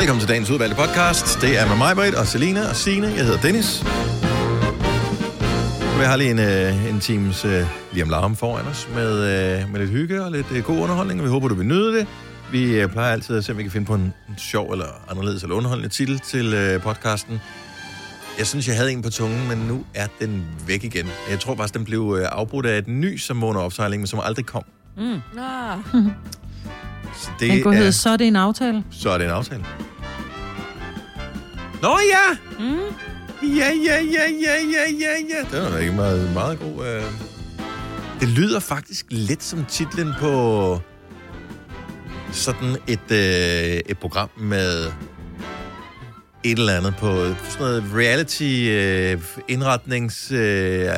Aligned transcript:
Velkommen 0.00 0.20
til 0.20 0.28
dagens 0.28 0.50
udvalgte 0.50 0.76
podcast. 0.76 1.40
Det 1.40 1.58
er 1.58 1.68
med 1.68 1.76
mig, 1.76 1.96
Britt, 1.96 2.14
og 2.14 2.26
Selina 2.26 2.68
og 2.68 2.76
Signe. 2.76 3.06
Jeg 3.06 3.24
hedder 3.24 3.40
Dennis. 3.40 3.82
Vi 5.98 6.04
har 6.04 6.16
lige 6.16 6.30
en, 6.30 6.38
øh, 6.38 6.88
en 6.88 7.00
times 7.00 7.44
øh, 7.44 7.66
lige 7.92 8.02
om 8.02 8.10
larm 8.10 8.36
foran 8.36 8.66
os 8.66 8.88
med, 8.94 9.12
øh, 9.12 9.72
med 9.72 9.80
lidt 9.80 9.90
hygge 9.90 10.24
og 10.24 10.30
lidt 10.32 10.46
øh, 10.52 10.64
god 10.64 10.78
underholdning, 10.78 11.20
og 11.20 11.24
vi 11.24 11.30
håber, 11.30 11.48
du 11.48 11.54
vil 11.54 11.66
nyde 11.66 11.98
det. 11.98 12.06
Vi 12.52 12.80
øh, 12.80 12.88
plejer 12.88 13.12
altid 13.12 13.36
at 13.36 13.44
se, 13.44 13.52
om 13.52 13.58
vi 13.58 13.62
kan 13.62 13.72
finde 13.72 13.86
på 13.86 13.94
en, 13.94 14.14
en 14.28 14.38
sjov 14.38 14.72
eller 14.72 15.10
anderledes 15.10 15.42
eller 15.42 15.56
underholdende 15.56 15.88
titel 15.88 16.18
til 16.18 16.54
øh, 16.54 16.80
podcasten. 16.80 17.40
Jeg 18.38 18.46
synes, 18.46 18.68
jeg 18.68 18.76
havde 18.76 18.92
en 18.92 19.02
på 19.02 19.10
tungen, 19.10 19.48
men 19.48 19.58
nu 19.58 19.84
er 19.94 20.06
den 20.20 20.46
væk 20.66 20.84
igen. 20.84 21.08
Jeg 21.30 21.40
tror 21.40 21.56
faktisk, 21.56 21.74
den 21.74 21.84
blev 21.84 22.16
øh, 22.20 22.28
afbrudt 22.32 22.66
af 22.66 22.78
et 22.78 22.88
ny, 22.88 23.16
som 23.16 23.40
var 23.40 23.46
under 23.46 23.60
opsejling, 23.60 24.00
men 24.00 24.06
som 24.06 24.20
aldrig 24.22 24.46
kom. 24.46 24.64
Mm. 24.96 25.20
Så 27.16 27.30
Den 27.40 27.50
det 27.50 27.62
kunne 27.62 27.74
hedde, 27.76 27.88
er, 27.88 27.92
så 27.92 28.10
er 28.10 28.16
det 28.16 28.26
en 28.26 28.36
aftale. 28.36 28.84
så 28.90 29.10
er 29.10 29.18
det 29.18 29.24
en 29.24 29.30
aftale. 29.30 29.64
Nå 31.82 31.98
ja! 32.12 32.36
Mm. 32.58 32.76
Ja, 33.56 33.70
ja, 33.86 34.00
ja, 34.02 34.24
ja, 34.42 34.54
ja, 34.72 34.84
ja, 35.00 35.14
ja. 35.30 35.56
Det 35.56 35.62
var 35.64 35.70
da 35.70 35.76
ikke 35.76 35.92
meget, 35.92 36.32
meget 36.34 36.58
god. 36.60 36.86
Øh... 36.86 37.02
Det 38.20 38.28
lyder 38.28 38.60
faktisk 38.60 39.06
lidt 39.10 39.42
som 39.42 39.64
titlen 39.64 40.12
på 40.20 40.80
sådan 42.32 42.76
et, 42.86 43.10
øh, 43.10 43.80
et 43.86 43.98
program 44.00 44.30
med 44.36 44.86
et 46.44 46.58
eller 46.58 46.76
andet 46.76 46.94
på 46.98 47.06
sådan 47.16 47.34
noget 47.58 47.84
reality 47.94 48.66
øh, 48.68 49.20
indretnings 49.48 50.32
øh, 50.32 50.88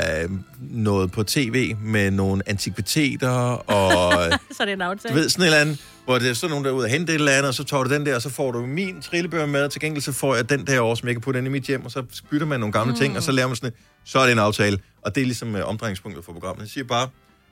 noget 0.61 1.13
på 1.13 1.23
tv 1.23 1.77
med 1.83 2.11
nogle 2.11 2.43
antikviteter 2.47 3.31
og 3.71 4.13
Så 4.57 4.63
er 4.63 4.65
det 4.65 4.73
en 4.73 4.81
aftale. 4.83 5.15
du 5.15 5.21
ved, 5.21 5.29
sådan 5.29 5.43
et 5.43 5.47
eller 5.47 5.61
andet, 5.61 5.79
hvor 6.05 6.19
det 6.19 6.31
er 6.31 6.35
sådan 6.35 6.51
nogen, 6.51 6.65
der 6.65 6.71
er 6.71 6.75
ude 6.75 6.85
og 6.85 6.91
hente 6.91 7.13
et 7.13 7.19
eller 7.19 7.33
andet, 7.33 7.49
og 7.49 7.55
så 7.55 7.65
tager 7.65 7.83
du 7.83 7.95
den 7.95 8.07
der, 8.07 8.15
og 8.15 8.23
så 8.23 8.31
får 8.31 8.53
du 8.53 8.67
min 8.67 9.03
trillebør 9.03 9.47
med, 9.47 9.63
og 9.65 9.71
til 9.71 9.81
gengæld 9.81 10.03
så 10.03 10.13
får 10.13 10.35
jeg 10.35 10.49
den 10.51 10.67
der 10.67 10.81
over, 10.81 10.95
som 10.95 11.07
jeg 11.09 11.15
kan 11.15 11.23
putte 11.23 11.39
ind 11.39 11.47
i 11.47 11.51
mit 11.51 11.65
hjem, 11.65 11.85
og 11.85 11.91
så 11.91 12.03
bytter 12.31 12.47
man 12.47 12.61
nogle 12.61 12.73
gamle 12.73 12.93
mm. 12.93 12.99
ting, 12.99 13.17
og 13.17 13.23
så 13.23 13.33
laver 13.33 13.49
man 13.49 13.57
sådan 13.57 13.69
et, 13.69 13.75
så 14.05 14.19
er 14.19 14.23
det 14.23 14.33
en 14.33 14.39
aftale. 14.39 14.79
Og 15.03 15.15
det 15.15 15.21
er 15.21 15.25
ligesom 15.25 15.55
uh, 15.55 15.61
omdrejningspunktet 15.69 16.25
for 16.25 16.33
programmet. 16.33 16.63
Jeg 16.63 16.71
siger 16.71 16.85
bare, 16.85 17.09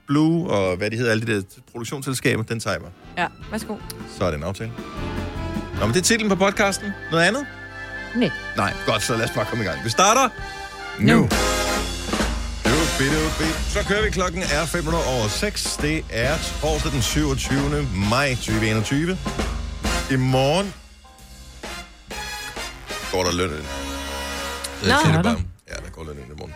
Blue 0.07 0.51
og 0.51 0.77
hvad 0.77 0.91
de 0.91 0.97
hedder, 0.97 1.11
alle 1.11 1.27
de 1.27 1.37
der 1.37 1.43
produktionsselskaber, 1.73 2.43
den 2.43 2.61
tager 2.61 2.75
jeg 2.75 2.83
mig. 2.83 2.91
Ja, 3.19 3.27
værsgo. 3.51 3.77
Så 4.19 4.25
er 4.25 4.31
det 4.31 4.37
en 4.37 4.43
aftale. 4.43 4.73
Nå, 5.81 5.87
men 5.87 5.95
det 5.95 6.01
er 6.01 6.05
titlen 6.05 6.29
på 6.29 6.37
podcasten. 6.37 6.93
Noget 7.11 7.25
andet? 7.25 7.47
Nej. 8.17 8.31
Nej, 8.57 8.75
godt, 8.87 9.03
så 9.03 9.17
lad 9.17 9.25
os 9.25 9.31
bare 9.35 9.45
komme 9.45 9.65
i 9.65 9.67
gang. 9.67 9.85
Vi 9.85 9.91
starter 9.91 10.29
nu. 10.99 11.17
Nu. 11.17 11.29
Så 13.69 13.85
kører 13.89 14.03
vi. 14.03 14.11
Klokken 14.11 14.43
er 14.43 14.67
5 14.67 14.89
over 14.89 15.29
6. 15.29 15.77
Det 15.83 16.05
er 16.11 16.39
torsdag 16.61 16.93
den 16.93 17.03
27. 17.03 17.89
maj 18.11 18.35
2021. 18.35 19.19
I 20.11 20.17
morgen 20.17 20.75
går 23.13 23.25
der 23.25 23.33
løn 23.33 23.51
ind. 23.51 23.59
Nå, 23.59 23.65
siger 24.83 24.95
er 24.95 25.13
det 25.13 25.25
bare. 25.25 25.37
Ja, 25.69 25.75
der 25.75 25.91
går 25.93 26.05
løn 26.05 26.17
ind 26.17 26.27
i 26.27 26.37
morgen. 26.39 26.55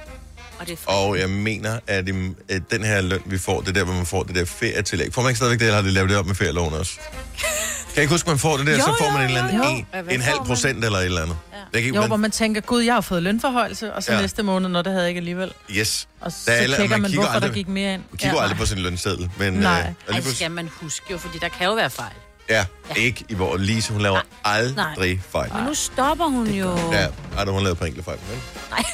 Og 0.64 0.68
det 0.68 0.78
er 0.86 0.92
Og 0.92 1.18
jeg 1.18 1.30
mener, 1.30 1.78
at, 1.86 2.08
i, 2.08 2.12
at 2.48 2.62
den 2.70 2.84
her 2.84 3.00
løn, 3.00 3.20
vi 3.26 3.38
får, 3.38 3.60
det 3.60 3.68
er 3.68 3.72
der, 3.72 3.84
hvor 3.84 3.94
man 3.94 4.06
får 4.06 4.22
det 4.22 4.34
der 4.34 4.44
ferietillæg. 4.44 5.14
Får 5.14 5.22
man 5.22 5.28
ikke 5.30 5.36
stadigvæk 5.36 5.58
det, 5.60 5.66
eller 5.66 5.76
har 5.76 5.82
de 5.82 5.90
lavet 5.90 6.10
det 6.10 6.18
op 6.18 6.26
med 6.26 6.34
ferieloven 6.34 6.74
også? 6.74 6.92
Kan 6.98 7.96
jeg 7.96 8.02
ikke 8.02 8.14
huske, 8.14 8.28
man 8.30 8.38
får 8.38 8.56
det 8.56 8.66
der, 8.66 8.72
Jo, 8.72 8.78
så 8.78 8.94
får 8.98 9.04
jo, 9.06 9.10
man 9.12 9.20
en 9.20 9.26
eller 9.26 9.42
anden 9.42 9.56
jo, 9.56 9.98
en, 10.00 10.10
en 10.10 10.20
halv 10.20 10.38
procent 10.38 10.84
eller 10.84 10.98
et 10.98 11.04
eller 11.04 11.22
andet. 11.22 11.36
Ja. 11.52 11.56
Jeg 11.58 11.64
kan 11.72 11.78
ikke, 11.82 11.94
Jo, 11.94 12.00
man- 12.00 12.10
hvor 12.10 12.16
man 12.16 12.30
tænker, 12.30 12.60
gud, 12.60 12.82
jeg 12.82 12.94
har 12.94 13.00
fået 13.00 13.22
lønforhøjelse, 13.22 13.92
og 13.94 14.02
så 14.02 14.12
Ja. 14.12 14.20
næste 14.20 14.42
måned, 14.42 14.68
når 14.68 14.82
det 14.82 14.92
havde 14.92 15.02
jeg 15.02 15.08
ikke 15.08 15.18
alligevel. 15.18 15.52
Yes. 15.70 16.08
Og 16.20 16.32
så 16.32 16.38
Der 16.46 16.52
er 16.52 16.56
alle- 16.56 16.76
tjekker 16.76 16.94
man 16.96 17.02
man, 17.02 17.10
kigger 17.10 17.22
hvorfor 17.22 17.34
aldrig- 17.34 17.48
der 17.50 17.54
gik 17.54 17.68
mere 17.68 17.94
ind. 17.94 18.02
Man 18.10 18.18
kigger 18.18 18.36
ja, 18.36 18.42
aldrig 18.42 18.58
på 18.58 18.66
sin 18.66 18.78
lønseddel. 18.78 19.30
Men, 19.38 19.52
Nej. 19.52 19.72
Øh, 19.72 19.78
og 19.78 19.84
Ej, 19.84 19.84
det 19.86 19.94
pludselig- 20.06 20.36
skal 20.36 20.50
man 20.50 20.70
huske 20.80 21.06
jo, 21.10 21.18
fordi 21.18 21.38
der 21.38 21.48
kan 21.48 21.66
jo 21.66 21.74
være 21.74 21.90
fejl. 21.90 22.12
Ja, 22.48 22.66
ikke 22.96 23.24
i 23.28 23.34
hvor 23.34 23.56
Lise, 23.56 23.92
hun 23.92 24.02
laver 24.02 24.20
aldrig 24.44 25.22
fejl. 25.30 25.52
Men 25.54 25.64
nu 25.64 25.74
stopper 25.74 26.24
hun 26.24 26.46
jo. 26.50 26.76
Ja, 26.92 27.06
ej, 27.36 27.44
hun 27.44 27.62
lavet 27.62 27.78
på 27.78 27.84
enkelte 27.84 28.04
fejl. 28.04 28.18
Men, 28.30 28.40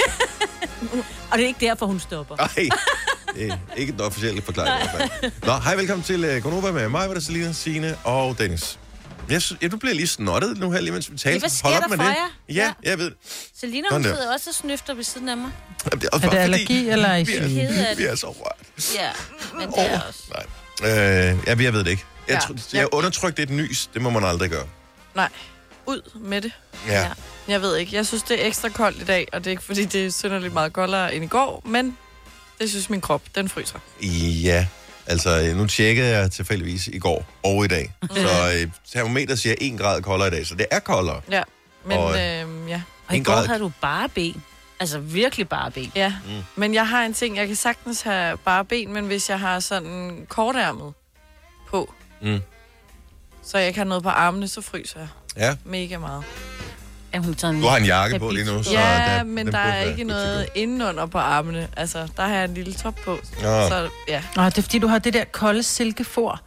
Og 1.31 1.39
det 1.39 1.45
er 1.45 1.49
ikke 1.49 1.67
derfor, 1.67 1.87
hun 1.87 2.01
stopper. 2.01 2.37
ej, 2.37 2.49
det 3.35 3.49
er 3.53 3.75
ikke 3.77 3.93
den 3.93 4.01
officielle 4.01 4.43
forklaring 4.43 4.85
i 4.85 4.89
hvert 4.97 5.11
fald. 5.21 5.33
Nå, 5.47 5.53
hej, 5.59 5.75
velkommen 5.77 6.05
til 6.05 6.37
uh, 6.37 6.43
Gonova 6.43 6.73
med 6.73 6.89
mig, 6.89 7.09
var 7.09 7.21
Selina, 7.21 7.53
Signe 7.53 7.97
og 8.05 8.39
Dennis. 8.39 8.79
Jeg, 9.29 9.43
sy- 9.43 9.53
ja, 9.63 9.69
du 9.69 9.77
bliver 9.77 9.95
lige 9.95 10.07
snottet 10.07 10.59
nu 10.59 10.71
her, 10.71 10.81
lige 10.81 10.93
mens 10.93 11.13
vi 11.13 11.17
taler. 11.19 11.39
hvad 11.41 11.51
sker 11.51 11.69
Hold 11.69 11.77
op 11.77 11.83
der 11.83 11.89
med 11.89 11.97
for 11.99 12.05
det. 12.05 12.11
jer? 12.11 12.55
Ja, 12.55 12.73
Ja. 12.85 12.91
jeg 12.91 12.99
ved. 12.99 13.13
Selina, 13.61 13.87
hun 13.93 14.05
der. 14.05 14.15
sidder 14.15 14.33
også 14.33 14.51
og 14.51 14.55
snøfter 14.55 14.95
ved 14.95 15.05
siden 15.05 15.29
af 15.29 15.37
mig. 15.37 15.51
Jamen, 15.93 16.07
Er 16.13 16.19
det 16.31 16.39
allergi, 16.39 16.89
eller 16.89 17.09
er 17.09 17.17
I 17.17 17.23
vi 17.25 17.33
er? 17.37 17.49
Kede 17.49 17.87
af 17.89 17.97
vi 17.99 18.03
det. 18.03 18.11
er 18.11 18.17
så 18.17 18.27
rørt. 18.27 18.93
Ja, 18.95 19.09
men 19.59 19.69
det 19.69 19.93
er 19.93 20.01
også. 20.09 20.23
Nej. 20.35 20.45
Øh, 20.91 21.39
ja, 21.47 21.57
jeg 21.65 21.73
ved 21.73 21.85
det 21.85 21.91
ikke. 21.91 22.05
Jeg, 22.29 22.41
Ja. 22.49 22.55
ja. 22.73 22.79
jeg 22.79 22.89
undertrykte 22.93 23.43
et 23.43 23.51
nys. 23.51 23.91
Det 23.95 24.03
må 24.03 24.11
man 24.11 24.25
aldrig 24.25 24.51
gøre. 24.51 24.67
Nej, 25.15 25.29
ud 25.87 26.11
med 26.15 26.41
det. 26.41 26.53
Ja. 26.87 27.01
Ja. 27.01 27.11
Jeg 27.49 27.63
ved 27.63 27.77
ikke. 27.77 27.97
Jeg 27.97 28.07
synes, 28.07 28.23
det 28.23 28.43
er 28.43 28.47
ekstra 28.47 28.69
koldt 28.69 29.03
i 29.03 29.05
dag, 29.05 29.29
og 29.33 29.39
det 29.39 29.47
er 29.47 29.51
ikke, 29.51 29.63
fordi 29.63 29.85
det 29.85 30.07
er 30.07 30.11
synderligt 30.11 30.53
meget 30.55 30.73
koldere 30.73 31.15
end 31.15 31.25
i 31.25 31.29
går, 31.29 31.63
men 31.65 31.97
det 32.61 32.71
synes 32.71 32.91
min 32.91 33.01
krop, 33.01 33.23
den 33.35 33.49
fryser. 33.49 33.79
Ja, 34.43 34.67
altså 35.07 35.53
nu 35.57 35.67
tjekkede 35.67 36.09
jeg 36.19 36.31
tilfældigvis 36.31 36.87
i 36.87 36.99
går 36.99 37.27
og 37.43 37.65
i 37.65 37.69
dag. 37.69 37.93
Så 38.15 38.53
øh, 38.63 38.71
termometer 38.93 39.35
siger 39.35 39.55
1 39.61 39.79
grad 39.79 40.03
koldere 40.03 40.29
i 40.29 40.31
dag, 40.31 40.47
så 40.47 40.55
det 40.55 40.67
er 40.71 40.79
koldere. 40.79 41.21
Ja, 41.31 41.43
men 41.85 41.99
Og, 41.99 42.11
øh, 42.13 42.69
ja. 42.69 42.83
Og 43.09 43.17
i 43.17 43.23
går 43.23 43.33
grad. 43.33 43.47
havde 43.47 43.61
du 43.61 43.73
bare 43.81 44.09
ben. 44.09 44.43
Altså 44.81 44.99
virkelig 44.99 45.49
bare 45.49 45.71
ben. 45.71 45.93
Ja, 45.95 46.15
mm. 46.27 46.31
men 46.57 46.75
jeg 46.75 46.89
har 46.89 47.03
en 47.05 47.15
ting, 47.15 47.37
jeg 47.37 47.47
kan 47.47 47.57
sagtens 47.57 48.03
have 48.03 48.37
bare 48.37 48.65
ben, 48.65 48.93
men 48.93 49.07
hvis 49.07 49.31
jeg 49.31 49.41
har 49.41 49.61
sådan 49.61 50.27
kortærmet 50.29 50.93
på, 51.69 51.95
Mm. 52.23 52.41
så 53.43 53.59
jeg 53.59 53.67
ikke 53.67 53.79
har 53.79 53.85
noget 53.85 54.03
på 54.03 54.09
armene, 54.09 54.49
så 54.49 54.61
fryser 54.61 55.01
jeg 55.01 55.09
Ja, 55.37 55.57
mega 55.65 55.99
meget. 55.99 56.25
Ja, 57.15 57.19
hun 57.19 57.37
en 57.45 57.61
du 57.63 57.67
har 57.67 57.77
en 57.77 57.85
jakke 57.85 58.19
på 58.19 58.31
lige 58.31 58.47
nu, 58.47 58.63
så 58.63 58.71
ja, 58.71 58.79
der, 58.79 59.23
men 59.23 59.47
den 59.47 59.55
der 59.55 59.63
burde 59.63 59.75
er 59.75 59.81
være 59.81 59.91
ikke 59.91 60.05
noget 60.05 60.47
indenunder 60.55 61.07
på 61.07 61.19
armene. 61.19 61.69
Altså, 61.77 62.09
der 62.17 62.23
har 62.23 62.35
jeg 62.35 62.45
en 62.45 62.55
lille 62.55 62.73
top 62.73 62.95
på. 63.05 63.19
Nå. 63.43 63.69
Så 63.69 63.89
ja, 64.09 64.23
Nå, 64.37 64.45
det 64.45 64.59
er 64.59 64.63
fordi, 64.63 64.79
du 64.79 64.87
har 64.87 64.99
det 64.99 65.15
der 65.15 65.25
kolde 65.25 65.63
silkefor. 65.63 66.41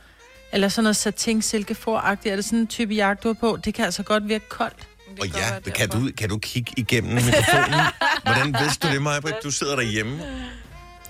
Eller 0.53 0.67
sådan 0.69 0.83
noget 0.83 0.95
satin 0.95 1.39
silkefor-agtigt. 1.41 2.31
Er 2.31 2.35
det 2.35 2.45
sådan 2.45 2.59
en 2.59 2.67
type 2.67 2.93
jakke, 2.93 3.21
du 3.23 3.27
har 3.27 3.33
på? 3.33 3.59
Det 3.65 3.73
kan 3.73 3.85
altså 3.85 4.03
godt 4.03 4.27
virke 4.27 4.49
koldt. 4.49 4.87
Og 5.21 5.27
kan 5.27 5.35
ja, 5.65 5.71
kan 5.71 5.89
du, 5.89 6.09
kan 6.17 6.29
du 6.29 6.37
kigge 6.37 6.73
igennem 6.77 7.13
mikrofonen? 7.13 7.79
Hvordan 8.23 8.55
vidste 8.61 8.87
du 8.87 8.93
det, 8.93 9.01
Maja? 9.01 9.19
Du 9.43 9.51
sidder 9.51 9.75
derhjemme. 9.75 10.19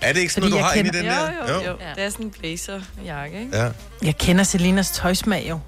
Er 0.00 0.12
det 0.12 0.20
ikke 0.20 0.32
sådan 0.32 0.42
Fordi 0.42 0.50
noget, 0.50 0.62
du 0.62 0.66
har 0.68 0.74
inde 0.74 0.88
i 0.88 0.92
den 0.92 1.04
Jo, 1.04 1.10
der? 1.10 1.54
jo, 1.54 1.70
jo. 1.70 1.76
Ja. 1.80 1.94
Det 1.96 2.04
er 2.04 2.10
sådan 2.10 2.26
en 2.26 2.30
blazer-jakke, 2.30 3.40
ikke? 3.40 3.56
Ja. 3.58 3.70
Jeg 4.02 4.16
kender 4.18 4.44
Selinas 4.44 4.90
tøjsmag 4.90 5.46
jo. 5.48 5.58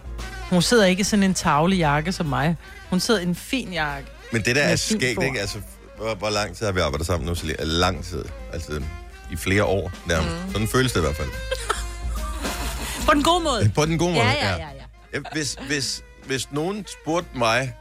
Hun 0.51 0.63
sidder 0.63 0.85
ikke 0.87 1.01
i 1.01 1.05
sådan 1.05 1.23
en 1.23 1.35
tavle 1.35 1.77
jakke 1.77 2.13
som 2.13 2.27
mig. 2.27 2.57
Hun 2.91 3.01
sidder 3.01 3.21
i 3.21 3.23
en 3.23 3.35
fin 3.35 3.73
jakke. 3.73 4.09
Men 4.33 4.43
det 4.43 4.57
der 4.57 4.63
er 4.63 4.77
skægt, 4.77 5.23
ikke? 5.23 5.41
Altså, 5.41 5.59
hvor, 5.97 6.15
hvor 6.15 6.31
lang 6.31 6.57
tid 6.57 6.67
har 6.67 6.73
vi 6.73 6.81
arbejdet 6.81 7.07
sammen 7.07 7.27
nu? 7.29 7.35
Selina? 7.35 7.57
Lang 7.65 8.05
tid. 8.05 8.25
Altså, 8.53 8.83
i 9.33 9.37
flere 9.37 9.65
år 9.65 9.91
nærmest. 10.07 10.37
Mm. 10.47 10.53
Sådan 10.53 10.69
føles 10.69 10.93
det 10.93 10.99
i 10.99 11.03
hvert 11.03 11.17
fald. 11.17 11.29
På 13.09 13.15
den 13.15 13.23
gode 13.23 13.45
måde. 13.45 13.71
På 13.75 13.87
den 13.87 13.99
gode 13.99 14.15
måde, 14.15 14.25
Ja, 14.25 14.33
ja, 14.33 14.51
ja. 14.51 14.57
ja. 14.57 14.67
Ja, 15.15 15.19
Hvis, 15.33 15.57
hvis, 15.67 16.03
hvis 16.27 16.49
nogen 16.53 16.87
spurgte 17.03 17.29
mig, 17.39 17.75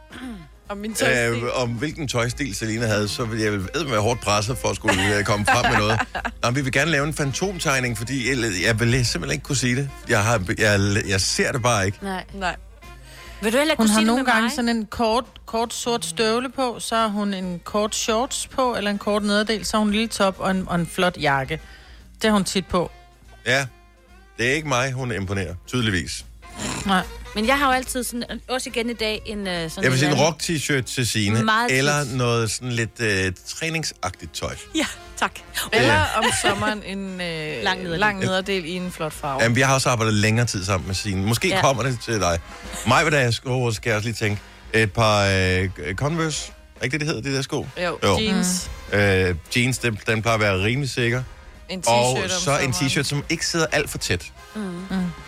Og 0.69 0.77
min 0.77 0.93
tøjstil. 0.93 1.43
øh, 1.43 1.61
om 1.61 1.69
hvilken 1.69 2.07
tøjstil 2.07 2.55
Selina 2.55 2.85
havde, 2.85 3.07
så 3.07 3.25
ville 3.25 3.43
jeg 3.45 3.51
vel 3.53 3.91
være 3.91 3.99
hårdt 3.99 4.21
presset 4.21 4.57
for 4.57 4.67
at 4.67 4.75
skulle 4.75 5.17
øh, 5.17 5.23
komme 5.23 5.45
frem 5.45 5.71
med 5.71 5.79
noget. 5.79 5.99
Nå, 6.43 6.51
vi 6.51 6.61
vil 6.61 6.71
gerne 6.71 6.91
lave 6.91 7.07
en 7.07 7.13
fantomtegning, 7.13 7.97
fordi 7.97 8.29
jeg, 8.29 8.37
jeg 8.65 8.79
vil 8.79 9.05
simpelthen 9.05 9.31
ikke 9.31 9.43
kunne 9.43 9.55
sige 9.55 9.75
det. 9.75 9.89
Jeg, 10.09 10.23
har, 10.23 10.43
jeg, 10.57 10.79
jeg 11.07 11.21
ser 11.21 11.51
det 11.51 11.61
bare 11.61 11.85
ikke. 11.85 11.97
Nej. 12.01 12.23
Nej. 12.33 12.55
Vil 13.41 13.53
du 13.53 13.57
heller 13.57 13.75
Hun 13.77 13.87
har 13.87 14.01
nogle 14.01 14.23
med 14.23 14.31
gange 14.31 14.41
mig? 14.41 14.51
sådan 14.51 14.69
en 14.69 14.85
kort, 14.85 15.25
kort 15.45 15.73
sort 15.73 16.05
støvle 16.05 16.49
på, 16.49 16.75
så 16.79 16.95
har 16.95 17.07
hun 17.07 17.33
en 17.33 17.59
kort 17.63 17.95
shorts 17.95 18.47
på, 18.47 18.75
eller 18.75 18.91
en 18.91 18.97
kort 18.97 19.23
nederdel, 19.23 19.65
så 19.65 19.77
har 19.77 19.79
hun 19.79 19.87
en 19.87 19.93
lille 19.93 20.07
top 20.07 20.35
og 20.39 20.51
en, 20.51 20.63
og 20.67 20.75
en 20.75 20.87
flot 20.87 21.17
jakke. 21.17 21.61
Det 22.21 22.29
har 22.29 22.31
hun 22.31 22.43
tit 22.43 22.65
på. 22.67 22.91
Ja, 23.45 23.65
det 24.37 24.49
er 24.49 24.53
ikke 24.53 24.67
mig, 24.67 24.91
hun 24.91 25.11
imponerer, 25.11 25.55
tydeligvis. 25.67 26.25
Nej. 26.85 27.03
Men 27.35 27.47
jeg 27.47 27.59
har 27.59 27.65
jo 27.67 27.71
altid 27.71 28.03
sådan, 28.03 28.23
også 28.47 28.69
igen 28.69 28.89
i 28.89 28.93
dag, 28.93 29.21
en 29.25 29.39
uh, 29.39 29.45
sådan 29.45 29.69
Jeg 29.83 29.91
vil 29.91 29.99
sige 29.99 30.11
en 30.11 30.17
rock-t-shirt 30.17 30.81
til 30.81 31.07
Signe, 31.07 31.43
Meget 31.43 31.69
tit. 31.69 31.77
eller 31.77 32.03
noget 32.15 32.51
sådan 32.51 32.71
lidt 32.71 32.99
øh, 32.99 33.31
træningsagtigt 33.47 34.33
tøj. 34.33 34.55
Ja, 34.75 34.85
tak. 35.17 35.31
Eller 35.73 36.03
om 36.17 36.23
sommeren 36.41 36.83
en 36.85 37.21
øh, 37.21 37.63
Lang 37.63 37.79
nederdel. 37.83 37.99
lang 37.99 38.19
nederdel 38.19 38.65
i 38.65 38.71
en 38.71 38.91
flot 38.91 39.13
farve. 39.13 39.41
Jamen, 39.43 39.55
vi 39.55 39.61
har 39.61 39.73
også 39.73 39.89
arbejdet 39.89 40.13
længere 40.13 40.45
tid 40.45 40.65
sammen 40.65 40.87
med 40.87 40.95
Signe. 40.95 41.27
Måske 41.27 41.47
ja. 41.47 41.55
Ja. 41.55 41.61
kommer 41.61 41.83
det 41.83 41.97
til 42.05 42.19
dig. 42.19 42.39
Mig, 42.87 43.01
hvad 43.01 43.11
der 43.11 43.19
er 43.19 43.31
sko, 43.31 43.71
skal 43.71 43.89
jeg 43.89 43.97
også 43.97 44.07
lige 44.09 44.15
tænke. 44.15 44.41
Et 44.73 44.91
par 44.93 45.25
øh, 45.25 45.69
Converse, 45.95 46.51
er 46.79 46.83
ikke 46.83 46.93
det, 46.93 46.99
det 46.99 47.07
hedder, 47.07 47.21
de 47.29 47.35
der 47.35 47.41
sko? 47.41 47.67
Jo, 47.83 47.99
Jo. 48.03 48.19
jeans, 48.19 48.69
Øh, 48.93 49.35
jeans, 49.55 49.77
den, 49.77 49.99
den 50.07 50.21
plejer 50.21 50.35
at 50.35 50.41
være 50.41 50.63
rimelig 50.63 50.89
sikker. 50.89 51.23
En 51.69 51.79
t-shirt 51.79 51.89
Og 51.91 52.11
om 52.23 52.29
så 52.29 52.57
en 52.59 52.71
t-shirt, 52.71 53.03
som 53.03 53.23
ikke 53.29 53.45
sidder 53.47 53.65
alt 53.71 53.89
for 53.89 53.97
tæt. 53.97 54.25
Mm. 54.55 54.85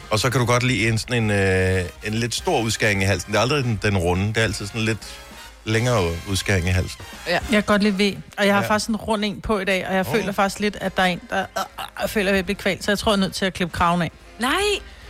Og 0.10 0.20
så 0.20 0.30
kan 0.30 0.40
du 0.40 0.46
godt 0.46 0.64
lide 0.64 0.88
en, 0.88 0.98
sådan 0.98 1.24
en, 1.24 1.32
øh, 1.32 1.84
en 2.04 2.14
lidt 2.14 2.36
stor 2.36 2.62
udskæring 2.62 3.02
i 3.02 3.06
halsen. 3.06 3.32
Det 3.32 3.38
er 3.38 3.42
aldrig 3.42 3.64
den, 3.64 3.80
den 3.82 3.98
runde, 3.98 4.28
det 4.28 4.38
er 4.38 4.44
altid 4.44 4.68
sådan 4.68 4.82
lidt 4.82 5.20
længere 5.66 6.12
udskæring 6.30 6.68
i 6.68 6.70
halsen. 6.70 7.02
Jeg 7.28 7.42
kan 7.52 7.64
godt 7.64 7.84
lide 7.84 7.98
ved, 7.98 8.14
og 8.38 8.46
jeg 8.46 8.54
har 8.56 8.62
Ja. 8.62 8.66
ja. 8.66 8.72
faktisk 8.74 8.90
en 8.90 8.96
rund 8.96 9.26
en 9.26 9.42
på 9.42 9.60
i 9.60 9.66
dag, 9.66 9.88
og 9.88 9.94
jeg 9.96 10.08
oh. 10.08 10.16
føler 10.16 10.32
faktisk 10.32 10.60
lidt, 10.60 10.78
at 10.82 10.98
der 10.98 11.04
er 11.04 11.08
en, 11.08 11.22
der 11.30 11.40
øh, 11.58 11.64
øh, 12.04 12.10
føler, 12.10 12.30
at 12.32 12.36
jeg 12.36 12.46
bliver 12.46 12.58
kvalt, 12.60 12.84
så 12.84 12.92
jeg 12.92 13.00
tror, 13.00 13.12
jeg 13.12 13.16
er 13.18 13.20
nødt 13.20 13.34
til 13.36 13.46
at 13.46 13.54
klippe 13.54 13.74
kraven 13.78 14.02
af. 14.02 14.12
Nej. 14.40 14.52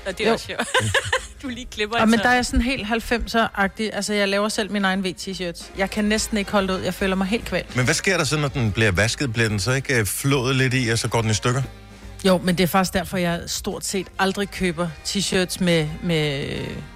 Og 0.08 0.18
det 0.18 0.24
er 0.24 0.28
Jo. 0.28 0.34
også 0.34 0.46
sjovt. 0.46 0.68
du 1.42 1.48
lige 1.48 1.68
klipper 1.72 1.98
Og 1.98 2.04
en 2.04 2.10
men 2.12 2.20
der 2.20 2.30
er 2.30 2.42
sådan 2.42 2.62
helt 2.62 2.88
90'er-agtig. 2.88 3.96
Altså, 3.96 4.14
jeg 4.14 4.28
laver 4.28 4.50
selv 4.50 4.72
min 4.72 4.86
egen 4.86 5.06
V-t-shirts. 5.06 5.66
Jeg 5.78 5.90
kan 5.90 6.06
næsten 6.06 6.38
ikke 6.38 6.52
holde 6.52 6.68
det 6.68 6.80
ud. 6.80 6.84
Jeg 6.84 6.94
føler 6.94 7.16
mig 7.16 7.28
helt 7.28 7.46
kvalt. 7.46 7.76
Men 7.76 7.86
hvad 7.86 7.94
sker 7.94 8.18
der 8.18 8.24
så, 8.24 8.38
når 8.38 8.48
den 8.48 8.72
bliver 8.72 8.92
vasket? 8.92 9.34
Bliver 9.34 9.50
den 9.50 9.60
så 9.60 9.72
ikke 9.72 10.00
øh, 10.00 10.06
flået 10.06 10.56
lidt 10.56 10.74
i, 10.74 10.90
og 10.90 11.00
så 11.00 11.08
går 11.08 11.22
den 11.22 11.32
i 11.32 11.34
stykker? 11.34 11.62
Jo, 12.26 12.38
men 12.38 12.58
det 12.58 12.64
er 12.64 12.68
faktisk 12.68 12.94
derfor, 12.94 13.18
jeg 13.18 13.42
stort 13.48 13.86
set 13.86 14.08
aldrig 14.20 14.50
køber 14.52 14.90
t-shirts 15.06 15.64
med, 15.64 15.88
med, 16.04 16.48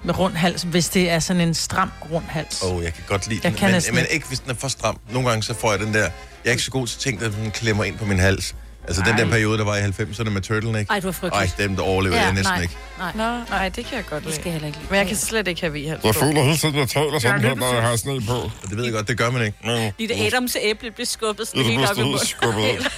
med 0.04 0.18
rund 0.18 0.34
hals, 0.34 0.62
hvis 0.62 0.88
det 0.88 1.10
er 1.10 1.18
sådan 1.18 1.42
en 1.42 1.54
stram 1.54 1.90
rund 2.12 2.24
hals. 2.24 2.62
Åh, 2.62 2.76
oh, 2.76 2.84
jeg 2.84 2.94
kan 2.94 3.04
godt 3.06 3.28
lide 3.28 3.40
Jeg 3.44 3.50
den, 3.50 3.58
kan 3.58 3.66
men, 3.66 3.74
næsten 3.74 3.94
men 3.94 4.02
ikke. 4.02 4.14
ikke 4.14 4.28
hvis 4.28 4.40
den 4.40 4.50
er 4.50 4.54
for 4.54 4.68
stram. 4.68 4.98
Nogle 5.12 5.28
gange 5.28 5.42
så 5.42 5.54
får 5.54 5.70
jeg 5.70 5.80
den 5.80 5.94
der... 5.94 6.00
Jeg 6.00 6.10
er 6.44 6.50
ikke 6.50 6.62
så 6.62 6.70
god 6.70 6.86
til 6.86 6.98
ting, 6.98 7.20
der 7.20 7.30
den 7.30 7.50
klemmer 7.50 7.84
ind 7.84 7.98
på 7.98 8.04
min 8.04 8.18
hals. 8.18 8.54
Altså 8.88 9.02
den 9.06 9.18
der 9.18 9.30
periode, 9.30 9.58
der 9.58 9.64
var 9.64 9.76
i 9.76 9.80
90'erne 9.80 10.30
med 10.30 10.42
turtleneck. 10.42 10.90
Ej, 10.90 11.00
du 11.00 11.08
er 11.08 11.12
Ej, 11.12 11.14
frygtelig. 11.30 11.52
dem 11.68 11.76
der 11.76 11.82
overlever 11.82 12.16
Ja, 12.16 12.22
jeg 12.22 12.32
næsten 12.32 12.54
nej. 12.54 12.62
ikke. 12.62 12.76
Nej, 12.98 13.12
Nå, 13.14 13.38
nej, 13.50 13.68
det 13.68 13.86
kan 13.86 13.96
jeg 13.96 14.04
godt 14.10 14.20
det 14.24 14.24
lide. 14.30 14.34
skal 14.34 14.44
jeg 14.44 14.52
heller 14.52 14.66
ikke 14.66 14.78
lide. 14.78 14.90
Men 14.90 14.98
jeg 14.98 15.06
kan 15.06 15.16
slet 15.16 15.48
ikke 15.48 15.60
have 15.60 15.72
v 15.72 15.76
Jeg 16.04 16.14
føler 16.14 16.42
hele 16.42 16.56
tiden, 16.56 16.74
jeg 16.76 16.88
taler 16.88 17.18
sådan 17.18 17.40
her, 17.40 17.54
når 17.54 17.74
jeg 17.74 17.82
har 17.82 17.96
sne 17.96 18.20
på. 18.20 18.32
Og 18.34 18.52
det 18.68 18.76
ved 18.76 18.84
jeg 18.84 18.92
godt, 18.92 19.08
det 19.08 19.18
gør 19.18 19.30
man 19.30 19.42
ikke. 19.46 19.92
Lige 19.98 20.08
da 20.14 20.26
Adams 20.26 20.56
æble 20.62 20.90
blev 20.90 21.06
skubbet 21.06 21.48
sådan 21.48 21.58
Det 21.64 21.70
helt 21.70 21.80
det 21.82 21.90
op 21.90 21.98
i 21.98 22.02
munden. 22.02 22.26
skubbet. 22.26 22.92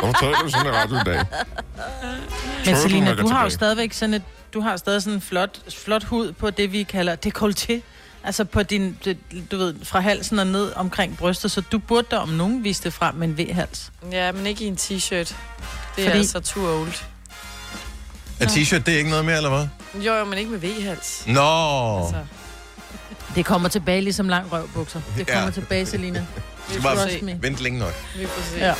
Hvorfor 0.00 0.18
taler 0.20 0.38
du 0.38 0.48
sådan 0.50 0.66
i 0.66 0.70
radio 0.70 0.96
i 0.96 1.04
dag? 1.04 1.24
Men 2.66 2.76
Selina, 2.76 3.10
er 3.10 3.14
du 3.14 3.28
har 3.28 3.42
jo 3.44 3.50
stadigvæk 3.50 3.92
sådan 3.92 4.14
et, 4.14 4.22
du 4.54 4.60
har 4.60 4.76
stadig 4.76 5.02
sådan 5.02 5.14
en 5.14 5.20
flot, 5.20 5.58
flot 5.84 6.04
hud 6.04 6.32
på 6.32 6.50
det, 6.50 6.72
vi 6.72 6.82
kalder 6.82 7.16
dekolleté. 7.26 7.80
Altså 8.24 8.44
på 8.44 8.62
din, 8.62 8.98
du 9.50 9.56
ved, 9.56 9.74
fra 9.84 10.00
halsen 10.00 10.38
og 10.38 10.46
ned 10.46 10.72
omkring 10.76 11.16
brystet, 11.16 11.50
så 11.50 11.60
du 11.60 11.78
burde 11.78 12.06
da 12.10 12.16
om 12.16 12.28
nogen 12.28 12.64
vise 12.64 12.82
det 12.82 12.92
frem 12.92 13.14
med 13.14 13.28
en 13.28 13.38
V-hals. 13.38 13.92
Ja, 14.12 14.32
men 14.32 14.46
ikke 14.46 14.64
i 14.64 14.66
en 14.66 14.76
t-shirt. 14.80 15.10
Det 15.10 15.26
er 15.26 15.34
Fordi- 15.94 16.08
altså 16.18 16.40
too 16.40 16.80
old. 16.80 16.92
Er 18.40 18.46
t-shirt, 18.46 18.78
det 18.78 18.94
er 18.94 18.98
ikke 18.98 19.10
noget 19.10 19.24
mere, 19.24 19.36
eller 19.36 19.50
hvad? 19.50 19.68
Jo, 20.02 20.14
jo, 20.14 20.24
men 20.24 20.38
ikke 20.38 20.50
med 20.50 20.58
v-hals. 20.58 21.22
Nå, 21.26 21.98
Altså, 22.02 22.16
Det 23.34 23.44
kommer 23.46 23.68
tilbage 23.68 24.00
ligesom 24.00 24.28
lang 24.28 24.52
røvbukser. 24.52 25.00
Det 25.16 25.26
kommer 25.26 25.44
Ja. 25.44 25.50
tilbage, 25.50 25.86
Selina. 25.86 26.26
vi 26.70 26.80
skal 26.80 26.82
bare 26.82 27.38
vente 27.42 27.62
længe 27.62 27.78
nok. 27.78 27.94
vi 28.16 28.26
får 28.26 28.42
se. 28.52 28.58
Ja. 28.58 28.72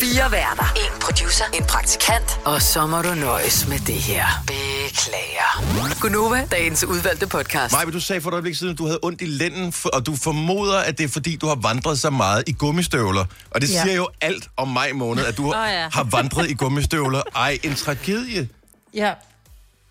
Fire 0.00 0.32
værter. 0.32 0.72
En 0.76 1.00
producer. 1.00 1.44
En 1.54 1.64
praktikant. 1.64 2.40
Og 2.44 2.62
så 2.62 2.86
må 2.86 3.02
du 3.02 3.14
nøjes 3.14 3.68
med 3.68 3.78
det 3.78 3.94
her. 3.94 4.26
Beklager. 4.46 6.00
Gunova, 6.00 6.44
dagens 6.50 6.84
udvalgte 6.84 7.26
podcast. 7.26 7.72
Maja, 7.72 7.84
du 7.90 8.00
sagde 8.00 8.20
for 8.20 8.30
et 8.30 8.34
øjeblik 8.34 8.54
siden, 8.54 8.72
at 8.72 8.78
du 8.78 8.86
havde 8.86 8.98
ondt 9.02 9.22
i 9.22 9.26
lænden, 9.26 9.74
og 9.92 10.06
du 10.06 10.16
formoder, 10.16 10.78
at 10.78 10.98
det 10.98 11.04
er 11.04 11.08
fordi, 11.08 11.36
du 11.36 11.46
har 11.46 11.54
vandret 11.54 11.98
så 11.98 12.10
meget 12.10 12.44
i 12.46 12.52
gummistøvler. 12.52 13.24
Og 13.50 13.60
det 13.60 13.70
Ja. 13.70 13.82
siger 13.82 13.94
jo 13.96 14.08
alt 14.20 14.48
om 14.56 14.68
maj 14.68 14.92
måned, 14.92 15.24
at 15.24 15.36
du 15.36 15.46
Åh, 15.48 15.54
ja. 15.68 15.88
har 15.92 16.04
vandret 16.04 16.50
i 16.50 16.54
gummistøvler. 16.54 17.22
Ej, 17.36 17.58
en 17.62 17.74
tragedie. 17.74 18.48
Ja. 18.94 19.12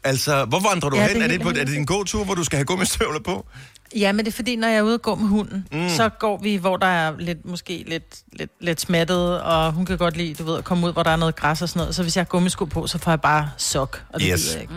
Altså, 0.04 0.46
hvor 0.46 0.60
vandrer 0.70 0.90
du 0.90 0.98
Ja, 0.98 1.08
hen? 1.08 1.16
det 1.16 1.22
er 1.22 1.24
Er 1.26 1.28
det, 1.32 1.42
på, 1.42 1.50
er 1.50 1.54
det 1.54 1.68
din 1.68 1.86
gåtur, 1.86 2.24
hvor 2.24 2.36
du 2.36 2.44
skal 2.44 2.58
have 2.58 2.66
gummistøvler 2.66 3.20
på? 3.20 3.46
Ja, 3.96 4.12
men 4.12 4.26
det 4.26 4.32
er 4.32 4.36
fordi, 4.36 4.56
når 4.56 4.68
jeg 4.68 4.78
er 4.78 4.82
ude 4.82 4.94
og 4.94 5.02
gå 5.02 5.16
med 5.16 5.28
hunden, 5.28 5.68
mm. 5.72 5.90
så 5.90 6.10
går 6.20 6.38
vi, 6.38 6.56
hvor 6.56 6.78
der 6.78 6.88
er 6.88 7.14
lidt, 7.20 7.46
måske 7.46 7.84
lidt, 7.88 8.16
lidt, 8.34 8.52
lidt 8.62 8.82
smattet, 8.82 9.42
og 9.42 9.72
hun 9.74 9.86
kan 9.86 9.98
godt 9.98 10.18
lide, 10.18 10.34
du 10.34 10.44
ved, 10.44 10.58
at 10.58 10.64
komme 10.64 10.88
ud, 10.88 10.94
hvor 10.94 11.04
der 11.04 11.12
er 11.12 11.16
noget 11.16 11.36
græs 11.36 11.62
og 11.62 11.70
sådan 11.70 11.80
noget. 11.80 11.96
Så 11.96 12.02
hvis 12.04 12.16
jeg 12.16 12.22
har 12.22 12.26
gummisko 12.26 12.66
på, 12.66 12.88
så 12.88 12.98
får 12.98 13.12
jeg 13.12 13.22
bare 13.22 13.50
sok, 13.58 14.04
og 14.10 14.20
det 14.20 14.30
Yes. 14.34 14.42
gider 14.42 14.54
jeg 14.54 14.62
ikke. 14.62 14.74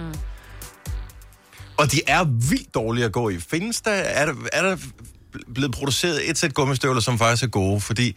Og 1.76 1.92
de 1.92 2.00
er 2.06 2.24
vildt 2.24 2.74
dårlige 2.74 3.04
at 3.04 3.12
gå 3.12 3.28
i. 3.28 3.38
Findes 3.40 3.80
der, 3.80 3.90
er 3.90 4.26
der, 4.26 4.34
er 4.52 4.62
der 4.62 4.76
blevet 5.54 5.72
produceret 5.72 6.30
et 6.30 6.38
sæt 6.38 6.54
gummistøvler, 6.54 7.00
som 7.00 7.18
faktisk 7.18 7.42
er 7.42 7.46
gode? 7.48 7.80
Fordi 7.80 8.16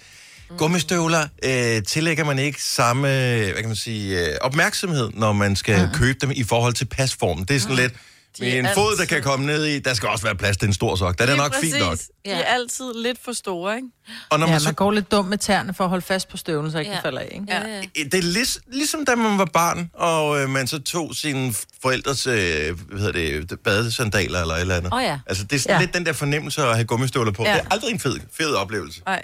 mm. 0.50 0.58
gummistøvler 0.58 1.28
øh, 1.44 1.84
tillægger 1.84 2.26
man 2.26 2.40
ikke 2.40 2.64
samme 2.64 3.02
hvad 3.08 3.54
kan 3.54 3.68
man 3.68 3.76
sige, 3.76 4.26
øh, 4.30 4.36
opmærksomhed, 4.42 5.10
når 5.14 5.34
man 5.34 5.56
skal 5.56 5.86
mm. 5.86 5.94
købe 5.94 6.18
dem 6.22 6.32
i 6.36 6.44
forhold 6.44 6.74
til 6.74 6.86
pasformen. 6.86 7.46
Det 7.46 7.56
er 7.56 7.60
sådan 7.60 7.76
lidt, 7.76 7.94
De 7.94 7.98
er 7.98 8.15
med 8.40 8.54
en 8.60 8.68
fod, 8.76 8.84
der 8.96 9.02
altid- 9.02 9.06
kan 9.16 9.24
komme 9.24 9.46
ned 9.46 9.66
i, 9.66 9.80
der 9.80 9.94
skal 9.94 10.10
også 10.10 10.24
være 10.26 10.36
plads 10.36 10.58
til 10.58 10.68
en 10.68 10.74
stor 10.74 10.96
sok. 10.96 11.18
Der 11.18 11.24
er 11.24 11.30
det 11.30 11.38
nok 11.38 11.56
fint 11.62 11.80
nok. 11.80 11.90
præcis. 11.90 12.10
De 12.26 12.32
er 12.32 12.44
altid 12.44 12.86
lidt 13.04 13.18
for 13.26 13.34
store, 13.34 13.76
ikke? 13.76 13.88
Og 14.30 14.40
når 14.40 14.46
Ja, 14.46 14.52
man 14.52 14.54
man 14.54 14.60
så 14.62 14.74
går 14.74 14.92
lidt 14.92 15.12
dum 15.12 15.26
med 15.26 15.38
tæerne 15.38 15.74
for 15.74 15.84
at 15.84 15.90
holde 15.90 16.06
fast 16.06 16.30
på 16.30 16.38
støvlen, 16.38 16.72
så 16.72 16.80
ikke 16.80 16.92
Ja. 16.92 16.98
ja. 16.98 17.04
falder 17.04 17.20
af, 17.20 17.30
ikke? 17.32 17.46
Ja, 17.50 17.68
ja. 17.68 17.82
det 18.04 18.14
er 18.14 18.22
lig, 18.22 18.46
ligesom 18.74 19.06
da 19.06 19.16
man 19.16 19.38
var 19.38 19.46
barn, 19.54 19.90
og 19.94 20.40
øh, 20.42 20.50
man 20.50 20.68
så 20.68 20.80
tog 20.82 21.16
sine 21.16 21.54
forældres 21.82 22.28
øh, 22.28 22.34
hvad 22.36 23.00
hedder 23.00 23.42
det, 23.42 23.60
badesandaler 23.60 24.42
eller 24.42 24.54
et 24.56 24.62
eller 24.62 24.76
andet. 24.76 24.94
Åh 24.94 25.04
ja. 25.04 25.20
Altså, 25.28 25.44
det 25.44 25.56
er 25.56 25.60
sådan 25.60 25.72
ja. 25.72 25.76
Ja. 25.76 25.82
lidt 25.82 25.94
den 25.94 26.06
der 26.06 26.14
fornemmelse 26.14 26.62
at 26.64 26.76
have 26.76 26.86
gummistøvler 26.86 27.32
på. 27.32 27.44
Ja. 27.44 27.50
Ja. 27.52 27.56
Det 27.58 27.66
er 27.66 27.72
aldrig 27.72 27.92
en 27.92 28.00
fed, 28.00 28.20
fed 28.38 28.54
oplevelse. 28.54 29.02
Nej. 29.06 29.24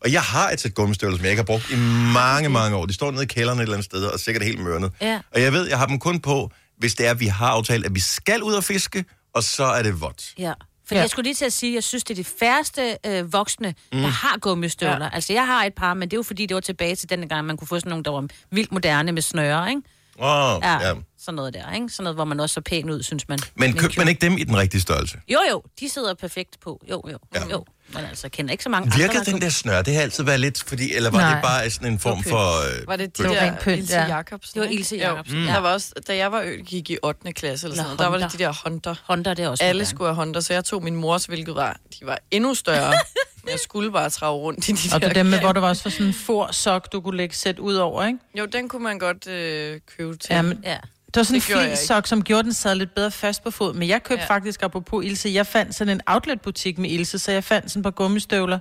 Og 0.00 0.12
jeg 0.12 0.22
har 0.22 0.50
et 0.50 0.60
sæt 0.60 0.74
gummistøvler, 0.74 1.16
som 1.16 1.24
jeg 1.24 1.30
ikke 1.32 1.40
har 1.40 1.44
brugt 1.44 1.70
i 1.70 1.76
mange, 2.14 2.48
mange 2.48 2.76
år. 2.76 2.86
De 2.86 2.94
står 2.94 3.10
nede 3.10 3.22
i 3.22 3.26
kælderen 3.26 3.58
et 3.58 3.62
eller 3.62 3.74
andet 3.74 3.84
sted, 3.84 4.04
og 4.04 4.14
er 4.14 4.18
sikkert 4.18 4.44
helt 4.44 4.60
mørnet. 4.60 4.90
Ja. 5.00 5.20
Og 5.34 5.40
jeg 5.42 5.52
ved, 5.52 5.68
jeg 5.68 5.78
har 5.78 5.86
dem 5.86 5.98
kun 5.98 6.20
på, 6.20 6.50
hvis 6.78 6.94
det 6.94 7.06
er, 7.06 7.10
at 7.10 7.20
vi 7.20 7.26
har 7.26 7.46
aftalt, 7.48 7.86
at 7.86 7.94
vi 7.94 8.00
skal 8.00 8.42
ud 8.42 8.52
og 8.54 8.64
fiske, 8.64 9.04
og 9.34 9.42
så 9.42 9.64
er 9.64 9.82
det 9.82 10.00
vådt. 10.00 10.34
Ja. 10.38 10.52
For 10.88 10.94
Ja. 10.94 11.00
jeg 11.00 11.10
skulle 11.10 11.24
lige 11.24 11.34
til 11.34 11.44
at 11.44 11.52
sige, 11.52 11.70
at 11.70 11.74
jeg 11.74 11.84
synes, 11.84 12.04
det 12.04 12.18
er 12.18 12.22
de 12.22 12.28
færreste 12.38 12.96
øh, 13.06 13.32
voksne, 13.32 13.74
mm. 13.92 13.98
der 14.00 14.08
har 14.08 14.38
gummistøvler. 14.38 15.04
Ja. 15.04 15.10
Altså, 15.12 15.32
jeg 15.32 15.46
har 15.46 15.64
et 15.64 15.74
par, 15.74 15.94
men 15.94 16.08
det 16.10 16.16
er 16.16 16.18
jo 16.18 16.22
fordi, 16.22 16.46
det 16.46 16.54
var 16.54 16.60
tilbage 16.60 16.96
til 16.96 17.10
den 17.10 17.28
gang, 17.28 17.46
man 17.46 17.56
kunne 17.56 17.68
få 17.68 17.78
sådan 17.78 17.90
nogle, 17.90 18.04
der 18.04 18.10
var 18.10 18.26
vildt 18.50 18.72
moderne 18.72 19.12
med 19.12 19.22
snøre, 19.22 19.68
ikke? 19.70 19.82
Åh, 20.18 20.54
oh, 20.56 20.60
Ja, 20.62 20.88
ja. 20.88 20.94
sådan 21.18 21.34
noget 21.36 21.54
der, 21.54 21.72
ikke? 21.72 21.88
Sådan 21.88 22.04
noget, 22.04 22.16
hvor 22.16 22.24
man 22.24 22.40
også 22.40 22.54
så 22.54 22.60
pæn 22.60 22.90
ud, 22.90 23.02
synes 23.02 23.28
man. 23.28 23.38
Men 23.54 23.72
købte 23.72 23.98
man 23.98 24.08
ikke 24.08 24.20
dem 24.20 24.38
i 24.38 24.44
den 24.44 24.56
rigtige 24.56 24.80
størrelse? 24.80 25.18
Jo, 25.28 25.38
jo, 25.50 25.62
de 25.80 25.88
sidder 25.88 26.14
perfekt 26.14 26.60
på. 26.60 26.80
Jo, 26.90 27.02
jo, 27.12 27.18
ja. 27.34 27.48
jo. 27.50 27.64
Men 27.94 28.04
altså, 28.04 28.24
jeg 28.26 28.32
kender 28.32 28.52
ikke 28.52 28.64
så 28.64 28.70
mange 28.70 28.92
Virkede 28.96 29.18
andre. 29.18 29.32
den 29.32 29.40
der 29.40 29.48
snør? 29.48 29.82
Det 29.82 29.94
har 29.94 30.02
altid 30.02 30.24
været 30.24 30.40
lidt, 30.40 30.62
fordi, 30.66 30.94
eller 30.94 31.10
var 31.10 31.18
Nej. 31.18 31.34
Det 31.34 31.42
bare 31.42 31.70
sådan 31.70 31.92
en 31.92 31.98
form 31.98 32.22
for... 32.24 32.80
Øh, 32.80 32.86
Var 32.88 32.96
det 32.96 33.18
de 33.18 33.22
Det 33.22 33.30
der 33.32 33.70
Ilse 33.72 33.94
ja. 33.96 34.16
Jacobsen? 34.16 34.60
Det 34.60 34.68
var? 34.68 34.74
Ilse. 34.74 34.96
Jacobsen, 34.96 35.38
Mm. 35.40 35.46
Der 35.46 35.58
var 35.58 35.72
også, 35.72 35.92
da 36.08 36.16
jeg 36.16 36.32
var 36.32 36.40
ø, 36.40 36.56
gik 36.66 36.90
i 36.90 36.98
8. 37.02 37.32
klasse 37.32 37.66
eller 37.66 37.76
sådan 37.82 37.98
der 37.98 38.06
var 38.06 38.18
det 38.18 38.32
de 38.32 38.38
der 38.38 38.52
Honda. 38.64 38.94
Honda, 39.04 39.30
det 39.34 39.44
er 39.44 39.48
også 39.48 39.64
Alle 39.64 39.84
skulle 39.84 40.08
have 40.08 40.14
Honda, 40.16 40.40
så 40.40 40.52
jeg 40.52 40.64
tog 40.64 40.82
min 40.82 40.96
mors, 40.96 41.24
hvilket 41.24 41.54
var, 41.54 41.76
de 42.00 42.06
var 42.06 42.18
endnu 42.30 42.54
større. 42.54 42.92
Men 43.44 43.50
jeg 43.50 43.58
skulle 43.64 43.92
bare 43.92 44.10
trage 44.10 44.32
rundt 44.32 44.68
i 44.68 44.72
de 44.72 44.94
Og 44.94 45.00
der 45.00 45.08
det 45.08 45.16
dem 45.16 45.26
med, 45.26 45.40
hvor 45.40 45.52
der 45.52 45.60
var 45.60 45.68
også 45.68 45.82
for 45.82 45.90
sådan 45.90 46.06
en 46.06 46.14
for-sok, 46.14 46.92
du 46.92 47.00
kunne 47.00 47.16
lægge 47.16 47.36
sæt 47.36 47.58
ud 47.58 47.74
over, 47.74 48.06
ikke? 48.06 48.18
Jo, 48.38 48.46
den 48.46 48.68
kunne 48.68 48.82
man 48.82 48.98
godt 48.98 49.26
øh, 49.28 49.80
købe 49.96 50.16
til. 50.16 50.34
Jamen, 50.34 50.60
Ja. 50.64 50.76
Det 51.14 51.16
var 51.20 51.22
sådan 51.24 51.40
Det 51.40 51.46
gjorde 51.46 51.60
en 51.62 51.68
jeg 51.70 51.76
fin 51.78 51.82
ikke. 51.82 51.86
sok, 51.86 52.06
som 52.06 52.22
gjorde 52.24 52.42
den 52.42 52.52
sad 52.52 52.74
lidt 52.74 52.94
bedre 52.94 53.10
fast 53.10 53.44
på 53.44 53.50
fod. 53.50 53.74
Men 53.74 53.88
jeg 53.88 54.02
købte 54.02 54.22
Ja. 54.22 54.34
faktisk, 54.34 54.62
apropos 54.62 55.04
Ilse, 55.04 55.30
jeg 55.34 55.46
fandt 55.46 55.74
sådan 55.74 55.92
en 55.96 56.00
outletbutik 56.06 56.78
med 56.78 56.90
Ilse, 56.90 57.18
så 57.18 57.32
jeg 57.32 57.44
fandt 57.44 57.70
sådan 57.70 57.80
et 57.80 57.84
par 57.84 57.90
gummistøvler. 57.90 58.58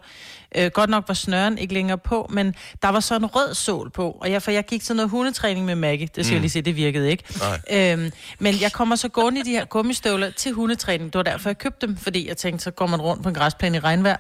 Øh, 0.56 0.72
godt 0.72 0.90
nok 0.90 1.04
var 1.08 1.14
snøren 1.14 1.58
ikke 1.58 1.74
længere 1.74 1.98
på, 1.98 2.28
men 2.34 2.56
der 2.82 2.90
var 2.90 3.00
så 3.00 3.16
en 3.16 3.26
rød 3.26 3.54
sål 3.54 3.90
på. 3.90 4.18
Og 4.22 4.32
jeg, 4.32 4.42
for 4.42 4.52
jeg 4.52 4.66
gik 4.66 4.84
til 4.84 4.96
noget 4.96 5.10
hundetræning 5.10 5.66
med 5.66 5.76
Maggie. 5.76 6.08
Det 6.16 6.26
skal 6.26 6.32
mm. 6.32 6.34
jeg 6.36 6.42
lige 6.42 6.50
se, 6.52 6.62
det 6.62 6.76
virkede 6.76 7.10
ikke. 7.12 7.24
Øhm, 7.72 8.12
men 8.40 8.62
jeg 8.62 8.72
kommer 8.72 8.96
så 8.96 9.08
gående 9.10 9.40
i 9.40 9.44
de 9.44 9.52
her 9.52 9.66
gummistøvler 9.66 10.30
til 10.30 10.52
hundetræning. 10.52 11.14
Det 11.14 11.18
var 11.18 11.24
derfor, 11.24 11.50
jeg 11.50 11.58
købte 11.58 11.88
dem, 11.88 11.98
fordi 11.98 12.28
jeg 12.28 12.38
tænkte, 12.38 12.64
så 12.64 12.72
går 12.72 12.88
man 12.88 13.02
rundt 13.02 13.24
på 13.24 13.30
en 13.30 13.36
græsplæne 13.36 13.78
i 13.78 13.80
regnvejr. 13.80 14.18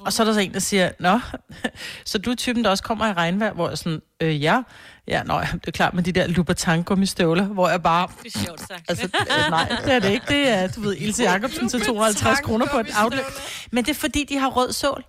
Og 0.00 0.12
så 0.12 0.22
er 0.22 0.26
der 0.26 0.34
så 0.34 0.40
en, 0.40 0.52
der 0.54 0.58
siger, 0.60 0.90
Nå, 1.00 1.20
så 2.04 2.18
du 2.18 2.30
er 2.30 2.34
typen, 2.34 2.64
der 2.64 2.70
også 2.70 2.84
kommer 2.84 3.06
i 3.06 3.12
regnvejr, 3.12 3.52
hvor 3.52 3.68
jeg 3.68 3.78
sådan, 3.78 4.02
øh, 4.20 4.42
ja. 4.42 4.62
Ja, 5.08 5.22
nå, 5.22 5.38
ja, 5.38 5.48
det 5.52 5.66
er 5.66 5.70
klart 5.70 5.94
med 5.94 6.02
de 6.02 6.12
der 6.12 6.26
Louboutin 6.26 6.82
gummistøvler, 6.82 7.44
hvor 7.44 7.68
jeg 7.68 7.82
bare, 7.82 8.08
Det 8.24 8.34
er 8.36 8.38
sjovt 8.38 8.60
sagt. 8.60 8.84
Altså, 8.88 9.04
øh, 9.04 9.50
nej, 9.50 9.68
det 9.84 9.92
er 9.92 9.98
det 9.98 10.10
ikke. 10.10 10.26
Det 10.28 10.48
er, 10.48 10.68
du 10.68 10.80
ved, 10.80 10.96
Ilse 10.96 11.22
Jacobsen 11.22 11.68
til 11.68 11.80
250 11.80 12.40
kroner 12.40 12.66
på 12.66 12.78
et 12.80 12.86
outlet. 13.02 13.24
Men 13.70 13.84
det 13.84 13.90
er 13.90 13.94
fordi, 14.00 14.24
de 14.24 14.38
har 14.38 14.48
rød 14.48 14.72
sål. 14.72 15.04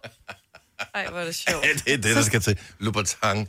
Ej, 0.94 1.08
hvor 1.10 1.20
er 1.20 1.25
det 1.25 1.36
sjovt. 1.36 1.65
Ja, 1.65 1.70
det 1.74 1.94
er 1.94 1.98
det, 1.98 2.15
der 2.15 2.22
skal 2.22 2.42
til. 2.42 2.60
Louboutin. 2.80 3.48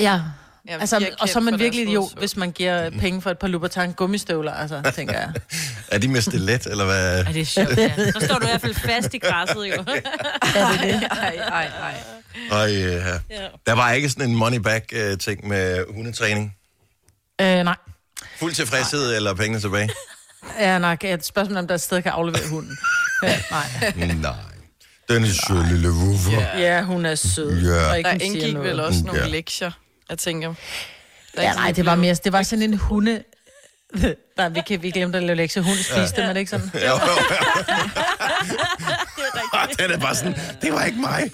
Ja. 0.00 0.20
Jamen, 0.68 0.80
Altså, 0.80 0.96
er 0.96 1.00
og 1.20 1.28
så 1.28 1.38
er 1.38 1.42
man 1.42 1.58
virkelig 1.58 1.98
røde 1.98 2.08
hvis 2.18 2.36
man 2.36 2.52
giver 2.52 2.90
penge 2.90 3.22
for 3.22 3.30
et 3.30 3.38
par 3.38 3.48
Louboutin 3.48 3.92
gummistøvler, 3.92 4.52
altså, 4.52 4.82
tænker 4.96 5.14
jeg. 5.14 5.32
Er 5.88 5.98
de 5.98 6.08
med 6.08 6.20
stilet, 6.20 6.66
eller 6.66 6.84
hvad? 6.84 7.24
Ej, 7.24 7.32
det 7.32 7.40
er 7.40 7.44
sjovt, 7.44 7.76
ja. 7.78 7.92
Så 7.96 8.20
står 8.26 8.38
du 8.38 8.46
i 8.46 8.48
hvert 8.48 8.60
fald 8.60 8.74
fast 8.74 9.14
i 9.14 9.18
græsset, 9.18 9.56
jo. 9.76 9.84
Ej, 10.54 11.36
ej, 11.52 11.66
ej. 11.66 11.94
Ej, 12.50 12.66
ja. 12.72 13.18
Der 13.66 13.72
var 13.72 13.92
ikke 13.92 14.10
sådan 14.10 14.30
en 14.30 14.36
money-back-ting 14.36 15.48
med 15.48 15.84
hundetræning. 15.94 16.56
Øh, 17.40 17.46
nej. 17.64 17.76
Fuld 18.38 18.52
tilfredshed 18.54 19.16
eller 19.16 19.34
pengene 19.34 19.60
tilbage? 19.60 19.90
Ja, 20.60 20.78
nej, 20.78 20.96
et 21.04 21.24
spørgsmål 21.26 21.56
om 21.58 21.66
der 21.66 21.74
er 21.74 21.78
sted, 21.78 22.02
kan 22.02 22.12
aflevere 22.12 22.48
hunden. 22.50 22.78
Ja, 23.22 23.38
nej. 23.50 24.06
Nej. 24.14 24.32
Den 25.08 25.24
er 25.24 25.28
sød 25.28 25.64
lille 25.72 25.90
woofer. 25.90 26.58
Ja, 26.58 26.82
hun 26.82 27.06
er 27.06 27.14
sød. 27.14 27.62
Ja. 27.62 27.90
og 27.90 27.98
ikke 27.98 28.10
Der 28.10 28.16
indgik 28.20 28.56
vel 28.56 28.80
også 28.80 29.00
nogle 29.04 29.20
Ja. 29.22 29.28
lektier, 29.28 29.70
jeg 30.10 30.18
tænker. 30.18 30.54
Er 31.34 31.42
Ja, 31.42 31.54
nej, 31.54 31.72
det 31.72 31.86
var 31.86 31.94
mere, 31.94 32.14
det 32.14 32.32
var 32.32 32.42
sådan 32.42 32.62
en 32.62 32.74
hunde... 32.74 33.22
Nej, 34.36 34.48
vi, 34.48 34.62
kan, 34.66 34.82
vi 34.82 34.90
glemte 34.90 35.18
at 35.18 35.24
lave 35.24 35.36
lektier. 35.36 35.62
Hun 35.62 35.74
spiste 35.74 35.98
ja. 36.00 36.06
det, 36.06 36.18
men 36.18 36.28
det 36.28 36.36
ikke 36.40 36.50
sådan. 36.50 36.70
Jo, 36.88 36.88
jo. 36.88 36.98
Den 39.78 39.90
er 39.90 39.98
bare 39.98 40.14
sådan, 40.14 40.34
det 40.62 40.72
var 40.72 40.84
ikke 40.84 41.00
mig. 41.00 41.30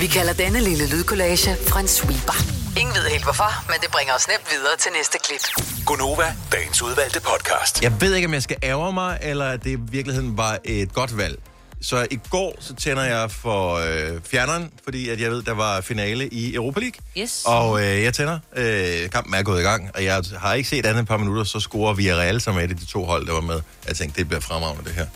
Vi 0.00 0.06
kalder 0.06 0.32
denne 0.32 0.60
lille 0.60 0.88
lydkollage 0.88 1.56
en 1.80 1.88
sweeper. 1.88 2.58
Ingen 2.80 2.94
ved 2.94 3.02
helt 3.10 3.24
hvorfor, 3.24 3.64
men 3.66 3.76
det 3.80 3.90
bringer 3.90 4.14
os 4.14 4.28
nemt 4.28 4.50
videre 4.50 4.76
til 4.78 4.92
næste 4.92 5.18
klip. 5.24 5.40
Gunova, 5.86 6.34
dagens 6.52 6.82
udvalgte 6.82 7.20
podcast. 7.20 7.82
Jeg 7.82 8.00
ved 8.00 8.14
ikke, 8.14 8.26
om 8.26 8.34
jeg 8.34 8.42
skal 8.42 8.56
ærge 8.62 8.92
mig, 8.92 9.18
eller 9.22 9.44
at 9.44 9.64
det 9.64 9.70
i 9.70 9.76
virkeligheden 9.80 10.36
var 10.36 10.58
et 10.64 10.92
godt 10.92 11.16
valg. 11.16 11.38
Så 11.82 12.06
i 12.10 12.18
går, 12.30 12.56
så 12.60 12.74
tænder 12.74 13.04
jeg 13.04 13.30
for 13.30 13.74
øh, 13.74 14.20
fjerneren, 14.30 14.70
fordi 14.84 15.08
at 15.08 15.20
jeg 15.20 15.30
ved, 15.30 15.42
der 15.42 15.52
var 15.54 15.80
finale 15.80 16.28
i 16.28 16.54
Europa 16.54 16.80
League. 16.80 17.00
Yes. 17.18 17.42
Og 17.46 17.80
øh, 17.80 18.02
jeg 18.02 18.14
tænder. 18.14 18.38
Øh, 18.56 19.10
kampen 19.10 19.34
er 19.34 19.42
gået 19.42 19.60
i 19.60 19.62
gang, 19.62 19.90
og 19.94 20.04
jeg 20.04 20.22
har 20.38 20.54
ikke 20.54 20.68
set 20.68 20.86
andet 20.86 21.02
et 21.02 21.08
par 21.08 21.16
minutter, 21.16 21.44
så 21.44 21.60
scorer 21.60 21.94
Villarreal, 21.94 22.40
som 22.40 22.56
er 22.56 22.60
et 22.60 22.70
af 22.70 22.76
de 22.76 22.86
to 22.86 23.04
hold, 23.04 23.26
der 23.26 23.32
var 23.32 23.40
med. 23.40 23.60
Jeg 23.88 23.96
tænkte, 23.96 24.18
det 24.18 24.28
bliver 24.28 24.40
fremragende, 24.40 24.84
det 24.84 24.92
her. 24.92 25.06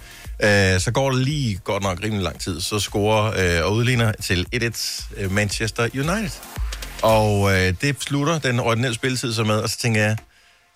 Øh, 0.75 0.81
så 0.81 0.91
går 0.91 1.11
det 1.11 1.21
lige 1.21 1.61
godt 1.65 1.83
nok 1.83 1.99
rimelig 2.03 2.23
lang 2.25 2.41
tid, 2.41 2.61
så 2.61 2.79
scorer 2.79 3.59
øh, 3.59 3.67
og 3.67 3.75
udligner 3.75 4.13
til 4.13 4.47
1-1 4.55 5.05
øh, 5.17 5.33
Manchester 5.33 5.89
United. 5.95 6.31
Og 7.03 7.53
øh, 7.53 7.75
det 7.81 7.97
slutter 8.03 8.39
den 8.39 8.61
ordinære 8.61 8.95
spilletid 8.95 9.33
så 9.33 9.45
med, 9.45 9.57
og 9.57 9.69
så 9.69 9.79
tænker 9.79 10.03
jeg, 10.03 10.17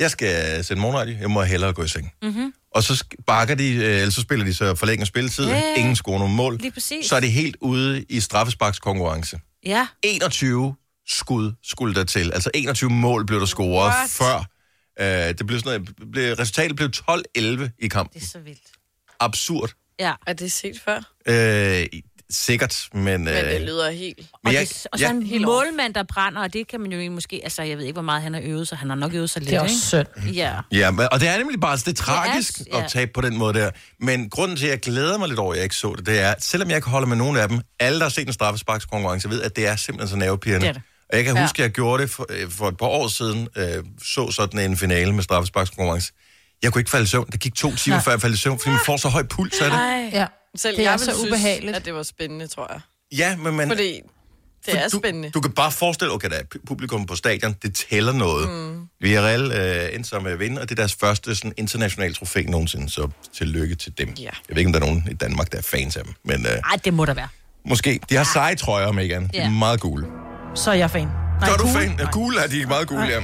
jeg 0.01 0.11
skal 0.11 0.65
sætte 0.65 0.81
morgenradio, 0.81 1.17
jeg 1.21 1.31
må 1.31 1.43
hellere 1.43 1.73
gå 1.73 1.83
i 1.83 1.89
seng. 1.89 2.13
Mm-hmm. 2.23 2.53
Og 2.77 2.83
så 2.83 3.05
bakker 3.27 3.55
de, 3.55 3.75
øh, 3.75 3.83
eller 3.83 4.11
så 4.11 4.21
spiller 4.21 4.45
de 4.45 4.55
så 4.55 4.75
forlænger 4.75 5.05
spilletid, 5.05 5.47
Ja, 5.47 5.53
yeah. 5.53 5.79
ingen 5.81 5.97
scorer 5.97 6.19
nogen 6.19 6.35
mål. 6.37 6.57
Lige 6.59 6.71
præcis. 6.71 7.07
Så 7.07 7.17
er 7.17 7.21
de 7.21 7.29
helt 7.29 7.57
ude 7.61 8.05
i 8.09 8.21
straffesparkskonkurrence. 8.21 9.41
Ja. 9.67 9.87
21 10.03 10.75
skud 11.09 11.53
skulle 11.63 11.95
der 11.95 12.05
til. 12.05 12.33
Altså 12.33 12.51
21 12.55 12.91
mål 12.91 13.27
blev 13.27 13.41
der 13.41 13.47
scoret 13.47 13.95
What? 13.95 14.11
før. 14.11 14.45
Øh, 15.01 15.35
det 15.39 15.47
blev 15.47 15.61
sådan 15.61 15.87
noget, 16.15 16.39
resultatet 16.39 16.77
blev 16.77 16.89
12-11 17.11 17.69
i 17.79 17.89
kampen. 17.89 18.21
Det 18.21 18.27
er 18.27 18.31
så 18.31 18.39
vildt. 18.39 18.61
Absurd. 19.21 19.71
Ja. 20.01 20.13
Er 20.27 20.33
det 20.33 20.53
set 20.53 20.81
før? 20.85 20.97
Øh, 21.29 21.87
sikkert, 22.31 22.89
men... 22.93 23.03
Men 23.05 23.27
det 23.27 23.55
Øh, 23.55 23.61
lyder 23.61 23.91
helt... 23.91 24.17
men 24.19 24.27
Og, 24.47 24.53
jeg, 24.55 24.61
det, 24.69 24.87
og 24.93 24.99
så 24.99 25.05
jeg, 25.05 25.11
en 25.15 25.23
helt 25.23 25.45
målmand, 25.45 25.95
der 25.95 26.03
brænder, 26.15 26.41
og 26.43 26.53
det 26.53 26.69
kan 26.69 26.81
man 26.81 26.93
jo 26.93 26.99
egentlig 26.99 27.13
måske... 27.13 27.41
Altså, 27.43 27.63
jeg 27.63 27.77
ved 27.79 27.85
ikke, 27.85 27.93
hvor 27.93 28.03
meget 28.03 28.23
han 28.23 28.35
har 28.35 28.41
øvet 28.45 28.69
sig. 28.69 28.79
Han 28.79 28.89
har 28.89 28.97
nok 28.97 29.15
øvet 29.15 29.31
sig 29.31 29.43
lidt, 29.43 29.51
Det 29.51 29.57
er 29.57 29.61
også 29.61 29.97
ikke? 29.99 30.11
synd. 30.23 30.35
Ja. 30.35 30.53
Ja, 30.73 30.91
men- 30.91 31.09
og 31.13 31.21
det 31.21 31.29
er 31.29 31.39
nemlig 31.39 31.61
bare, 31.61 31.77
det 31.77 31.89
er 31.89 31.93
tragisk 31.93 32.59
Det 32.59 32.67
er- 32.73 32.79
ja. 32.79 32.85
at 32.85 32.91
tabe 32.91 33.11
på 33.15 33.21
den 33.21 33.37
måde 33.37 33.55
der. 33.59 33.71
Men 34.01 34.31
grunden 34.31 34.57
til, 34.57 34.67
at 34.67 34.71
jeg 34.71 34.81
glæder 34.81 35.19
mig 35.19 35.29
lidt 35.29 35.39
over, 35.39 35.53
at 35.53 35.57
jeg 35.57 35.65
ikke 35.65 35.77
så 35.77 35.95
det, 35.99 36.07
det 36.07 36.21
er, 36.21 36.31
at 36.31 36.45
selvom 36.45 36.69
jeg 36.69 36.77
ikke 36.77 36.89
holder 36.89 37.09
med 37.09 37.17
nogen 37.17 37.37
af 37.37 37.49
dem, 37.49 37.61
alle, 37.81 37.99
der 37.99 38.05
har 38.05 38.11
set 38.11 38.27
en 38.27 38.33
straffesparkskonkurrence, 38.33 39.29
ved, 39.31 39.43
at 39.43 39.57
det 39.57 39.67
er 39.67 39.77
simpelthen 39.77 40.09
så 40.09 40.17
nervepirrende. 40.17 40.61
Det 40.67 40.69
er 40.69 40.73
det. 40.73 40.83
Og 41.11 41.17
jeg 41.17 41.25
kan 41.25 41.35
Ja. 41.37 41.43
huske, 41.43 41.59
at 41.63 41.63
jeg 41.63 41.71
gjorde 41.73 42.03
det 42.03 42.11
for, 42.11 42.27
øh, 42.31 42.51
for 42.51 42.69
et 42.69 42.77
par 42.77 42.87
år 42.87 43.09
siden, 43.09 43.49
øh, 43.57 43.65
så 44.03 44.31
sådan 44.31 44.61
en 44.71 44.77
finale 44.77 45.13
med 45.13 45.23
straffesparkskonkurrence. 45.23 46.13
Jeg 46.63 46.73
kunne 46.73 46.81
ikke 46.81 46.91
falde 46.91 47.05
i 47.05 47.07
søvn. 47.07 47.27
Det 47.33 47.41
gik 47.41 47.55
to 47.55 47.75
timer, 47.77 47.97
Nej. 47.97 48.05
før 48.05 48.13
jeg 48.13 48.21
faldt 48.21 48.35
i 48.35 48.39
søvn, 48.39 48.59
fordi 48.59 48.71
man 48.71 48.81
får 48.87 48.97
så 48.97 49.09
høj 49.09 49.23
puls 49.23 49.61
af 49.61 49.71
det. 49.71 49.79
Ej. 49.79 50.11
Ja. 50.13 50.27
Selv 50.57 50.77
Det 50.77 50.87
er 50.87 50.91
jeg 50.91 51.01
så 51.01 51.07
ville 51.07 51.19
synes, 51.19 51.31
ubehageligt. 51.33 51.77
at 51.77 51.85
det 51.85 51.95
var 51.95 52.03
spændende, 52.03 52.47
tror 52.47 52.73
jeg. 52.73 52.81
Ja, 53.19 53.37
men 53.37 53.57
man... 53.57 53.69
Fordi 53.69 54.01
det 54.67 54.79
er 54.85 54.89
du, 54.89 54.99
spændende. 54.99 55.31
Du 55.31 55.41
kan 55.41 55.53
bare 55.53 55.73
forestille, 55.73 56.13
okay, 56.15 56.29
der 56.31 56.37
er 56.37 56.43
pu- 56.55 56.65
publikum 56.67 57.07
på 57.07 57.17
stadion, 57.17 57.55
det 57.63 57.75
tæller 57.91 58.13
noget. 58.13 58.49
Mm. 58.51 58.89
Villarreal 59.01 59.53
øh, 59.53 59.95
endte 59.95 60.09
som 60.09 60.27
at 60.27 60.39
vinde, 60.41 60.61
og 60.61 60.69
det 60.69 60.75
er 60.79 60.83
deres 60.83 60.95
første 60.95 61.35
sådan, 61.37 61.53
internationale 61.57 62.15
trofæ 62.15 62.43
nogensinde, 62.43 62.91
så 62.91 63.09
tillykke 63.39 63.75
til 63.75 63.99
dem. 63.99 64.09
Ja. 64.19 64.23
Jeg 64.25 64.31
ved 64.49 64.57
ikke, 64.59 64.69
om 64.69 64.73
der 64.73 64.81
er 64.81 64.85
nogen 64.85 65.09
i 65.11 65.15
Danmark, 65.15 65.53
der 65.53 65.59
er 65.59 65.63
fans 65.63 65.97
af 65.97 66.05
dem, 66.05 66.15
men 66.25 66.47
øh, 66.47 66.53
Ej, 66.53 66.77
det 66.85 66.95
må 66.95 67.05
der 67.05 67.15
være. 67.15 67.29
måske. 67.69 68.01
De 68.11 68.15
har 68.17 68.25
seje 68.33 68.55
trøjer, 68.55 68.93
Megan. 68.93 69.23
De 69.23 69.39
er 69.39 69.43
Ja. 69.43 69.51
meget 69.51 69.81
gule. 69.81 70.07
Så 70.55 70.71
er 70.71 70.75
jeg 70.75 70.91
fan. 70.91 71.07
Nej, 71.07 71.47
Så 71.49 71.53
er 71.53 71.57
du 71.57 71.67
fan? 71.69 71.97
Ja, 71.99 72.11
gule 72.11 72.41
er 72.41 72.47
de 72.47 72.67
meget 72.67 72.89
gule, 72.89 73.05
ja. 73.05 73.19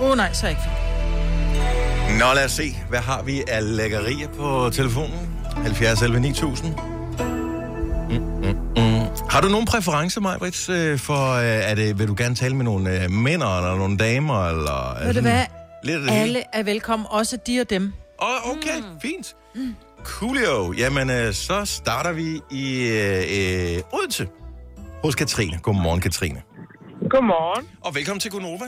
Åh 0.00 0.10
oh, 0.10 0.16
nej, 0.16 0.32
så 0.32 0.46
er 0.46 0.50
jeg 0.50 0.58
ikke 0.58 0.62
fan. 0.70 2.18
Nå, 2.18 2.34
lad 2.34 2.44
os 2.44 2.52
se. 2.52 2.76
Hvad 2.88 2.98
har 3.00 3.22
vi 3.22 3.42
af 3.48 3.76
lækkerier 3.76 4.28
på 4.28 4.70
telefonen? 4.72 5.29
70 5.62 6.02
11 6.02 6.20
9000. 6.20 6.74
Mm, 8.10 8.16
mm, 8.16 8.56
mm. 8.76 9.06
Har 9.30 9.40
du 9.40 9.48
nogen 9.48 9.66
præference, 9.66 10.20
Majbrits, 10.20 10.68
øh, 10.68 10.98
for, 10.98 11.34
øh, 11.34 11.44
er 11.44 11.74
det, 11.74 11.98
vil 11.98 12.08
du 12.08 12.14
gerne 12.18 12.34
tale 12.34 12.56
med 12.56 12.64
nogle 12.64 13.02
øh, 13.04 13.10
mænd, 13.10 13.42
eller 13.42 13.76
nogle 13.76 13.96
damer, 13.96 14.48
eller... 14.48 14.94
er 14.94 15.06
Ved 15.06 15.14
du 15.14 15.20
hvad? 15.20 15.44
Lidt? 15.84 16.10
Alle 16.10 16.42
er 16.52 16.62
velkommen, 16.62 17.06
også 17.10 17.36
de 17.46 17.60
og 17.60 17.70
dem. 17.70 17.92
Åh, 18.22 18.28
oh, 18.28 18.50
okay, 18.50 18.78
mm. 18.78 19.00
fint. 19.02 19.36
Coolio. 20.04 20.72
Jamen, 20.72 21.10
øh, 21.10 21.32
så 21.32 21.64
starter 21.64 22.12
vi 22.12 22.40
i 22.50 22.88
øh, 22.88 23.76
øh, 23.76 23.82
Odense 23.92 24.28
hos 25.04 25.14
Katrine. 25.14 25.58
Godmorgen, 25.62 26.00
Katrine. 26.00 26.42
Godmorgen. 27.10 27.68
Og 27.84 27.94
velkommen 27.94 28.20
til 28.20 28.30
Gunova. 28.30 28.64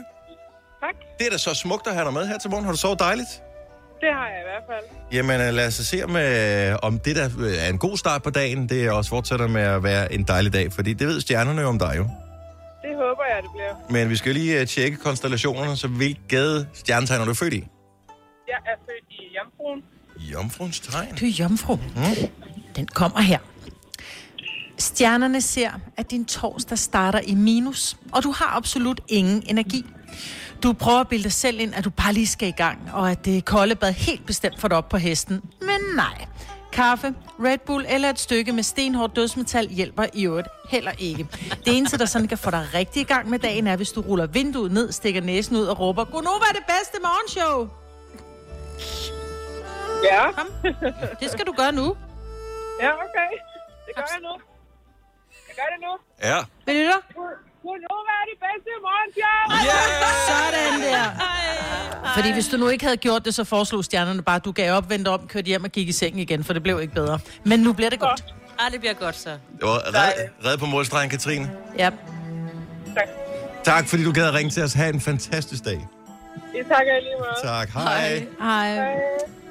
Tak. 0.81 0.95
Det 1.19 1.27
er 1.27 1.31
da 1.31 1.39
så 1.39 1.55
smukt 1.55 1.87
at 1.87 1.95
have 1.95 2.05
dig 2.05 2.13
med 2.13 2.27
her 2.27 2.39
til 2.39 2.51
morgen. 2.51 2.65
Har 2.65 2.73
du 2.73 2.79
sovet 2.79 2.99
dejligt? 2.99 3.29
Det 4.03 4.11
har 4.13 4.27
jeg 4.29 4.41
i 4.45 4.47
hvert 4.51 4.65
fald. 4.71 4.85
Jamen, 5.13 5.41
øh, 5.41 5.55
lad 5.55 5.67
os 5.67 5.75
se, 5.75 6.05
om, 6.05 6.17
øh, 6.17 6.77
om 6.83 6.99
det 6.99 7.17
der 7.17 7.29
øh, 7.39 7.65
er 7.65 7.69
en 7.69 7.79
god 7.79 7.97
start 7.97 8.23
på 8.23 8.31
dagen. 8.31 8.69
Det 8.69 8.85
er 8.87 8.93
også 8.93 9.11
fortsætter 9.11 9.47
med 9.47 9.63
at 9.63 9.83
være 9.83 10.13
en 10.13 10.23
dejlig 10.23 10.53
dag, 10.53 10.73
fordi 10.73 10.93
det 10.93 11.07
ved 11.07 11.21
stjernerne 11.21 11.61
jo 11.61 11.69
om 11.69 11.79
dig 11.79 11.95
jo. 11.97 12.03
Det 12.83 12.93
håber 12.97 13.25
jeg, 13.35 13.43
det 13.43 13.51
bliver. 13.55 13.75
Men 13.91 14.11
vi 14.11 14.17
skal 14.17 14.35
lige 14.35 14.61
øh, 14.61 14.67
tjekke 14.67 14.97
konstellationerne, 14.97 15.77
så 15.77 15.89
hvilket 15.89 16.69
stjernetegn 16.75 17.21
er 17.21 17.25
du 17.25 17.35
født 17.35 17.55
i? 17.55 17.65
Jeg 18.49 18.59
er 18.67 18.77
født 18.87 19.05
i 19.11 19.37
Jomfruen. 19.37 19.83
Jomfruens 20.33 20.81
tegn. 20.81 21.15
Du 21.21 21.25
er 21.25 21.31
jomfru. 21.31 21.77
Mm. 21.77 22.03
Den 22.77 22.87
kommer 22.87 23.21
her. 23.21 23.39
Stjernerne 24.79 25.41
ser, 25.41 25.71
at 25.97 26.11
din 26.11 26.25
torsdag 26.25 26.79
starter 26.79 27.21
i 27.27 27.35
minus, 27.35 27.97
og 28.13 28.23
du 28.23 28.31
har 28.31 28.57
absolut 28.57 29.01
ingen 29.09 29.43
energi. 29.47 29.87
Du 30.63 30.73
prøver 30.73 31.01
at 31.01 31.09
bilde 31.09 31.25
dig 31.25 31.33
selv 31.33 31.61
ind, 31.61 31.75
at 31.75 31.85
du 31.85 31.91
bare 31.91 32.13
lige 32.13 32.27
skal 32.27 32.49
i 32.49 32.55
gang, 32.57 32.79
og 32.93 33.11
at 33.11 33.25
det 33.25 33.45
kolde 33.45 33.75
bad 33.75 33.93
helt 33.93 34.27
bestemt 34.27 34.61
får 34.61 34.69
dig 34.69 34.77
op 34.77 34.89
på 34.89 34.97
hesten. 34.97 35.43
Men 35.61 35.81
nej. 35.97 36.27
Kaffe, 36.73 37.15
Red 37.45 37.59
Bull 37.59 37.87
eller 37.89 38.11
et 38.11 38.19
stykke 38.19 38.53
med 38.53 38.63
stenhårdt 38.63 39.17
dødsmetal 39.17 39.69
hjælper 39.69 40.07
i 40.15 40.25
øvrigt 40.27 40.49
heller 40.69 40.93
ikke. 40.99 41.27
Det 41.65 41.77
eneste, 41.77 41.99
der 41.99 42.05
sådan 42.05 42.29
kan 42.29 42.39
få 42.39 42.51
dig 42.51 42.67
rigtig 42.75 43.01
i 43.01 43.05
gang 43.05 43.29
med 43.31 43.39
dagen, 43.39 43.67
er, 43.67 43.77
hvis 43.77 43.93
du 43.93 44.01
ruller 44.01 44.27
vinduet 44.27 44.73
ned, 44.73 44.93
stikker 44.93 45.21
næsen 45.21 45.57
ud 45.57 45.65
og 45.67 45.81
råber, 45.81 46.05
Godnova 46.05 46.45
er 46.51 46.53
det 46.55 46.65
bedste 46.67 46.99
morgenshow! 47.03 47.69
Ja, 50.05 50.33
Kom. 50.33 50.49
Det 51.21 51.31
skal 51.31 51.47
du 51.47 51.53
gøre 51.53 51.73
nu. 51.73 51.97
ja, 52.81 52.91
okay. 53.05 53.31
Det 53.87 53.93
gør 53.97 54.09
jeg 54.15 54.21
nu. 54.23 54.33
Jeg 55.49 55.55
gør 55.57 55.69
det 55.75 55.81
nu. 55.87 55.93
Ja. 56.29 56.39
Vil 56.67 56.75
du 56.81 56.87
det? 56.93 57.01
Godnova 57.63 58.13
er 58.23 58.27
det 58.33 58.39
bedste 58.47 58.71
morgenshow! 58.87 59.43
Der. 59.69 59.82
Fordi 62.15 62.33
hvis 62.33 62.49
du 62.49 62.57
nu 62.57 62.69
ikke 62.69 62.85
havde 62.85 62.97
gjort 62.97 63.25
det, 63.25 63.35
så 63.35 63.45
foreslog 63.45 63.85
stjernerne 63.85 64.23
bare, 64.23 64.37
at 64.37 64.45
du 64.45 64.53
gav 64.53 64.73
op, 64.73 64.91
vendte 64.91 65.09
om, 65.09 65.27
kørte 65.29 65.47
hjem 65.47 65.65
og 65.65 65.71
gik 65.71 65.89
i 65.89 65.93
sengen 65.93 66.19
igen, 66.19 66.45
for 66.45 66.53
det 66.53 66.63
blev 66.63 66.81
ikke 66.81 66.95
bedre. 66.95 67.19
Men 67.45 67.61
nu 67.61 67.73
bliver 67.73 67.91
det 67.91 68.01
godt. 68.01 68.25
Ej, 68.59 68.69
det 68.69 68.81
bliver 68.81 68.95
godt 68.95 69.17
så. 69.17 69.31
Det 69.31 69.39
var 69.63 69.83
red, 69.87 70.29
red 70.45 70.59
på 70.59 70.67
målstregen, 70.67 71.11
Katrine. 71.11 71.51
Ja. 71.79 71.91
Tak. 72.95 73.09
Tak, 73.65 73.89
fordi 73.89 74.05
du 74.05 74.13
gad 74.13 74.27
at 74.27 74.35
ringe 74.35 74.51
til 74.51 74.63
os. 74.63 74.73
Ha' 74.73 74.89
en 74.89 75.01
fantastisk 75.01 75.65
dag. 75.65 75.89
I 76.55 76.59
takker 76.69 77.01
lige 77.01 77.15
meget. 77.19 77.37
Tak. 77.43 77.69
Hej. 77.69 78.27
Hej. 78.41 78.95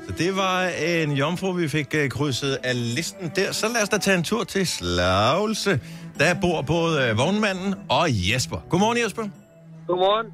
Så 0.08 0.14
det 0.18 0.36
var 0.36 0.68
en 0.68 1.12
jomfru, 1.12 1.52
vi 1.52 1.68
fik 1.68 1.96
uh, 2.04 2.10
krydset 2.10 2.58
af 2.64 2.96
listen 2.96 3.32
der. 3.36 3.52
Så 3.52 3.68
lad 3.68 3.82
os 3.84 3.90
da 3.90 3.98
tage 3.98 4.18
en 4.18 4.24
tur 4.24 4.44
til 4.44 4.68
Slagelse. 4.68 5.80
Der 6.20 6.34
bor 6.34 6.62
både 6.62 7.12
uh, 7.12 7.18
vognmanden 7.18 7.76
og 7.90 8.08
Jesper. 8.10 8.58
Godmorgen, 8.70 8.98
Jesper. 8.98 9.24
Godmorgen. 9.88 10.28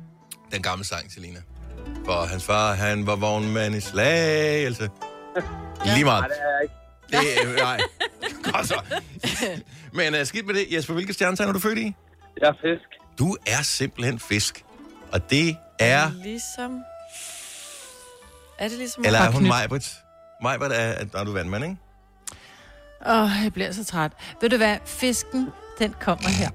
Den 0.54 0.62
gamle 0.62 0.86
sang, 0.86 1.12
Selina. 1.12 1.40
For 2.06 2.26
hans 2.26 2.44
far, 2.46 2.74
han 2.74 3.08
var 3.08 3.16
vognmand 3.16 3.76
i 3.76 3.80
Slagelse. 3.80 4.90
Lige 5.86 6.04
meget. 6.04 6.26
Nej, 6.26 6.28
det 6.28 6.38
er 6.40 6.52
jeg 6.52 6.64
ikke. 6.64 7.44
Det, 7.44 7.50
øh, 7.50 7.56
nej. 7.56 7.82
Godt 8.44 8.68
så. 8.68 8.82
Men 9.92 10.16
uh, 10.16 10.26
skidt 10.26 10.46
med 10.46 10.56
det. 10.56 10.66
Jesper, 10.72 10.94
hvilke 10.94 11.14
stjernetegn 11.14 11.50
er 11.50 11.54
du 11.54 11.60
født 11.60 11.78
i? 11.78 11.96
Jeg 12.42 12.48
er 12.48 12.54
fisk. 12.54 13.20
Du 13.20 13.38
er 13.46 13.62
simpelthen 13.62 14.20
fisk. 14.20 14.66
Og 15.12 15.30
det 15.30 15.58
er... 15.80 16.12
Ligesom... 16.24 16.82
Er 18.60 18.68
det 18.68 18.78
ligesom... 18.78 19.04
Eller 19.06 19.20
er 19.20 19.32
hun. 19.32 19.48
Majbrit? 19.48 19.92
Majbrit 20.42 20.72
er, 20.72 20.76
er, 20.76 21.06
er 21.14 21.24
du 21.24 21.34
vandmand, 21.34 21.64
ikke? 21.64 21.78
Åh, 23.06 23.24
oh, 23.24 23.30
jeg 23.44 23.54
bliver 23.54 23.72
så 23.72 23.86
træt. 23.86 24.12
Ved 24.42 24.50
du 24.50 24.58
hvad? 24.58 24.78
Fisken, 24.86 25.50
den 25.80 25.96
kommer 26.02 26.30
her. 26.30 26.50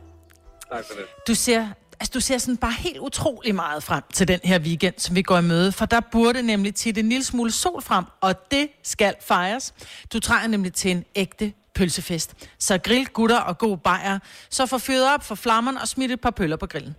Tak 0.72 0.84
for 0.86 0.94
det. 0.94 1.04
Du 1.28 1.34
ser, 1.34 1.68
altså, 2.02 2.12
du 2.14 2.20
ser 2.20 2.38
sådan 2.38 2.56
bare 2.56 2.72
helt 2.72 2.98
utrolig 2.98 3.54
meget 3.54 3.82
frem 3.82 4.02
til 4.12 4.28
den 4.28 4.40
her 4.44 4.58
weekend, 4.58 4.94
som 4.98 5.16
vi 5.16 5.22
går 5.22 5.38
i 5.38 5.42
møde, 5.42 5.72
for 5.72 5.86
der 5.86 6.00
burde 6.12 6.42
nemlig 6.42 6.74
til 6.74 6.98
en 6.98 7.08
lille 7.08 7.24
smule 7.24 7.50
sol 7.50 7.82
frem, 7.82 8.04
og 8.20 8.50
det 8.50 8.68
skal 8.82 9.14
fejres. 9.20 9.74
Du 10.12 10.20
trænger 10.20 10.48
nemlig 10.48 10.72
til 10.72 10.90
en 10.90 11.04
ægte 11.14 11.52
pølsefest. 11.74 12.34
Så 12.58 12.78
grill, 12.78 13.06
gutter 13.06 13.40
og 13.40 13.58
god 13.58 13.76
bajer. 13.76 14.18
Så 14.50 14.66
få 14.66 14.78
fyret 14.78 15.14
op 15.14 15.24
for 15.24 15.34
flammerne 15.34 15.80
og 15.80 15.88
smidt 15.88 16.12
et 16.12 16.20
par 16.20 16.30
pøller 16.30 16.56
på 16.56 16.66
grillen. 16.66 16.96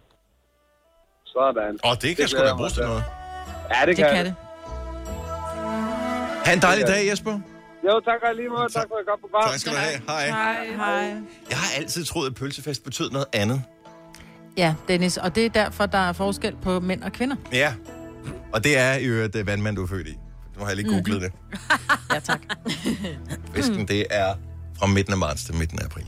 Sådan. 1.26 1.80
Og 1.84 2.02
det 2.02 2.16
kan 2.16 2.24
Det 2.24 2.30
sgu 2.30 2.40
da 2.42 2.48
jeg 2.48 2.56
bruges 2.56 2.74
til 2.74 2.84
noget. 2.84 3.04
Ja, 3.74 3.86
det 3.86 3.98
Det 3.98 4.06
kan 4.12 4.26
det. 4.26 4.36
Ha' 6.46 6.54
en 6.54 6.62
dejlig 6.62 6.88
dag, 6.88 7.08
Jesper. 7.08 7.40
Jo, 7.86 8.00
tak 8.00 8.20
og 8.30 8.36
lige 8.36 8.50
måde. 8.50 8.74
Tak 8.74 8.88
for 8.90 8.98
et 8.98 9.06
godt 9.08 9.22
program. 9.22 9.50
Tak 9.50 9.60
skal 9.60 9.72
du 9.74 9.78
have. 9.78 10.02
Hej. 10.08 10.28
Hej, 10.28 10.66
hej. 10.76 11.04
Jeg 11.50 11.58
har 11.58 11.78
altid 11.78 12.06
troet, 12.06 12.28
at 12.30 12.36
pølsefest 12.36 12.84
betød 12.84 13.10
noget 13.12 13.28
andet. 13.34 13.64
Ja, 14.58 14.76
Dennis, 14.88 15.18
og 15.18 15.36
det 15.36 15.46
er 15.46 15.50
derfor, 15.50 15.86
der 15.86 15.98
er 15.98 16.14
forskel 16.14 16.56
på 16.62 16.80
mænd 16.80 17.04
og 17.04 17.12
kvinder. 17.12 17.36
Ja. 17.52 17.74
Og 18.54 18.64
det 18.64 18.78
er 18.78 18.94
i 18.94 19.04
øvrigt 19.06 19.34
det 19.34 19.46
vandmand, 19.46 19.76
du 19.76 19.84
er 19.84 19.88
født 19.88 20.08
i. 20.08 20.18
Nu 20.58 20.62
har 20.62 20.68
jeg 20.68 20.76
lige 20.76 20.90
googlet 20.90 21.22
det. 21.22 21.32
Ja, 22.14 22.20
tak. 22.20 22.40
Fisken, 23.56 23.88
det 23.88 24.06
er 24.10 24.36
fra 24.80 24.88
midten 24.88 25.14
af 25.14 25.20
marts 25.20 25.44
til 25.46 25.56
midten 25.56 25.80
af 25.80 25.86
april. 25.86 26.06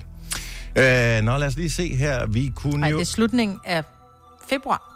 Øh, 0.75 1.23
nå, 1.23 1.37
lad 1.37 1.47
os 1.47 1.55
lige 1.55 1.69
se 1.69 1.95
her. 1.95 2.25
Vi 2.25 2.51
kunne 2.55 2.77
Nej, 2.79 2.89
jo... 2.89 2.95
det 2.97 3.01
er 3.01 3.05
slutningen 3.05 3.59
af 3.65 3.83
februar. 4.49 4.91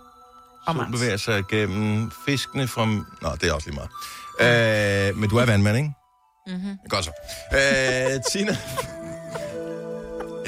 Og 0.68 0.76
marts. 0.76 0.92
bevæger 0.92 1.18
sig 1.18 1.44
gennem 1.50 2.12
fiskene 2.26 2.68
fra... 2.68 2.86
Nå, 2.86 3.30
det 3.42 3.50
er 3.50 3.54
også 3.54 3.70
lige 3.70 3.80
meget. 4.40 5.10
Øh, 5.10 5.18
men 5.18 5.30
du 5.30 5.38
er 5.38 5.46
vandmand, 5.46 5.78
ikke? 5.78 5.92
Mm-hmm. 6.48 6.78
Godt 6.90 7.06
så. 7.06 7.12
Øh, 7.54 8.22
Tina. 8.32 8.58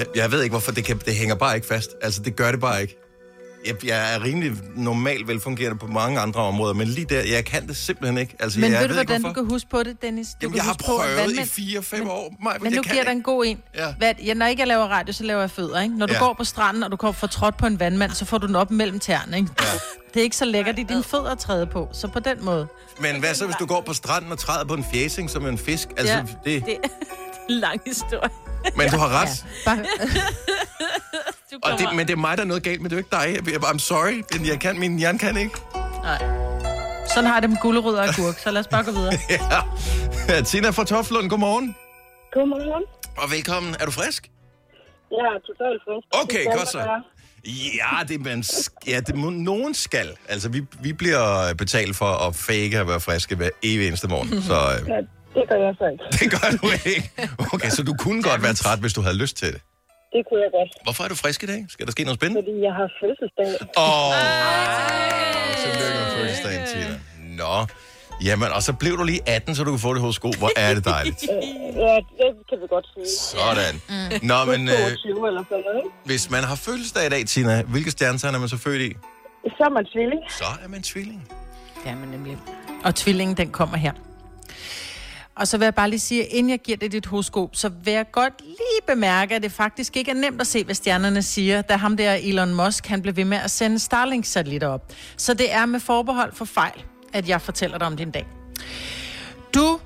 Jeg, 0.01 0.07
jeg 0.15 0.31
ved 0.31 0.43
ikke, 0.43 0.53
hvorfor 0.53 0.71
det, 0.71 0.83
kan, 0.83 0.97
det 1.05 1.15
hænger 1.15 1.35
bare 1.35 1.55
ikke 1.55 1.67
fast. 1.67 1.89
Altså, 2.01 2.21
det 2.21 2.35
gør 2.35 2.51
det 2.51 2.59
bare 2.59 2.81
ikke. 2.81 2.97
Jeg, 3.65 3.85
jeg 3.85 4.15
er 4.15 4.23
rimelig 4.23 4.51
normalt 4.75 5.27
velfungerende 5.27 5.77
på 5.79 5.87
mange 5.87 6.19
andre 6.19 6.39
områder, 6.41 6.73
men 6.73 6.87
lige 6.87 7.05
der, 7.05 7.21
jeg 7.21 7.45
kan 7.45 7.67
det 7.67 7.77
simpelthen 7.77 8.17
ikke. 8.17 8.35
Altså, 8.39 8.59
Men 8.59 8.71
jeg 8.71 8.79
ved 8.81 8.87
du, 8.87 8.93
ikke, 8.93 9.03
hvordan 9.07 9.21
hvorfor. 9.21 9.33
du 9.33 9.41
kan 9.43 9.49
huske 9.51 9.69
på 9.69 9.83
det, 9.83 10.01
Dennis? 10.01 10.27
Du 10.27 10.33
Jamen, 10.41 10.51
kan 10.51 10.57
jeg 10.57 10.63
har 10.63 10.71
huske 10.71 10.83
på, 10.83 10.91
prøvet 10.97 11.33
i 11.33 11.37
vandmænd- 11.37 12.05
4-5 12.05 12.09
år. 12.11 12.33
Maj, 12.43 12.57
Men 12.61 12.71
nu 12.73 12.75
jeg 12.75 12.91
giver 12.91 13.03
dig 13.03 13.11
en 13.11 13.21
god 13.21 13.45
en. 13.45 13.59
Ja. 13.77 13.93
Hvad, 13.97 14.13
ja, 14.25 14.33
når 14.33 14.45
ikke 14.45 14.59
jeg 14.59 14.67
laver 14.67 14.83
radio, 14.85 15.13
så 15.13 15.23
laver 15.23 15.39
jeg 15.41 15.51
fødder, 15.51 15.81
ikke? 15.81 15.97
Når 15.97 16.05
du 16.05 16.13
Ja. 16.13 16.19
går 16.19 16.33
på 16.33 16.43
stranden, 16.43 16.83
og 16.83 16.91
du 16.91 16.95
kommer 16.95 17.13
for 17.13 17.27
trådt 17.27 17.57
på 17.57 17.65
en 17.65 17.79
vandmand, 17.79 18.11
så 18.11 18.25
får 18.25 18.37
du 18.37 18.47
den 18.47 18.55
op 18.55 18.71
mellem 18.71 18.99
tæerne, 18.99 19.37
ikke? 19.37 19.49
Ja. 19.61 19.65
Det 20.13 20.19
er 20.19 20.23
ikke 20.23 20.37
så 20.37 20.45
lækkert 20.45 20.79
i 20.79 20.83
dine 20.83 21.03
fødder 21.03 21.31
at 21.31 21.39
træde 21.39 21.65
på, 21.67 21.89
så 21.93 22.07
på 22.07 22.19
den 22.19 22.45
måde. 22.45 22.67
Men 22.99 23.19
hvad 23.19 23.33
så, 23.35 23.45
hvis 23.45 23.55
du 23.59 23.65
går 23.65 23.81
på 23.81 23.93
stranden 23.93 24.31
og 24.31 24.39
træder 24.39 24.65
på 24.65 24.73
en 24.73 24.85
fjæsing 24.93 25.29
som 25.29 25.45
en 25.47 25.57
fisk? 25.57 25.87
Altså, 25.97 26.13
Ja. 26.13 26.23
det, 26.45 26.65
Det 26.65 26.77
lang 27.51 27.81
historie. 27.87 28.29
men 28.75 28.89
du 28.89 28.97
har 28.97 29.21
ret. 29.21 29.45
Bare, 29.65 29.77
Du 31.51 31.57
Og 31.63 31.79
det, 31.79 31.87
men 31.95 32.07
det 32.07 32.13
er 32.13 32.17
mig, 32.17 32.37
der 32.37 32.43
er 32.43 32.47
noget 32.47 32.63
galt 32.63 32.81
med. 32.81 32.89
Det 32.89 32.95
er 32.95 32.99
ikke 33.25 33.41
dig. 33.45 33.51
Jeg- 33.53 33.63
I'm 33.63 33.77
sorry, 33.79 34.23
men 34.37 34.47
jeg 34.47 34.59
kan, 34.59 34.79
min 34.79 34.99
hjerne 34.99 35.19
kan 35.19 35.37
ikke. 35.37 35.55
nej. 36.03 36.17
Sådan 37.13 37.25
har 37.25 37.33
jeg 37.35 37.41
det 37.41 37.49
med 37.49 37.57
gulerødder 37.61 38.01
og 38.01 38.07
agurk, 38.07 38.37
så 38.39 38.51
lad 38.51 38.61
os 38.61 38.67
bare 38.67 38.83
gå 38.83 38.91
videre. 38.91 39.13
Ja. 40.29 40.41
Tina 40.41 40.69
fra 40.69 40.83
Toflund, 40.83 41.29
godmorgen. 41.29 41.75
Godmorgen. 42.33 42.83
Og 43.17 43.31
velkommen. 43.31 43.75
Er 43.79 43.85
du 43.85 43.91
frisk? 43.91 44.29
Jeg 45.11 45.17
er 45.17 45.39
totalt 45.47 45.81
frisk. 45.85 46.23
Okay, 46.23 46.57
godt 46.57 46.67
så. 46.67 47.01
Ja, 47.45 48.03
det, 48.07 48.21
man, 48.25 48.39
sk- 48.39 48.77
ja, 48.87 48.99
det 48.99 49.15
må, 49.15 49.29
nogen 49.29 49.73
skal. 49.73 50.09
Altså, 50.29 50.49
vi, 50.49 50.61
vi 50.81 50.93
bliver 50.93 51.53
betalt 51.53 51.95
for 51.95 52.05
at 52.27 52.35
fake 52.35 52.79
at 52.79 52.87
være 52.87 52.99
friske 52.99 53.35
hver 53.35 53.49
evig 53.63 53.87
eneste 53.87 54.07
morgen. 54.07 54.41
Så 54.43 54.53
øh, 54.53 54.89
Ja, 54.89 54.95
det 55.35 55.43
gør 55.49 55.59
jeg 55.67 55.73
så 55.79 55.85
ikke. 55.93 56.03
det 56.19 56.27
gør 56.35 56.47
du 56.57 56.65
ikke. 56.89 57.09
Okay, 57.53 57.69
så 57.69 57.83
du 57.83 57.93
kunne 58.03 58.23
godt 58.23 58.43
være 58.43 58.53
træt, 58.53 58.79
hvis 58.79 58.93
du 58.93 59.01
havde 59.01 59.17
lyst 59.23 59.35
til 59.37 59.47
det. 59.53 59.61
Det 60.15 60.21
kunne 60.29 60.41
jeg 60.45 60.51
godt, 60.57 60.69
Hvorfor 60.85 61.03
er 61.03 61.07
du 61.07 61.15
frisk 61.15 61.43
i 61.43 61.45
dag? 61.45 61.65
Skal 61.69 61.85
der 61.85 61.91
ske 61.91 62.03
noget 62.03 62.19
spændende? 62.19 62.41
fordi 62.41 62.55
jeg 62.67 62.73
har 62.79 62.87
fødselsdag. 63.01 63.49
Åh, 63.77 64.09
oh, 64.09 65.51
tillykke 65.63 65.97
med 66.01 66.07
fødselsdagen, 66.15 66.63
Tina. 66.71 66.95
Nå, 67.43 67.55
jamen, 68.27 68.49
og 68.55 68.61
så 68.63 68.73
blev 68.73 68.97
du 68.97 69.03
lige 69.03 69.21
18, 69.27 69.55
så 69.55 69.63
du 69.63 69.71
kan 69.71 69.79
få 69.79 69.93
det 69.93 70.01
horoskop. 70.01 70.35
Hvor 70.41 70.51
er 70.57 70.73
det 70.73 70.85
dejligt. 70.85 71.21
Ja, 71.85 71.95
det 72.19 72.29
kan 72.49 72.57
vi 72.61 72.67
godt 72.69 72.87
sige. 72.93 73.07
Sådan. 73.33 73.75
Nå, 74.29 74.37
men 74.51 74.61
øh, 74.69 74.73
22 74.73 75.27
eller 75.27 75.43
sådan 75.49 75.63
noget, 75.65 75.77
ikke? 75.77 75.89
hvis 76.05 76.29
man 76.29 76.43
har 76.43 76.55
fødselsdag 76.55 77.05
i 77.05 77.09
dag, 77.09 77.25
Tina, 77.25 77.61
hvilke 77.63 77.91
stjernetegn 77.91 78.35
er 78.35 78.39
man 78.39 78.49
så 78.49 78.57
født 78.57 78.81
i? 78.81 78.93
Så 79.57 79.63
er 79.63 79.69
man 79.69 79.85
tvilling. 79.93 80.21
Så 80.29 80.45
er 80.63 80.67
man 80.67 80.81
tvilling. 80.83 81.27
Ja, 81.85 81.95
men 81.95 82.09
nemlig. 82.09 82.37
Og 82.83 82.95
tvillingen, 82.95 83.37
den 83.37 83.51
kommer 83.51 83.77
her. 83.77 83.91
Og 85.35 85.47
så 85.47 85.57
vil 85.57 85.65
jeg 85.65 85.75
bare 85.75 85.89
lige 85.89 85.99
sige, 85.99 86.21
at 86.23 86.27
inden 86.31 86.49
jeg 86.49 86.59
giver 86.59 86.77
dig 86.77 86.91
dit 86.91 87.05
horoskop, 87.05 87.49
så 87.53 87.69
vil 87.69 87.93
jeg 87.93 88.11
godt 88.11 88.33
lige 88.41 88.95
bemærke, 88.95 89.35
at 89.35 89.43
det 89.43 89.51
faktisk 89.51 89.97
ikke 89.97 90.11
er 90.11 90.15
nemt 90.15 90.41
at 90.41 90.47
se, 90.47 90.63
hvad 90.63 90.75
stjernerne 90.75 91.23
siger, 91.23 91.61
da 91.61 91.75
ham 91.75 91.97
der 91.97 92.13
Elon 92.13 92.53
Musk, 92.53 92.87
han 92.87 93.01
blev 93.01 93.15
ved 93.15 93.25
med 93.25 93.37
at 93.37 93.51
sende 93.51 93.79
Starlink-satellitter 93.79 94.67
op. 94.67 94.93
Så 95.17 95.33
det 95.33 95.53
er 95.53 95.65
med 95.65 95.79
forbehold 95.79 96.33
for 96.33 96.45
fejl, 96.45 96.83
at 97.13 97.29
jeg 97.29 97.41
fortæller 97.41 97.77
dig 97.77 97.87
om 97.87 97.97
din 97.97 98.11
dag. 98.11 98.27
Du 99.53 99.79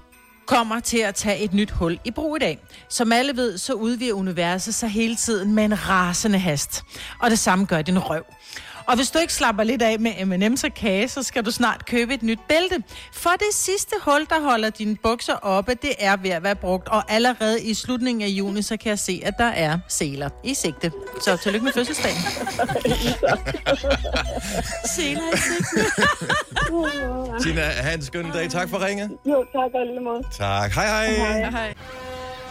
kommer 0.46 0.80
til 0.80 0.98
at 0.98 1.16
tage 1.16 1.40
et 1.40 1.54
nyt 1.54 1.72
hul 1.72 2.00
i 2.06 2.12
brug 2.12 2.36
i 2.36 2.40
dag. 2.40 2.60
Som 2.90 3.12
alle 3.12 3.38
ved, 3.38 3.58
så 3.58 3.74
udvider 3.74 4.14
universet 4.14 4.76
sig 4.76 4.90
hele 4.90 5.16
tiden 5.16 5.54
med 5.54 5.66
en 5.66 5.90
rasende 5.90 6.40
hast. 6.40 6.84
Og 7.20 7.30
det 7.30 7.40
samme 7.40 7.66
gør 7.66 7.82
din 7.82 8.00
røv. 8.00 8.24
Og 8.88 8.96
hvis 8.96 9.12
du 9.12 9.20
ikke 9.20 9.34
slapper 9.34 9.64
lidt 9.64 9.82
af 9.82 10.00
med 10.00 10.12
M&M's 10.12 10.66
og 10.66 10.74
kage, 10.74 11.08
så 11.08 11.24
skal 11.24 11.46
du 11.46 11.52
snart 11.52 11.86
købe 11.86 12.14
et 12.14 12.24
nyt 12.24 12.40
bælte. 12.50 12.84
For 13.14 13.30
det 13.30 13.48
sidste 13.52 13.96
hul, 14.02 14.26
der 14.30 14.42
holder 14.42 14.70
dine 14.70 14.96
bukser 14.96 15.34
oppe, 15.34 15.74
det 15.74 15.92
er 16.00 16.18
ved 16.18 16.30
at 16.30 16.44
være 16.44 16.56
brugt. 16.56 16.88
Og 16.88 17.12
allerede 17.12 17.64
i 17.64 17.74
slutningen 17.74 18.22
af 18.22 18.28
juni, 18.28 18.62
så 18.62 18.78
kan 18.78 18.90
jeg 18.90 19.00
se, 19.00 19.22
at 19.26 19.34
der 19.38 19.46
er 19.46 19.80
seler 19.88 20.30
i 20.44 20.54
sigte. 20.54 20.92
Så 21.22 21.38
tillykke 21.38 21.66
med 21.66 21.74
fødselsdagen. 21.74 22.18
Senere 24.96 25.34
i 25.34 25.38
sigte. 25.38 25.92
Tina, 27.44 27.62
have 27.62 27.96
en 27.96 28.02
skøn 28.02 28.32
dag. 28.32 28.50
Tak 28.50 28.70
for 28.70 28.86
ringet. 28.86 29.12
Jo, 29.26 29.46
tak 29.54 29.72
måde. 30.04 30.24
Tak. 30.38 30.72
Hej, 30.72 30.86
hej. 30.86 31.50
Hej. 31.50 31.74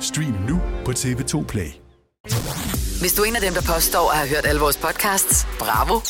Stream 0.00 0.36
nu 0.48 0.60
på 0.84 0.90
TV2 0.90 1.44
Play. 1.46 1.70
Hvis 3.00 3.12
du 3.12 3.22
er 3.22 3.26
en 3.26 3.36
af 3.36 3.40
dem, 3.40 3.54
der 3.54 3.62
påstår 3.74 4.10
at 4.10 4.16
have 4.16 4.28
hørt 4.28 4.46
alle 4.46 4.60
vores 4.60 4.76
podcasts, 4.76 5.46
bravo. 5.58 6.00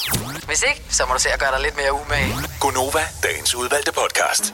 Hvis 0.47 0.63
ikke, 0.69 0.83
så 0.89 1.03
må 1.09 1.15
du 1.15 1.21
se 1.21 1.29
at 1.29 1.41
gøre 1.41 1.53
dig 1.55 1.61
lidt 1.63 1.77
mere 1.77 1.93
umage. 1.93 2.33
Gonova, 2.61 3.01
dagens 3.23 3.55
udvalgte 3.55 3.93
podcast. 3.93 4.53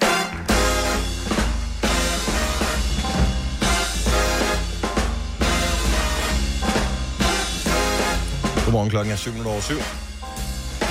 Godmorgen, 8.64 8.90
klokken 8.90 9.12
er 9.12 9.16
7 9.16 9.31
over 9.47 9.61
7. 9.61 9.75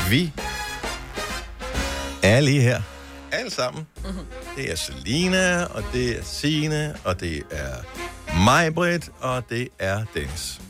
Vi 0.09 0.31
er 2.23 2.39
lige 2.39 2.61
her. 2.61 2.81
Alle 3.31 3.51
sammen. 3.51 3.87
Mm-hmm. 4.03 4.25
Det 4.57 4.71
er 4.71 4.75
Selina, 4.75 5.63
og 5.63 5.83
det 5.93 6.19
er 6.19 6.23
Sine, 6.23 6.95
og 7.03 7.19
det 7.19 7.43
er 7.51 7.75
Majbrit, 8.37 9.09
og 9.21 9.49
det 9.49 9.67
er 9.79 10.03
Dennis. 10.13 10.61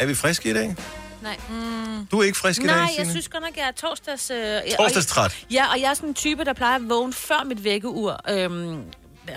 Er 0.00 0.06
vi 0.06 0.14
friske 0.14 0.50
i 0.50 0.52
dag? 0.52 0.76
Nej. 1.22 1.36
Mm. 1.50 2.06
Du 2.10 2.18
er 2.20 2.22
ikke 2.22 2.38
frisk 2.38 2.60
i 2.60 2.64
Nej, 2.64 2.74
dag, 2.74 2.82
jeg 2.82 2.90
Signe? 2.96 3.10
synes 3.10 3.28
godt 3.28 3.42
nok, 3.42 3.56
jeg 3.56 3.66
er 3.68 3.72
torsdags... 3.72 4.30
Øh, 4.30 4.60
og- 4.78 4.84
Torsdagstræt. 4.84 5.46
Ja, 5.52 5.64
og 5.72 5.80
jeg 5.80 5.90
er 5.90 5.94
sådan 5.94 6.08
en 6.08 6.14
type, 6.14 6.44
der 6.44 6.52
plejer 6.52 6.74
at 6.76 6.88
vågne 6.88 7.12
før 7.12 7.44
mit 7.46 7.64
vækkeur. 7.64 8.20
Øhm, 8.30 8.82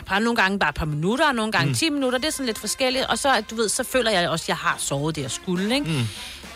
bare 0.09 0.21
nogle 0.21 0.35
gange 0.35 0.59
bare 0.59 0.69
et 0.69 0.75
par 0.75 0.85
minutter, 0.85 1.27
og 1.27 1.35
nogle 1.35 1.51
gange 1.51 1.67
mm. 1.69 1.75
10 1.75 1.89
minutter. 1.89 2.17
Det 2.19 2.27
er 2.27 2.31
sådan 2.31 2.45
lidt 2.45 2.57
forskelligt. 2.59 3.05
Og 3.05 3.17
så, 3.19 3.43
du 3.49 3.55
ved, 3.55 3.69
så 3.69 3.83
føler 3.83 4.11
jeg 4.11 4.29
også, 4.29 4.43
at 4.43 4.49
jeg 4.49 4.57
har 4.57 4.75
sovet 4.77 5.15
det, 5.15 5.21
jeg 5.21 5.31
skulle, 5.31 5.75
ikke? 5.75 5.87
Mm. 5.89 6.01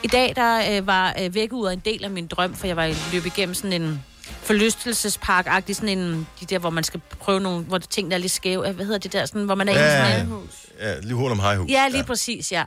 I 0.04 0.08
dag, 0.08 0.34
der 0.36 0.78
øh, 0.78 0.88
var 0.88 1.16
øh, 1.22 1.34
vækkeuret 1.36 1.74
en 1.74 1.80
del 1.86 2.04
af 2.04 2.10
min 2.10 2.28
drøm, 2.28 2.56
for 2.56 2.68
jeg 2.68 2.76
var 2.76 2.88
løbet 3.14 3.26
igennem 3.38 3.56
sådan 3.56 3.82
en 3.82 4.04
forlystelsespark-agtig, 4.44 5.76
sådan 5.76 5.90
en, 5.98 6.28
de 6.40 6.46
der, 6.46 6.60
hvor 6.60 6.70
man 6.70 6.84
skal 6.84 7.02
prøve 7.20 7.40
nogle, 7.40 7.64
hvor 7.64 7.78
det 7.78 7.90
ting 7.90 8.12
der 8.12 8.18
er 8.18 8.22
lidt 8.22 8.32
skæve. 8.32 8.72
Hvad 8.72 8.86
hedder 8.86 9.00
det 9.00 9.14
der, 9.14 9.26
sådan, 9.26 9.44
hvor 9.44 9.56
man 9.56 9.68
er 9.70 9.74
i 9.74 9.76
Ja, 9.76 10.14
sådan 10.14 10.28
en... 10.28 10.50
ja, 10.80 11.00
lige 11.00 11.14
hurtigt 11.14 11.32
om 11.32 11.40
hejhus. 11.40 11.70
Ja, 11.70 11.88
lige 11.88 11.98
ja. 11.98 12.06
præcis, 12.06 12.52
ja. 12.52 12.64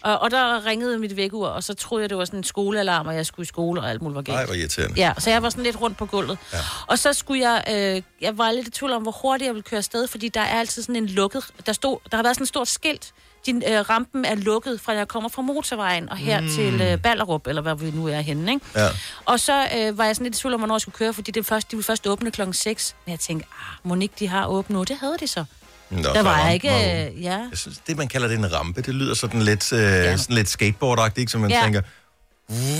Og, 0.00 0.18
og 0.18 0.30
der 0.30 0.66
ringede 0.66 0.98
mit 0.98 1.16
vækkeur, 1.16 1.48
og 1.48 1.62
så 1.64 1.74
troede 1.74 2.02
jeg, 2.02 2.10
det 2.10 2.18
var 2.18 2.24
sådan 2.24 2.40
en 2.40 2.44
skolealarm, 2.44 3.06
og 3.06 3.14
jeg 3.14 3.26
skulle 3.26 3.44
i 3.44 3.46
skole, 3.46 3.80
og 3.80 3.90
alt 3.90 4.02
muligt 4.02 4.14
var 4.14 4.22
galt. 4.22 4.36
Nej, 4.36 4.44
hvor 4.46 4.54
irriterende. 4.54 4.94
Ja, 4.96 5.12
så 5.18 5.30
jeg 5.30 5.42
var 5.42 5.50
sådan 5.50 5.64
lidt 5.64 5.80
rundt 5.80 5.98
på 5.98 6.06
gulvet. 6.06 6.38
Ja. 6.52 6.58
Og 6.86 6.98
så 6.98 7.12
skulle 7.12 7.50
jeg, 7.50 7.64
øh, 7.96 8.02
jeg 8.20 8.38
var 8.38 8.50
lidt 8.52 8.68
i 8.68 8.70
tvivl 8.70 8.92
om, 8.92 9.02
hvor 9.02 9.12
hurtigt 9.22 9.46
jeg 9.46 9.54
ville 9.54 9.62
køre 9.62 9.78
afsted, 9.78 10.06
fordi 10.06 10.28
der 10.28 10.40
er 10.40 10.58
altid 10.60 10.82
sådan 10.82 10.96
en 10.96 11.06
lukket, 11.06 11.44
der, 11.66 11.72
stod, 11.72 11.98
der 12.10 12.16
har 12.16 12.22
været 12.22 12.36
sådan 12.36 12.42
et 12.42 12.48
stort 12.48 12.68
skilt, 12.68 13.12
din 13.46 13.62
øh, 13.68 13.90
rampen 13.90 14.24
er 14.24 14.34
lukket, 14.34 14.80
fra 14.80 14.92
jeg 14.92 15.08
kommer 15.08 15.28
fra 15.28 15.42
motorvejen 15.42 16.08
og 16.08 16.16
her 16.16 16.40
Mm. 16.40 16.48
til 16.48 16.80
øh, 16.80 16.98
Ballerup, 16.98 17.46
eller 17.46 17.62
hvad 17.62 17.74
vi 17.76 17.90
nu 17.90 18.08
er 18.08 18.20
henne, 18.20 18.52
ikke? 18.52 18.66
Ja. 18.76 18.88
Og 19.24 19.40
så 19.40 19.66
øh, 19.76 19.98
var 19.98 20.04
jeg 20.04 20.16
sådan 20.16 20.24
lidt 20.24 20.36
i 20.36 20.40
tvivl 20.40 20.54
om, 20.54 20.60
hvornår 20.60 20.74
jeg 20.74 20.80
skulle 20.80 20.94
køre, 20.98 21.12
fordi 21.14 21.30
det 21.30 21.46
først, 21.46 21.70
de 21.70 21.76
ville 21.76 21.84
først 21.84 22.06
åbne 22.06 22.30
klokken 22.30 22.54
6. 22.54 22.94
Men 23.06 23.10
jeg 23.10 23.20
tænkte, 23.20 23.48
ah, 23.90 24.02
ikke 24.02 24.14
de 24.18 24.28
har 24.28 24.46
åbnet 24.46 24.76
nu? 24.78 24.82
Det 24.84 24.96
havde 25.00 25.16
de 25.20 25.26
så. 25.26 25.44
Nå, 25.90 26.02
der 26.02 26.22
var 26.22 26.44
jeg 26.44 26.54
ikke... 26.54 26.68
Øh, 26.68 27.22
ja. 27.22 27.30
Jeg 27.50 27.58
synes, 27.58 27.78
det 27.86 27.96
man 27.96 28.08
kalder 28.08 28.28
det 28.28 28.38
en 28.38 28.52
rampe, 28.52 28.82
det 28.82 28.94
lyder 28.94 29.14
sådan 29.14 29.42
lidt, 29.42 29.72
øh, 29.72 29.78
ja. 29.80 30.16
sådan 30.16 30.36
lidt 30.36 30.48
skateboardagtigt, 30.48 31.18
ikke? 31.18 31.32
Så 31.32 31.38
man 31.38 31.50
Ja. 31.50 31.60
tænker, 31.62 31.82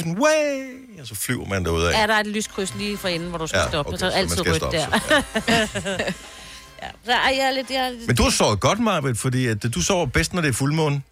way, 0.06 1.00
og 1.00 1.06
så 1.06 1.14
flyver 1.14 1.46
man 1.46 1.64
derud 1.64 1.82
af. 1.82 2.02
Er 2.02 2.06
der 2.06 2.14
et 2.14 2.26
lyskryds 2.26 2.74
lige 2.74 2.96
for 2.98 3.08
enden, 3.08 3.28
hvor 3.28 3.38
du 3.38 3.46
skal 3.46 3.58
Ja, 3.58 3.62
ja, 3.64 3.68
stoppe, 3.68 3.88
okay, 3.88 3.98
så 3.98 4.06
er 4.06 4.10
så 4.10 4.16
altid 4.16 4.40
rødt 4.46 4.62
der. 4.62 5.00
ja, 5.48 6.06
så 7.04 7.12
er 7.12 7.30
jeg 7.30 7.54
lidt... 7.54 7.70
Jeg 7.70 7.86
er 7.86 7.90
lidt 7.90 8.06
Men 8.06 8.16
du 8.16 8.22
har 8.22 8.30
sovet 8.30 8.60
godt, 8.60 8.78
Marvitt, 8.78 9.18
fordi 9.18 9.46
at 9.46 9.74
du 9.74 9.80
sover 9.80 10.06
bedst, 10.06 10.34
når 10.34 10.40
det 10.40 10.48
er 10.48 10.52
fuldmåne. 10.52 11.02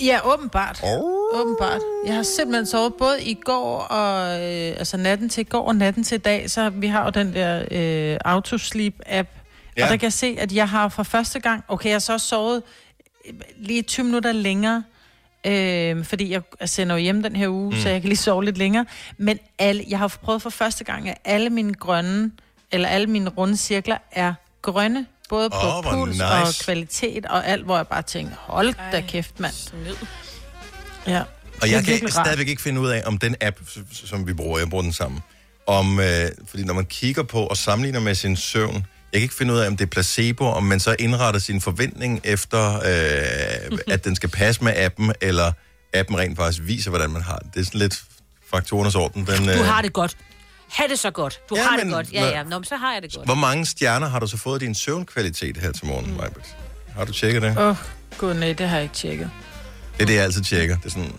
Ja, 0.00 0.32
åbenbart. 0.32 0.80
Oh. 0.82 1.40
Åbenbart. 1.40 1.80
Jeg 2.06 2.14
har 2.14 2.22
simpelthen 2.22 2.66
sovet 2.66 2.94
både 2.94 3.22
i 3.22 3.34
går 3.34 3.78
og 3.78 4.40
øh, 4.40 4.74
altså 4.78 4.96
natten 4.96 5.28
til 5.28 5.40
i 5.40 5.44
går 5.44 5.68
og 5.68 5.76
natten 5.76 6.04
til 6.04 6.14
i 6.14 6.18
dag, 6.18 6.50
så 6.50 6.70
vi 6.70 6.86
har 6.86 7.04
jo 7.04 7.10
den 7.10 7.34
der 7.34 7.64
øh, 7.70 8.18
autosleep-app. 8.24 9.28
Ja. 9.76 9.84
Og 9.84 9.90
der 9.90 9.96
kan 9.96 10.02
jeg 10.02 10.12
se, 10.12 10.36
at 10.38 10.52
jeg 10.52 10.68
har 10.68 10.88
for 10.88 11.02
første 11.02 11.40
gang, 11.40 11.64
okay, 11.68 11.88
jeg 11.88 11.94
har 11.94 11.98
så 11.98 12.12
også 12.12 12.26
sovet 12.26 12.62
øh, 13.26 13.34
lige 13.56 13.82
20 13.82 14.04
minutter 14.04 14.32
længere, 14.32 14.84
øh, 15.46 16.04
fordi 16.04 16.30
jeg 16.32 16.42
sender 16.64 16.96
jo 16.96 17.00
hjem 17.00 17.22
den 17.22 17.36
her 17.36 17.48
uge, 17.48 17.70
mm. 17.70 17.80
så 17.80 17.88
jeg 17.88 18.00
kan 18.00 18.08
lige 18.08 18.18
sove 18.18 18.44
lidt 18.44 18.58
længere. 18.58 18.86
Men 19.18 19.38
alle, 19.58 19.84
jeg 19.88 19.98
har 19.98 20.08
prøvet 20.08 20.42
for 20.42 20.50
første 20.50 20.84
gang, 20.84 21.08
at 21.08 21.18
alle 21.24 21.50
mine 21.50 21.74
grønne, 21.74 22.30
eller 22.72 22.88
alle 22.88 23.06
mine 23.06 23.30
runde 23.30 23.56
cirkler 23.56 23.98
er 24.10 24.34
grønne. 24.62 25.06
Både 25.28 25.50
på 25.50 25.56
oh, 25.56 25.84
puls 25.84 26.10
nice. 26.12 26.24
og 26.24 26.48
kvalitet 26.64 27.26
og 27.26 27.46
alt, 27.48 27.64
hvor 27.64 27.76
jeg 27.76 27.86
bare 27.86 28.02
tænker, 28.02 28.34
hold 28.38 28.74
da 28.92 29.00
kæft, 29.00 29.40
mand. 29.40 29.54
Ja. 31.06 31.22
Og 31.62 31.70
jeg 31.70 31.84
kan 31.84 32.10
stadigvæk 32.10 32.48
ikke 32.48 32.62
finde 32.62 32.80
ud 32.80 32.88
af, 32.88 33.02
om 33.06 33.18
den 33.18 33.36
app, 33.40 33.56
som 33.92 34.26
vi 34.26 34.32
bruger, 34.32 34.58
jeg 34.58 34.70
bruger 34.70 34.82
den 34.82 34.92
samme, 34.92 35.20
om, 35.66 36.00
øh, 36.00 36.28
fordi 36.48 36.64
når 36.64 36.74
man 36.74 36.84
kigger 36.84 37.22
på 37.22 37.46
og 37.46 37.56
sammenligner 37.56 38.00
med 38.00 38.14
sin 38.14 38.36
søvn, 38.36 38.74
jeg 39.12 39.20
kan 39.20 39.22
ikke 39.22 39.34
finde 39.34 39.54
ud 39.54 39.58
af, 39.58 39.66
om 39.66 39.76
det 39.76 39.84
er 39.84 39.90
placebo, 39.90 40.44
om 40.44 40.62
man 40.62 40.80
så 40.80 40.96
indretter 40.98 41.40
sin 41.40 41.60
forventning 41.60 42.20
efter, 42.24 42.74
øh, 42.74 43.78
at 43.86 44.04
den 44.04 44.16
skal 44.16 44.28
passe 44.28 44.64
med 44.64 44.72
appen, 44.76 45.12
eller 45.20 45.52
appen 45.94 46.18
rent 46.18 46.36
faktisk 46.36 46.62
viser, 46.66 46.90
hvordan 46.90 47.10
man 47.10 47.22
har 47.22 47.36
det. 47.36 47.54
Det 47.54 47.60
er 47.60 47.64
sådan 47.64 47.80
lidt 47.80 48.02
faktorernes 48.50 48.94
orden. 48.94 49.26
Den, 49.26 49.48
øh, 49.48 49.58
Du 49.58 49.62
har 49.62 49.82
det 49.82 49.92
godt. 49.92 50.16
Ha' 50.78 50.86
det 50.88 50.98
så 50.98 51.10
godt. 51.10 51.40
Du 51.50 51.56
Ja, 51.56 51.62
har 51.62 51.76
det 51.76 51.86
men 51.86 51.94
godt. 51.94 52.12
Ja, 52.12 52.24
ja. 52.28 52.42
Nå, 52.42 52.58
men 52.58 52.64
så 52.64 52.76
har 52.76 52.92
jeg 52.92 53.02
det 53.02 53.14
godt. 53.14 53.26
Hvor 53.26 53.34
mange 53.34 53.66
stjerner 53.66 54.08
har 54.08 54.18
du 54.20 54.26
så 54.26 54.36
fået 54.36 54.62
i 54.62 54.64
din 54.64 54.74
søvnkvalitet 54.74 55.56
her 55.56 55.72
til 55.72 55.86
morgen, 55.86 56.10
mm. 56.10 56.20
Har 56.96 57.04
du 57.04 57.12
tjekket 57.12 57.42
det? 57.42 57.58
Åh, 57.58 57.66
oh, 57.68 57.76
gud 58.18 58.34
nej, 58.34 58.52
det 58.52 58.68
har 58.68 58.76
jeg 58.76 58.82
ikke 58.82 58.94
tjekket. 58.94 59.30
Det 59.96 60.02
er 60.02 60.06
det, 60.06 60.14
jeg 60.14 60.22
altid 60.22 60.42
tjekker. 60.44 60.76
Det 60.76 60.86
er 60.86 60.90
sådan 60.90 61.12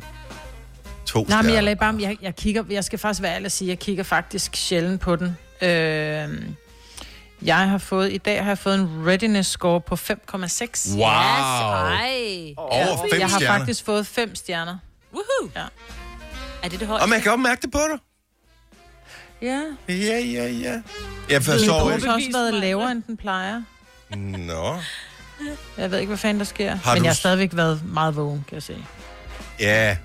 to 1.05 1.23
Nej, 1.23 1.37
men 1.37 1.43
stjerner. 1.43 1.53
jeg, 1.53 1.63
lagde 1.63 1.75
bare, 1.79 1.95
jeg, 1.99 2.17
jeg, 2.21 2.35
kigger, 2.35 2.63
jeg 2.69 2.83
skal 2.83 2.99
faktisk 2.99 3.21
være 3.21 3.33
ærlig 3.35 3.45
og 3.45 3.51
sige, 3.51 3.67
jeg 3.69 3.79
kigger 3.79 4.03
faktisk 4.03 4.55
sjældent 4.55 5.01
på 5.01 5.15
den. 5.15 5.37
Øh, 5.61 5.69
jeg 7.41 7.69
har 7.69 7.77
fået, 7.77 8.13
i 8.13 8.17
dag 8.17 8.43
har 8.43 8.49
jeg 8.49 8.57
fået 8.57 8.75
en 8.75 9.03
readiness 9.07 9.49
score 9.49 9.81
på 9.81 9.95
5,6. 9.95 10.95
Wow. 10.95 11.03
Ej. 11.03 12.53
Over 12.57 12.97
fem 13.11 13.19
Jeg 13.19 13.29
har 13.29 13.37
stjerner. 13.39 13.57
faktisk 13.59 13.85
fået 13.85 14.07
5 14.07 14.35
stjerner. 14.35 14.77
Woohoo! 15.13 15.51
Ja. 15.55 15.63
Er 16.63 16.69
det 16.69 16.79
det 16.79 16.87
højeste? 16.87 17.03
Og 17.03 17.09
man 17.09 17.21
kan 17.21 17.31
også 17.31 17.41
mærke 17.41 17.61
det 17.61 17.71
på 17.71 17.79
dig. 17.91 17.99
Ja. 19.43 19.61
Ja, 19.89 20.19
ja, 20.19 20.47
ja. 20.47 20.71
Jeg 20.73 20.81
Min 21.29 21.41
forstår 21.41 21.89
puls 21.89 22.03
har 22.05 22.13
også 22.13 22.29
været 22.33 22.53
lavere, 22.53 22.91
end 22.91 23.03
den 23.07 23.17
plejer. 23.17 23.61
Nå. 24.17 24.77
Jeg 25.77 25.91
ved 25.91 25.99
ikke, 25.99 26.07
hvad 26.09 26.17
fanden 26.17 26.39
der 26.39 26.45
sker. 26.45 26.75
Har 26.75 26.93
men 26.93 27.01
du 27.01 27.05
jeg 27.05 27.09
har 27.09 27.15
stadigvæk 27.15 27.49
været 27.53 27.81
meget 27.85 28.15
vågen, 28.15 28.45
kan 28.47 28.55
jeg 28.55 28.63
se. 28.63 28.75
Ja. 29.59 29.97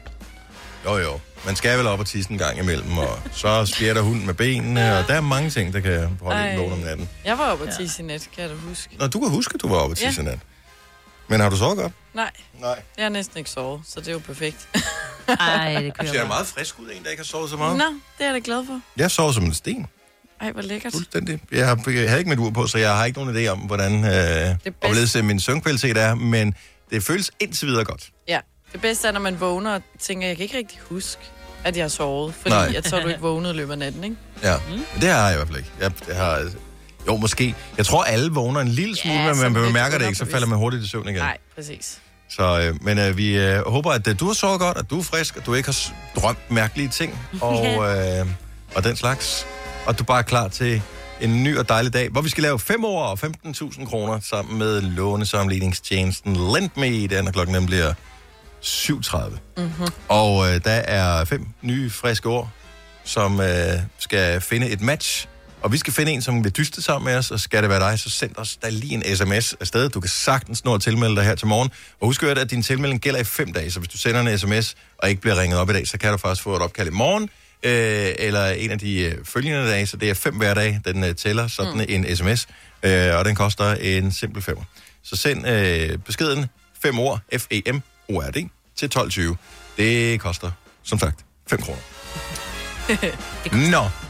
Jo, 0.84 0.96
jo. 0.98 1.20
Man 1.46 1.56
skal 1.56 1.78
vel 1.78 1.86
op 1.86 2.00
og 2.00 2.06
tisse 2.06 2.30
en 2.30 2.38
gang 2.38 2.58
imellem, 2.58 2.98
og 2.98 3.18
så 3.32 3.66
spjætter 3.66 4.02
hunden 4.02 4.26
med 4.26 4.34
benene, 4.34 4.98
og 4.98 5.04
der 5.08 5.14
er 5.14 5.20
mange 5.20 5.50
ting, 5.50 5.72
der 5.72 5.80
kan 5.80 6.18
holde 6.22 6.50
en 6.52 6.58
vågen 6.58 6.72
om 6.72 6.78
natten. 6.78 7.08
Jeg 7.24 7.38
var 7.38 7.50
oppe 7.52 7.64
og 7.64 7.74
tisse 7.78 8.02
i 8.02 8.06
nat, 8.06 8.28
kan 8.34 8.42
jeg 8.42 8.50
da 8.50 8.54
huske. 8.68 8.96
Nå, 8.98 9.06
du 9.06 9.20
kan 9.20 9.28
huske, 9.30 9.52
at 9.54 9.62
du 9.62 9.68
var 9.68 9.76
oppe 9.76 9.92
og 9.92 9.96
tisse 9.96 10.22
Ja. 10.22 10.28
ja. 10.30 10.30
nat. 10.34 10.40
Men 11.28 11.40
har 11.40 11.50
du 11.50 11.56
sovet 11.56 11.78
godt? 11.78 11.92
Nej. 12.14 12.30
Nej. 12.60 12.82
Jeg 12.96 13.04
har 13.04 13.10
næsten 13.10 13.38
ikke 13.38 13.50
sovet, 13.50 13.80
så 13.86 14.00
det 14.00 14.08
er 14.08 14.12
jo 14.12 14.18
perfekt. 14.18 14.68
Ej, 15.40 15.82
det 15.82 15.92
Du 16.00 16.06
ser 16.06 16.26
meget 16.26 16.46
frisk 16.46 16.78
ud, 16.78 16.90
en, 16.94 17.04
der 17.04 17.10
ikke 17.10 17.20
har 17.20 17.24
sovet 17.24 17.50
så 17.50 17.56
meget. 17.56 17.78
Nå, 17.78 17.84
det 17.84 17.94
er 18.20 18.24
jeg 18.24 18.34
da 18.34 18.40
glad 18.44 18.66
for. 18.66 18.80
Jeg 18.96 19.10
sover 19.10 19.32
som 19.32 19.44
en 19.44 19.54
sten. 19.54 19.86
Ej, 20.40 20.52
hvor 20.52 20.62
lækkert. 20.62 20.92
Fuldstændig. 20.92 21.40
Jeg, 21.52 21.66
har, 21.66 21.82
jeg 21.86 22.08
havde 22.08 22.18
ikke 22.18 22.28
mit 22.28 22.38
ur 22.38 22.50
på, 22.50 22.66
så 22.66 22.78
jeg 22.78 22.96
har 22.96 23.04
ikke 23.04 23.24
nogen 23.24 23.36
idé 23.36 23.48
om, 23.48 23.58
hvordan 23.58 24.04
øh, 24.04 24.72
overledes 24.82 25.22
min 25.22 25.40
søvnkvalitet 25.40 25.96
er, 25.96 26.14
men 26.14 26.54
det 26.90 27.02
føles 27.02 27.30
indtil 27.40 27.68
videre 27.68 27.84
godt. 27.84 28.10
Ja, 28.28 28.40
det 28.72 28.80
bedste 28.80 29.08
er, 29.08 29.12
når 29.12 29.20
man 29.20 29.40
vågner 29.40 29.74
og 29.74 29.82
tænker, 29.98 30.26
jeg 30.26 30.36
kan 30.36 30.42
ikke 30.42 30.56
rigtig 30.56 30.78
huske, 30.80 31.20
at 31.64 31.76
jeg 31.76 31.84
har 31.84 31.88
sovet. 31.88 32.34
Fordi 32.34 32.54
Nej. 32.54 32.70
jeg 32.74 32.84
tror, 32.84 33.00
du 33.00 33.08
ikke 33.08 33.20
vågnede 33.20 33.54
i 33.54 33.56
løbet 33.56 33.72
af 33.72 33.78
natten, 33.78 34.04
ikke? 34.04 34.16
Ja, 34.42 34.56
mm. 34.56 35.00
det 35.00 35.08
har 35.08 35.24
jeg 35.24 35.32
i 35.32 35.36
hvert 35.36 35.48
fald 35.48 35.58
ikke. 35.58 35.70
Jeg, 35.80 35.92
jeg 36.08 36.16
har, 36.16 36.50
jo, 37.06 37.16
måske. 37.16 37.54
Jeg 37.76 37.86
tror, 37.86 38.02
alle 38.04 38.30
vågner 38.32 38.60
en 38.60 38.68
lille 38.68 38.96
smule, 38.96 39.18
Ja, 39.18 39.34
men 39.34 39.42
man 39.42 39.54
bemærker 39.54 39.98
det 39.98 40.06
ikke, 40.06 40.18
så 40.18 40.26
falder 40.30 40.46
man 40.46 40.58
hurtigt 40.58 40.84
i 40.84 40.88
søvn 40.88 41.08
igen. 41.08 41.18
Nej, 41.18 41.38
præcis. 41.54 41.98
Så, 42.30 42.60
øh, 42.60 42.84
men 42.84 42.98
øh, 42.98 43.16
vi 43.16 43.38
øh, 43.38 43.66
håber, 43.66 43.90
at 43.92 44.08
øh, 44.08 44.20
du 44.20 44.26
har 44.26 44.32
sovet 44.32 44.60
godt, 44.60 44.78
at 44.78 44.90
du 44.90 44.98
er 44.98 45.02
frisk, 45.02 45.36
at 45.36 45.46
du 45.46 45.54
ikke 45.54 45.66
har 45.66 45.92
drømt 46.20 46.50
mærkelige 46.50 46.88
ting, 46.88 47.18
og, 47.40 47.66
øh, 47.66 48.26
og 48.74 48.84
den 48.84 48.96
slags. 48.96 49.46
Og 49.86 49.98
du 49.98 50.04
bare 50.04 50.18
er 50.18 50.22
klar 50.22 50.48
til 50.48 50.82
en 51.20 51.42
ny 51.44 51.58
og 51.58 51.68
dejlig 51.68 51.92
dag, 51.92 52.08
hvor 52.08 52.20
vi 52.20 52.28
skal 52.28 52.42
lave 52.42 52.58
5 52.58 52.84
år 52.84 53.04
og 53.04 53.18
15.000 53.46 53.84
kroner 53.88 54.20
sammen 54.20 54.58
med 54.58 54.80
lånesamligningstjenesten 54.80 56.32
LendMe, 56.36 57.06
der 57.06 57.22
når 57.22 57.30
klokken 57.30 57.54
nemlig 57.54 57.68
bliver 57.68 57.94
7.30. 58.64 59.38
Mm-hmm. 59.56 59.86
Og 60.08 60.48
øh, 60.48 60.64
der 60.64 60.70
er 60.70 61.24
fem 61.24 61.46
nye 61.62 61.90
friske 61.90 62.28
ord, 62.28 62.48
som 63.04 63.40
øh, 63.40 63.72
skal 63.98 64.40
finde 64.40 64.68
et 64.70 64.80
match. 64.80 65.28
Og 65.62 65.72
vi 65.72 65.78
skal 65.78 65.92
finde 65.92 66.12
en, 66.12 66.22
som 66.22 66.44
vil 66.44 66.52
dyste 66.52 66.82
sammen 66.82 67.04
med 67.04 67.16
os, 67.16 67.30
og 67.30 67.40
skal 67.40 67.62
det 67.62 67.70
være 67.70 67.90
dig, 67.90 67.98
så 67.98 68.10
send 68.10 68.36
os 68.36 68.56
da 68.56 68.68
lige 68.68 68.94
en 68.94 69.16
sms 69.16 69.54
afsted. 69.60 69.88
Du 69.88 70.00
kan 70.00 70.10
sagtens 70.10 70.64
nå 70.64 70.74
at 70.74 70.82
tilmelde 70.82 71.16
dig 71.16 71.24
her 71.24 71.34
til 71.34 71.46
morgen. 71.46 71.70
Og 72.00 72.06
husk 72.06 72.22
at 72.22 72.38
at 72.38 72.50
din 72.50 72.62
tilmelding 72.62 73.00
gælder 73.00 73.20
i 73.20 73.24
fem 73.24 73.52
dage, 73.52 73.70
så 73.70 73.78
hvis 73.80 73.88
du 73.88 73.98
sender 73.98 74.20
en 74.20 74.38
sms 74.38 74.76
og 74.98 75.08
ikke 75.08 75.20
bliver 75.20 75.40
ringet 75.40 75.58
op 75.58 75.70
i 75.70 75.72
dag, 75.72 75.88
så 75.88 75.98
kan 75.98 76.12
du 76.12 76.18
faktisk 76.18 76.42
få 76.42 76.56
et 76.56 76.62
opkald 76.62 76.88
i 76.88 76.90
morgen, 76.90 77.22
øh, 77.62 78.14
eller 78.18 78.46
en 78.46 78.70
af 78.70 78.78
de 78.78 79.00
øh, 79.00 79.24
følgende 79.24 79.68
dage, 79.68 79.86
så 79.86 79.96
det 79.96 80.10
er 80.10 80.14
fem 80.14 80.34
hver 80.34 80.54
dag, 80.54 80.80
den 80.84 81.04
øh, 81.04 81.14
tæller 81.14 81.46
sådan 81.48 81.74
mm. 81.74 81.84
en 81.88 82.16
sms, 82.16 82.48
øh, 82.82 83.14
og 83.14 83.24
den 83.24 83.34
koster 83.34 83.74
en 83.74 84.12
simpel 84.12 84.42
femmer. 84.42 84.62
Så 85.02 85.16
send 85.16 85.48
øh, 85.48 85.98
beskeden 85.98 86.46
5 86.82 86.98
ord, 86.98 87.20
F-E-M-O-R-D, 87.38 88.48
til 88.76 88.90
12.20. 88.96 89.34
Det 89.76 90.20
koster, 90.20 90.50
som 90.82 90.98
sagt, 90.98 91.24
5 91.46 91.62
kroner. 91.62 91.80
Nå. 93.70 94.07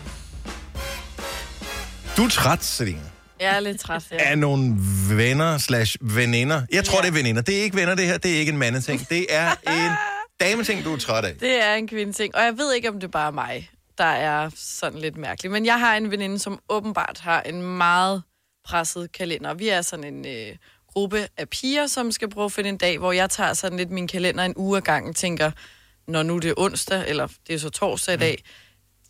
Du 2.18 2.24
er 2.24 2.28
træt, 2.28 2.64
Selina, 2.64 3.00
Jeg 3.40 3.56
er 3.56 3.60
lidt 3.60 3.80
træt, 3.80 4.04
ja. 4.10 4.30
af 4.30 4.38
nogle 4.38 4.76
venner 5.10 5.58
slash 5.58 5.96
veninder. 6.00 6.62
Jeg 6.72 6.84
tror, 6.84 7.00
det 7.00 7.08
er 7.08 7.12
veninder. 7.12 7.42
Det 7.42 7.58
er 7.58 7.62
ikke 7.62 7.76
venner, 7.76 7.94
det 7.94 8.06
her. 8.06 8.18
Det 8.18 8.34
er 8.34 8.38
ikke 8.38 8.52
en 8.52 8.58
mandeting. 8.58 9.08
Det 9.08 9.26
er 9.28 9.50
en 9.50 9.92
dameting, 10.46 10.84
du 10.84 10.92
er 10.92 10.96
træt 10.96 11.24
af. 11.24 11.34
Det 11.34 11.64
er 11.64 11.74
en 11.74 11.88
kvindeting, 11.88 12.34
og 12.34 12.42
jeg 12.42 12.58
ved 12.58 12.74
ikke, 12.74 12.88
om 12.88 12.94
det 12.94 13.04
er 13.04 13.10
bare 13.10 13.32
mig, 13.32 13.70
der 13.98 14.04
er 14.04 14.50
sådan 14.56 14.98
lidt 14.98 15.16
mærkelig. 15.16 15.52
Men 15.52 15.66
jeg 15.66 15.80
har 15.80 15.96
en 15.96 16.10
veninde, 16.10 16.38
som 16.38 16.60
åbenbart 16.68 17.18
har 17.22 17.42
en 17.42 17.62
meget 17.62 18.22
presset 18.64 19.12
kalender. 19.12 19.54
Vi 19.54 19.68
er 19.68 19.82
sådan 19.82 20.14
en 20.14 20.26
øh, 20.26 20.56
gruppe 20.92 21.26
af 21.36 21.48
piger, 21.48 21.86
som 21.86 22.12
skal 22.12 22.30
prøve 22.30 22.44
at 22.44 22.52
finde 22.52 22.68
en 22.68 22.76
dag, 22.76 22.98
hvor 22.98 23.12
jeg 23.12 23.30
tager 23.30 23.54
sådan 23.54 23.78
lidt 23.78 23.90
min 23.90 24.08
kalender 24.08 24.44
en 24.44 24.54
uge 24.56 24.76
ad 24.76 24.82
gangen, 24.82 25.14
tænker, 25.14 25.50
når 26.08 26.22
nu 26.22 26.38
det 26.38 26.50
er 26.50 26.54
onsdag, 26.56 27.04
eller 27.08 27.28
det 27.46 27.54
er 27.54 27.58
så 27.58 27.70
torsdag 27.70 28.14
i 28.14 28.18
dag, 28.18 28.42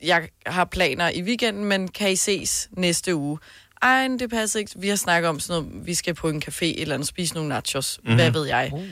jeg 0.02 0.28
har 0.46 0.64
planer 0.64 1.10
i 1.10 1.22
weekenden, 1.22 1.64
men 1.64 1.88
kan 1.88 2.12
I 2.12 2.16
ses 2.16 2.68
næste 2.72 3.14
uge? 3.14 3.38
Ej, 3.82 4.08
det 4.18 4.30
passer 4.30 4.58
ikke. 4.60 4.72
Vi 4.76 4.88
har 4.88 4.96
snakket 4.96 5.28
om 5.28 5.40
sådan 5.40 5.62
noget, 5.62 5.86
vi 5.86 5.94
skal 5.94 6.14
på 6.14 6.28
en 6.28 6.42
café 6.48 6.64
eller 6.80 6.94
andet, 6.94 7.08
spise 7.08 7.34
nogle 7.34 7.48
nachos. 7.48 8.00
Mm-hmm. 8.02 8.14
Hvad 8.16 8.30
ved 8.30 8.46
jeg? 8.46 8.70
Uh. 8.72 8.84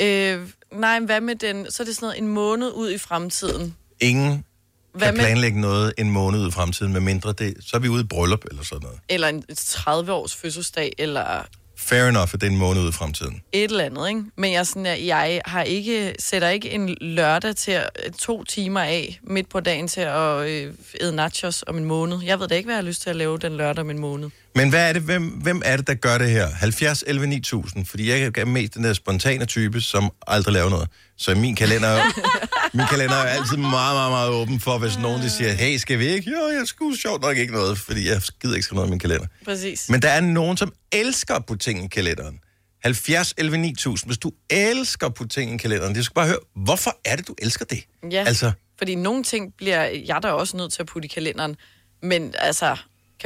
Øh, 0.00 0.48
nej, 0.72 1.00
hvad 1.00 1.20
med 1.20 1.34
den? 1.36 1.70
Så 1.70 1.82
er 1.82 1.84
det 1.84 1.94
sådan 1.96 2.06
noget 2.06 2.18
en 2.18 2.28
måned 2.28 2.70
ud 2.74 2.90
i 2.90 2.98
fremtiden. 2.98 3.76
Ingen 4.00 4.44
Hvad 4.92 5.06
kan 5.08 5.14
med- 5.16 5.24
planlægge 5.24 5.60
noget 5.60 5.92
en 5.98 6.10
måned 6.10 6.40
ud 6.40 6.48
i 6.48 6.50
fremtiden, 6.50 6.92
med 6.92 7.00
mindre 7.00 7.32
det, 7.32 7.54
så 7.60 7.76
er 7.76 7.80
vi 7.80 7.88
ude 7.88 8.02
i 8.02 8.06
bryllup 8.06 8.44
eller 8.50 8.62
sådan 8.64 8.82
noget. 8.82 9.00
Eller 9.08 9.28
en 9.28 9.44
30-års 9.52 10.34
fødselsdag, 10.34 10.92
eller... 10.98 11.46
Fair 11.86 12.08
enough, 12.08 12.28
at 12.34 12.40
det 12.40 12.46
er 12.46 12.50
en 12.50 12.56
måned 12.56 12.82
ud 12.82 12.88
i 12.88 12.92
fremtiden. 12.92 13.42
et 13.52 13.70
eller 13.70 13.84
andet, 13.84 14.08
ikke? 14.08 14.22
Men 14.36 14.52
jeg, 14.52 14.66
sådan, 14.66 14.86
at 14.86 15.06
jeg 15.06 15.40
har 15.44 15.62
ikke, 15.62 16.14
sætter 16.18 16.48
ikke 16.48 16.70
en 16.70 16.96
lørdag 17.00 17.56
til 17.56 17.72
at, 17.72 17.90
to 18.18 18.44
timer 18.44 18.80
af 18.80 19.20
midt 19.22 19.48
på 19.48 19.60
dagen 19.60 19.88
til 19.88 20.00
at 20.00 20.48
øh, 20.48 20.72
æde 21.00 21.16
nachos 21.16 21.64
om 21.66 21.76
en 21.78 21.84
måned. 21.84 22.18
Jeg 22.24 22.40
ved 22.40 22.48
da 22.48 22.54
ikke, 22.54 22.66
hvad 22.66 22.74
jeg 22.74 22.82
har 22.82 22.88
lyst 22.88 23.02
til 23.02 23.10
at 23.10 23.16
lave 23.16 23.38
den 23.38 23.56
lørdag 23.56 23.82
om 23.82 23.90
en 23.90 23.98
måned. 23.98 24.30
Men 24.54 24.70
hvad 24.70 24.88
er 24.88 24.92
det, 24.92 25.02
hvem, 25.02 25.22
hvem 25.22 25.62
er 25.64 25.76
det, 25.76 25.86
der 25.86 25.94
gør 25.94 26.18
det 26.18 26.30
her? 26.30 26.48
70, 26.50 27.04
11, 27.06 27.26
9000? 27.26 27.86
Fordi 27.86 28.10
jeg 28.10 28.32
er 28.38 28.44
mest 28.44 28.74
den 28.74 28.84
der 28.84 28.92
spontane 28.92 29.44
type, 29.44 29.80
som 29.80 30.10
aldrig 30.26 30.52
laver 30.52 30.70
noget. 30.70 30.88
Så 31.16 31.34
min 31.34 31.54
kalender, 31.54 32.00
min 32.76 32.86
kalender 32.86 33.16
er 33.16 33.28
altid 33.28 33.56
meget, 33.56 33.96
meget, 33.96 34.10
meget 34.10 34.30
åben 34.30 34.60
for, 34.60 34.78
hvis 34.78 34.98
nogen 34.98 35.22
de 35.22 35.30
siger, 35.30 35.52
hey, 35.52 35.76
skal 35.76 35.98
vi 35.98 36.06
ikke? 36.06 36.30
Jo, 36.30 36.48
jeg 36.58 36.66
skulle 36.66 36.98
sjovt 36.98 37.22
nok 37.22 37.36
ikke 37.36 37.52
noget, 37.52 37.78
fordi 37.78 38.08
jeg 38.08 38.22
gider 38.42 38.54
ikke 38.54 38.64
skrive 38.64 38.76
noget 38.76 38.88
i 38.88 38.90
min 38.90 38.98
kalender. 38.98 39.26
Præcis. 39.44 39.88
Men 39.90 40.02
der 40.02 40.08
er 40.08 40.20
nogen, 40.20 40.56
som 40.56 40.72
elsker 40.92 41.34
at 41.34 41.46
putte 41.46 41.64
ting 41.64 41.84
i 41.84 41.88
kalenderen. 41.88 42.40
70, 42.82 43.34
11, 43.38 43.58
9000. 43.58 44.08
Hvis 44.08 44.18
du 44.18 44.32
elsker 44.50 45.06
at 45.06 45.14
putte 45.14 45.34
ting 45.34 45.54
i 45.54 45.56
kalenderen, 45.56 45.94
det 45.94 46.04
skal 46.04 46.14
bare 46.14 46.26
høre, 46.26 46.38
hvorfor 46.54 46.98
er 47.04 47.16
det, 47.16 47.28
du 47.28 47.34
elsker 47.42 47.64
det? 47.64 47.84
Ja, 48.10 48.24
Altså, 48.26 48.52
fordi 48.78 48.94
nogle 48.94 49.22
ting 49.22 49.54
bliver 49.58 49.82
jeg 49.82 50.22
da 50.22 50.28
også 50.28 50.56
nødt 50.56 50.72
til 50.72 50.82
at 50.82 50.86
putte 50.86 51.06
i 51.06 51.08
kalenderen. 51.08 51.56
Men 52.02 52.34
altså, 52.38 52.76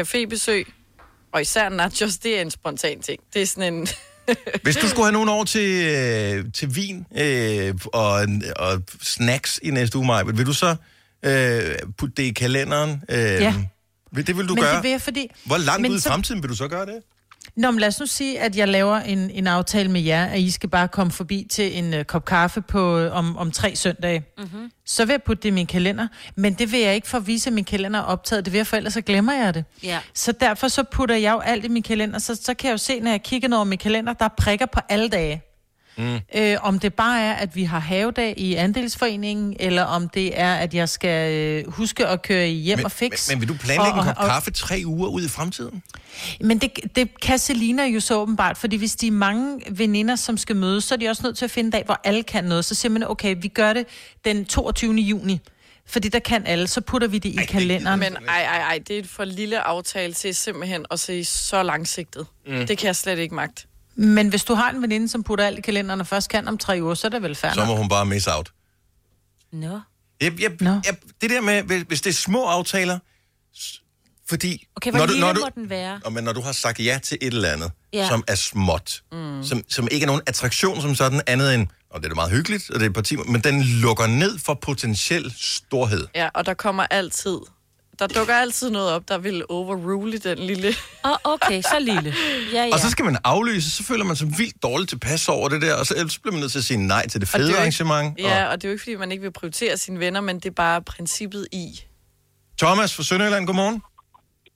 cafébesøg, 0.01 0.73
og 1.33 1.41
især 1.41 1.69
nachos, 1.69 2.19
det 2.19 2.37
er 2.39 2.41
en 2.41 2.51
spontan 2.51 3.01
ting. 3.03 3.21
Det 3.35 3.43
er 3.43 3.47
sådan 3.47 3.75
en... 3.75 3.89
hvis 4.63 4.77
du 4.77 4.89
skulle 4.89 5.05
have 5.05 5.13
nogen 5.13 5.29
over 5.29 5.45
til, 5.45 5.85
øh, 5.85 6.45
til 6.55 6.77
vin 6.77 7.07
øh, 7.19 7.75
og, 7.93 8.27
og 8.57 8.83
snacks 9.03 9.61
i 9.63 9.71
næste 9.71 9.99
uge, 9.99 10.07
Maja, 10.07 10.23
vil 10.23 10.47
du 10.47 10.53
så 10.53 10.77
øh, 11.25 11.75
putte 11.99 12.15
det 12.17 12.23
i 12.23 12.31
kalenderen? 12.33 13.03
Øh, 13.09 13.17
Ja. 13.19 13.55
Det 14.17 14.37
vil 14.37 14.49
du 14.49 14.55
Men 14.55 14.63
gøre? 14.65 14.75
det 14.75 14.83
vil 14.83 14.91
jeg, 14.91 15.01
fordi... 15.01 15.27
Hvor 15.45 15.57
langt 15.59 15.83
Men 15.83 15.91
ud 15.91 15.97
i 15.97 16.01
så- 16.01 16.09
fremtiden 16.09 16.43
vil 16.43 16.51
du 16.51 16.55
så 16.57 16.69
gøre 16.69 16.87
det? 16.87 16.95
Nå, 17.57 17.71
men 17.71 17.81
lad 17.81 17.89
os 17.89 18.01
nu 18.01 18.07
sige, 18.07 18.41
at 18.41 18.57
jeg 18.57 18.69
laver 18.69 18.97
en, 18.97 19.31
en 19.31 19.47
aftale 19.47 19.91
med 19.91 20.01
jer, 20.01 20.25
at 20.25 20.41
I 20.41 20.51
skal 20.51 20.69
bare 20.69 20.89
komme 20.89 21.13
forbi 21.13 21.47
til 21.51 21.79
en 21.79 21.95
uh, 21.95 22.03
kop 22.03 22.25
kaffe 22.25 22.61
på, 22.61 22.99
uh, 22.99 23.17
om, 23.17 23.37
om 23.37 23.51
tre 23.51 23.77
søndage. 23.77 24.25
Mm-hmm. 24.39 24.71
Så 24.87 25.05
vil 25.05 25.13
jeg 25.13 25.23
putte 25.23 25.43
det 25.43 25.49
i 25.49 25.53
min 25.53 25.67
kalender. 25.67 26.09
Men 26.37 26.55
det 26.55 26.73
vil 26.73 26.81
jeg 26.81 26.95
ikke 26.95 27.09
for 27.09 27.19
at 27.19 27.27
vise, 27.27 27.51
at 27.51 27.55
min 27.55 27.65
kalender 27.65 28.01
er 28.01 28.05
optaget. 28.05 28.45
Det 28.45 28.53
vil 28.53 28.59
jeg 28.59 28.67
for, 28.67 28.77
ellers 28.77 28.93
så 28.93 29.01
glemmer 29.01 29.33
jeg 29.33 29.55
det. 29.55 29.65
Ja. 29.83 29.99
Så 30.15 30.33
derfor 30.33 30.69
så 30.69 30.83
putter 30.83 31.17
jeg 31.17 31.33
jo 31.33 31.39
alt 31.39 31.65
i 31.65 31.69
min 31.69 31.83
kalender. 31.83 32.19
Så, 32.19 32.35
så 32.35 32.55
kan 32.55 32.69
jeg 32.69 32.73
jo 32.73 32.79
se, 32.79 33.01
når 33.01 33.11
jeg 33.11 33.23
kigger 33.23 33.57
over 33.57 33.65
min 33.65 33.79
kalender, 33.79 34.13
der 34.13 34.25
er 34.25 34.35
prikker 34.37 34.67
på 34.67 34.81
alle 34.89 35.09
dage. 35.09 35.43
Mm. 35.97 36.19
Øh, 36.35 36.57
om 36.63 36.79
det 36.79 36.95
bare 36.95 37.21
er, 37.23 37.33
at 37.33 37.57
vi 37.57 37.65
har 37.65 37.79
havedag 37.79 38.35
i 38.37 38.55
andelsforeningen, 38.55 39.57
eller 39.61 39.83
om 39.83 40.09
det 40.09 40.41
er, 40.41 40.55
at 40.55 40.75
jeg 40.75 40.89
skal 40.89 41.33
øh, 41.33 41.73
huske 41.73 42.07
at 42.07 42.23
køre 42.23 42.47
hjem 42.47 42.79
Men, 42.79 42.85
og 42.85 42.93
fix. 42.93 43.29
men, 43.29 43.35
men 43.37 43.41
vil 43.41 43.49
du 43.49 43.55
planlægge 43.55 43.93
en 43.93 43.99
Og- 43.99 44.05
kop 44.05 44.15
og- 44.19 44.29
kaffe 44.29 44.51
tre 44.51 44.83
uger 44.87 45.09
ud 45.09 45.25
i 45.25 45.29
fremtiden? 45.29 45.83
Men 46.41 46.59
det, 46.59 46.71
det 46.97 47.21
kan 47.21 47.39
Selina 47.39 47.85
jo 47.87 48.01
så 48.01 48.19
åbenbart, 48.21 48.59
fordi 48.59 48.77
hvis 48.77 48.97
de 48.97 49.07
er 49.07 49.11
mange 49.11 49.61
veninder, 49.71 50.17
som 50.17 50.37
skal 50.37 50.57
mødes, 50.57 50.85
så 50.85 50.95
er 50.95 50.99
de 50.99 51.09
også 51.09 51.23
nødt 51.25 51.39
til 51.39 51.45
at 51.45 51.51
finde 51.51 51.67
en 51.69 51.73
dag, 51.73 51.83
hvor 51.85 52.01
alle 52.05 52.23
kan 52.23 52.45
noget. 52.45 52.65
Så 52.65 52.75
siger 52.75 52.93
man, 52.93 53.05
okay, 53.11 53.37
vi 53.41 53.49
gør 53.49 53.73
det 53.73 53.87
den 54.25 54.45
22. 54.45 54.95
juni, 54.95 55.41
fordi 55.87 56.09
der 56.09 56.19
kan 56.19 56.47
alle, 56.47 56.67
så 56.67 56.81
putter 56.81 57.09
vi 57.09 57.19
det 57.19 57.29
i 57.29 57.45
kalenderen. 57.49 58.01
Men 58.01 58.17
ej, 58.29 58.43
ej, 58.43 58.59
ej, 58.61 58.79
det 58.89 58.97
er 58.97 59.01
et 59.01 59.09
for 59.09 59.25
lille 59.25 59.61
aftale 59.61 60.13
til 60.13 60.35
simpelthen 60.35 60.87
at 60.91 61.01
se 61.01 61.25
så 61.25 61.63
langsigtet. 61.63 62.27
Mm. 62.47 62.67
Det 62.67 62.79
kan 62.79 62.87
jeg 62.87 62.97
slet 62.97 63.19
ikke 63.19 63.35
magt. 63.35 63.67
Men 63.95 64.29
hvis 64.29 64.45
du 64.45 64.55
har 64.55 64.71
en 64.71 64.83
veninde, 64.83 65.09
som 65.09 65.23
putter 65.23 65.47
alt 65.47 65.59
i 65.59 65.61
kalenderen 65.61 66.01
og 66.01 66.07
først 66.07 66.29
kan 66.31 66.49
om 66.49 66.59
tre 66.59 66.79
uger, 66.83 66.95
så 66.95 67.07
er 67.07 67.11
det 67.11 67.23
vel 67.23 67.35
færdigt. 67.35 67.61
Så 67.61 67.67
må 67.67 67.77
hun 67.77 67.89
bare 67.89 68.07
miss 68.07 68.27
out. 68.27 68.53
Nå. 69.53 69.81
Jeg, 70.21 70.41
jeg, 70.41 70.63
jeg, 70.63 70.97
det 71.21 71.31
der 71.31 71.41
med, 71.41 71.63
hvis- 71.63 72.01
det 72.01 72.11
er 72.11 72.15
små 72.15 72.45
aftaler, 72.45 72.99
fordi... 74.29 74.67
Okay, 74.77 74.91
hvor 74.91 75.07
lille 75.07 75.27
må 75.27 75.49
den 75.55 75.71
være? 75.71 76.01
Og 76.05 76.13
men 76.13 76.25
når 76.25 76.33
du 76.33 76.41
har 76.41 76.53
sagt 76.53 76.81
ja 76.81 76.99
til 77.03 77.19
et 77.21 77.35
eller 77.35 77.49
andet, 77.53 77.71
Ja. 77.93 78.09
som 78.09 78.25
er 78.29 78.35
småt, 78.35 79.03
mm. 79.13 79.45
som, 79.45 79.63
som 79.69 79.89
ikke 79.91 80.05
er 80.05 80.07
nogen 80.07 80.23
attraktion 80.27 80.81
som 80.81 80.95
sådan, 80.95 81.21
andet 81.27 81.55
end, 81.55 81.67
og 81.91 82.01
det 82.01 82.05
er 82.05 82.09
da 82.09 82.15
meget 82.15 82.31
hyggeligt, 82.31 82.71
og 82.71 82.75
det 82.75 82.83
er 82.83 82.89
et 82.89 82.95
par 82.95 83.03
timer, 83.03 83.25
men 83.25 83.41
den 83.41 83.63
lukker 83.63 84.07
ned 84.07 84.39
for 84.39 84.55
potentiel 84.55 85.35
storhed. 85.39 86.07
Ja, 86.15 86.29
og 86.35 86.47
der 86.47 86.55
kommer 86.55 86.87
altid... 86.91 87.39
Der 88.01 88.07
dukker 88.07 88.35
altid 88.35 88.71
noget 88.71 88.91
op, 88.91 89.09
der 89.09 89.19
vil 89.19 89.45
overrule 89.49 90.19
den 90.19 90.39
lille... 90.39 90.69
Åh, 91.05 91.11
oh, 91.11 91.17
okay, 91.25 91.63
så 91.63 91.77
lille. 91.81 92.15
Ja, 92.53 92.65
ja. 92.67 92.73
Og 92.73 92.79
så 92.79 92.91
skal 92.91 93.05
man 93.05 93.17
aflyse, 93.25 93.71
så 93.71 93.85
føler 93.85 94.05
man 94.05 94.17
sig 94.17 94.29
vildt 94.39 94.63
dårligt 94.63 94.91
tilpas 94.91 95.29
over 95.29 95.49
det 95.49 95.63
der, 95.63 95.75
og 95.75 95.87
så, 95.87 95.95
ellers 95.97 96.19
bliver 96.19 96.33
man 96.33 96.41
nødt 96.41 96.53
til 96.53 96.59
at 96.59 96.65
sige 96.65 96.87
nej 96.87 97.09
til 97.09 97.21
det 97.21 97.35
Og 97.35 97.41
det 97.41 97.47
fede 97.47 97.59
arrangement. 97.59 98.19
Ikke, 98.19 98.31
ja, 98.31 98.47
og 98.47 98.63
det 98.63 98.65
er 98.65 98.69
jo 98.69 98.73
ikke, 98.73 98.83
fordi 98.83 98.97
man 98.97 99.13
ikke 99.13 99.23
vil 99.23 99.33
prioritere 99.33 99.77
sine 99.77 99.99
venner, 99.99 100.21
men 100.21 100.37
det 100.37 100.47
er 100.47 100.51
bare 100.51 100.83
princippet 100.83 101.47
i. 101.53 101.81
Thomas 102.59 102.95
fra 102.95 103.03
Sønderjylland, 103.03 103.47
godmorgen. 103.47 103.83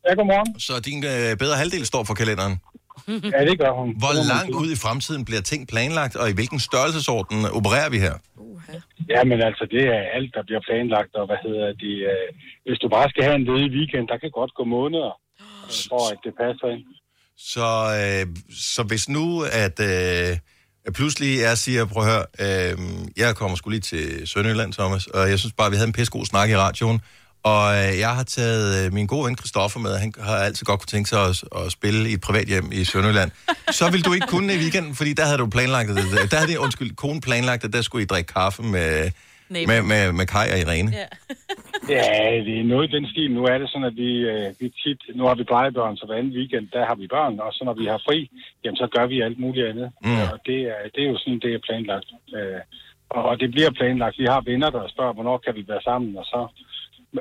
Ja, 0.09 0.15
godmorgen. 0.15 0.61
Så 0.61 0.81
din 0.81 1.05
øh, 1.05 1.37
bedre 1.37 1.57
halvdel 1.57 1.87
står 1.87 2.05
for 2.05 2.15
kalenderen. 2.15 2.59
Ja, 3.09 3.41
det 3.51 3.57
gør 3.63 3.73
hun. 3.81 3.89
Hvor 4.05 4.15
langt 4.33 4.55
ud 4.63 4.71
i 4.73 4.77
fremtiden 4.77 5.25
bliver 5.25 5.41
ting 5.41 5.69
planlagt, 5.69 6.17
og 6.17 6.31
i 6.31 6.35
hvilken 6.39 6.61
størrelsesorden 6.61 7.39
opererer 7.59 7.91
vi 7.91 7.99
her? 7.99 8.15
Ja, 9.09 9.25
men 9.25 9.39
altså, 9.49 9.65
det 9.71 9.83
er 9.97 10.03
alt, 10.17 10.31
der 10.35 10.43
bliver 10.49 10.61
planlagt, 10.69 11.15
og 11.15 11.27
hvad 11.27 11.41
hedder 11.47 11.67
det, 11.85 11.95
øh, 12.13 12.29
hvis 12.67 12.79
du 12.79 12.89
bare 12.89 13.09
skal 13.11 13.25
have 13.25 13.37
en 13.41 13.45
ledig 13.45 13.71
weekend, 13.79 14.09
der 14.09 14.19
kan 14.19 14.31
godt 14.31 14.53
gå 14.59 14.65
måneder, 14.65 15.13
for 15.91 16.03
at 16.13 16.19
det 16.25 16.33
passer 16.43 16.69
ind. 16.75 16.85
Så, 17.37 17.69
øh, 18.01 18.37
så 18.73 18.83
hvis 18.83 19.09
nu, 19.09 19.43
at 19.65 19.77
øh, 19.81 20.31
pludselig 20.95 21.41
jeg 21.41 21.59
siger, 21.59 21.85
prøv 21.85 22.03
at 22.03 22.11
høre, 22.13 22.25
øh, 22.45 22.79
jeg 23.17 23.37
kommer 23.37 23.57
skulle 23.57 23.75
lige 23.77 23.89
til 23.93 24.29
Sønderjylland, 24.29 24.73
Thomas, 24.73 25.07
og 25.07 25.31
jeg 25.31 25.39
synes 25.39 25.55
bare, 25.59 25.71
vi 25.71 25.77
havde 25.77 25.87
en 25.87 25.93
pissegod 25.99 26.25
snak 26.25 26.51
i 26.51 26.57
radioen, 26.57 27.01
og 27.53 27.65
øh, 27.79 27.91
jeg 28.05 28.13
har 28.19 28.27
taget 28.39 28.87
øh, 28.87 28.93
min 28.93 29.07
gode 29.07 29.25
ven 29.27 29.37
Christoffer 29.41 29.81
med, 29.81 29.93
han 30.05 30.13
har 30.29 30.37
altid 30.37 30.65
godt 30.67 30.81
kunne 30.81 30.95
tænke 30.95 31.09
sig 31.09 31.21
at, 31.31 31.37
at 31.61 31.73
spille 31.79 32.11
i 32.11 32.13
et 32.13 32.21
privat 32.29 32.47
hjem 32.53 32.69
i 32.73 32.85
Sønderjylland. 32.85 33.31
Så 33.79 33.85
vil 33.93 34.05
du 34.05 34.13
ikke 34.17 34.27
kunne 34.27 34.55
i 34.55 34.59
weekenden, 34.65 34.95
fordi 34.95 35.13
der 35.19 35.25
havde 35.29 35.39
du 35.39 35.47
planlagt, 35.57 35.91
at, 35.91 35.97
der 36.31 36.37
havde 36.37 36.51
din, 36.53 36.59
undskyld, 36.59 36.91
kone 36.97 37.21
planlagt, 37.21 37.65
at 37.65 37.73
der 37.73 37.83
skulle 37.83 38.03
I 38.03 38.07
drikke 38.07 38.33
kaffe 38.33 38.63
med, 38.63 39.11
Nej. 39.49 39.65
med, 39.71 39.83
med, 39.91 40.13
med 40.19 40.27
Kai 40.27 40.49
og 40.53 40.59
Irene. 40.63 40.91
Ja. 41.01 41.07
Ja, 41.89 42.11
det 42.47 42.55
er 42.61 42.65
noget 42.73 42.89
i 42.89 42.95
den 42.97 43.07
stil. 43.13 43.31
Nu 43.39 43.43
er 43.53 43.59
det 43.59 43.69
sådan, 43.71 43.91
at 43.93 43.97
vi, 43.97 44.11
øh, 44.33 44.49
vi 44.61 44.67
tit, 44.83 45.01
nu 45.19 45.23
har 45.29 45.35
vi 45.35 45.45
plejebørn, 45.45 45.97
så 45.97 46.07
hver 46.07 46.17
anden 46.19 46.37
weekend, 46.39 46.67
der 46.73 46.87
har 46.87 46.95
vi 46.95 47.07
børn, 47.07 47.41
og 47.41 47.53
så 47.53 47.63
når 47.65 47.75
vi 47.81 47.87
har 47.93 48.01
fri, 48.07 48.19
jamen 48.65 48.77
så 48.77 48.87
gør 48.95 49.07
vi 49.07 49.21
alt 49.21 49.39
muligt 49.45 49.67
andet. 49.71 49.89
Mm. 50.05 50.23
Og 50.33 50.39
det 50.47 50.61
er, 50.73 50.81
det 50.95 51.01
er 51.05 51.09
jo 51.13 51.19
sådan, 51.19 51.41
det 51.45 51.55
er 51.55 51.67
planlagt. 51.69 52.09
Og, 53.15 53.23
og 53.31 53.41
det 53.41 53.51
bliver 53.51 53.71
planlagt. 53.71 54.19
Vi 54.19 54.27
har 54.35 54.41
venner, 54.51 54.71
der 54.71 54.89
spørger, 54.95 55.13
hvornår 55.13 55.39
kan 55.45 55.55
vi 55.59 55.65
være 55.69 55.83
sammen, 55.89 56.17
og 56.21 56.25
så 56.25 56.41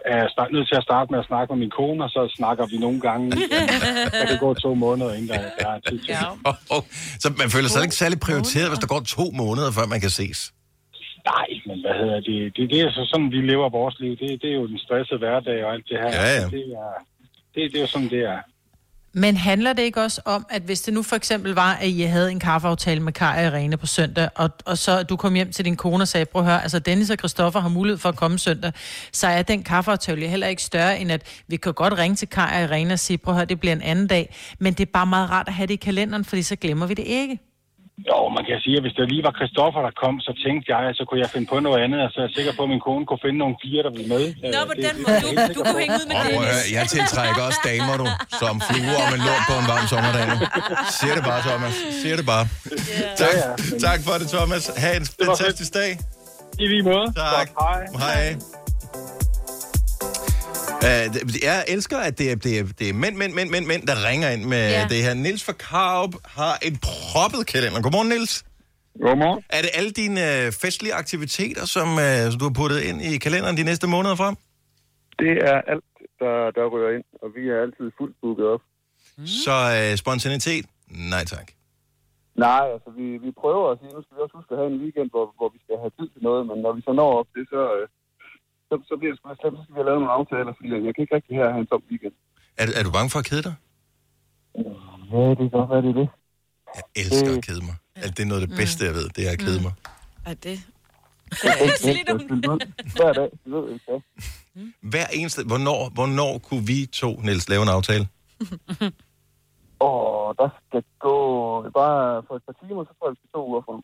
er 0.05 0.17
jeg 0.21 0.29
start, 0.35 0.51
nødt 0.55 0.67
til 0.67 0.75
at 0.81 0.83
starte 0.89 1.07
med 1.11 1.19
at 1.19 1.25
snakke 1.25 1.47
med 1.53 1.59
min 1.63 1.73
kone, 1.79 2.03
og 2.03 2.09
så 2.09 2.21
snakker 2.37 2.65
vi 2.71 2.77
nogle 2.85 2.99
gange. 3.07 3.31
kan 4.19 4.27
det 4.31 4.39
gå 4.39 4.53
to 4.53 4.73
måneder, 4.73 5.13
inden 5.13 5.29
der, 5.29 5.41
der 5.59 5.69
er 5.75 5.79
tid 5.89 5.99
til. 5.99 6.09
Ja. 6.09 6.29
Oh, 6.49 6.55
oh. 6.75 6.83
Så 7.23 7.27
man 7.41 7.49
føler 7.55 7.69
sig 7.69 7.81
ikke 7.87 7.95
særlig 8.03 8.19
prioriteret, 8.27 8.69
hvis 8.71 8.79
der 8.83 8.89
går 8.93 9.01
to 9.17 9.25
måneder, 9.43 9.69
før 9.77 9.85
man 9.93 9.99
kan 10.05 10.09
ses. 10.09 10.39
Nej, 11.31 11.49
men 11.67 11.77
hvad 11.83 11.95
hedder 12.01 12.19
det? 12.29 12.39
Det, 12.55 12.63
det 12.71 12.79
er 12.81 12.91
så 12.91 13.03
sådan, 13.11 13.31
vi 13.31 13.41
lever 13.51 13.69
vores 13.69 13.95
liv. 13.99 14.11
Det, 14.21 14.41
det 14.41 14.49
er 14.53 14.57
jo 14.61 14.67
den 14.67 14.79
stressede 14.85 15.19
hverdag 15.19 15.65
og 15.65 15.73
alt 15.73 15.85
det 15.89 15.97
her. 16.03 16.11
Ja, 16.21 16.27
ja. 16.39 16.45
Det, 16.55 16.63
er, 16.83 16.93
det, 17.53 17.61
det 17.71 17.77
er 17.77 17.81
jo 17.81 17.91
sådan, 17.95 18.09
det 18.09 18.21
er. 18.33 18.39
Men 19.15 19.37
handler 19.37 19.73
det 19.73 19.83
ikke 19.83 20.01
også 20.01 20.21
om, 20.25 20.45
at 20.49 20.61
hvis 20.61 20.81
det 20.81 20.93
nu 20.93 21.03
for 21.03 21.15
eksempel 21.15 21.53
var, 21.53 21.73
at 21.73 21.87
I 21.87 22.01
havde 22.01 22.31
en 22.31 22.39
kaffeaftale 22.39 22.99
med 22.99 23.13
Kaj 23.13 23.47
og 23.47 23.59
Irene 23.59 23.77
på 23.77 23.85
søndag, 23.85 24.29
og, 24.35 24.49
og 24.65 24.77
så 24.77 25.03
du 25.03 25.15
kom 25.15 25.33
hjem 25.33 25.51
til 25.51 25.65
din 25.65 25.75
kone 25.75 26.03
og 26.03 26.07
sagde, 26.07 26.25
prøv 26.25 26.41
at 26.41 26.47
høre, 26.47 26.61
altså 26.61 26.79
Dennis 26.79 27.09
og 27.09 27.17
Christoffer 27.17 27.59
har 27.59 27.69
mulighed 27.69 27.97
for 27.97 28.09
at 28.09 28.15
komme 28.15 28.39
søndag, 28.39 28.71
så 29.11 29.27
er 29.27 29.41
den 29.41 29.63
kaffeaftale 29.63 30.27
heller 30.27 30.47
ikke 30.47 30.63
større, 30.63 30.99
end 30.99 31.11
at 31.11 31.43
vi 31.47 31.57
kan 31.57 31.73
godt 31.73 31.97
ringe 31.97 32.15
til 32.15 32.27
Kaj 32.27 32.51
og 32.55 32.63
Irene 32.63 32.93
og 32.93 32.99
sige, 32.99 33.17
prøv 33.17 33.33
at 33.33 33.37
høre, 33.37 33.45
det 33.45 33.59
bliver 33.59 33.73
en 33.73 33.81
anden 33.81 34.07
dag, 34.07 34.35
men 34.59 34.73
det 34.73 34.87
er 34.87 34.91
bare 34.93 35.05
meget 35.05 35.29
rart 35.29 35.47
at 35.47 35.53
have 35.53 35.67
det 35.67 35.73
i 35.73 35.77
kalenderen, 35.77 36.25
fordi 36.25 36.43
så 36.43 36.55
glemmer 36.55 36.85
vi 36.85 36.93
det 36.93 37.05
ikke. 37.05 37.52
Jo, 38.09 38.17
man 38.37 38.43
kan 38.47 38.57
sige, 38.63 38.75
at 38.79 38.83
hvis 38.85 38.95
det 38.97 39.03
lige 39.13 39.23
var 39.27 39.33
Christoffer, 39.39 39.81
der 39.87 39.93
kom, 40.03 40.15
så 40.27 40.31
tænkte 40.45 40.65
jeg, 40.73 40.81
at 40.89 40.95
så 40.99 41.03
kunne 41.07 41.21
jeg 41.23 41.29
finde 41.33 41.47
på 41.53 41.57
noget 41.67 41.79
andet, 41.85 41.99
og 42.05 42.09
så 42.11 42.17
er 42.21 42.25
jeg 42.27 42.33
sikker 42.37 42.53
på, 42.57 42.61
at 42.67 42.71
min 42.73 42.83
kone 42.87 43.03
kunne 43.09 43.23
finde 43.25 43.39
nogle 43.43 43.55
piger, 43.61 43.83
der 43.87 43.91
ville 43.95 44.09
med. 44.15 44.23
Nå, 44.55 44.59
på 44.71 44.75
den 44.87 44.95
måde. 45.03 45.19
Du, 45.23 45.29
du 45.57 45.61
kunne 45.67 45.81
hænge 45.83 45.95
ud 46.01 46.05
med 46.11 46.17
at 46.21 46.25
høre, 46.33 46.59
jeg 46.77 46.83
tiltrækker 46.95 47.41
også 47.49 47.61
damer, 47.69 47.95
du, 48.01 48.07
som 48.41 48.53
fluer 48.67 48.99
om 49.05 49.11
en 49.17 49.21
lort 49.27 49.43
på 49.49 49.55
en 49.61 49.67
varm 49.73 49.85
sommerdag. 49.93 50.25
Siger 50.99 51.13
det 51.17 51.23
bare, 51.31 51.41
Thomas. 51.49 51.75
Siger 52.01 52.15
det 52.19 52.25
bare. 52.33 52.45
Tak, 53.21 53.35
tak 53.85 53.99
for 54.05 54.13
det, 54.21 54.27
Thomas. 54.35 54.63
Ha' 54.83 54.95
en 55.01 55.05
fantastisk 55.21 55.71
dag. 55.81 55.91
I 56.63 56.65
lige 56.73 56.83
måde. 56.91 57.07
Tak. 57.25 57.47
Hej. 57.63 57.81
Hej. 58.05 58.23
Uh, 60.87 61.43
jeg 61.49 61.57
elsker, 61.67 61.97
at 61.97 62.17
det 62.19 62.31
er, 62.31 62.35
det, 62.35 62.59
er, 62.59 62.63
det 62.79 62.89
er 62.89 62.93
mænd, 62.93 63.15
mænd, 63.21 63.33
mænd, 63.33 63.49
mænd, 63.49 63.65
mænd, 63.71 63.87
der 63.87 63.95
ringer 64.09 64.29
ind 64.29 64.43
med 64.53 64.63
Ja. 64.71 64.85
det 64.89 65.03
her. 65.05 65.13
Nils 65.13 65.43
fra 65.47 65.53
Karup 65.53 66.15
har 66.25 66.53
en 66.67 66.75
proppet 66.87 67.47
kalender. 67.53 67.81
Godmorgen, 67.81 68.09
Nils. 68.09 68.33
Godmorgen. 69.01 69.43
Er 69.49 69.61
det 69.61 69.69
alle 69.73 69.91
dine 70.01 70.21
øh, 70.45 70.51
festlige 70.63 70.93
aktiviteter, 70.93 71.65
som, 71.75 71.87
øh, 72.05 72.31
som 72.31 72.37
du 72.39 72.45
har 72.49 72.55
puttet 72.61 72.79
ind 72.89 72.97
i 73.01 73.17
kalenderen 73.25 73.57
de 73.57 73.63
næste 73.63 73.87
måneder 73.87 74.15
frem? 74.15 74.35
Det 75.19 75.33
er 75.49 75.57
alt, 75.73 75.85
der, 76.21 76.35
der 76.57 76.63
rører 76.73 76.91
ind, 76.97 77.05
og 77.23 77.27
vi 77.35 77.43
er 77.53 77.57
altid 77.65 77.85
fuldt 77.97 78.15
booket 78.21 78.45
op. 78.53 78.61
Mm. 79.17 79.25
Så 79.45 79.55
øh, 79.77 79.97
spontanitet? 80.03 80.65
Nej 81.13 81.23
tak. 81.35 81.47
Nej, 82.47 82.63
altså 82.75 82.89
vi, 82.99 83.05
vi 83.25 83.31
prøver 83.41 83.65
at 83.71 83.77
sige, 83.79 83.91
nu 83.95 84.01
skal 84.03 84.15
vi 84.17 84.21
også 84.25 84.35
huske 84.39 84.51
at 84.53 84.59
have 84.61 84.69
en 84.75 84.79
weekend, 84.83 85.09
hvor, 85.15 85.25
hvor 85.37 85.49
vi 85.55 85.59
skal 85.65 85.75
have 85.83 85.91
tid 85.99 86.07
til 86.13 86.21
noget, 86.27 86.41
men 86.49 86.57
når 86.65 86.71
vi 86.77 86.81
så 86.87 86.91
når 87.01 87.09
op 87.19 87.29
det, 87.35 87.43
så, 87.53 87.61
øh, 87.77 87.85
så, 88.73 88.83
så 88.89 88.93
bliver 88.99 89.11
det 89.13 89.19
sgu 89.19 89.27
slemt, 89.41 89.57
så 89.57 89.63
skal 89.63 89.73
vi 89.75 89.79
have 89.81 89.89
lavet 89.89 89.99
nogle 90.01 90.13
aftaler, 90.19 90.51
fordi 90.57 90.67
jeg 90.87 90.91
kan 90.95 91.01
ikke 91.05 91.15
rigtig 91.17 91.33
her 91.39 91.47
have 91.53 91.61
en 91.65 91.67
tom 91.71 91.83
weekend. 91.91 92.15
Er, 92.61 92.65
er 92.79 92.83
du 92.87 92.91
bange 92.97 93.09
for 93.13 93.19
at 93.23 93.27
kede 93.31 93.43
dig? 93.47 93.55
Ja, 95.13 95.21
det 95.29 95.37
kan 95.37 95.49
godt 95.59 95.69
være, 95.73 95.81
det 95.85 95.91
er 95.93 95.99
det. 96.01 96.09
Jeg 96.77 96.83
elsker 97.01 97.31
at 97.37 97.43
kede 97.47 97.61
mig. 97.69 97.75
Alt 98.03 98.13
det 98.17 98.23
er 98.23 98.27
noget 98.31 98.41
af 98.41 98.47
det 98.47 98.57
bedste, 98.61 98.79
jeg 98.89 98.93
ved, 98.99 99.07
det 99.17 99.21
er 99.27 99.31
at 99.37 99.39
kede 99.45 99.59
mig. 99.65 99.73
Er 100.25 100.33
det? 100.47 100.57
Hver 102.95 103.13
dag, 103.13 103.29
det 103.43 103.51
ved 103.53 103.63
jeg 103.63 103.73
ikke. 103.73 103.85
hvad. 103.87 103.99
Hver 104.81 105.07
eneste... 105.13 105.43
Hvornår, 105.51 105.89
hvornår 105.97 106.37
kunne 106.37 106.65
vi 106.71 106.85
to, 106.85 107.09
Niels, 107.25 107.49
lave 107.49 107.63
en 107.63 107.69
aftale? 107.69 108.07
Og 109.89 110.35
der 110.39 110.49
skal 110.67 110.83
gå 110.99 111.15
bare 111.73 112.23
for 112.27 112.35
et 112.35 112.43
par 112.47 112.55
timer, 112.67 112.83
så 112.83 112.91
tror 112.99 113.07
jeg, 113.07 113.11
det 113.11 113.19
skal 113.19 113.29
to 113.33 113.47
uger 113.49 113.61
frem. 113.67 113.81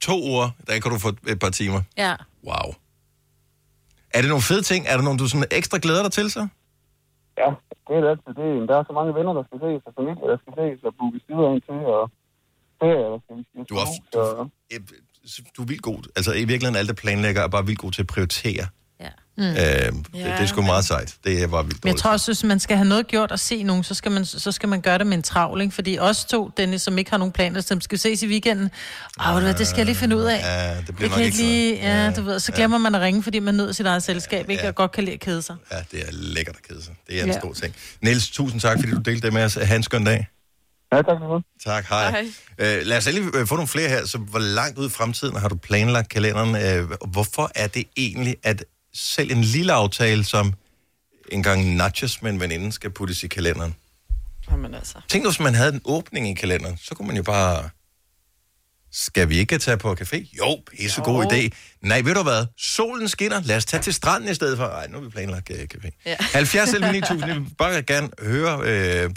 To 0.00 0.16
uger, 0.30 0.48
der 0.66 0.72
kan 0.80 0.90
du 0.92 0.98
få 0.98 1.08
et 1.34 1.38
par 1.38 1.50
timer. 1.50 1.80
Ja. 1.96 2.14
Wow. 2.48 2.74
Er 4.14 4.20
det 4.22 4.28
nogle 4.32 4.48
fede 4.50 4.62
ting? 4.70 4.80
Er 4.90 4.94
der 4.96 5.04
nogle, 5.06 5.18
du 5.18 5.28
sådan 5.28 5.48
ekstra 5.60 5.78
glæder 5.84 6.02
dig 6.06 6.12
til, 6.18 6.26
så? 6.36 6.42
Ja, 7.42 7.48
det 7.86 7.92
er 7.96 8.00
det 8.00 8.08
altid. 8.12 8.32
Det 8.38 8.46
er, 8.50 8.66
der 8.70 8.76
er 8.80 8.84
så 8.90 8.92
mange 8.98 9.12
venner, 9.18 9.32
der 9.38 9.44
skal 9.48 9.58
ses, 9.64 9.80
og 9.88 9.92
familie, 9.98 10.24
der 10.32 10.38
skal 10.42 10.52
ses, 10.58 10.78
og 10.88 10.92
booke 10.98 11.18
sider 11.26 11.46
ind 11.52 11.62
til, 11.68 11.78
og 11.96 12.02
ferie, 12.80 13.06
der 13.12 13.18
skal 13.24 13.36
vi 13.36 13.64
Du 13.70 13.74
er, 13.82 13.86
hus, 13.90 14.14
og... 14.14 14.50
du 15.56 15.62
er 15.62 15.68
vildt 15.72 15.82
god. 15.90 16.00
Altså 16.16 16.32
i 16.32 16.44
virkeligheden, 16.50 16.76
alle 16.80 16.90
der 16.92 17.00
planlægger 17.04 17.42
er 17.42 17.48
bare 17.56 17.66
vildt 17.66 17.80
god 17.84 17.92
til 17.96 18.02
at 18.02 18.10
prioritere. 18.14 18.64
Ja. 19.00 19.08
Mm. 19.38 19.44
Øh, 19.44 19.56
det, 19.56 19.96
det 20.12 20.24
er 20.26 20.46
sgu 20.46 20.62
meget 20.62 20.84
sejt. 20.84 21.14
Det 21.24 21.42
er 21.42 21.46
bare 21.46 21.64
vildt 21.64 21.84
Men 21.84 21.92
jeg 21.92 22.00
tror 22.00 22.10
også, 22.10 22.26
hvis 22.32 22.44
man 22.44 22.60
skal 22.60 22.76
have 22.76 22.88
noget 22.88 23.06
gjort 23.06 23.30
og 23.32 23.38
se 23.40 23.62
nogen, 23.62 23.84
så 23.84 23.94
skal 23.94 24.12
man, 24.12 24.24
så 24.24 24.52
skal 24.52 24.68
man 24.68 24.80
gøre 24.80 24.98
det 24.98 25.06
med 25.06 25.16
en 25.16 25.22
travl, 25.22 25.60
ikke? 25.60 25.74
Fordi 25.74 25.98
os 25.98 26.24
to, 26.24 26.50
Dennis, 26.56 26.82
som 26.82 26.98
ikke 26.98 27.10
har 27.10 27.18
nogen 27.18 27.32
planer, 27.32 27.60
som 27.60 27.80
skal 27.80 27.98
ses 27.98 28.22
i 28.22 28.26
weekenden, 28.28 28.70
ah, 29.18 29.42
det, 29.42 29.58
det 29.58 29.66
skal 29.66 29.76
jeg 29.76 29.86
lige 29.86 29.96
finde 29.96 30.16
ud 30.16 30.22
af. 30.22 30.38
Ja, 30.38 30.76
det 30.76 30.84
bliver 30.84 30.98
Det 30.98 31.02
nok 31.10 31.16
kan 31.16 31.24
ikke 31.24 31.36
lige, 31.36 31.74
ja, 31.76 32.10
du 32.10 32.22
ved, 32.22 32.40
så 32.40 32.52
glemmer 32.52 32.78
man 32.78 32.94
at 32.94 33.00
ringe, 33.00 33.22
fordi 33.22 33.38
man 33.38 33.54
nødt 33.54 33.76
sit 33.76 33.86
eget 33.86 34.02
selskab, 34.02 34.50
ikke? 34.50 34.68
Og 34.68 34.74
godt 34.74 34.92
kan 34.92 35.04
lide 35.04 35.14
at 35.14 35.20
kede 35.20 35.42
sig. 35.42 35.56
Ja, 35.72 35.76
det 35.92 36.00
er 36.08 36.12
lækkert 36.12 36.56
at 36.56 36.62
kede 36.68 36.84
sig. 36.84 36.94
Det 37.08 37.18
er 37.18 37.22
en 37.22 37.28
Ja. 37.30 37.38
stor 37.38 37.52
ting. 37.52 37.74
Niels, 38.02 38.30
tusind 38.30 38.60
tak, 38.60 38.78
fordi 38.80 38.92
du 38.92 39.00
delte 39.00 39.26
det 39.26 39.32
med 39.32 39.44
os. 39.44 39.54
Ha' 39.54 39.76
en 39.76 39.82
skøn 39.82 40.04
dag. 40.04 40.26
Ja, 40.92 40.96
tak 40.96 41.18
for 41.18 41.36
det. 41.36 41.44
Tak, 41.64 41.84
hej. 41.88 42.10
Hej. 42.10 42.76
Øh, 42.78 42.86
lad 42.86 42.96
os 42.96 43.06
lige 43.06 43.30
øh, 43.34 43.46
få 43.46 43.54
nogle 43.54 43.68
flere 43.68 43.88
her. 43.88 44.06
Så 44.06 44.18
hvor 44.18 44.38
langt 44.38 44.78
ud 44.78 44.86
i 44.86 44.90
fremtiden 44.90 45.36
har 45.36 45.48
du 45.48 45.56
planlagt 45.56 46.08
kalenderen? 46.08 46.56
Øh, 46.56 46.90
hvorfor 47.12 47.50
er 47.54 47.66
det 47.66 47.84
egentlig, 47.96 48.36
at 48.42 48.64
selv 48.94 49.30
en 49.32 49.40
lille 49.44 49.72
aftale, 49.72 50.24
som 50.24 50.54
en 51.32 51.42
gang 51.42 51.74
nachos 51.76 52.22
med 52.22 52.30
en 52.30 52.40
veninde, 52.40 52.72
skal 52.72 52.90
puttes 52.90 53.22
i 53.22 53.28
kalenderen? 53.28 53.74
Jamen 54.50 54.74
altså. 54.74 54.94
Tænk 55.08 55.24
nu, 55.24 55.30
hvis 55.30 55.40
man 55.40 55.54
havde 55.54 55.74
en 55.74 55.80
åbning 55.84 56.28
i 56.28 56.34
kalenderen, 56.34 56.78
så 56.82 56.94
kunne 56.94 57.06
man 57.08 57.16
jo 57.16 57.22
bare... 57.22 57.68
Skal 58.92 59.28
vi 59.28 59.36
ikke 59.36 59.58
tage 59.58 59.76
på 59.76 59.92
café? 60.00 60.36
Jo, 60.38 60.58
pissegod 60.70 61.24
Jo. 61.24 61.30
idé. 61.30 61.48
Nej, 61.82 62.00
ved 62.00 62.14
du 62.14 62.22
hvad? 62.22 62.46
Solen 62.58 63.08
skinner. 63.08 63.40
Lad 63.44 63.56
os 63.56 63.64
tage 63.64 63.82
til 63.82 63.94
stranden 63.94 64.30
i 64.30 64.34
stedet 64.34 64.56
for. 64.58 64.66
Nej, 64.66 64.86
nu 64.86 64.94
har 64.98 65.04
vi 65.04 65.10
planlagt 65.10 65.50
uh, 65.50 65.56
café. 65.56 65.90
Ja. 66.06 66.16
70 66.20 66.72
11 66.74 66.92
9000, 66.92 67.28
jeg 67.28 67.36
vil 67.36 67.46
bare 67.58 67.82
gerne 67.82 68.08
høre... 68.22 68.60
Øh, 68.64 69.10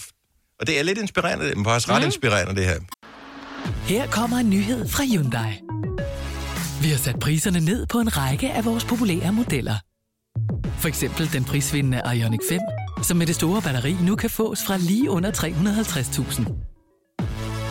og 0.59 0.67
det 0.67 0.79
er 0.79 0.83
lidt 0.83 0.97
inspirerende, 0.97 1.55
men 1.55 1.65
faktisk 1.65 1.89
ret 1.89 2.01
Mm. 2.01 2.05
inspirerende, 2.05 2.55
det 2.55 2.65
her. 2.65 2.79
Her 3.87 4.07
kommer 4.07 4.37
en 4.37 4.49
nyhed 4.49 4.89
fra 4.89 5.03
Hyundai. 5.03 5.53
Vi 6.87 6.91
har 6.91 6.97
sat 6.97 7.19
priserne 7.19 7.59
ned 7.59 7.85
på 7.85 7.99
en 7.99 8.17
række 8.17 8.51
af 8.51 8.65
vores 8.65 8.85
populære 8.85 9.33
modeller. 9.33 9.77
For 10.81 10.87
eksempel 10.87 11.33
den 11.33 11.43
prisvindende 11.43 12.01
Ioniq 12.15 12.39
5, 12.49 12.59
som 13.03 13.17
med 13.17 13.27
det 13.27 13.35
store 13.35 13.61
batteri 13.61 13.93
nu 13.93 14.15
kan 14.15 14.29
fås 14.29 14.65
fra 14.65 14.77
lige 14.77 15.09
under 15.09 15.31
350.000. 15.31 16.41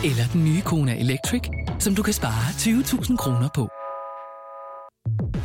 Eller 0.09 0.25
den 0.33 0.43
nye 0.43 0.61
Kona 0.61 0.99
Electric, 0.99 1.41
som 1.79 1.95
du 1.95 2.03
kan 2.03 2.13
spare 2.13 2.45
20.000 2.49 3.15
kroner 3.15 3.49
på. 3.55 3.69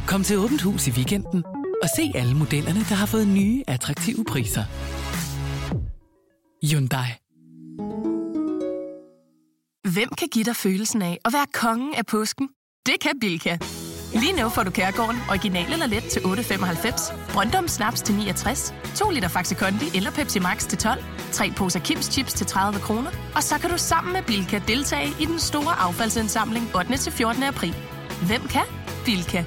Kom 0.06 0.22
til 0.22 0.38
Åbent 0.38 0.62
Hus 0.62 0.86
i 0.88 0.90
weekenden 0.90 1.44
og 1.82 1.88
se 1.96 2.12
alle 2.14 2.34
modellerne, 2.34 2.80
der 2.80 2.94
har 2.94 3.06
fået 3.06 3.28
nye, 3.28 3.62
attraktive 3.68 4.24
priser. 4.24 4.64
Hyundai. 6.66 7.08
Hvem 9.94 10.08
kan 10.18 10.28
give 10.32 10.44
dig 10.44 10.56
følelsen 10.56 11.02
af 11.02 11.18
at 11.24 11.32
være 11.32 11.46
kongen 11.54 11.94
af 11.94 12.06
påsken? 12.06 12.48
Det 12.86 12.94
kan 13.02 13.10
Bilka! 13.20 13.56
Lige 14.12 14.32
nu 14.32 14.48
får 14.48 14.62
du 14.62 14.70
Kærgården 14.70 15.20
original 15.30 15.72
eller 15.72 15.86
let 15.86 16.04
til 16.04 16.20
8.95, 16.20 17.32
Brøndum 17.32 17.68
Snaps 17.68 18.02
til 18.02 18.14
69, 18.14 18.74
2 18.94 19.10
liter 19.10 19.28
Faxi 19.28 19.54
Kondi 19.54 19.96
eller 19.96 20.10
Pepsi 20.10 20.38
Max 20.38 20.66
til 20.66 20.78
12, 20.78 21.04
3 21.32 21.52
poser 21.56 21.80
Kims 21.80 22.06
Chips 22.06 22.32
til 22.32 22.46
30 22.46 22.80
kroner, 22.80 23.10
og 23.34 23.42
så 23.42 23.58
kan 23.58 23.70
du 23.70 23.78
sammen 23.78 24.12
med 24.12 24.22
Bilka 24.22 24.60
deltage 24.68 25.08
i 25.20 25.24
den 25.24 25.38
store 25.38 25.74
affaldsindsamling 25.78 26.76
8. 26.76 26.96
til 26.96 27.12
14. 27.12 27.42
april. 27.42 27.74
Hvem 28.26 28.48
kan? 28.48 28.64
Bilka. 29.04 29.44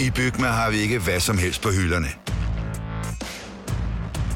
I 0.00 0.10
Bygma 0.10 0.46
har 0.46 0.70
vi 0.70 0.76
ikke 0.76 0.98
hvad 0.98 1.20
som 1.20 1.38
helst 1.38 1.62
på 1.62 1.68
hylderne. 1.70 2.08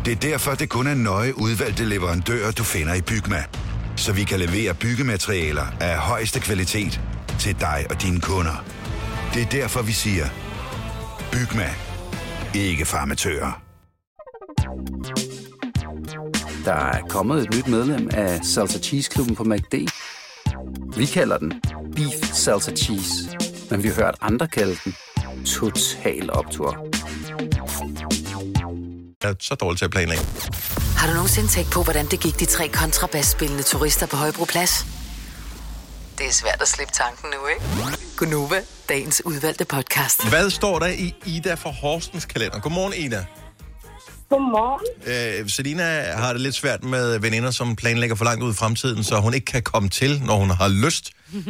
Det 0.05 0.13
er 0.13 0.31
derfor, 0.31 0.55
det 0.55 0.69
kun 0.69 0.87
er 0.87 0.95
nøje 0.95 1.39
udvalgte 1.39 1.85
leverandører, 1.85 2.51
du 2.51 2.65
finder 2.65 2.95
i 2.95 3.03
Bygma. 3.03 3.45
Så 4.05 4.13
vi 4.13 4.25
kan 4.25 4.41
levere 4.41 4.75
byggematerialer 4.75 5.67
af 5.81 5.99
højeste 5.99 6.41
kvalitet 6.41 7.01
til 7.41 7.61
dig 7.61 7.87
og 7.91 8.03
dine 8.03 8.21
kunder. 8.21 8.65
Det 9.35 9.43
er 9.43 9.47
derfor, 9.47 9.83
vi 9.83 9.93
siger, 9.93 10.25
Bygma. 11.33 11.71
Ikke 12.55 12.85
farmatører. 12.85 13.63
Der 16.65 16.75
er 16.75 17.01
kommet 17.09 17.43
et 17.43 17.55
nyt 17.57 17.69
medlem 17.69 18.09
af 18.13 18.45
Salsa 18.45 18.79
Cheese 18.79 19.11
Klubben 19.11 19.37
på 19.37 19.45
MACD. 19.45 19.75
Vi 20.97 21.07
kalder 21.07 21.39
den 21.39 21.53
Beef 21.97 22.33
Salsa 22.33 22.73
Cheese, 22.73 23.15
men 23.71 23.83
vi 23.83 23.89
har 23.89 23.95
hørt 23.95 24.15
andre 24.21 24.49
kalde 24.49 24.77
den 24.85 24.95
Total 25.47 26.33
Optor. 26.33 26.87
Jeg 29.23 29.31
er 29.31 29.35
så 29.41 29.55
dårlig 29.55 29.79
til 29.79 29.85
at 29.85 29.91
planlægge. 29.91 30.25
Har 31.05 31.11
du 31.11 31.17
nogensinde 31.23 31.49
tænkt 31.57 31.71
på, 31.77 31.81
hvordan 31.87 32.07
det 32.13 32.19
gik 32.25 32.37
de 32.43 32.47
tre 32.57 32.65
kontrabasspillende 32.83 33.65
turister 33.73 34.07
på 34.13 34.17
Højbroplads? 34.23 34.73
Det 36.19 36.27
er 36.31 36.35
svært 36.43 36.61
at 36.67 36.69
slippe 36.75 36.95
tanken 37.03 37.27
nu, 37.35 37.41
ikke? 37.53 37.63
Gunova, 38.19 38.59
dagens 38.93 39.17
udvalgte 39.31 39.65
podcast. 39.75 40.19
Hvad 40.33 40.47
står 40.59 40.77
der 40.85 40.91
i 41.05 41.09
Ida 41.35 41.55
for 41.65 41.73
Horstens 41.81 42.27
kalender? 42.33 42.59
Godmorgen, 42.65 42.95
Ida. 43.05 43.23
Godmorgen. 44.31 44.83
Øh, 45.13 45.49
Selina 45.57 45.87
har 46.23 46.31
det 46.35 46.41
lidt 46.47 46.57
svært 46.63 46.83
med 46.95 47.07
veninder, 47.27 47.51
som 47.61 47.77
planlægger 47.83 48.17
for 48.17 48.25
langt 48.31 48.43
ud 48.47 48.53
i 48.53 48.59
fremtiden, 48.63 49.05
så 49.09 49.15
hun 49.27 49.35
ikke 49.35 49.51
kan 49.55 49.63
komme 49.73 49.89
til, 50.01 50.13
når 50.29 50.37
hun 50.43 50.51
har 50.61 50.69
lyst. 50.85 51.05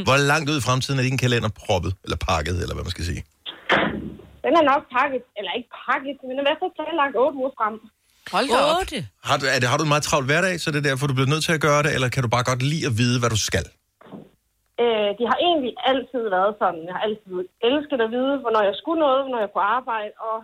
Hvor 0.06 0.16
langt 0.30 0.46
ud 0.50 0.56
i 0.58 0.64
fremtiden 0.68 0.96
er 1.00 1.04
din 1.10 1.18
kalender 1.24 1.50
proppet, 1.62 1.92
eller 2.04 2.18
pakket, 2.30 2.56
eller 2.62 2.74
hvad 2.74 2.84
man 2.88 2.94
skal 2.96 3.04
sige? 3.10 3.22
Den 4.44 4.52
er 4.60 4.64
nok 4.72 4.82
pakket, 4.96 5.22
eller 5.38 5.52
ikke 5.58 5.70
pakket, 5.86 6.16
men 6.26 6.32
er 6.38 6.42
i 6.44 6.46
hvert 6.48 6.60
fald 6.62 6.72
planlagt 6.78 7.14
8 7.26 7.36
uger 7.40 7.52
frem. 7.58 7.76
Hold 8.32 8.46
da 8.56 8.60
op. 8.72 8.87
Har 9.28 9.37
du, 9.40 9.44
er 9.54 9.58
det, 9.60 9.68
har 9.72 9.76
du 9.78 9.84
en 9.88 9.92
meget 9.94 10.06
travl 10.08 10.24
hverdag, 10.30 10.54
så 10.62 10.66
det 10.72 10.78
er 10.82 10.87
derfor, 10.90 11.06
du 11.10 11.16
bliver 11.18 11.32
nødt 11.34 11.44
til 11.48 11.54
at 11.58 11.62
gøre 11.68 11.82
det, 11.87 11.92
eller 11.96 12.08
kan 12.14 12.22
du 12.24 12.30
bare 12.37 12.46
godt 12.50 12.62
lide 12.72 12.84
at 12.90 12.94
vide, 13.00 13.16
hvad 13.20 13.30
du 13.37 13.40
skal? 13.50 13.66
Øh, 14.82 15.10
de 15.18 15.24
har 15.30 15.38
egentlig 15.48 15.72
altid 15.92 16.22
været 16.37 16.52
sådan. 16.60 16.82
Jeg 16.88 16.94
har 16.96 17.02
altid 17.08 17.34
elsket 17.68 18.00
at 18.06 18.10
vide, 18.16 18.34
hvornår 18.42 18.62
jeg 18.70 18.76
skulle 18.80 19.00
noget, 19.06 19.20
hvornår 19.22 19.40
jeg 19.44 19.52
kunne 19.52 19.68
arbejde, 19.78 20.12
og 20.28 20.37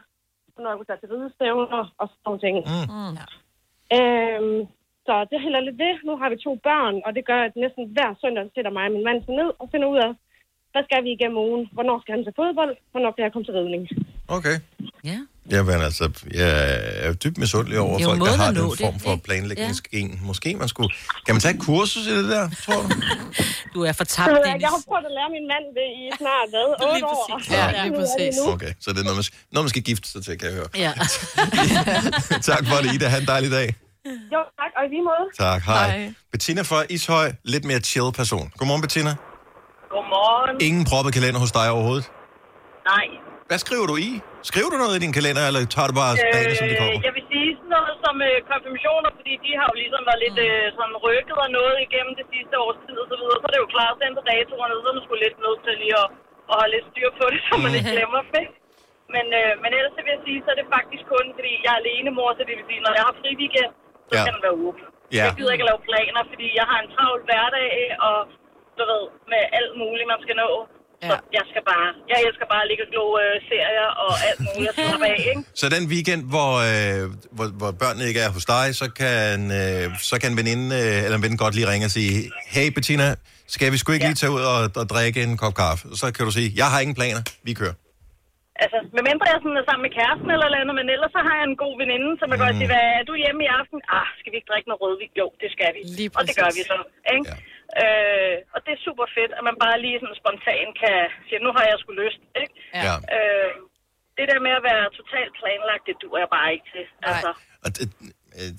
hvornår 0.52 0.70
jeg 0.70 0.78
kunne 0.78 0.90
tage 0.90 1.02
til 1.02 1.12
ridestævner 1.14 1.82
og 2.00 2.06
sådan 2.10 2.24
nogle 2.26 2.40
ting. 2.44 2.54
Mm. 2.72 3.14
Øhm, 3.98 4.58
så 5.06 5.12
det 5.28 5.34
er 5.36 5.46
heller 5.46 5.60
lidt 5.66 5.78
det. 5.84 5.94
Nu 6.08 6.12
har 6.20 6.28
vi 6.30 6.36
to 6.46 6.52
børn, 6.68 6.94
og 7.06 7.10
det 7.16 7.22
gør, 7.30 7.40
at 7.48 7.54
næsten 7.64 7.84
hver 7.94 8.10
søndag 8.20 8.44
sætter 8.54 8.72
mig 8.76 8.84
og 8.88 8.94
min 8.96 9.06
mand 9.08 9.20
sig 9.24 9.34
ned 9.40 9.50
og 9.60 9.66
finder 9.72 9.88
ud 9.94 10.00
af, 10.06 10.12
hvad 10.72 10.82
skal 10.88 10.98
vi 11.06 11.10
igennem 11.18 11.38
ugen? 11.46 11.62
Hvornår 11.76 11.96
skal 12.02 12.12
han 12.16 12.22
til 12.26 12.34
fodbold? 12.40 12.72
Hvornår 12.92 13.10
kan 13.14 13.22
jeg 13.26 13.32
komme 13.34 13.44
til 13.48 13.54
ridning? 13.58 13.82
Okay. 14.38 14.56
Ja. 15.10 15.18
Jamen 15.54 15.80
altså, 15.88 16.04
jeg 16.40 16.50
er 17.06 17.12
dybt 17.22 17.38
misundelig 17.38 17.78
over 17.78 17.96
er 17.98 18.02
jo 18.02 18.08
folk, 18.08 18.20
der 18.20 18.36
har 18.44 18.50
den 18.52 18.62
nå 18.62 18.70
det, 18.70 18.78
form 18.84 18.98
for 19.04 19.16
planlægningsgen. 19.26 20.08
Måske 20.30 20.48
man 20.62 20.68
skulle... 20.68 20.90
Kan 21.26 21.32
man 21.34 21.40
tage 21.40 21.54
et 21.54 21.60
kursus 21.68 22.06
i 22.06 22.14
det 22.18 22.28
der, 22.34 22.44
tror 22.64 22.80
du? 22.82 22.88
Du 23.74 23.80
er 23.88 23.92
for 23.92 24.04
tabt, 24.04 24.28
jeg, 24.30 24.40
Dennis. 24.46 24.62
jeg 24.62 24.68
har 24.76 24.82
prøvet 24.88 25.04
at 25.10 25.12
lære 25.18 25.30
min 25.36 25.46
mand 25.52 25.64
det 25.78 25.88
i 26.00 26.04
snart, 26.20 26.46
hvad, 26.52 26.66
8 26.94 27.06
år. 27.06 27.52
Ja, 27.56 27.66
Og 27.66 27.72
lige 27.84 27.94
præcis. 28.00 28.34
Okay, 28.54 28.72
så 28.80 28.90
det 28.92 28.98
er 28.98 29.02
noget, 29.08 29.16
man, 29.20 29.22
skal- 29.22 29.38
noget, 29.52 29.64
man 29.64 29.68
skal 29.68 29.82
gifte 29.82 30.08
sig 30.12 30.20
til, 30.24 30.38
kan 30.38 30.48
jeg 30.48 30.56
høre. 30.60 30.68
Ja. 30.86 30.92
tak 32.50 32.62
for 32.70 32.76
det, 32.82 32.94
Ida. 32.94 33.06
Ha' 33.08 33.18
en 33.20 33.26
dejlig 33.26 33.50
dag. 33.50 33.68
Jo, 34.34 34.40
tak, 34.60 34.70
og 34.78 34.82
i 34.86 34.88
lige 34.94 35.04
måde. 35.10 35.24
Tak, 35.38 35.62
hej. 35.62 35.88
hej. 35.98 36.12
Bettina 36.32 36.62
fra 36.62 36.84
Ishøj, 36.90 37.32
lidt 37.44 37.64
mere 37.64 37.80
chill 37.80 38.12
person. 38.12 38.52
Godmorgen, 38.58 38.82
Bettina. 38.82 39.12
Godmorgen. 39.94 40.54
Ingen 40.68 40.84
proppet 40.90 41.10
kalender 41.16 41.40
hos 41.44 41.52
dig 41.58 41.66
overhovedet. 41.76 42.06
Nej. 42.92 43.06
Hvad 43.50 43.60
skriver 43.66 43.86
du 43.92 43.96
i? 44.08 44.10
Skriver 44.50 44.70
du 44.72 44.76
noget 44.84 44.94
i 44.98 45.00
din 45.04 45.14
kalender, 45.18 45.42
eller 45.48 45.60
tager 45.74 45.88
du 45.90 45.94
bare 46.02 46.12
dagene, 46.34 46.54
som 46.60 46.66
de 46.72 46.76
kommer? 46.80 46.98
Øh, 47.00 47.06
jeg 47.08 47.14
vil 47.18 47.24
sige 47.32 47.48
sådan 47.58 47.72
noget 47.76 47.94
som 48.04 48.14
øh, 48.28 48.34
konfirmationer, 48.52 49.10
fordi 49.18 49.32
de 49.46 49.50
har 49.58 49.66
jo 49.72 49.76
ligesom 49.82 50.02
været 50.08 50.20
lidt 50.26 50.38
øh, 50.48 50.64
sådan 50.78 50.96
rykket 51.06 51.36
og 51.44 51.48
noget 51.58 51.76
igennem 51.86 52.12
det 52.20 52.26
sidste 52.34 52.54
års 52.64 52.78
tid 52.84 52.96
og 53.02 53.06
så 53.10 53.16
videre. 53.20 53.36
Så 53.42 53.46
er 53.48 53.52
det 53.54 53.62
jo 53.64 53.70
klart 53.76 53.92
at 53.94 53.98
sende 54.00 54.22
datoerne, 54.30 54.74
så 54.84 54.88
er 54.90 54.94
man 54.96 55.02
sgu 55.06 55.14
lidt 55.24 55.36
nødt 55.44 55.60
til 55.66 55.74
lige 55.82 55.96
at, 56.02 56.08
at 56.50 56.54
holde 56.60 56.72
lidt 56.76 56.86
styr 56.92 57.08
på 57.18 57.24
det, 57.32 57.40
så 57.48 57.52
man 57.64 57.72
ikke 57.78 57.90
glemmer 57.96 58.20
dem, 58.26 58.34
ikke? 58.42 58.54
Men, 59.14 59.26
øh, 59.40 59.52
men 59.62 59.70
ellers 59.78 59.92
så 59.96 60.00
vil 60.04 60.12
jeg 60.16 60.22
sige, 60.28 60.38
så 60.44 60.48
er 60.54 60.58
det 60.60 60.68
faktisk 60.76 61.04
kun, 61.14 61.26
fordi 61.38 61.52
jeg 61.64 61.72
er 61.74 61.80
alene 61.82 62.10
mor, 62.18 62.30
så 62.38 62.42
det 62.48 62.54
vil 62.58 62.66
sige, 62.70 62.80
når 62.86 62.92
jeg 62.98 63.04
har 63.08 63.14
fri 63.20 63.30
weekend, 63.42 63.72
så 64.08 64.12
Ja. 64.16 64.20
skal 64.22 64.34
den 64.36 64.44
være 64.46 64.56
åben. 64.66 64.84
Ja. 65.16 65.24
Jeg 65.26 65.32
gider 65.38 65.52
ikke 65.54 65.64
at 65.66 65.70
lave 65.72 65.82
planer, 65.88 66.22
fordi 66.32 66.46
jeg 66.60 66.66
har 66.70 66.78
en 66.84 66.88
travl 66.94 67.20
hverdag, 67.28 67.70
og 68.08 68.16
du 68.80 68.84
ved, 68.92 69.04
med 69.32 69.42
alt 69.58 69.72
muligt, 69.82 70.06
man 70.12 70.20
skal 70.24 70.36
nå. 70.44 70.50
Så 71.08 71.14
jeg 71.38 71.44
skal 71.50 71.62
bare, 71.72 71.88
jeg 72.12 72.18
elsker 72.26 72.46
bare 72.52 72.62
at 72.64 72.68
ligge 72.70 72.84
og 72.86 72.90
glo 72.92 73.04
øh, 73.22 73.36
serier 73.50 73.88
og 74.04 74.12
alt 74.28 74.40
muligt 74.46 74.70
at 74.72 74.76
slappe 74.80 75.06
af, 75.14 75.18
ikke? 75.32 75.42
Så 75.60 75.66
den 75.76 75.84
weekend, 75.92 76.22
hvor, 76.34 76.52
øh, 76.70 77.02
hvor, 77.36 77.46
hvor 77.60 77.70
børnene 77.82 78.04
ikke 78.10 78.20
er 78.26 78.30
hos 78.36 78.46
dig, 78.54 78.66
så 78.80 78.86
kan, 79.00 79.38
øh, 79.60 79.84
så 80.10 80.14
kan 80.20 80.28
en 80.32 80.38
veninde 80.40 80.66
øh, 80.80 81.04
eller 81.04 81.16
en 81.18 81.24
ven 81.26 81.36
godt 81.44 81.54
lige 81.56 81.68
ringe 81.72 81.86
og 81.90 81.94
sige, 81.98 82.12
hey 82.54 82.66
Bettina, 82.76 83.08
skal 83.54 83.68
vi 83.72 83.76
sgu 83.78 83.88
ikke 83.92 84.06
lige 84.10 84.20
tage 84.22 84.32
ud 84.36 84.42
og, 84.54 84.60
og 84.80 84.86
drikke 84.94 85.18
en 85.26 85.34
kop 85.42 85.54
kaffe? 85.62 85.82
Så 86.00 86.06
kan 86.14 86.22
du 86.28 86.32
sige, 86.38 86.48
jeg 86.60 86.68
har 86.72 86.78
ingen 86.84 86.96
planer, 87.00 87.22
vi 87.48 87.52
kører. 87.60 87.76
Altså, 88.64 88.78
medmindre 88.96 89.26
jeg 89.32 89.38
sådan 89.44 89.60
er 89.62 89.66
sammen 89.68 89.84
med 89.86 89.92
kæresten 89.98 90.28
eller 90.34 90.60
andet, 90.62 90.74
men 90.80 90.86
ellers 90.94 91.12
så 91.16 91.20
har 91.26 91.34
jeg 91.40 91.46
en 91.52 91.58
god 91.64 91.74
veninde, 91.82 92.10
som 92.20 92.26
jeg 92.32 92.38
mm. 92.38 92.44
godt 92.44 92.56
sige, 92.60 92.70
hvad 92.74 92.86
er 92.98 93.04
du 93.10 93.14
hjemme 93.22 93.40
i 93.46 93.50
aften? 93.60 93.78
Ah, 93.98 94.08
skal 94.18 94.30
vi 94.32 94.36
ikke 94.38 94.50
drikke 94.52 94.68
noget 94.70 94.80
rødvin? 94.84 95.12
Jo, 95.22 95.26
det 95.42 95.48
skal 95.56 95.70
vi. 95.74 95.80
Lige 95.98 96.10
og 96.18 96.22
det 96.28 96.34
gør 96.40 96.50
vi 96.58 96.62
præcis. 96.62 96.72
så, 96.72 96.78
ikke? 97.14 97.26
Ja. 97.30 97.36
Øh, 97.82 98.36
og 98.54 98.58
det 98.64 98.70
er 98.76 98.80
super 98.88 99.06
fedt, 99.16 99.32
at 99.38 99.42
man 99.48 99.56
bare 99.64 99.76
lige 99.84 99.96
sådan 100.02 100.18
spontan 100.22 100.66
kan 100.82 100.98
sige, 101.26 101.38
nu 101.46 101.50
har 101.56 101.64
jeg 101.70 101.76
sgu 101.82 101.90
lyst, 102.04 102.20
ikke? 102.42 102.54
Ja. 102.86 102.94
Øh, 103.16 103.50
det 104.18 104.24
der 104.30 104.38
med 104.46 104.52
at 104.60 104.64
være 104.70 104.84
totalt 105.00 105.32
planlagt, 105.40 105.82
det 105.88 105.94
duer 106.02 106.18
jeg 106.24 106.30
bare 106.36 106.48
ikke 106.54 106.66
til. 106.74 106.84
Altså, 107.10 107.30
Og 107.64 107.68
det, 107.76 107.84
øh, 108.38 108.50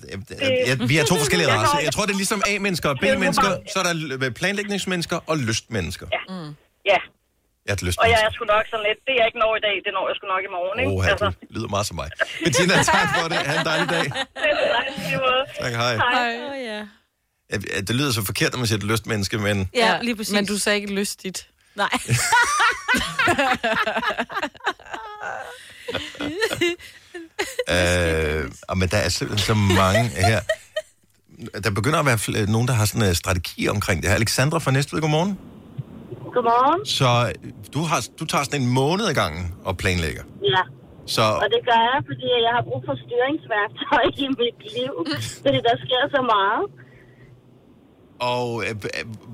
øh, 0.44 0.52
ja, 0.68 0.74
vi 0.90 0.94
er 1.00 1.04
to 1.12 1.16
forskellige 1.22 1.48
Jeg 1.52 1.56
racer. 1.58 1.76
går- 1.76 1.84
Jeg 1.88 1.92
tror, 1.94 2.04
det 2.08 2.14
er 2.16 2.22
ligesom 2.24 2.40
A-mennesker 2.52 2.88
og 2.94 2.96
B-mennesker. 3.02 3.50
Så 3.72 3.76
er 3.80 3.84
der 3.88 3.94
planlægningsmennesker 4.40 5.18
og 5.30 5.34
lystmennesker. 5.48 6.06
ja. 6.16 6.22
Mm. 6.34 6.52
ja. 6.92 7.00
Jeg 7.66 7.72
er 7.72 7.78
et 7.90 7.98
Og 8.04 8.08
jeg 8.14 8.20
er 8.26 8.30
sgu 8.36 8.44
nok 8.56 8.64
sådan 8.72 8.84
lidt, 8.88 8.98
det 9.06 9.14
jeg 9.20 9.26
ikke 9.30 9.40
når 9.44 9.52
i 9.60 9.62
dag, 9.68 9.74
det 9.84 9.90
når 9.98 10.04
jeg 10.10 10.14
sgu 10.18 10.26
nok 10.34 10.42
i 10.48 10.52
morgen, 10.58 10.76
ikke? 10.82 10.92
Åh, 10.92 11.10
altså. 11.12 11.26
du 11.48 11.52
lyder 11.56 11.70
meget 11.76 11.86
som 11.90 11.96
mig. 12.02 12.08
Bettina, 12.44 12.74
tak 12.94 13.06
for 13.16 13.24
det. 13.32 13.38
Ha' 13.50 13.54
en 13.60 13.66
dejlig 13.72 13.88
dag. 13.96 14.06
det 14.42 14.50
er 15.16 15.20
måde. 15.26 15.42
Tak, 15.62 15.72
hej. 15.82 15.94
Hej. 16.04 16.30
Åh, 16.48 16.56
ja. 16.70 16.80
Det 17.60 17.90
lyder 17.96 18.12
så 18.12 18.22
forkert, 18.24 18.52
når 18.52 18.58
man 18.58 18.66
siger 18.66 18.78
et 18.78 18.84
lystmenneske, 18.84 19.38
men... 19.38 19.68
Ja, 19.74 19.98
lige 20.02 20.16
præcis. 20.16 20.32
Men 20.34 20.46
du 20.46 20.58
sagde 20.58 20.80
ikke 20.80 20.94
lystigt. 20.94 21.48
Nej. 21.76 21.88
Øh, 27.76 28.44
og 28.68 28.78
men 28.78 28.88
der 28.88 28.96
er 28.96 29.08
simpelthen 29.08 29.46
så 29.50 29.54
mange 29.54 30.02
her. 30.28 30.40
Der 31.64 31.70
begynder 31.70 31.98
at 31.98 32.06
være 32.06 32.20
fl- 32.24 32.50
nogen, 32.50 32.68
der 32.68 32.74
har 32.74 32.84
sådan 32.84 33.08
en 33.08 33.14
strategi 33.14 33.68
omkring 33.68 34.02
det 34.02 34.08
her. 34.10 34.16
Alexandra 34.16 34.58
fra 34.58 34.70
Næstved, 34.70 35.00
godmorgen. 35.00 35.38
Godmorgen. 36.34 36.80
Så 36.98 37.10
øh, 37.28 37.50
du, 37.74 37.80
har, 37.90 38.00
du 38.20 38.24
tager 38.32 38.44
sådan 38.44 38.62
en 38.62 38.68
måned 38.80 39.04
ad 39.10 39.14
gangen 39.22 39.44
og 39.64 39.72
planlægger. 39.82 40.22
Ja. 40.54 40.62
Så 41.16 41.22
Og 41.44 41.48
det 41.54 41.60
gør 41.68 41.80
jeg, 41.90 41.98
fordi 42.10 42.26
jeg 42.46 42.52
har 42.56 42.62
brug 42.68 42.80
for 42.88 42.94
styringsværktøj 43.04 44.04
i 44.24 44.26
mit 44.40 44.58
liv. 44.76 44.92
Fordi 45.44 45.58
der 45.68 45.74
sker 45.84 46.02
så 46.16 46.20
meget 46.34 46.64
og 48.30 48.46
øh, 48.66 48.74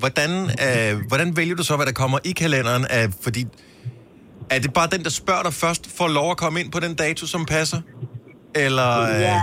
hvordan, 0.02 0.30
øh, 0.66 0.92
hvordan 1.10 1.28
vælger 1.38 1.56
du 1.60 1.64
så, 1.68 1.74
hvad 1.76 1.86
der 1.90 1.96
kommer 2.02 2.18
i 2.30 2.32
kalenderen? 2.42 2.84
Af, 2.98 3.04
fordi 3.24 3.42
er 4.54 4.58
det 4.64 4.70
bare 4.78 4.88
den, 4.94 5.02
der 5.06 5.12
spørger 5.22 5.44
dig 5.48 5.54
først, 5.64 5.82
får 5.98 6.08
lov 6.18 6.28
at 6.34 6.38
komme 6.42 6.56
ind 6.60 6.68
på 6.76 6.80
den 6.84 6.94
dato, 7.04 7.24
som 7.34 7.42
passer? 7.56 7.80
Eller... 8.64 8.90
Øh, 9.10 9.20
Ja. 9.28 9.38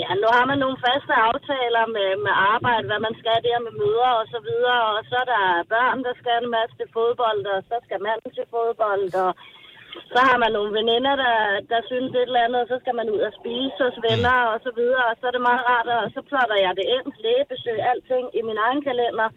Ja, 0.00 0.10
nu 0.22 0.26
har 0.36 0.44
man 0.50 0.58
nogle 0.64 0.78
faste 0.86 1.14
aftaler 1.30 1.84
med, 1.96 2.08
med 2.26 2.34
arbejde, 2.54 2.84
hvad 2.90 3.00
man 3.06 3.14
skal 3.20 3.38
der 3.46 3.58
med 3.66 3.74
møder 3.82 4.10
og 4.20 4.26
så 4.34 4.38
videre, 4.48 4.82
og 4.96 5.00
så 5.10 5.16
er 5.22 5.28
der 5.34 5.44
børn, 5.74 5.98
der 6.06 6.14
skal 6.20 6.36
en 6.42 6.50
masse 6.56 6.74
til 6.80 6.88
fodbold, 6.96 7.42
og 7.54 7.60
så 7.70 7.76
skal 7.86 7.98
manden 8.08 8.30
til 8.36 8.46
fodbold, 8.54 9.06
og 9.24 9.30
så 10.14 10.20
har 10.28 10.36
man 10.42 10.52
nogle 10.56 10.72
veninder, 10.78 11.14
der, 11.24 11.36
der 11.72 11.80
synes 11.90 12.10
et 12.14 12.28
eller 12.28 12.44
andet, 12.44 12.60
og 12.62 12.68
så 12.72 12.76
skal 12.82 12.94
man 13.00 13.10
ud 13.14 13.20
og 13.28 13.32
spise 13.40 13.78
hos 13.86 13.98
venner 14.08 14.38
og 14.52 14.58
så 14.66 14.70
videre, 14.78 15.04
og 15.10 15.14
så 15.16 15.24
er 15.26 15.34
det 15.34 15.48
meget 15.48 15.64
rart, 15.70 15.88
og 15.96 16.10
så 16.14 16.20
plotter 16.28 16.58
jeg 16.64 16.72
det 16.78 16.86
ind, 16.96 17.06
lægebesøg, 17.24 17.78
alting 17.90 18.26
i 18.38 18.40
min 18.48 18.58
egen 18.66 18.82
kalender. 18.88 19.28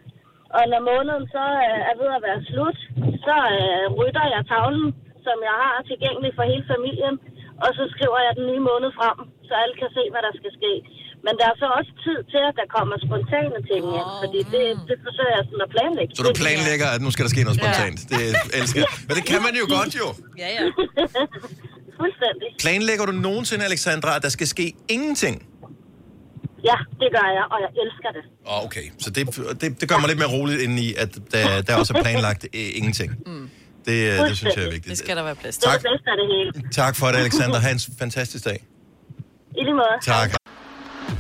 Og 0.57 0.63
når 0.71 0.81
måneden 0.91 1.25
så 1.35 1.43
øh, 1.65 1.79
er 1.89 1.95
ved 2.01 2.09
at 2.17 2.25
være 2.27 2.45
slut, 2.49 2.77
så 3.25 3.35
øh, 3.57 3.85
rytter 3.99 4.25
jeg 4.33 4.41
tavlen, 4.51 4.87
som 5.25 5.37
jeg 5.49 5.55
har 5.63 5.75
tilgængelig 5.89 6.31
for 6.35 6.43
hele 6.51 6.65
familien, 6.73 7.15
og 7.63 7.69
så 7.77 7.83
skriver 7.93 8.19
jeg 8.25 8.33
den 8.39 8.45
nye 8.51 8.63
måned 8.69 8.91
frem, 8.99 9.17
så 9.47 9.53
alle 9.61 9.75
kan 9.81 9.89
se, 9.97 10.03
hvad 10.11 10.21
der 10.27 10.33
skal 10.39 10.51
ske. 10.59 10.73
Men 11.25 11.33
der 11.39 11.45
er 11.51 11.55
så 11.63 11.67
også 11.79 11.91
tid 12.05 12.19
til, 12.33 12.41
at 12.49 12.53
der 12.61 12.67
kommer 12.75 12.95
spontane 13.07 13.57
ting 13.71 13.83
ind, 13.99 14.09
fordi 14.23 14.39
det, 14.53 14.65
det 14.89 14.97
forsøger 15.05 15.33
jeg 15.39 15.43
sådan 15.49 15.63
at 15.67 15.71
planlægge. 15.75 16.11
så 16.17 16.21
du 16.29 16.33
planlægger, 16.43 16.87
at 16.95 16.99
nu 17.05 17.09
skal 17.13 17.23
der 17.25 17.31
ske 17.35 17.41
noget 17.47 17.57
spontant. 17.61 17.97
Det 18.11 18.19
elsker 18.59 18.79
jeg. 18.83 18.91
Men 19.07 19.13
det 19.19 19.25
kan 19.31 19.39
man 19.47 19.53
jo 19.61 19.65
godt 19.77 19.91
jo. 20.01 20.07
Ja, 20.43 20.49
ja. 20.57 20.63
Fuldstændig. 21.99 22.47
Planlægger 22.63 23.05
du 23.09 23.13
nogensinde, 23.27 23.63
Alexandra, 23.71 24.09
at 24.17 24.21
der 24.25 24.29
skal 24.37 24.47
ske 24.55 24.65
ingenting? 24.95 25.35
Ja, 26.69 26.77
det 27.01 27.07
gør 27.15 27.27
jeg, 27.37 27.45
og 27.53 27.57
jeg 27.65 27.71
elsker 27.83 28.09
det. 28.17 28.23
Åh, 28.51 28.65
okay. 28.67 28.85
Så 29.03 29.09
det, 29.15 29.21
det, 29.61 29.81
det 29.81 29.89
gør 29.89 29.97
mig 30.01 30.07
lidt 30.11 30.19
mere 30.23 30.31
roligt 30.37 30.61
ind 30.61 30.79
i, 30.79 30.93
at 31.03 31.09
der, 31.33 31.61
der 31.67 31.75
også 31.81 31.93
er 31.97 32.01
planlagt 32.03 32.43
øh, 32.59 32.77
ingenting. 32.79 33.11
Mm. 33.25 33.49
Det, 33.87 33.97
øh, 34.11 34.29
det 34.29 34.37
synes 34.37 34.55
jeg 34.55 34.63
er 34.65 34.71
vigtigt. 34.77 34.89
Det 34.89 34.97
skal 34.97 35.17
der 35.17 35.23
være 35.23 35.35
plads 35.35 35.57
Det 35.57 35.65
er 35.65 35.71
Tak. 35.71 35.81
det 35.81 35.87
bedste 35.91 36.07
af 36.13 36.17
det 36.21 36.27
hele. 36.35 36.69
Tak 36.71 36.95
for 36.95 37.07
det, 37.07 37.17
Alexander. 37.17 37.59
Ha' 37.59 37.71
en 37.71 37.79
fantastisk 37.99 38.45
dag. 38.45 38.59
I 39.57 39.61
lige 39.63 39.73
måde. 39.73 39.95
Tak. 40.01 40.29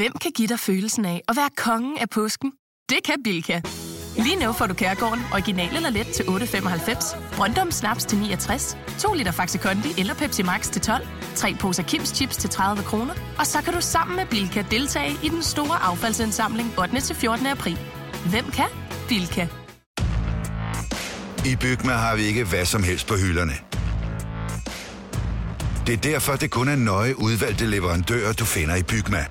Hvem 0.00 0.12
kan 0.20 0.32
give 0.36 0.48
dig 0.48 0.58
følelsen 0.58 1.04
af 1.04 1.22
at 1.28 1.36
være 1.36 1.48
kongen 1.56 1.98
af 1.98 2.10
påsken? 2.10 2.52
Det 2.88 2.98
kan 3.04 3.14
Bilka! 3.24 3.60
Lige 4.16 4.36
nu 4.36 4.52
får 4.52 4.66
du 4.66 4.74
Kærgården 4.74 5.20
original 5.32 5.76
eller 5.76 5.90
let 5.90 6.06
til 6.06 6.22
8.95, 6.22 7.36
Brøndum 7.36 7.70
Snaps 7.70 8.04
til 8.04 8.18
69, 8.18 8.76
2 8.98 9.14
liter 9.14 9.32
Faxi 9.32 9.58
Kondi 9.58 9.88
eller 9.98 10.14
Pepsi 10.14 10.42
Max 10.42 10.70
til 10.70 10.82
12, 10.82 11.06
3 11.34 11.54
poser 11.60 11.82
Kims 11.82 12.08
Chips 12.08 12.36
til 12.36 12.50
30 12.50 12.82
kroner, 12.82 13.14
og 13.38 13.46
så 13.46 13.62
kan 13.62 13.74
du 13.74 13.80
sammen 13.80 14.16
med 14.16 14.26
Bilka 14.26 14.64
deltage 14.70 15.12
i 15.22 15.28
den 15.28 15.42
store 15.42 15.82
affaldsindsamling 15.82 16.78
8. 16.78 17.00
til 17.00 17.16
14. 17.16 17.46
april. 17.46 17.78
Hvem 18.30 18.44
kan? 18.44 18.68
Bilka. 19.08 19.46
I 21.46 21.56
Bygma 21.60 21.92
har 21.92 22.16
vi 22.16 22.22
ikke 22.22 22.44
hvad 22.44 22.64
som 22.64 22.82
helst 22.82 23.06
på 23.06 23.14
hylderne. 23.16 23.54
Det 25.86 25.92
er 25.92 26.00
derfor, 26.12 26.36
det 26.36 26.50
kun 26.50 26.68
er 26.68 26.76
nøje 26.76 27.18
udvalgte 27.18 27.66
leverandører, 27.66 28.32
du 28.32 28.44
finder 28.44 28.76
i 28.76 28.82
Bygma. 28.82 29.26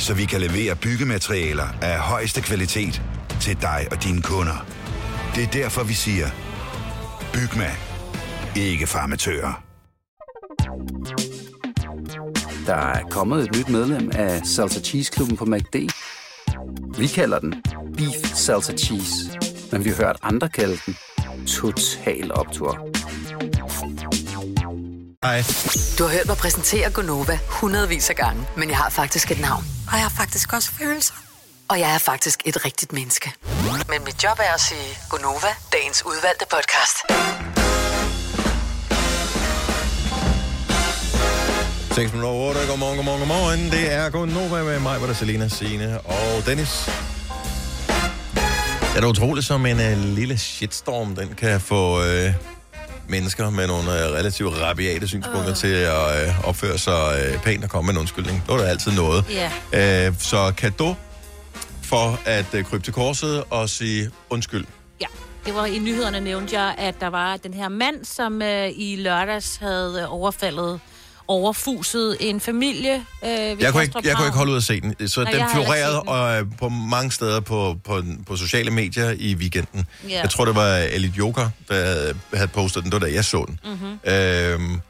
Så 0.00 0.14
vi 0.14 0.24
kan 0.24 0.40
levere 0.40 0.76
byggematerialer 0.76 1.68
af 1.82 1.98
højeste 1.98 2.40
kvalitet 2.40 3.02
til 3.40 3.60
dig 3.60 3.88
og 3.90 4.04
dine 4.04 4.22
kunder. 4.22 4.66
Det 5.34 5.44
er 5.44 5.50
derfor, 5.50 5.84
vi 5.84 5.94
siger, 5.94 6.26
Bygma. 7.32 7.70
Ikke 8.56 8.86
farmatører. 8.86 9.62
Der 12.66 12.74
er 12.74 13.02
kommet 13.10 13.44
et 13.44 13.56
nyt 13.56 13.68
medlem 13.68 14.10
af 14.14 14.46
Salsa 14.46 14.80
Cheese 14.80 15.12
Klubben 15.12 15.36
på 15.36 15.44
MACD. 15.44 15.76
Vi 16.98 17.06
kalder 17.06 17.38
den 17.38 17.54
Beef 17.96 18.34
Salsa 18.34 18.72
Cheese, 18.76 19.38
men 19.72 19.84
vi 19.84 19.88
har 19.90 19.96
hørt 19.96 20.16
andre 20.22 20.48
kalde 20.48 20.78
den 20.86 20.96
Total 21.46 22.32
Optor. 22.32 22.86
Hej. 25.24 25.44
Du 25.98 26.04
har 26.04 26.10
hørt 26.16 26.26
mig 26.26 26.36
præsentere 26.36 26.90
Gonova 26.90 27.38
hundredvis 27.48 28.10
af 28.10 28.16
gange, 28.16 28.46
men 28.56 28.68
jeg 28.68 28.76
har 28.76 28.90
faktisk 28.90 29.30
et 29.30 29.40
navn. 29.40 29.64
Og 29.86 29.92
jeg 29.92 30.02
har 30.02 30.14
faktisk 30.16 30.52
også 30.52 30.70
følelser. 30.72 31.14
Og 31.68 31.80
jeg 31.80 31.94
er 31.94 31.98
faktisk 31.98 32.42
et 32.44 32.64
rigtigt 32.64 32.92
menneske. 32.92 33.32
Men 33.88 34.04
mit 34.04 34.24
job 34.24 34.38
er 34.38 34.54
at 34.54 34.60
sige 34.60 34.88
Gonova, 35.10 35.52
dagens 35.72 36.02
udvalgte 36.06 36.44
podcast. 36.50 36.96
6 41.94 42.12
minutter 42.12 42.28
over 42.28 42.48
8. 42.48 42.60
Godmorgen, 42.68 42.96
godmorgen, 42.96 43.20
godmorgen. 43.20 43.70
Det 43.70 43.92
er 43.92 44.10
Gå 44.10 44.24
Nova 44.24 44.62
med 44.62 44.78
mig, 44.80 44.98
hvor 44.98 45.06
der 45.06 45.14
er 45.14 45.18
Selina, 45.18 45.48
Signe 45.48 46.00
og 46.00 46.46
Dennis. 46.46 46.90
Det 48.80 48.96
er 48.96 49.00
da 49.00 49.06
utroligt, 49.06 49.46
som 49.46 49.66
en 49.66 49.76
uh, 49.76 49.98
lille 49.98 50.38
shitstorm, 50.38 51.16
den 51.16 51.34
kan 51.34 51.60
få 51.60 51.98
uh, 51.98 52.34
mennesker 53.10 53.50
med 53.50 53.66
nogle 53.66 53.88
uh, 53.88 53.94
relativt 53.94 54.60
rabiate 54.60 55.08
synspunkter 55.08 55.50
uh. 55.50 55.56
til 55.56 55.74
at 55.74 56.28
uh, 56.28 56.48
opføre 56.48 56.78
sig 56.78 57.32
uh, 57.34 57.42
pænt 57.42 57.64
og 57.64 57.70
komme 57.70 57.86
med 57.86 57.94
en 57.94 58.00
undskyldning. 58.00 58.42
Det 58.46 58.54
var 58.54 58.60
der 58.60 58.66
altid 58.68 58.92
noget. 58.92 59.24
Ja. 59.72 60.08
Uh, 60.08 60.14
så 60.18 60.52
kado 60.56 60.94
for 61.82 62.20
at 62.24 62.46
uh, 62.54 62.62
krybe 62.64 62.84
til 62.84 62.92
korset 62.92 63.44
og 63.50 63.68
sige 63.68 64.10
undskyld. 64.30 64.64
Ja, 65.00 65.06
det 65.46 65.54
var 65.54 65.66
i 65.66 65.78
nyhederne 65.78 66.20
nævnte 66.20 66.60
jeg, 66.60 66.74
at 66.78 67.00
der 67.00 67.06
var 67.06 67.36
den 67.36 67.54
her 67.54 67.68
mand, 67.68 68.04
som 68.04 68.42
øh, 68.42 68.70
i 68.76 68.96
lørdags 68.96 69.56
havde 69.56 70.00
øh, 70.02 70.14
overfaldet 70.14 70.80
overfuset 71.30 72.16
en 72.20 72.40
familie 72.40 72.94
øh, 73.24 73.30
Jeg 73.30 73.72
kunne, 73.72 73.82
ikke, 73.82 74.00
jeg 74.04 74.16
kunne 74.16 74.26
ikke 74.26 74.36
holde 74.38 74.52
ud 74.52 74.56
at 74.56 74.62
se 74.62 74.80
den. 74.80 75.08
Så 75.08 75.22
Nej, 75.24 75.32
den 75.32 75.42
florerede 75.54 76.00
og, 76.02 76.38
øh, 76.40 76.46
på 76.58 76.68
mange 76.68 77.12
steder 77.12 77.40
på, 77.40 77.76
på, 77.84 78.02
på 78.26 78.36
sociale 78.36 78.70
medier 78.70 79.10
i 79.18 79.34
weekenden. 79.34 79.86
Ja. 80.08 80.20
Jeg 80.20 80.30
tror, 80.30 80.44
det 80.44 80.54
var 80.54 80.76
Elite 80.76 81.14
Joker, 81.18 81.50
der 81.68 81.74
havde- 81.74 82.14
havde 82.34 82.48
postet 82.48 82.82
den. 82.84 82.92
Det 82.92 83.00
var 83.00 83.06
da 83.08 83.14
jeg 83.14 83.24
så 83.24 83.44
den. 83.48 83.60
Mhm. 83.64 84.12
Øhm, 84.12 84.80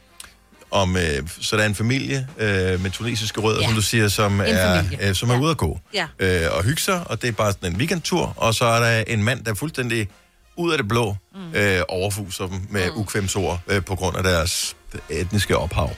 om, 0.71 0.97
øh, 0.97 1.03
så 1.41 1.57
der 1.57 1.63
er 1.63 1.67
en 1.67 1.75
familie 1.75 2.27
øh, 2.39 2.83
med 2.83 2.91
tunesiske 2.91 3.41
rødder, 3.41 3.59
Ja. 3.59 3.63
ja. 3.63 3.69
som 3.69 3.75
du 3.77 3.83
siger, 3.83 4.09
som 4.09 4.33
En 4.41 4.47
er, 4.47 4.83
familie. 4.83 5.09
øh, 5.09 5.15
som 5.15 5.31
er 5.31 5.41
ude 5.41 5.51
at 5.51 5.57
gå 5.57 5.81
Ja. 5.95 6.07
øh, 6.19 6.47
og 6.57 6.65
hygge 6.65 6.83
sig, 6.83 7.03
og 7.07 7.23
det 7.23 7.29
er 7.29 7.33
bare 7.33 7.53
sådan 7.53 7.73
en 7.73 7.79
weekendtur, 7.79 8.33
og 8.37 8.55
så 8.55 8.65
er 8.65 8.81
der 8.81 9.05
en 9.07 9.23
mand, 9.23 9.45
der 9.45 9.51
er 9.51 9.55
fuldstændig 9.55 10.09
ud 10.57 10.73
af 10.73 10.79
det 10.79 10.89
blå, 10.89 11.17
mm. 11.35 11.55
øh, 11.55 11.81
overfuser 11.89 12.47
dem 12.47 12.61
med 12.71 12.91
mm. 12.91 13.01
ukvemsord 13.01 13.61
øh, 13.69 13.85
på 13.85 13.95
grund 13.97 14.17
af 14.17 14.23
deres 14.23 14.77
etniske 15.11 15.57
ophav. 15.59 15.91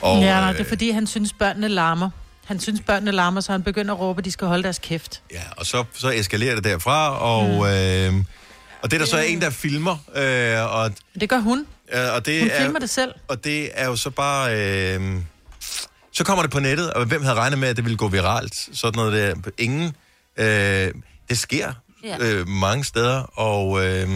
Og, 0.00 0.20
ja, 0.22 0.40
nej, 0.40 0.50
øh, 0.50 0.58
det 0.58 0.64
er 0.64 0.68
fordi, 0.68 0.90
han 0.90 1.06
synes, 1.06 1.32
børnene 1.32 1.68
larmer. 1.68 2.10
Han 2.44 2.60
synes, 2.60 2.80
børnene 2.86 3.12
larmer, 3.12 3.40
så 3.40 3.52
han 3.52 3.62
begynder 3.62 3.94
at 3.94 4.00
råbe, 4.00 4.18
at 4.18 4.24
de 4.24 4.30
skal 4.30 4.46
holde 4.46 4.62
deres 4.62 4.78
kæft. 4.78 5.22
Ja, 5.32 5.42
og 5.56 5.66
så, 5.66 5.84
så 5.94 6.10
eskalerer 6.10 6.54
det 6.54 6.64
derfra, 6.64 7.18
og, 7.18 7.44
mm. 7.48 8.16
øh, 8.18 8.24
og 8.82 8.90
det 8.90 8.92
er 8.96 8.98
der 8.98 9.06
så 9.06 9.18
en, 9.18 9.40
der 9.40 9.50
filmer, 9.50 9.96
øh, 10.16 10.74
og, 10.76 10.90
Det 11.20 11.28
gør 11.28 11.38
hun. 11.38 11.66
øh, 11.94 12.14
og 12.14 12.26
det 12.26 12.40
Hun 12.40 12.50
er, 12.50 12.60
filmer 12.62 12.78
det 12.78 12.90
selv. 12.90 13.12
Og 13.28 13.44
det 13.44 13.70
er 13.74 13.86
jo 13.86 13.96
så 13.96 14.10
bare... 14.10 14.56
Øh, 14.96 15.16
så 16.12 16.24
kommer 16.24 16.42
det 16.42 16.50
på 16.50 16.60
nettet, 16.60 16.92
og 16.92 17.04
hvem 17.04 17.22
havde 17.22 17.36
regnet 17.36 17.58
med, 17.58 17.68
at 17.68 17.76
det 17.76 17.84
ville 17.84 17.96
gå 17.96 18.08
viralt? 18.08 18.54
Sådan 18.72 18.96
noget 18.98 19.12
der. 19.12 19.50
Ingen. 19.58 19.96
Øh, 20.36 20.90
det 21.28 21.38
sker 21.38 21.72
Ja. 22.04 22.16
øh, 22.20 22.48
mange 22.48 22.84
steder, 22.84 23.20
og... 23.38 23.84
Øh, 23.86 24.08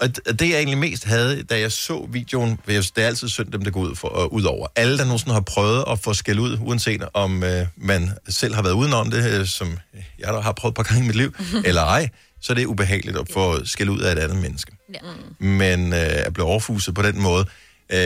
og 0.00 0.16
det, 0.38 0.48
jeg 0.48 0.56
egentlig 0.56 0.78
mest 0.78 1.04
havde, 1.04 1.42
da 1.42 1.58
jeg 1.60 1.72
så 1.72 2.06
videoen, 2.10 2.58
for 2.64 2.70
det 2.72 2.90
er 2.96 3.06
altid 3.06 3.28
synd, 3.28 3.52
dem 3.52 3.62
der 3.62 3.70
går 3.70 3.80
ud, 3.80 3.94
for, 3.96 4.24
uh, 4.26 4.32
ud 4.32 4.42
over. 4.42 4.66
Alle, 4.76 4.98
der 4.98 5.04
nogensinde 5.04 5.32
har 5.34 5.40
prøvet 5.40 5.84
at 5.90 5.98
få 5.98 6.14
skæld 6.14 6.38
ud, 6.38 6.58
uanset 6.60 7.04
om 7.14 7.42
uh, 7.42 7.48
man 7.76 8.10
selv 8.28 8.54
har 8.54 8.62
været 8.62 8.74
udenom 8.74 9.10
det, 9.10 9.40
uh, 9.40 9.46
som 9.46 9.78
jeg 10.18 10.32
da 10.34 10.40
har 10.40 10.52
prøvet 10.52 10.72
et 10.72 10.76
par 10.76 10.82
gange 10.82 11.04
i 11.04 11.06
mit 11.06 11.16
liv, 11.16 11.34
eller 11.64 11.82
ej, 11.82 12.08
så 12.40 12.52
er 12.52 12.54
det 12.54 12.66
ubehageligt 12.66 13.18
at 13.18 13.26
få 13.32 13.64
skæld 13.64 13.88
ud 13.88 14.00
af 14.00 14.12
et 14.12 14.18
andet 14.18 14.38
menneske. 14.38 14.72
Ja. 14.94 14.98
Men 15.46 15.92
uh, 15.92 15.98
at 15.98 16.32
blive 16.34 16.46
overfuset 16.46 16.94
på 16.94 17.02
den 17.02 17.22
måde, 17.22 17.46
uh, 17.92 17.96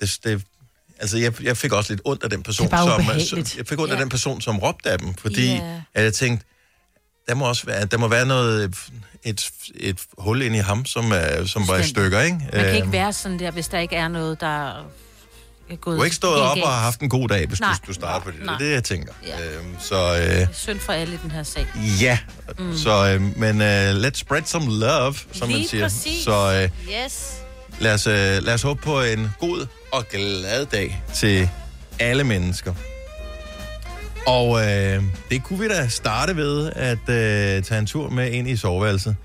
det, 0.00 0.18
det, 0.24 0.42
altså 0.98 1.18
jeg, 1.18 1.42
jeg 1.42 1.56
fik 1.56 1.72
også 1.72 1.92
lidt 1.92 2.02
ondt 2.04 2.22
af 2.24 2.30
den 2.30 2.42
person, 2.42 2.66
Det 2.66 2.72
er 2.72 2.76
som, 2.78 2.92
ubehageligt. 2.94 3.28
som, 3.28 3.58
jeg 3.58 3.66
fik 3.66 3.78
ondt 3.80 3.92
af 3.92 3.96
Ja. 3.96 4.00
den 4.00 4.08
person, 4.08 4.40
som 4.40 4.58
råbte 4.58 4.90
af 4.90 4.98
dem, 4.98 5.14
fordi 5.14 5.46
Ja. 5.54 5.82
at 5.94 6.04
jeg 6.04 6.14
tænkte, 6.14 6.46
der 7.28 7.34
må 7.34 7.48
også 7.48 7.66
være, 7.66 7.84
der 7.86 7.98
må 7.98 8.08
være 8.08 8.26
noget, 8.26 8.74
et, 9.24 9.50
et 9.74 9.98
hul 10.18 10.42
ind 10.42 10.54
i 10.56 10.58
ham, 10.58 10.84
som, 10.86 11.12
er, 11.12 11.44
som 11.46 11.68
var 11.68 11.76
i 11.78 11.82
stykker, 11.88 12.20
ikke? 12.20 12.36
Man 12.36 12.50
kan 12.64 12.74
ikke 12.74 12.82
Øhm, 12.82 12.92
være 12.92 13.12
sådan 13.12 13.38
der, 13.38 13.50
hvis 13.50 13.68
der 13.68 13.78
ikke 13.78 13.96
er 13.96 14.08
noget, 14.08 14.40
der 14.40 14.68
er 15.70 15.76
gået 15.80 15.94
Du 15.94 15.98
har 16.00 16.04
ikke 16.04 16.16
stået 16.16 16.40
op 16.40 16.58
og 16.62 16.68
haft 16.72 17.00
en 17.00 17.08
god 17.08 17.28
dag, 17.28 17.46
hvis 17.46 17.60
Nej. 17.60 17.70
du, 17.72 17.86
du 17.86 17.92
starter 17.92 18.24
på 18.24 18.30
det. 18.30 18.40
Det 18.40 18.48
er 18.48 18.58
det, 18.58 18.72
jeg 18.72 18.84
tænker. 18.84 19.12
Ja. 19.26 19.56
Øhm, 19.56 19.76
så 19.80 20.14
øh, 20.16 20.20
Det 20.26 20.42
er 20.42 20.46
synd 20.52 20.78
for 20.80 20.92
alle 20.92 21.14
i 21.14 21.18
den 21.22 21.30
her 21.30 21.42
sag. 21.42 21.66
ja, 22.00 22.18
Mm. 22.58 22.76
så, 22.76 23.06
øh, 23.14 23.38
men 23.38 23.60
øh, 23.62 23.90
let's 24.06 24.14
spread 24.18 24.42
some 24.46 24.66
love, 24.78 25.14
som 25.32 25.48
man 25.48 25.56
Lige 25.56 25.68
siger. 25.68 25.84
præcis. 25.84 26.24
Så 26.24 26.52
øh, 26.62 26.92
Yes. 27.04 27.32
lad, 27.80 27.94
os, 27.94 28.06
øh, 28.06 28.14
lad 28.42 28.54
os 28.54 28.62
håbe 28.62 28.82
på 28.82 29.00
en 29.02 29.28
god 29.40 29.66
og 29.92 30.08
glad 30.08 30.66
dag 30.66 31.02
til 31.14 31.48
alle 31.98 32.24
mennesker. 32.24 32.74
Og 34.26 34.60
øh, 34.60 35.02
det 35.30 35.44
kunne 35.44 35.58
vi 35.58 35.68
da 35.68 35.88
starte 35.88 36.36
ved 36.36 36.72
at 36.72 36.98
øh, 36.98 37.62
tage 37.62 37.78
en 37.78 37.86
tur 37.86 38.10
med 38.10 38.30
ind 38.30 38.48
i 38.48 38.56
soveværelset. 38.56 39.16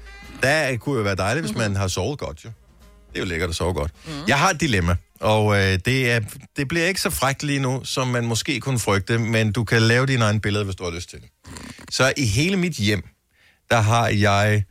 Der 0.43 0.77
kunne 0.77 0.97
jo 0.97 1.03
være 1.03 1.15
dejligt, 1.15 1.45
hvis 1.45 1.57
man 1.57 1.75
har 1.75 1.87
sovet 1.87 2.19
godt, 2.19 2.45
jo. 2.45 2.49
Det 3.09 3.15
er 3.15 3.19
jo 3.19 3.25
lækkert 3.25 3.49
at 3.49 3.55
sove 3.55 3.73
godt. 3.73 3.91
Mm. 4.05 4.11
Jeg 4.27 4.39
har 4.39 4.49
et 4.49 4.61
dilemma, 4.61 4.95
og 5.19 5.55
øh, 5.55 5.79
det, 5.85 6.11
er, 6.11 6.19
det 6.57 6.67
bliver 6.67 6.85
ikke 6.85 7.01
så 7.01 7.09
frækt 7.09 7.43
lige 7.43 7.59
nu, 7.59 7.81
som 7.83 8.07
man 8.07 8.25
måske 8.25 8.59
kunne 8.59 8.79
frygte, 8.79 9.17
men 9.17 9.51
du 9.51 9.63
kan 9.63 9.81
lave 9.81 10.05
dine 10.05 10.25
egne 10.25 10.39
billeder, 10.41 10.65
hvis 10.65 10.75
du 10.75 10.83
har 10.83 10.91
lyst 10.91 11.09
til 11.09 11.19
det. 11.21 11.29
Så 11.91 12.13
i 12.17 12.25
hele 12.25 12.57
mit 12.57 12.73
hjem, 12.73 13.03
der 13.69 13.81
har 13.81 14.07
jeg 14.07 14.63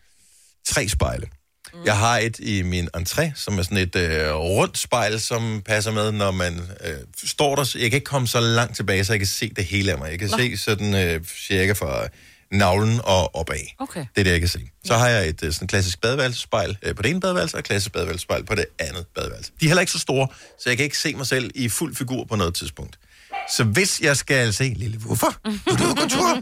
tre 0.67 0.89
spejle. 0.89 1.27
Mm. 1.77 1.85
Jeg 1.85 1.99
har 1.99 2.19
et 2.19 2.39
i 2.39 2.63
min 2.63 2.89
entré, 2.97 3.31
som 3.35 3.59
er 3.59 3.63
sådan 3.63 3.79
et 3.79 3.97
øh, 3.97 4.35
rundt 4.35 4.79
spejl, 4.79 5.21
som 5.21 5.63
passer 5.67 5.91
med, 5.91 6.13
når 6.13 6.31
man 6.31 6.61
øh, 6.85 6.95
står 7.25 7.57
der. 7.57 7.73
Jeg 7.75 7.91
kan 7.91 7.97
ikke 7.97 8.05
komme 8.05 8.29
så 8.29 8.41
langt 8.41 8.77
tilbage, 8.77 9.05
så 9.05 9.13
jeg 9.13 9.21
kan 9.21 9.27
se 9.27 9.53
det 9.57 9.65
hele 9.65 9.93
af 9.93 9.99
mig. 9.99 10.11
Jeg 10.11 10.19
kan 10.19 10.29
Nå. 10.31 10.39
se 10.39 10.57
sådan 10.57 10.95
øh, 10.95 11.21
cirka 11.47 11.73
fra 11.73 12.09
navlen 12.53 13.01
og 13.05 13.37
opad. 13.37 13.57
Okay. 13.79 14.01
Det 14.15 14.21
er 14.21 14.25
det, 14.25 14.31
jeg 14.31 14.41
kan 14.41 14.49
se. 14.49 14.61
Så 14.85 14.95
har 14.95 15.09
jeg 15.09 15.29
et 15.29 15.43
øh, 15.43 15.53
sådan 15.53 15.69
klassisk 15.69 16.01
badeværelsespejl 16.01 16.79
øh, 16.83 16.95
på 16.95 17.03
det 17.03 17.11
ene 17.11 17.21
badeværelse, 17.21 17.55
og 17.57 17.59
et 17.59 17.65
klassisk 17.65 17.93
badeværelsespejl 17.93 18.45
på 18.45 18.55
det 18.55 18.65
andet 18.79 19.07
badeværelse. 19.15 19.53
De 19.61 19.65
er 19.65 19.69
heller 19.69 19.81
ikke 19.81 19.93
så 19.93 19.99
store, 19.99 20.29
så 20.59 20.71
jeg 20.71 20.77
kan 20.77 20.85
ikke 20.85 20.99
se 20.99 21.15
mig 21.15 21.27
selv 21.27 21.51
i 21.55 21.69
fuld 21.69 21.97
figur 21.97 22.25
på 22.25 22.37
noget 22.37 22.55
tidspunkt. 22.55 22.99
Så 23.51 23.65
hvis 23.65 24.01
jeg 24.01 24.17
skal 24.17 24.53
se... 24.53 24.75
Lille, 24.77 24.99
hvorfor? 24.99 25.35
Du 25.45 25.85
er 25.85 25.95
på 25.95 26.09
tur. 26.09 26.41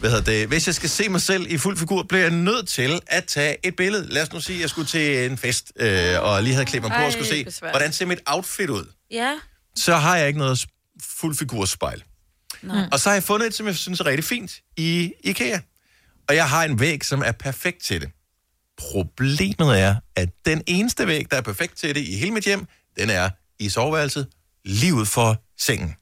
Hvad 0.00 0.10
hedder 0.10 0.24
det? 0.24 0.48
Hvis 0.48 0.66
jeg 0.66 0.74
skal 0.74 0.88
se 0.88 1.08
mig 1.08 1.22
selv 1.22 1.46
i 1.52 1.58
fuld 1.58 1.78
figur, 1.78 2.02
bliver 2.02 2.22
jeg 2.22 2.30
nødt 2.30 2.68
til 2.68 3.00
at 3.06 3.24
tage 3.24 3.56
et 3.66 3.76
billede. 3.76 4.08
Lad 4.08 4.22
os 4.22 4.32
nu 4.32 4.40
sige, 4.40 4.56
at 4.56 4.60
jeg 4.62 4.70
skulle 4.70 4.88
til 4.88 5.30
en 5.30 5.38
fest, 5.38 5.72
øh, 5.76 6.22
og 6.22 6.42
lige 6.42 6.54
havde 6.54 6.66
klædt 6.66 6.82
mig 6.82 6.92
på 6.92 7.04
og 7.04 7.12
skulle 7.12 7.28
se, 7.28 7.44
besværligt. 7.44 7.72
hvordan 7.72 7.92
ser 7.92 8.06
mit 8.06 8.20
outfit 8.26 8.70
ud? 8.70 8.92
Ja. 9.10 9.34
Så 9.76 9.96
har 9.96 10.16
jeg 10.16 10.26
ikke 10.26 10.38
noget 10.38 10.66
fuld 11.02 11.36
figurspejl. 11.36 12.02
Nej. 12.62 12.88
Og 12.92 13.00
så 13.00 13.08
har 13.08 13.14
jeg 13.14 13.22
fundet 13.22 13.46
et, 13.46 13.54
som 13.54 13.66
jeg 13.66 13.76
synes 13.76 14.00
er 14.00 14.06
rigtig 14.06 14.24
fint 14.24 14.60
i 14.76 15.12
IKEA. 15.24 15.58
Og 16.28 16.34
jeg 16.34 16.48
har 16.48 16.64
en 16.64 16.80
væg, 16.80 17.04
som 17.04 17.22
er 17.22 17.32
perfekt 17.32 17.82
til 17.84 18.00
det. 18.00 18.10
Problemet 18.78 19.80
er, 19.80 19.96
at 20.16 20.28
den 20.44 20.62
eneste 20.66 21.06
væg, 21.06 21.30
der 21.30 21.36
er 21.36 21.40
perfekt 21.40 21.78
til 21.78 21.94
det 21.94 22.00
i 22.00 22.16
hele 22.16 22.30
mit 22.30 22.44
hjem, 22.44 22.66
den 22.98 23.10
er 23.10 23.30
i 23.58 23.68
soveværelset, 23.68 24.26
lige 24.64 24.94
ud 24.94 25.06
for 25.06 25.42
sengen. 25.58 25.94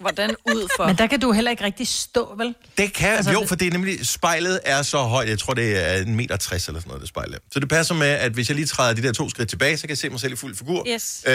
Hvordan 0.00 0.30
ud 0.30 0.68
for? 0.76 0.86
Men 0.86 0.98
der 0.98 1.06
kan 1.06 1.20
du 1.20 1.32
heller 1.32 1.50
ikke 1.50 1.64
rigtig 1.64 1.88
stå, 1.88 2.34
vel? 2.36 2.54
Det 2.78 2.92
kan, 2.92 3.08
Altså, 3.08 3.32
jo, 3.32 3.44
for 3.46 3.54
det 3.54 3.66
er 3.66 3.70
nemlig, 3.72 4.06
spejlet 4.06 4.60
er 4.64 4.82
så 4.82 5.02
højt, 5.02 5.28
jeg 5.28 5.38
tror, 5.38 5.54
det 5.54 5.98
er 5.98 6.04
1,60 6.04 6.08
meter 6.08 6.34
eller 6.34 6.60
sådan 6.60 6.82
noget, 6.86 7.00
det 7.00 7.08
spejl 7.08 7.32
er. 7.34 7.38
Så 7.52 7.60
det 7.60 7.68
passer 7.68 7.94
med, 7.94 8.06
at 8.06 8.32
hvis 8.32 8.48
jeg 8.48 8.56
lige 8.56 8.66
træder 8.66 8.94
de 8.94 9.02
der 9.02 9.12
to 9.12 9.30
skridt 9.30 9.48
tilbage, 9.48 9.76
så 9.76 9.82
kan 9.82 9.88
jeg 9.88 9.98
se 9.98 10.08
mig 10.08 10.20
selv 10.20 10.32
i 10.32 10.36
fuld 10.36 10.56
figur. 10.56 10.84
Yes. 10.88 11.22
Øhm, 11.26 11.34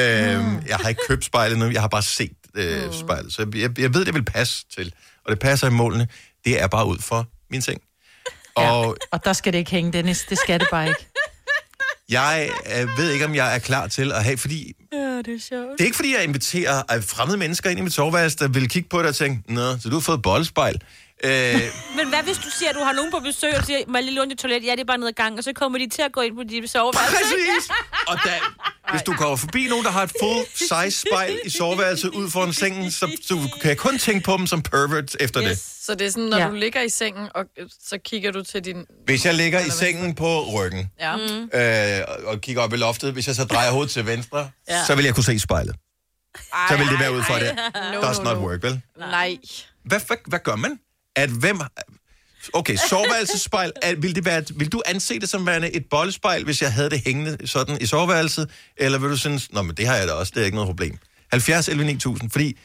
jeg 0.67 0.77
har 0.81 0.89
ikke 0.89 1.01
købt 1.07 1.25
spejlet 1.25 1.57
nu, 1.57 1.69
jeg 1.69 1.81
har 1.81 1.87
bare 1.87 2.03
set 2.03 2.31
øh, 2.55 2.93
spejlet. 2.93 3.33
Så 3.33 3.47
jeg, 3.55 3.79
jeg 3.79 3.93
ved, 3.93 4.05
det 4.05 4.13
vil 4.13 4.25
passe 4.25 4.65
til. 4.75 4.93
Og 5.25 5.31
det 5.31 5.39
passer 5.39 5.67
i 5.67 5.71
målene. 5.71 6.07
Det 6.45 6.61
er 6.61 6.67
bare 6.67 6.87
ud 6.87 6.97
for 6.99 7.27
min 7.51 7.61
seng. 7.61 7.81
Og 8.55 8.97
Og 9.11 9.25
der 9.25 9.33
skal 9.33 9.53
det 9.53 9.59
ikke 9.59 9.71
hænge, 9.71 9.93
Dennis. 9.93 10.25
Det 10.29 10.37
skal 10.37 10.59
det 10.59 10.67
bare 10.71 10.87
ikke. 10.87 11.07
Jeg 12.11 12.49
øh, 12.81 12.97
ved 12.97 13.11
ikke, 13.11 13.25
om 13.25 13.35
jeg 13.35 13.55
er 13.55 13.59
klar 13.59 13.87
til 13.87 14.11
at 14.11 14.23
have, 14.23 14.37
fordi 14.37 14.73
Ja, 14.93 14.97
det 15.17 15.27
er 15.35 15.39
sjovt. 15.49 15.71
det 15.71 15.81
er 15.81 15.85
ikke, 15.85 15.95
fordi 15.95 16.13
jeg 16.15 16.23
inviterer 16.23 16.77
øh, 16.95 17.03
fremmede 17.03 17.37
mennesker 17.37 17.69
ind 17.69 17.79
i 17.79 17.81
mit 17.81 17.93
soveværelse, 17.93 18.37
der 18.37 18.47
vil 18.47 18.69
kigge 18.69 18.89
på 18.89 18.99
det 18.99 19.05
og 19.07 19.15
tænke, 19.15 19.53
nå, 19.53 19.77
så 19.79 19.89
du 19.89 19.95
har 19.95 19.99
fået 20.01 20.21
boldspejl. 20.21 20.75
Øh, 21.23 21.61
Men 21.95 22.09
hvad 22.09 22.23
hvis 22.23 22.37
du 22.37 22.49
siger, 22.59 22.69
at 22.69 22.75
du 22.75 22.83
har 22.83 22.93
nogen 22.93 23.11
på 23.11 23.19
besøg, 23.19 23.57
og 23.57 23.65
siger, 23.65 23.79
må 23.87 23.97
jeg 23.97 24.03
lige 24.03 24.15
låne 24.15 24.29
dit 24.31 24.39
toilet? 24.39 24.65
Ja, 24.65 24.71
det 24.71 24.79
er 24.79 24.83
bare 24.85 24.97
ned 24.97 25.07
ad 25.07 25.13
gangen, 25.13 25.37
og 25.37 25.43
så 25.43 25.53
kommer 25.53 25.77
de 25.79 25.89
til 25.89 26.01
at 26.01 26.11
gå 26.11 26.21
ind 26.21 26.35
på 26.35 26.43
dit 26.43 26.69
soveværelse. 26.69 27.15
Præcis! 27.17 27.69
Og 28.07 28.17
da, 28.25 28.33
hvis 28.91 29.01
du 29.01 29.13
kommer 29.13 29.35
forbi 29.35 29.67
nogen, 29.67 29.85
der 29.85 29.91
har 29.91 30.03
et 30.03 30.11
full 30.21 30.45
size 30.55 30.99
spejl 31.09 31.39
i 31.45 31.49
soveværelset 31.49 32.09
ud 32.09 32.29
foran 32.31 32.53
sengen, 32.53 32.91
så, 32.91 33.17
så 33.23 33.37
kan 33.61 33.69
jeg 33.69 33.77
kun 33.77 33.97
tænke 33.97 34.23
på 34.25 34.37
dem 34.37 34.47
som 34.47 34.61
pervert 34.61 35.15
efter 35.19 35.41
yes. 35.43 35.49
det. 35.49 35.59
Så 35.85 35.95
det 35.95 36.07
er 36.07 36.11
sådan, 36.11 36.23
når 36.29 36.37
Ja. 36.37 36.47
du 36.47 36.53
ligger 36.53 36.81
i 36.81 36.89
sengen, 36.89 37.29
og 37.35 37.45
øh, 37.59 37.69
så 37.89 37.97
kigger 38.05 38.31
du 38.31 38.43
til 38.43 38.65
din... 38.65 38.85
Hvis 39.05 39.25
jeg 39.25 39.33
ligger 39.33 39.59
i 39.59 39.69
sengen 39.69 40.15
på 40.15 40.45
ryggen 40.53 40.89
Ja. 40.99 41.15
Mm. 41.15 41.49
øh, 41.59 42.27
og- 42.27 42.41
kigger 42.41 42.61
op 42.61 42.73
i 42.73 42.77
loftet, 42.77 43.13
hvis 43.13 43.27
jeg 43.27 43.35
så 43.35 43.43
drejer 43.43 43.71
hovedet 43.71 43.91
til 43.91 44.05
venstre, 44.05 44.49
Ja. 44.69 44.85
så 44.87 44.95
vil 44.95 45.05
jeg 45.05 45.15
kunne 45.15 45.23
se 45.23 45.39
spejlet. 45.39 45.75
Så 46.69 46.77
vil 46.77 46.87
det 46.87 46.99
være 46.99 47.13
ud 47.13 47.23
for 47.23 47.33
det. 47.33 47.59
No, 47.93 48.01
Does 48.01 48.17
no, 48.17 48.23
not 48.23 48.37
no. 48.37 48.47
work, 48.47 48.63
vel? 48.63 48.81
Nej. 48.99 49.37
Hvad, 49.85 49.99
hvad, 50.07 50.17
hvad 50.27 50.39
gør 50.39 50.55
man? 50.55 50.79
At 51.15 51.29
hvem... 51.29 51.59
Okay, 52.53 52.75
soveværelsespejl. 52.89 53.71
at, 53.81 54.03
vil, 54.03 54.15
det 54.15 54.25
være, 54.25 54.43
vil 54.55 54.71
du 54.71 54.81
anse 54.85 55.19
det 55.19 55.29
som 55.29 55.45
værende 55.45 55.75
et 55.75 55.85
boldspejl, 55.89 56.43
hvis 56.43 56.61
jeg 56.61 56.73
havde 56.73 56.89
det 56.89 57.01
hængende 57.05 57.47
sådan 57.47 57.81
i 57.81 57.85
soveværelset? 57.85 58.49
Eller 58.77 58.99
vil 58.99 59.09
du 59.09 59.17
synes, 59.17 59.53
nå, 59.53 59.61
men 59.61 59.75
det 59.77 59.87
har 59.87 59.95
jeg 59.95 60.07
da 60.07 60.13
også, 60.13 60.31
det 60.35 60.41
er 60.41 60.45
ikke 60.45 60.55
noget 60.55 60.67
problem. 60.67 60.97
70 61.31 61.67
11 61.67 61.85
9000, 61.85 62.29
fordi 62.29 62.57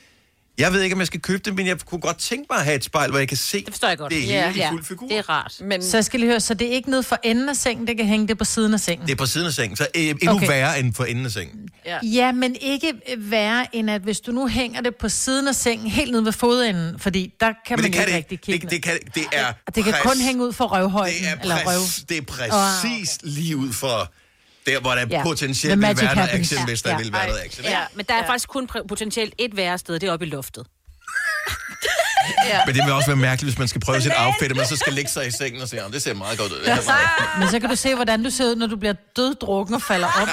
jeg 0.59 0.73
ved 0.73 0.83
ikke, 0.83 0.95
om 0.95 1.01
jeg 1.01 1.07
skal 1.07 1.21
købe 1.21 1.43
det, 1.45 1.55
men 1.55 1.67
jeg 1.67 1.81
kunne 1.81 2.01
godt 2.01 2.19
tænke 2.19 2.47
mig 2.51 2.59
at 2.59 2.65
have 2.65 2.77
et 2.77 2.85
spejl, 2.85 3.11
hvor 3.11 3.19
jeg 3.19 3.29
kan 3.29 3.37
se 3.37 3.59
det, 3.65 3.69
forstår 3.71 3.89
jeg 3.89 3.99
godt. 3.99 4.13
det 4.13 4.23
hele 4.23 4.53
i 4.57 4.63
fuld 4.71 4.85
figur. 4.85 5.09
Det 5.09 5.19
er 5.19 5.31
rart. 5.31 5.55
Men 5.61 5.83
Så 5.83 5.97
jeg 5.97 6.05
skal 6.05 6.21
lige 6.21 6.31
høre, 6.31 6.41
så 6.41 6.55
det 6.55 6.69
er 6.69 6.73
ikke 6.73 6.91
nede 6.91 7.03
for 7.03 7.19
enden 7.25 7.49
af 7.49 7.57
sengen, 7.57 7.87
det 7.87 7.97
kan 7.97 8.07
hænge 8.07 8.29
det 8.29 8.39
på 8.39 8.45
siden 8.45 8.75
af 8.75 8.81
sengen? 8.81 9.07
Det 9.07 9.13
er 9.13 9.17
på 9.17 9.27
siden 9.27 9.47
af 9.47 9.53
sengen, 9.53 9.77
så 9.77 9.87
øh, 9.97 10.03
endnu 10.03 10.17
Okay. 10.31 10.35
okay. 10.35 10.49
værre 10.49 10.79
end 10.81 10.95
for 10.95 11.05
enden 11.05 11.25
af 11.27 11.31
sengen. 11.33 11.69
Ja. 11.87 11.99
Ja, 12.03 12.33
men 12.33 12.57
ikke 12.61 12.93
øh, 13.13 13.31
værre 13.31 13.77
end 13.77 13.91
at 13.91 14.03
hvis 14.03 14.21
du 14.21 14.33
nu 14.33 14.47
hænger 14.49 14.81
det 14.81 14.97
på 14.97 15.09
siden 15.09 15.49
af 15.49 15.55
sengen, 15.55 15.91
helt 15.91 16.11
nede 16.13 16.25
ved 16.25 16.33
fodenden, 16.33 16.99
fordi 16.99 17.33
der 17.41 17.53
kan 17.67 17.77
Men 17.79 17.83
man 17.83 17.93
kan 17.93 18.01
ikke 18.01 18.11
det 18.11 18.17
rigtig 18.17 18.41
kigge 18.41 18.65
Det, 18.65 18.71
det, 18.71 18.83
kan, 18.83 18.99
det 19.15 19.25
er 19.33 19.47
Og 19.67 19.75
det 19.75 19.85
kan 19.85 19.95
kun 20.03 20.17
hænge 20.21 20.45
ud 20.45 20.53
for 20.53 20.65
røvhøjden. 20.67 21.15
Det 21.21 21.29
er, 21.29 21.41
eller 21.41 21.57
røv. 21.67 21.81
det 22.09 22.17
er 22.19 22.23
præcis 22.23 23.19
lige 23.23 23.57
ud 23.57 23.73
for 23.73 24.13
der, 24.67 24.81
hvor 24.81 24.91
der 24.95 25.07
Ja. 25.11 25.23
potentielt 25.23 25.81
vil 25.81 25.83
være 26.03 26.15
noget 26.17 26.31
action, 26.33 26.65
hvis 26.65 26.83
der 26.83 26.91
Ja. 26.91 26.97
vil 26.97 27.13
være 27.13 27.27
noget 27.27 27.41
action. 27.45 27.65
Ja, 27.65 27.81
men 27.95 28.05
der 28.09 28.15
er 28.15 28.19
ja. 28.25 28.29
faktisk 28.31 28.49
kun 28.49 28.69
potentielt 28.89 29.35
et 29.39 29.57
værre 29.57 29.79
sted, 29.79 29.95
det 29.99 30.09
er 30.09 30.13
oppe 30.13 30.27
i 30.27 30.29
loftet. 30.29 30.67
ja. 32.51 32.61
Men 32.67 32.75
det 32.75 32.85
vil 32.85 32.93
også 32.93 33.07
være 33.09 33.17
mærkeligt, 33.17 33.53
hvis 33.55 33.59
man 33.59 33.69
skal 33.69 33.81
prøve 33.81 34.01
sit 34.01 34.13
outfit, 34.19 34.51
og 34.51 34.57
man 34.57 34.67
så 34.67 34.77
skal 34.77 34.93
ligge 34.93 35.11
sig 35.11 35.27
i 35.27 35.31
sengen 35.31 35.63
og 35.63 35.69
sige, 35.69 35.81
"Jamen, 35.81 35.93
det 35.93 36.03
ser 36.03 36.15
meget 36.15 36.39
godt 36.39 36.53
ud. 36.53 36.59
Det 36.59 36.67
meget. 36.67 37.39
Men 37.39 37.49
så 37.49 37.61
kan 37.61 37.71
du 37.71 37.77
se, 37.77 37.95
hvordan 37.95 38.23
du 38.25 38.31
ser 38.31 38.45
ud, 38.45 38.57
når 38.57 38.67
du 38.67 38.77
bliver 38.77 38.95
døddrukken 39.17 39.75
og 39.75 39.83
falder 39.83 40.09
op. 40.23 40.29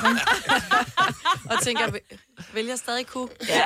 og 1.51 1.63
tænker, 1.63 1.83
vil- 2.53 2.55
vil 2.55 2.65
jeg 2.65 2.77
stadig 2.77 3.07
kunne? 3.07 3.29
Ja. 3.49 3.55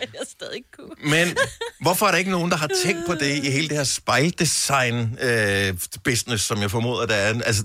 jeg 0.00 0.08
stadig 0.30 0.62
kunne. 0.76 0.94
Men 1.10 1.36
hvorfor 1.80 2.06
er 2.06 2.10
der 2.10 2.18
ikke 2.18 2.30
nogen, 2.30 2.50
der 2.50 2.56
har 2.56 2.68
tænkt 2.84 3.06
på 3.06 3.14
det 3.14 3.44
i 3.44 3.50
hele 3.50 3.68
det 3.68 3.76
her 3.76 3.84
spejldesign-business, 3.84 6.44
som 6.44 6.60
jeg 6.60 6.70
formoder, 6.70 7.06
der 7.06 7.14
er? 7.14 7.40
Altså, 7.46 7.64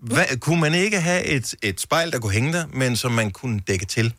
hvad, 0.00 0.24
kunne 0.40 0.60
man 0.60 0.74
ikke 0.74 1.00
have 1.00 1.24
et, 1.24 1.54
et 1.62 1.80
spejl, 1.80 2.12
der 2.12 2.18
kunne 2.18 2.32
hænge 2.32 2.52
der, 2.52 2.66
men 2.72 2.96
som 2.96 3.12
man 3.12 3.30
kunne 3.30 3.60
dække 3.60 3.86
til? 3.86 4.14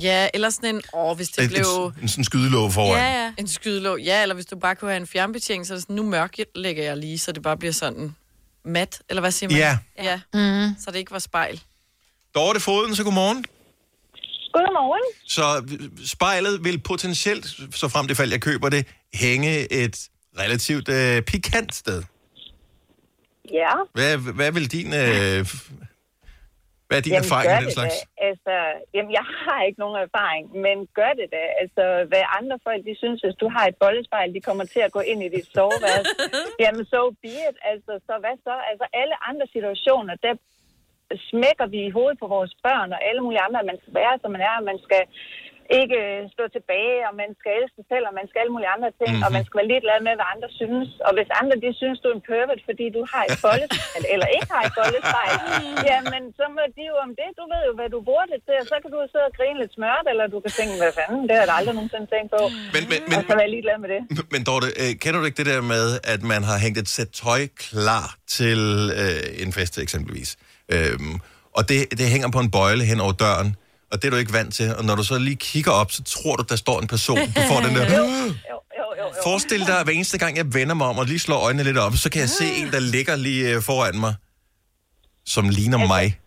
Ja, 0.00 0.28
eller 0.34 0.50
sådan 0.50 0.74
en, 0.74 0.82
åh, 0.94 1.16
hvis 1.16 1.28
det 1.28 1.44
Et, 1.44 1.50
blev... 1.50 1.92
et, 1.96 2.02
en 2.02 2.08
sådan 2.08 2.24
skydelåg 2.24 2.72
foran. 2.72 3.00
Ja, 3.02 3.22
ja. 3.24 3.32
En 3.38 3.48
skydelåg. 3.48 4.00
Ja, 4.00 4.22
eller 4.22 4.34
hvis 4.34 4.46
du 4.46 4.56
bare 4.58 4.76
kunne 4.76 4.90
have 4.90 5.00
en 5.00 5.06
fjernbetjening, 5.06 5.66
så 5.66 5.72
er 5.72 5.76
det 5.76 5.82
sådan, 5.82 5.96
nu 5.96 6.02
mørklægger 6.02 6.82
jeg 6.84 6.96
lige, 6.96 7.18
så 7.18 7.32
det 7.32 7.42
bare 7.42 7.56
bliver 7.56 7.72
sådan 7.72 8.16
mat, 8.64 9.02
eller 9.08 9.20
hvad 9.20 9.30
siger 9.30 9.50
man? 9.50 9.58
Ja. 9.58 9.78
Ja, 9.98 10.20
mm. 10.34 10.74
så 10.84 10.90
det 10.90 10.98
ikke 10.98 11.12
var 11.12 11.18
spejl. 11.18 11.60
Dorte 12.34 12.60
Foden, 12.60 12.96
så 12.96 13.04
godmorgen. 13.04 13.44
Godmorgen. 14.52 15.02
Så 15.26 15.64
spejlet 16.06 16.64
vil 16.64 16.78
potentielt, 16.78 17.46
så 17.74 17.88
frem 17.88 18.06
det 18.06 18.16
fald 18.16 18.30
jeg 18.30 18.40
køber 18.40 18.68
det, 18.68 18.86
hænge 19.14 19.72
et 19.72 20.08
relativt 20.38 20.88
øh, 20.88 21.22
pikant 21.22 21.74
sted. 21.74 22.02
Ja. 23.52 23.70
Hvad, 23.92 24.16
hvad 24.16 24.52
vil 24.52 24.72
din... 24.72 24.94
Øh, 24.94 25.46
hvad 26.92 27.00
er 27.02 27.06
din 27.08 27.16
Jamen, 27.16 27.28
erfaring 27.28 27.48
gør 27.48 27.58
med 27.58 27.64
den 27.64 27.72
det 27.72 27.78
slags? 27.78 27.96
Da. 28.00 28.06
Altså, 28.28 28.54
jamen, 28.94 29.12
jeg 29.18 29.26
har 29.42 29.58
ikke 29.68 29.80
nogen 29.84 29.98
erfaring, 30.06 30.44
men 30.66 30.76
gør 30.98 31.12
det 31.20 31.28
da. 31.36 31.42
Altså, 31.62 31.84
hvad 32.10 32.22
andre 32.38 32.56
folk, 32.66 32.80
de 32.88 32.94
synes, 33.02 33.18
hvis 33.24 33.38
du 33.42 33.48
har 33.54 33.64
et 33.70 33.76
bollespejl, 33.82 34.28
de 34.36 34.46
kommer 34.48 34.64
til 34.74 34.82
at 34.86 34.92
gå 34.96 35.02
ind 35.10 35.20
i 35.26 35.30
dit 35.36 35.48
soveværelse. 35.56 36.14
jamen, 36.64 36.84
so 36.92 37.00
be 37.22 37.32
it. 37.48 37.56
Altså, 37.72 37.92
så 38.06 38.14
hvad 38.22 38.36
så? 38.46 38.54
Altså, 38.70 38.86
alle 39.00 39.16
andre 39.28 39.46
situationer, 39.56 40.14
der 40.24 40.32
smækker 41.30 41.66
vi 41.74 41.80
i 41.86 41.94
hovedet 41.96 42.18
på 42.22 42.26
vores 42.36 42.52
børn 42.66 42.88
og 42.96 43.00
alle 43.08 43.20
mulige 43.24 43.44
andre, 43.46 43.60
at 43.62 43.68
man 43.70 43.78
skal 43.82 43.94
være, 44.00 44.14
som 44.22 44.30
man 44.34 44.42
er, 44.50 44.68
man 44.72 44.80
skal 44.86 45.02
ikke 45.80 46.00
stå 46.34 46.44
tilbage, 46.56 46.98
og 47.08 47.12
man 47.22 47.30
skal 47.38 47.52
elske 47.58 47.76
sig 47.78 47.86
selv, 47.92 48.04
og 48.08 48.14
man 48.18 48.26
skal 48.28 48.38
alle 48.42 48.54
mulige 48.56 48.74
andre 48.76 48.90
ting, 49.00 49.12
mm-hmm. 49.12 49.26
og 49.26 49.30
man 49.36 49.44
skal 49.46 49.56
være 49.60 49.70
lidt 49.72 49.84
glad 49.86 49.98
med, 50.06 50.14
hvad 50.18 50.28
andre 50.34 50.48
synes. 50.60 50.88
Og 51.06 51.10
hvis 51.16 51.30
andre, 51.40 51.54
de 51.64 51.70
synes, 51.82 51.96
du 52.02 52.06
er 52.10 52.16
en 52.18 52.24
pervert, 52.30 52.60
fordi 52.68 52.86
du 52.96 53.02
har 53.12 53.22
et 53.28 53.36
bollespejl, 53.44 54.02
eller 54.14 54.28
ikke 54.36 54.48
har 54.54 54.62
et 54.68 54.74
bollespejl, 54.78 55.36
jamen, 55.90 56.22
så 56.38 56.44
må 56.56 56.62
de 56.76 56.82
jo 56.90 56.94
om 57.06 57.10
det. 57.20 57.28
Du 57.38 57.44
ved 57.52 57.62
jo, 57.68 57.72
hvad 57.78 57.88
du 57.94 57.98
bruger 58.08 58.26
det 58.32 58.40
til, 58.46 58.54
og 58.62 58.66
så 58.72 58.76
kan 58.82 58.88
du 58.94 58.98
sidde 59.12 59.26
og 59.30 59.34
grine 59.38 59.56
lidt 59.62 59.72
smørt, 59.78 60.04
eller 60.12 60.24
du 60.34 60.38
kan 60.44 60.52
tænke, 60.58 60.72
hvad 60.82 60.92
fanden, 60.98 61.22
det 61.28 61.32
har 61.36 61.42
jeg 61.44 61.50
da 61.50 61.54
aldrig 61.60 61.74
nogensinde 61.78 62.06
tænkt 62.14 62.30
på. 62.36 62.42
Men, 62.74 62.82
men, 62.90 62.98
men, 63.08 63.16
og 63.18 63.22
så 63.28 63.32
være 63.42 63.50
ligeglad 63.54 63.76
med 63.84 63.88
det. 63.94 64.00
Men 64.34 64.40
Dorte, 64.48 64.68
øh, 64.82 64.92
kender 65.02 65.18
du 65.20 65.24
ikke 65.28 65.38
det 65.42 65.48
der 65.52 65.60
med, 65.74 65.86
at 66.14 66.20
man 66.32 66.40
har 66.48 66.56
hængt 66.64 66.78
et 66.84 66.90
sæt 66.96 67.10
tøj 67.22 67.42
klar 67.66 68.06
til 68.38 68.60
øh, 69.02 69.42
en 69.42 69.50
fest 69.58 69.74
eksempelvis? 69.86 70.30
Øhm, 70.74 71.14
og 71.56 71.62
det, 71.70 71.78
det 71.98 72.06
hænger 72.14 72.28
på 72.36 72.40
en 72.44 72.50
bøjle 72.50 72.84
hen 72.90 73.00
over 73.04 73.12
døren, 73.24 73.48
og 73.92 74.02
det 74.02 74.08
er 74.08 74.10
du 74.10 74.16
ikke 74.16 74.32
vant 74.32 74.54
til. 74.54 74.76
Og 74.76 74.84
når 74.84 74.94
du 74.94 75.02
så 75.04 75.18
lige 75.18 75.36
kigger 75.36 75.70
op, 75.70 75.92
så 75.92 76.02
tror 76.02 76.36
du, 76.36 76.44
der 76.48 76.56
står 76.56 76.80
en 76.80 76.86
person. 76.88 77.18
Du 77.18 77.40
får 77.48 77.60
den 77.60 77.76
der... 77.76 77.82
Jo, 77.98 78.04
jo, 78.78 79.04
jo, 79.04 79.08
jo. 79.16 79.22
Forestil 79.22 79.66
dig, 79.66 79.78
at 79.78 79.84
hver 79.86 79.92
eneste 79.92 80.18
gang, 80.18 80.36
jeg 80.36 80.54
vender 80.54 80.74
mig 80.74 80.86
om 80.86 80.98
og 80.98 81.06
lige 81.06 81.18
slår 81.18 81.38
øjnene 81.38 81.64
lidt 81.64 81.78
op, 81.78 81.96
så 81.96 82.10
kan 82.10 82.20
jeg 82.20 82.28
se 82.28 82.44
en, 82.54 82.72
der 82.72 82.78
ligger 82.78 83.16
lige 83.16 83.54
øh, 83.54 83.62
foran 83.62 84.00
mig, 84.00 84.14
som 85.26 85.48
ligner 85.48 85.78
mig. 85.86 86.18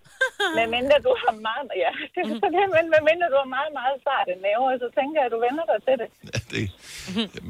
Men 0.60 0.68
mindre 0.78 0.96
du 1.08 1.12
har 1.24 1.34
meget, 1.48 1.66
ja, 1.84 1.92
det 2.14 2.20
er 2.24 2.36
så 2.44 2.48
det, 2.56 2.66
men 2.78 2.86
med 2.94 3.02
mindre 3.10 3.26
du 3.34 3.38
har 3.44 3.50
meget, 3.58 3.72
meget 3.80 3.98
sarte 4.08 4.32
næver, 4.48 4.68
så 4.84 4.88
tænker 4.98 5.16
jeg, 5.22 5.28
at 5.30 5.34
du 5.36 5.40
vender 5.48 5.64
dig 5.72 5.80
til 5.88 5.96
det. 6.02 6.08
Det, 6.54 6.64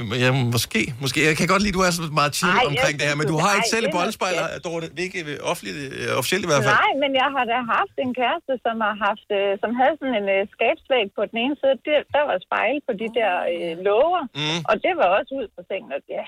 men 0.10 0.18
jeg, 0.26 0.32
måske, 0.56 0.82
måske. 1.04 1.18
Jeg 1.30 1.36
kan 1.40 1.48
godt 1.54 1.62
lide, 1.66 1.74
at 1.76 1.78
du 1.80 1.84
er 1.88 1.92
så 1.98 2.04
meget 2.22 2.34
chill 2.40 2.58
Ej, 2.62 2.72
omkring 2.72 2.96
det 3.00 3.06
her, 3.10 3.16
men 3.22 3.28
du 3.34 3.38
har 3.44 3.52
ikke 3.58 3.72
selv 3.76 3.86
det 3.86 3.92
et 3.92 3.96
er 3.96 4.00
boldspejl, 4.00 4.36
noget 4.42 4.64
Dorte. 4.68 4.86
Det 4.96 5.00
er 5.04 5.08
ikke 5.12 5.22
øh, 5.32 5.52
offentligt, 5.52 5.78
øh, 5.98 6.20
officielt 6.20 6.44
i 6.48 6.50
hvert 6.52 6.64
fald. 6.66 6.78
Nej, 6.84 6.92
men 7.04 7.12
jeg 7.22 7.30
har 7.36 7.44
da 7.52 7.58
haft 7.78 7.96
en 8.06 8.12
kæreste, 8.22 8.54
som 8.66 8.76
har 8.86 8.96
haft, 9.08 9.30
øh, 9.40 9.52
som 9.64 9.72
havde 9.80 9.96
sådan 10.02 10.16
en 10.22 10.28
øh, 10.36 10.42
skabsvæg 10.56 11.06
på 11.18 11.22
den 11.30 11.38
ene 11.44 11.56
side. 11.62 11.76
Der, 11.88 11.98
der 12.16 12.24
var 12.30 12.36
spejl 12.48 12.78
på 12.88 12.92
de 13.02 13.08
der 13.20 13.32
øh, 13.54 13.74
låger, 13.90 14.24
Mm. 14.42 14.60
og 14.70 14.76
det 14.86 14.94
var 15.00 15.08
også 15.18 15.32
ud 15.40 15.48
på 15.56 15.62
sengen. 15.70 15.90
Og 15.98 16.02
ja, 16.16 16.24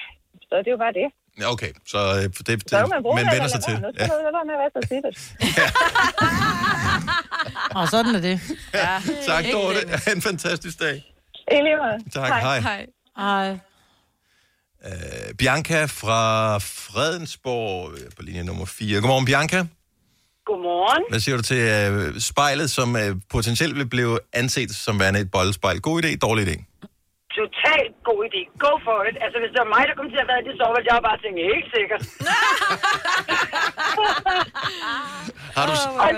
så 0.49 0.55
det 0.65 0.71
var 0.75 0.81
bare 0.85 0.97
det. 1.01 1.09
Ja, 1.39 1.51
okay, 1.51 1.71
så 1.87 1.97
øh, 1.97 2.23
det, 2.23 2.47
det, 2.47 2.69
Så 2.69 2.77
man 2.85 3.15
man 3.15 3.27
vender 3.33 3.47
sig 3.47 3.63
til. 3.63 3.73
Nu 3.81 3.87
Ja. 3.99 4.05
skal 4.05 4.15
du 4.17 4.21
lade 4.23 4.33
være 4.37 4.45
med 4.45 4.53
at 4.53 4.61
være 4.63 4.71
så 4.75 4.87
sikkert. 4.93 5.15
Og 7.75 7.87
sådan 7.87 8.15
er 8.15 8.19
det. 8.21 8.39
Ja. 8.73 9.01
Tak, 9.27 9.45
Dorte. 9.53 9.79
Ha' 10.05 10.11
en 10.15 10.21
fantastisk 10.21 10.79
dag. 10.79 10.95
I 11.51 11.55
lige 11.55 11.77
måde. 11.77 12.11
Tak, 12.13 12.27
hej. 12.27 12.59
Hej. 12.59 12.85
Ej. 13.17 13.59
Øh, 14.85 15.33
Bianca 15.37 15.85
fra 15.85 16.57
Fredensborg 16.57 17.91
øh, 17.93 17.99
på 18.15 18.21
linje 18.21 18.43
nummer 18.43 18.65
4. 18.65 18.99
Godmorgen, 19.01 19.25
Bianca. 19.25 19.65
Godmorgen. 20.45 21.03
Hvad 21.09 21.19
siger 21.19 21.35
du 21.37 21.43
til 21.43 21.57
øh, 21.57 22.19
spejlet, 22.19 22.71
som 22.71 22.95
øh, 22.95 23.15
potentielt 23.29 23.75
vil 23.75 23.85
blive 23.89 24.19
anset 24.33 24.71
som 24.75 24.99
værende 24.99 25.19
et 25.19 25.31
boldspejl? 25.31 25.81
God 25.81 26.03
idé, 26.03 26.15
dårlig 26.17 26.47
idé? 26.47 26.76
Totalt 27.39 27.93
god 28.09 28.19
idé. 28.27 28.41
Go 28.65 28.71
for 28.87 28.99
it. 29.09 29.15
Altså, 29.23 29.37
hvis 29.41 29.51
det 29.53 29.59
var 29.63 29.71
mig, 29.75 29.83
der 29.89 29.95
kom 29.99 30.09
til 30.13 30.23
at 30.23 30.29
være 30.31 30.41
i 30.43 30.45
det 30.47 30.55
soveværelse, 30.59 30.89
jeg 30.89 31.07
bare 31.09 31.19
tænkt, 31.23 31.37
helt 31.53 31.69
sikkert. 31.77 32.01
Har 35.57 35.65
du... 35.69 35.73
Og, 36.03 36.09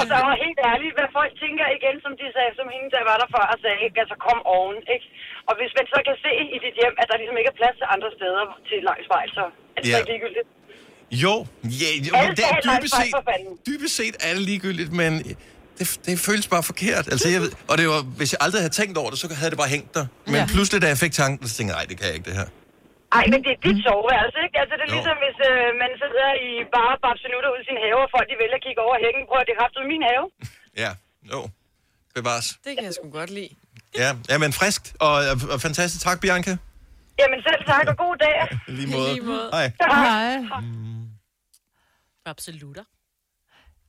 altså, 0.00 0.16
og 0.28 0.34
helt 0.44 0.60
ærligt, 0.72 0.94
hvad 0.98 1.08
folk 1.18 1.32
tænker 1.44 1.66
igen, 1.78 1.96
som 2.04 2.12
de 2.20 2.26
sagde, 2.36 2.52
som 2.58 2.66
hende, 2.74 2.88
der 2.94 3.02
var 3.10 3.16
der 3.22 3.28
før 3.34 3.44
og 3.54 3.58
sagde, 3.64 3.78
ikke? 3.86 3.96
altså 4.02 4.16
kom 4.26 4.40
oven, 4.56 4.78
ikke? 4.94 5.06
Og 5.48 5.52
hvis 5.58 5.72
man 5.78 5.86
så 5.92 5.98
kan 6.06 6.16
se 6.26 6.32
i 6.56 6.58
dit 6.64 6.74
hjem, 6.80 6.94
at 7.00 7.06
der 7.10 7.16
ligesom 7.20 7.36
ikke 7.40 7.50
er 7.54 7.58
plads 7.60 7.76
til 7.80 7.86
andre 7.94 8.10
steder 8.18 8.42
til 8.68 8.74
et 8.80 8.84
langt 8.88 9.04
spejl, 9.08 9.28
så 9.38 9.44
er 9.76 9.80
det 9.80 9.88
yeah. 9.90 10.00
ikke 10.00 10.10
ligegyldigt. 10.12 10.48
Jo, 11.24 11.34
ja, 11.80 11.90
men 12.22 12.30
det 12.38 12.44
er 12.52 12.56
dybest 12.68 12.94
set, 13.00 13.12
for 13.16 13.22
dybest 13.68 13.94
set 14.00 14.14
er 14.26 14.32
det 14.36 14.42
ligegyldigt, 14.50 14.92
men 15.00 15.12
det, 15.78 15.86
det 16.06 16.12
føles 16.28 16.46
bare 16.54 16.64
forkert. 16.70 17.04
Altså, 17.12 17.26
jeg 17.34 17.40
ved, 17.44 17.52
og 17.70 17.74
det 17.80 17.86
var, 17.94 18.00
hvis 18.18 18.30
jeg 18.34 18.40
aldrig 18.46 18.60
havde 18.64 18.74
tænkt 18.80 18.94
over 19.02 19.10
det, 19.12 19.18
så 19.22 19.26
havde 19.40 19.50
det 19.54 19.58
bare 19.64 19.72
hængt 19.76 19.90
der. 19.96 20.06
Men 20.32 20.34
Ja. 20.40 20.46
pludselig, 20.54 20.78
da 20.84 20.88
jeg 20.94 20.98
fik 21.04 21.12
tanken, 21.22 21.42
så 21.48 21.52
tænkte 21.56 21.70
jeg, 21.72 21.78
nej, 21.80 21.86
det 21.90 21.94
kan 21.98 22.06
jeg 22.08 22.14
ikke, 22.18 22.28
det 22.30 22.36
her. 22.40 22.48
Ej, 23.18 23.24
men 23.32 23.38
det 23.44 23.50
er 23.56 23.60
dit 23.68 23.78
soveværelse, 23.86 24.38
ikke? 24.46 24.56
Altså, 24.62 24.74
det 24.78 24.84
er 24.88 24.92
ligesom, 24.96 25.16
hvis 25.24 25.38
øh, 25.50 25.66
man 25.82 25.90
sidder 26.02 26.28
i 26.48 26.50
bare 26.76 26.94
babsenutter 27.04 27.48
ud 27.54 27.58
i 27.62 27.66
sin 27.70 27.78
have, 27.84 27.98
og 28.06 28.10
folk 28.16 28.26
de 28.30 28.36
vælger 28.42 28.58
at 28.60 28.64
kigge 28.66 28.80
over 28.86 28.96
hækken. 29.04 29.22
Prøv 29.28 29.38
at 29.42 29.46
det 29.48 29.54
er 29.56 29.88
min 29.94 30.04
have. 30.10 30.24
Ja, 30.84 30.90
jo. 31.32 31.40
Bevares. 32.14 32.48
Det 32.64 32.72
kan 32.76 32.84
jeg 32.88 32.94
sgu 32.98 33.10
godt 33.20 33.30
lide. 33.38 33.52
Ja, 34.02 34.10
ja 34.32 34.36
men 34.38 34.50
friskt 34.60 34.86
og, 35.06 35.14
og 35.54 35.58
fantastisk. 35.66 36.00
Tak, 36.08 36.20
Bianca. 36.20 36.52
Jamen 37.20 37.38
selv 37.48 37.62
tak, 37.72 37.84
og 37.92 37.96
god 38.04 38.16
dag. 38.24 38.36
I 38.68 38.72
lige 38.78 38.86
måde. 38.96 39.12
lige 39.14 39.24
måde. 39.32 39.50
Hej. 39.52 39.66
Hej. 39.94 40.36
Absolutter. 42.26 42.84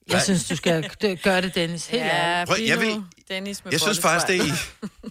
Jeg 0.10 0.22
synes, 0.22 0.43
du 0.47 0.55
skal 0.55 0.89
gøre 1.24 1.41
det, 1.41 1.55
Dennis. 1.55 1.86
Helt 1.88 2.03
Ja. 2.03 2.45
Prøv, 2.45 2.57
jeg 2.68 2.80
vil, 2.80 2.95
Dennis 3.30 3.66
med 3.66 3.72
jeg 3.74 3.80
synes 3.82 3.99
faktisk, 3.99 4.28
det 4.28 4.36
er, 4.51 4.55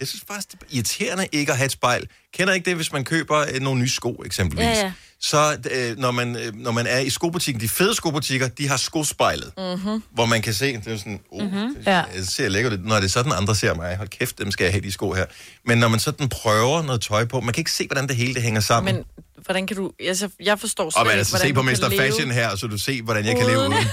jeg 0.01 0.09
synes 0.09 0.25
faktisk, 0.29 0.51
det 0.53 0.59
er 0.63 0.67
irriterende 0.71 1.27
ikke 1.33 1.53
at 1.53 1.59
have 1.59 1.67
et 1.67 1.73
spejl. 1.73 2.07
Kender 2.35 2.55
ikke 2.55 2.65
det, 2.65 2.77
hvis 2.77 2.93
man 2.93 3.05
køber 3.05 3.39
øh, 3.55 3.61
nogle 3.61 3.81
nye 3.81 3.89
sko, 3.89 4.23
eksempelvis? 4.27 4.65
Ja, 4.67 4.81
ja. 4.81 4.93
Så 5.21 5.57
øh, 5.71 5.99
når, 5.99 6.11
man, 6.11 6.37
øh, 6.37 6.55
når 6.55 6.71
man 6.71 6.87
er 6.87 6.99
i 6.99 7.11
skobutikken, 7.11 7.61
de 7.61 7.69
fede 7.69 7.95
skobutikker, 7.95 8.49
de 8.49 8.69
har 8.69 8.77
skospejlet, 8.77 9.53
Mhm. 9.59 10.03
hvor 10.15 10.27
man 10.27 10.43
kan 10.43 10.55
se, 10.55 10.73
det 10.77 10.87
er 10.93 10.97
sådan, 10.99 11.21
oh, 11.33 11.43
Mhm. 11.43 11.75
det, 11.75 11.87
Ja. 11.87 12.03
det 12.17 12.29
ser 12.29 12.49
lækkert 12.49 12.73
ud, 12.73 12.79
når 12.79 12.97
det 12.97 13.05
er 13.05 13.09
sådan, 13.09 13.33
andre 13.33 13.55
ser 13.55 13.75
mig. 13.75 13.97
Hold 13.97 14.09
kæft, 14.09 14.39
dem 14.39 14.51
skal 14.51 14.65
jeg 14.65 14.73
have 14.73 14.83
de 14.83 14.93
sko 14.93 15.13
her. 15.13 15.25
Men 15.65 15.79
når 15.79 15.89
man 15.89 16.01
sådan 16.01 16.29
prøver 16.29 16.83
noget 16.83 17.01
tøj 17.01 17.25
på, 17.25 17.41
man 17.41 17.55
kan 17.55 17.61
ikke 17.61 17.73
se, 17.73 17.87
hvordan 17.87 18.09
det 18.09 18.17
hele 18.17 18.35
det 18.35 18.43
hænger 18.43 18.61
sammen. 18.61 18.95
Men 18.95 19.05
hvordan 19.45 19.67
kan 19.67 19.77
du... 19.77 19.93
Altså, 20.01 20.29
jeg 20.41 20.59
forstår 20.61 20.91
slet 20.91 20.97
og 21.01 21.07
man 21.07 21.13
ikke, 21.13 21.19
altså 21.19 21.33
hvordan 21.53 21.77
se 21.77 21.85
på 21.85 21.87
Mr. 21.93 21.97
Fashion 21.99 22.31
her, 22.31 22.57
så 22.57 22.67
du 22.67 22.79
se, 22.79 23.03
hvordan 23.03 23.25
jeg 23.25 23.37
kan 23.37 23.47
leve 23.47 23.59
uden. 23.59 23.73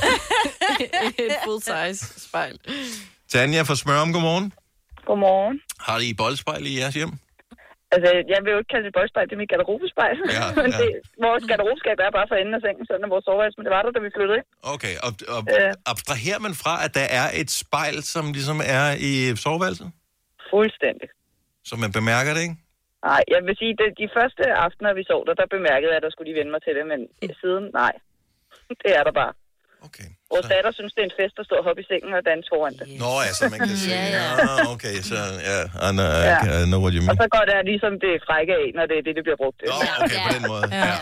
et 1.24 1.36
full-size 1.46 2.02
spejl. 2.28 2.56
Tanja 3.32 3.62
fra 3.70 3.76
Smørum, 3.82 4.10
godmorgen. 4.16 4.48
Godmorgen. 5.10 5.56
Har 5.88 5.98
I 6.10 6.10
boldspejl 6.22 6.64
i 6.72 6.74
jeres 6.80 6.96
hjem? 7.02 7.14
Altså, 7.96 8.10
jeg 8.34 8.40
vil 8.44 8.52
jo 8.56 8.60
ikke 8.62 8.72
kalde 8.74 8.86
det 8.88 8.94
boldspejl, 8.98 9.26
det 9.30 9.36
er 9.38 9.42
mit 9.44 9.52
garderobespejl. 9.54 10.16
Ja, 10.38 10.46
Men 10.62 10.72
ja. 10.76 10.78
det, 10.82 10.90
vores 11.28 11.44
garderobeskab 11.52 11.98
er 12.06 12.12
bare 12.18 12.28
for 12.32 12.38
enden 12.42 12.56
af 12.58 12.62
sengen, 12.66 12.84
sådan 12.90 13.04
er 13.08 13.12
vores 13.16 13.26
soveværelse, 13.30 13.58
men 13.58 13.66
det 13.68 13.74
var 13.76 13.82
der, 13.86 13.92
da 13.98 14.02
vi 14.08 14.12
flyttede 14.18 14.38
ind. 14.40 14.48
Okay, 14.76 14.96
og, 15.06 15.12
og 15.36 15.42
Øh. 15.58 15.72
abstraherer 15.94 16.40
man 16.46 16.54
fra, 16.64 16.74
at 16.86 16.92
der 17.00 17.08
er 17.22 17.28
et 17.42 17.50
spejl, 17.64 17.98
som 18.14 18.24
ligesom 18.38 18.60
er 18.78 18.86
i 19.10 19.12
soveværelset? 19.46 19.88
Fuldstændig. 20.54 21.08
Så 21.70 21.74
man 21.84 21.92
bemærker 22.00 22.32
det, 22.36 22.42
ikke? 22.48 22.58
Nej, 23.10 23.22
jeg 23.34 23.40
vil 23.48 23.56
sige, 23.62 23.72
at 23.88 23.94
de 24.02 24.08
første 24.18 24.44
aftener, 24.66 24.92
vi 25.00 25.04
sov 25.12 25.22
der, 25.28 25.34
der 25.42 25.48
bemærkede 25.58 25.90
jeg, 25.92 26.00
at 26.00 26.06
der 26.08 26.12
skulle 26.14 26.30
de 26.32 26.38
vende 26.40 26.52
mig 26.56 26.62
til 26.66 26.74
det, 26.78 26.86
men 26.92 27.00
siden, 27.42 27.64
nej. 27.82 27.94
Det 28.84 28.92
er 29.00 29.04
der 29.08 29.16
bare. 29.22 29.34
Okay. 29.88 30.08
Vores 30.34 30.46
datter 30.54 30.72
synes, 30.80 30.92
det 30.96 31.02
er 31.06 31.08
en 31.12 31.16
fest 31.22 31.36
at 31.42 31.46
stå 31.48 31.56
og 31.62 31.66
hoppe 31.68 31.80
i 31.84 31.86
sengen 31.92 32.12
og 32.20 32.24
danse 32.32 32.48
foran 32.54 32.74
det. 32.80 32.86
Nå, 33.04 33.12
altså, 33.28 33.42
man 33.54 33.60
kan 33.68 33.76
se. 33.84 33.90
Ja, 33.96 34.04
ja. 34.18 34.26
Ah, 34.46 34.74
okay, 34.74 34.96
så 35.10 35.18
ja, 35.50 35.60
I 35.88 35.90
know, 35.98 36.08
Ja. 36.30 36.38
I 36.64 36.66
know 36.72 36.80
what 36.84 36.92
you 36.96 37.02
Og 37.02 37.08
mean. 37.08 37.18
så 37.24 37.28
går 37.36 37.44
det 37.50 37.56
ligesom 37.72 37.94
det 38.06 38.14
frække 38.28 38.54
af, 38.62 38.68
når 38.78 38.84
det 38.90 38.96
er 39.00 39.04
det, 39.08 39.14
det 39.18 39.24
bliver 39.28 39.40
brugt 39.44 39.58
til. 39.62 39.68
Nå, 39.72 39.78
okay, 40.04 40.20
på 40.28 40.30
den 40.38 40.44
måde. 40.54 40.64
Ja. 40.82 40.94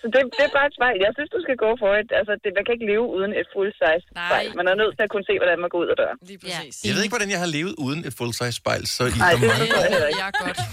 Så 0.00 0.06
det, 0.14 0.20
det 0.38 0.44
er 0.48 0.52
bare 0.58 0.66
et 0.70 0.74
spejl. 0.78 0.96
Jeg 1.06 1.12
synes, 1.16 1.30
du 1.36 1.40
skal 1.46 1.56
gå 1.64 1.70
for 1.82 1.90
et. 2.00 2.10
Altså, 2.20 2.32
det, 2.42 2.48
man 2.56 2.62
kan 2.66 2.72
ikke 2.76 2.86
leve 2.92 3.04
uden 3.16 3.32
et 3.40 3.46
full-size 3.54 4.02
spejl. 4.12 4.48
Man 4.60 4.66
er 4.72 4.76
nødt 4.82 4.92
til 4.98 5.02
at 5.06 5.10
kunne 5.14 5.26
se, 5.30 5.34
hvordan 5.42 5.56
man 5.64 5.68
går 5.72 5.78
ud 5.84 5.88
af 5.92 5.96
døren. 6.02 6.18
Lige 6.30 6.38
præcis. 6.42 6.74
Jeg 6.86 6.92
ved 6.94 7.02
ikke, 7.04 7.14
hvordan 7.16 7.30
jeg 7.34 7.40
har 7.44 7.50
levet 7.58 7.72
uden 7.86 8.00
et 8.08 8.14
full-size 8.18 8.56
spejl, 8.62 8.82
så 8.96 9.02
i 9.04 9.10
Nej, 9.24 9.32
for 9.32 9.38
det 9.38 9.48
mange 9.52 9.66
år. 9.80 9.84
ikke. 9.84 10.18
Jeg 10.20 10.26
er 10.32 10.34
godt. 10.44 10.58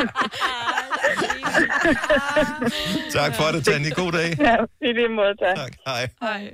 Tak 3.18 3.34
for 3.36 3.44
det, 3.44 3.64
Tanja. 3.64 3.90
God 3.90 4.12
dag. 4.12 4.36
Ja, 4.40 4.56
i 4.88 4.92
lige 4.92 5.08
måde, 5.08 5.34
tak. 5.44 5.56
Tak. 5.56 5.72
Hej. 5.86 6.08
Hej. 6.22 6.50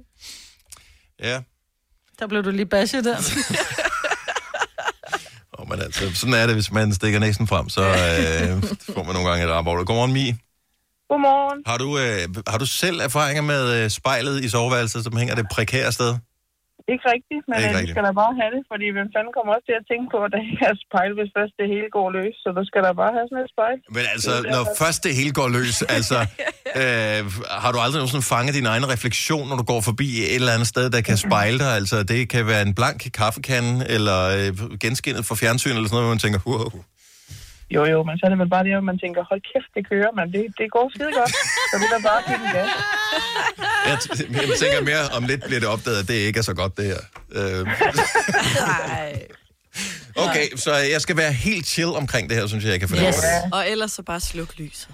Ja. 1.23 1.41
Der 2.19 2.27
blev 2.27 2.45
du 2.45 2.51
lige 2.51 2.67
bashet 2.67 3.05
der. 3.05 3.17
Oh, 5.59 5.69
men 5.69 5.81
altså, 5.81 6.15
sådan 6.15 6.35
er 6.35 6.47
det, 6.47 6.55
hvis 6.55 6.73
man 6.73 6.95
stikker 6.95 7.19
næsen 7.19 7.47
frem, 7.47 7.69
så 7.69 7.83
øh, 7.83 8.63
får 8.95 9.03
man 9.03 9.15
nogle 9.15 9.29
gange 9.29 9.45
et 9.45 9.51
arbejde. 9.51 9.85
Godmorgen, 9.85 10.13
Mi. 10.13 10.35
Godmorgen. 11.09 11.63
Har 11.67 11.79
du, 11.79 11.99
øh, 11.99 12.43
har 12.47 12.59
du 12.59 12.67
selv 12.67 13.01
erfaringer 13.01 13.43
med 13.43 13.85
øh, 13.85 13.91
spejlet 13.91 14.45
i 14.45 14.49
soveværelset, 14.49 15.05
som 15.05 15.17
hænger 15.17 15.35
det 15.35 15.47
prekære 15.53 15.93
sted? 15.93 16.15
Ikke 16.93 17.05
rigtigt, 17.15 17.43
men 17.51 17.55
Ikke 17.57 17.65
ikke 17.69 17.79
rigtigt. 17.79 17.95
skal 17.95 18.05
da 18.09 18.13
bare 18.23 18.33
have 18.41 18.51
det, 18.57 18.63
fordi 18.73 18.87
hvem 18.97 19.09
fanden 19.15 19.33
kommer 19.37 19.51
også 19.57 19.67
til 19.71 19.77
at 19.81 19.85
tænke 19.93 20.07
på, 20.15 20.19
at 20.27 20.31
der 20.35 20.41
ikke 20.51 20.65
er 20.71 20.77
spejl, 20.87 21.11
hvis 21.19 21.31
først 21.39 21.55
det 21.61 21.67
hele 21.75 21.89
går 21.99 22.09
løs, 22.19 22.35
så 22.45 22.49
der 22.59 22.65
skal 22.71 22.81
der 22.87 22.93
bare 23.03 23.13
have 23.17 23.27
sådan 23.31 23.43
et 23.47 23.51
spejl. 23.55 23.77
Men 23.97 24.05
altså, 24.15 24.33
Det 24.37 24.51
når 24.55 24.63
derfor. 24.67 24.83
først 24.85 24.99
det 25.07 25.13
hele 25.21 25.33
går 25.41 25.49
løs, 25.59 25.77
altså, 25.99 26.19
øh, 26.83 27.21
har 27.65 27.71
du 27.75 27.79
aldrig 27.85 27.99
nogensinde 28.03 28.27
fanget 28.35 28.53
din 28.61 28.67
egen 28.73 28.85
refleksion, 28.95 29.45
når 29.51 29.57
du 29.63 29.67
går 29.73 29.81
forbi 29.91 30.09
et 30.35 30.35
eller 30.41 30.53
andet 30.57 30.69
sted, 30.75 30.85
der 30.97 31.01
kan 31.09 31.17
spejle 31.27 31.59
dig? 31.65 31.71
Altså, 31.81 31.97
det 32.13 32.21
kan 32.35 32.43
være 32.53 32.63
en 32.69 32.75
blank 32.79 33.01
kaffekande, 33.21 33.73
eller 33.97 34.19
øh, 34.39 34.51
genskinnet 34.85 35.23
for 35.29 35.35
fjernsyn, 35.43 35.75
eller 35.79 35.89
sådan 35.89 35.95
noget, 35.97 36.07
hvor 36.07 36.15
man 36.17 36.23
tænker, 36.27 36.41
wow. 36.53 36.71
Jo, 37.75 37.85
jo, 37.93 37.99
men 38.09 38.15
så 38.19 38.23
er 38.27 38.31
det 38.31 38.39
vel 38.39 38.51
bare 38.57 38.65
det, 38.65 38.73
at 38.81 38.85
man 38.85 38.99
tænker, 39.05 39.21
hold 39.31 39.43
kæft, 39.53 39.71
det 39.77 39.83
kører, 39.91 40.11
men 40.19 40.25
det, 40.35 40.43
det 40.59 40.67
går 40.77 40.87
skide 40.95 41.13
godt. 41.21 41.33
Så 41.71 41.75
det 41.81 41.87
er 41.91 41.95
da 41.99 42.03
bare 42.11 42.21
give 42.29 42.39
den 42.45 42.51
gas. 42.57 42.71
Jeg, 43.89 43.97
t- 44.05 44.49
jeg 44.51 44.59
tænker 44.63 44.81
mere, 44.91 45.03
om 45.17 45.23
lidt 45.31 45.43
bliver 45.45 45.61
det 45.61 45.69
opdaget, 45.69 45.99
at 46.03 46.09
det 46.09 46.15
ikke 46.29 46.39
er 46.39 46.43
så 46.43 46.55
godt, 46.55 46.73
det 46.77 46.85
her. 46.93 47.01
Øh, 47.39 47.61
okay, 50.25 50.47
så 50.57 50.71
jeg 50.95 51.01
skal 51.01 51.17
være 51.17 51.33
helt 51.33 51.67
chill 51.67 51.89
omkring 52.03 52.29
det 52.31 52.37
her, 52.39 52.47
synes 52.47 52.65
jeg, 52.65 52.71
jeg 52.73 52.81
kan 52.81 52.89
fornemme. 52.89 53.09
Yes. 53.09 53.17
Yes. 53.17 53.53
Og 53.53 53.63
ellers 53.71 53.93
så 53.93 54.03
bare 54.03 54.21
sluk 54.21 54.59
lyset. 54.59 54.89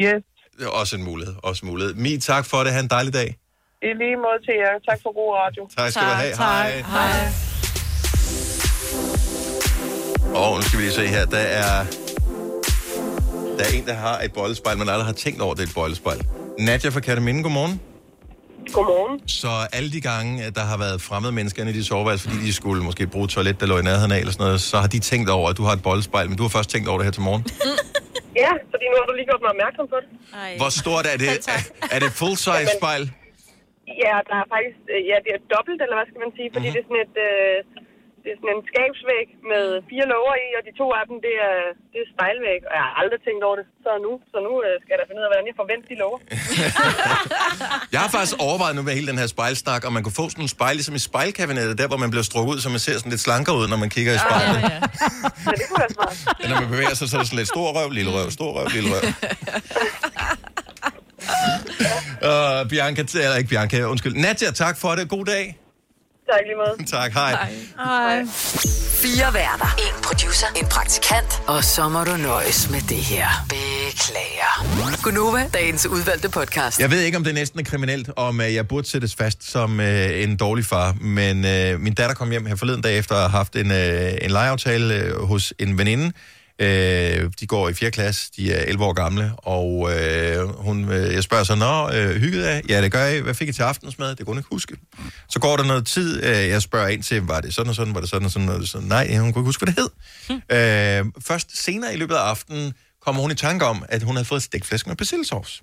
Yes. 0.00 0.22
Det 0.58 0.64
er 0.66 0.70
også 0.70 0.96
en 0.96 1.04
mulighed, 1.04 1.34
også 1.42 1.60
en 1.66 1.70
mulighed. 1.70 1.94
Mi, 1.94 2.18
tak 2.18 2.44
for 2.46 2.58
det. 2.64 2.72
Ha' 2.72 2.80
en 2.80 2.88
dejlig 2.88 3.12
dag. 3.12 3.36
I 3.82 3.86
lige 3.86 4.16
måde 4.26 4.38
til 4.46 4.54
jer. 4.62 4.72
Tak 4.88 4.98
for 5.02 5.10
god 5.20 5.30
radio. 5.42 5.68
Tak 5.78 5.90
skal 5.92 6.02
du 6.06 6.10
have. 6.22 6.36
Hej. 6.36 6.70
Hej. 6.80 8.67
Og 10.34 10.56
nu 10.56 10.62
skal 10.62 10.78
vi 10.78 10.82
lige 10.84 10.92
se 10.92 11.06
her, 11.06 11.24
der 11.26 11.38
er, 11.38 11.84
der 13.58 13.64
er 13.68 13.72
en, 13.78 13.86
der 13.86 13.94
har 13.94 14.18
et 14.20 14.32
boldspejl, 14.32 14.78
men 14.78 14.88
aldrig 14.88 15.06
har 15.06 15.12
tænkt 15.12 15.40
over, 15.42 15.52
at 15.52 15.58
det 15.58 15.64
er 15.64 15.68
et 15.68 15.74
boldspejl. 15.74 16.20
Nadja 16.58 16.88
fra 16.90 17.00
Kataminde, 17.00 17.42
godmorgen. 17.42 17.80
Godmorgen. 18.72 19.28
Så 19.28 19.48
alle 19.72 19.90
de 19.92 20.00
gange, 20.00 20.44
at 20.44 20.54
der 20.54 20.64
har 20.72 20.78
været 20.84 21.00
fremmede 21.08 21.32
mennesker 21.32 21.58
inde 21.62 21.72
i 21.72 21.76
de 21.80 21.84
soveværelser, 21.84 22.30
fordi 22.30 22.42
de 22.46 22.52
skulle 22.60 22.82
måske 22.88 23.06
bruge 23.06 23.24
et 23.24 23.30
toilet, 23.30 23.60
der 23.60 23.66
lå 23.66 23.76
i 23.78 23.82
nærheden 23.82 24.12
af, 24.12 24.18
eller 24.18 24.32
sådan 24.32 24.44
noget, 24.46 24.60
så 24.60 24.76
har 24.82 24.88
de 24.94 24.98
tænkt 25.10 25.28
over, 25.36 25.46
at 25.50 25.56
du 25.60 25.64
har 25.68 25.72
et 25.78 25.82
boldspejl, 25.88 26.26
men 26.28 26.36
du 26.38 26.42
har 26.46 26.52
først 26.58 26.70
tænkt 26.70 26.86
over 26.88 26.98
det 26.98 27.06
her 27.08 27.12
til 27.18 27.22
morgen. 27.28 27.44
Ja, 28.44 28.52
fordi 28.72 28.84
nu 28.92 28.96
har 29.00 29.06
du 29.10 29.14
lige 29.20 29.28
gjort 29.30 29.42
mig 29.44 29.50
opmærksom 29.56 29.84
på 29.94 29.96
det. 30.02 30.08
Hvor 30.60 30.70
stort 30.82 31.04
er 31.12 31.18
det? 31.24 31.28
Er, 31.56 31.60
er 31.94 31.98
det 32.04 32.10
full-size 32.20 32.70
spejl? 32.80 33.02
Ja, 34.04 34.14
der 34.30 34.36
er 34.42 34.46
faktisk, 34.54 34.78
øh, 34.94 35.00
ja, 35.10 35.16
det 35.24 35.30
er 35.38 35.42
dobbelt, 35.54 35.78
eller 35.84 35.96
hvad 35.98 36.06
skal 36.10 36.20
man 36.24 36.32
sige, 36.38 36.48
fordi 36.56 36.68
Mhm. 36.68 36.76
mm-hmm. 36.76 36.76
det 36.76 36.82
er 36.82 36.88
sådan 36.90 37.04
et, 37.08 37.16
øh, 37.28 37.56
det 38.22 38.28
er 38.32 38.38
sådan 38.40 38.54
en 38.56 38.64
skabsvæg 38.70 39.26
med 39.52 39.64
fire 39.90 40.06
låger 40.14 40.36
i, 40.46 40.48
og 40.58 40.62
de 40.66 40.72
to 40.80 40.86
af 40.98 41.04
dem, 41.10 41.16
det 41.26 41.34
er, 41.48 41.56
det 41.92 41.98
er 42.04 42.08
spejlvæg, 42.14 42.60
og 42.68 42.74
jeg 42.78 42.84
har 42.86 42.94
aldrig 43.02 43.20
tænkt 43.26 43.42
over 43.48 43.56
det, 43.60 43.66
så 43.84 43.90
nu, 44.06 44.12
så 44.32 44.38
nu 44.46 44.52
øh, 44.66 44.74
skal 44.82 44.90
jeg 44.92 45.00
da 45.00 45.04
finde 45.08 45.20
ud 45.20 45.26
af, 45.26 45.30
hvordan 45.32 45.46
jeg 45.50 45.56
forventer 45.62 45.86
de 45.92 45.96
låger. 46.02 46.18
Jeg 47.94 48.00
har 48.04 48.10
faktisk 48.16 48.36
overvejet 48.46 48.74
nu 48.76 48.82
med 48.86 48.92
hele 48.98 49.08
den 49.12 49.18
her 49.22 49.28
spejlsnak, 49.36 49.80
om 49.88 49.92
man 49.96 50.02
kunne 50.04 50.18
få 50.22 50.26
sådan 50.32 50.44
en 50.48 50.52
spejl, 50.56 50.74
ligesom 50.78 50.94
i 51.00 51.02
spejlkabinettet, 51.10 51.74
der 51.80 51.86
hvor 51.90 52.00
man 52.04 52.10
bliver 52.12 52.26
strukket 52.30 52.50
ud, 52.52 52.58
så 52.64 52.68
man 52.68 52.80
ser 52.86 52.96
sådan 53.00 53.12
lidt 53.14 53.24
slankere 53.28 53.56
ud, 53.60 53.66
når 53.72 53.78
man 53.84 53.90
kigger 53.96 54.12
i 54.18 54.20
spejlet. 54.26 54.58
Ja, 54.62 55.52
det 55.58 55.64
kunne 55.68 55.80
være 55.84 55.92
smart. 55.98 56.16
Men 56.40 56.46
når 56.50 56.56
man 56.62 56.70
bevæger 56.74 56.94
sig, 56.98 57.06
så 57.08 57.16
er 57.16 57.20
det 57.20 57.28
sådan 57.28 57.40
lidt 57.42 57.48
stor 57.56 57.66
røv, 57.76 57.88
lille 57.98 58.10
røv, 58.16 58.30
stor 58.38 58.50
røv, 58.56 58.66
lille 58.76 58.88
røv. 58.94 59.04
Uh, 62.28 62.60
Bianca, 62.70 63.02
eller 63.14 63.36
ikke 63.40 63.50
Bianca, 63.54 63.76
undskyld. 63.92 64.14
Nadja, 64.14 64.50
tak 64.50 64.76
for 64.82 64.90
det. 64.98 65.08
God 65.08 65.24
dag. 65.24 65.44
Tak 66.30 66.40
lige 66.46 66.56
måde. 66.56 66.86
Tak, 66.96 67.12
hej. 67.12 67.32
Hej. 67.76 68.24
Fire 69.02 69.34
værter. 69.34 69.76
En 69.78 70.02
producer. 70.02 70.46
En 70.56 70.66
praktikant. 70.66 71.42
Og 71.46 71.64
så 71.64 71.88
må 71.88 72.04
du 72.04 72.16
nøjes 72.16 72.70
med 72.70 72.80
det 72.80 72.96
her. 72.96 73.26
Beklager. 73.48 75.02
Gunova, 75.02 75.48
dagens 75.54 75.86
udvalgte 75.86 76.28
podcast. 76.28 76.80
Jeg 76.80 76.90
ved 76.90 77.00
ikke, 77.00 77.16
om 77.18 77.24
det 77.24 77.34
næsten 77.34 77.60
er 77.60 77.64
kriminelt, 77.64 78.10
om 78.16 78.40
øh, 78.40 78.54
jeg 78.54 78.68
burde 78.68 78.88
sættes 78.88 79.14
fast 79.14 79.50
som 79.50 79.80
øh, 79.80 80.22
en 80.22 80.36
dårlig 80.36 80.64
far, 80.64 80.92
men 81.00 81.44
øh, 81.44 81.80
min 81.80 81.94
datter 81.94 82.14
kom 82.14 82.30
hjem 82.30 82.46
her 82.46 82.56
forleden 82.56 82.82
dag 82.82 82.98
efter 82.98 83.14
at 83.14 83.20
have 83.20 83.30
haft 83.30 83.56
en, 83.56 83.70
øh, 83.72 84.12
en 84.22 84.30
legeaftale 84.30 84.94
øh, 84.94 85.22
hos 85.22 85.54
en 85.58 85.78
veninde. 85.78 86.12
Øh, 86.60 87.30
de 87.40 87.46
går 87.46 87.68
i 87.68 87.74
4. 87.74 87.90
klasse, 87.90 88.30
de 88.36 88.52
er 88.52 88.64
11 88.64 88.84
år 88.84 88.92
gamle, 88.92 89.32
og 89.36 89.90
øh, 89.96 90.48
hun, 90.48 90.92
øh, 90.92 91.14
jeg 91.14 91.22
spørger 91.22 91.44
så, 91.44 91.54
Nå, 91.54 91.90
øh, 91.92 92.16
hyggede 92.16 92.48
af? 92.48 92.62
Ja, 92.68 92.82
det 92.82 92.92
gør 92.92 93.04
jeg. 93.04 93.22
Hvad 93.22 93.34
fik 93.34 93.48
I 93.48 93.52
til 93.52 93.62
aftensmad? 93.62 94.08
Det 94.08 94.18
kunne 94.18 94.26
hun 94.26 94.38
ikke 94.38 94.48
huske. 94.50 94.76
Så 95.30 95.38
går 95.38 95.56
der 95.56 95.64
noget 95.64 95.86
tid, 95.86 96.24
øh, 96.24 96.48
jeg 96.48 96.62
spørger 96.62 96.88
ind 96.88 97.02
til, 97.02 97.22
var 97.22 97.40
det 97.40 97.54
sådan 97.54 97.68
og 97.68 97.74
sådan, 97.74 97.94
var 97.94 98.00
det 98.00 98.10
sådan 98.10 98.26
og 98.26 98.32
sådan, 98.32 98.48
og 98.48 98.64
så, 98.64 98.80
nej, 98.80 99.16
hun 99.16 99.18
kunne 99.18 99.26
ikke 99.28 99.40
huske, 99.40 99.64
hvad 99.64 99.74
det 99.74 99.82
hed. 99.82 101.00
Øh, 101.00 101.12
først 101.26 101.64
senere 101.64 101.94
i 101.94 101.96
løbet 101.96 102.14
af 102.14 102.20
aftenen 102.20 102.72
kommer 103.04 103.22
hun 103.22 103.30
i 103.30 103.34
tanke 103.34 103.64
om, 103.64 103.84
at 103.88 104.02
hun 104.02 104.16
havde 104.16 104.24
fået 104.24 104.42
stikflæsk 104.42 104.86
med 104.86 104.96
persillesovs. 104.96 105.62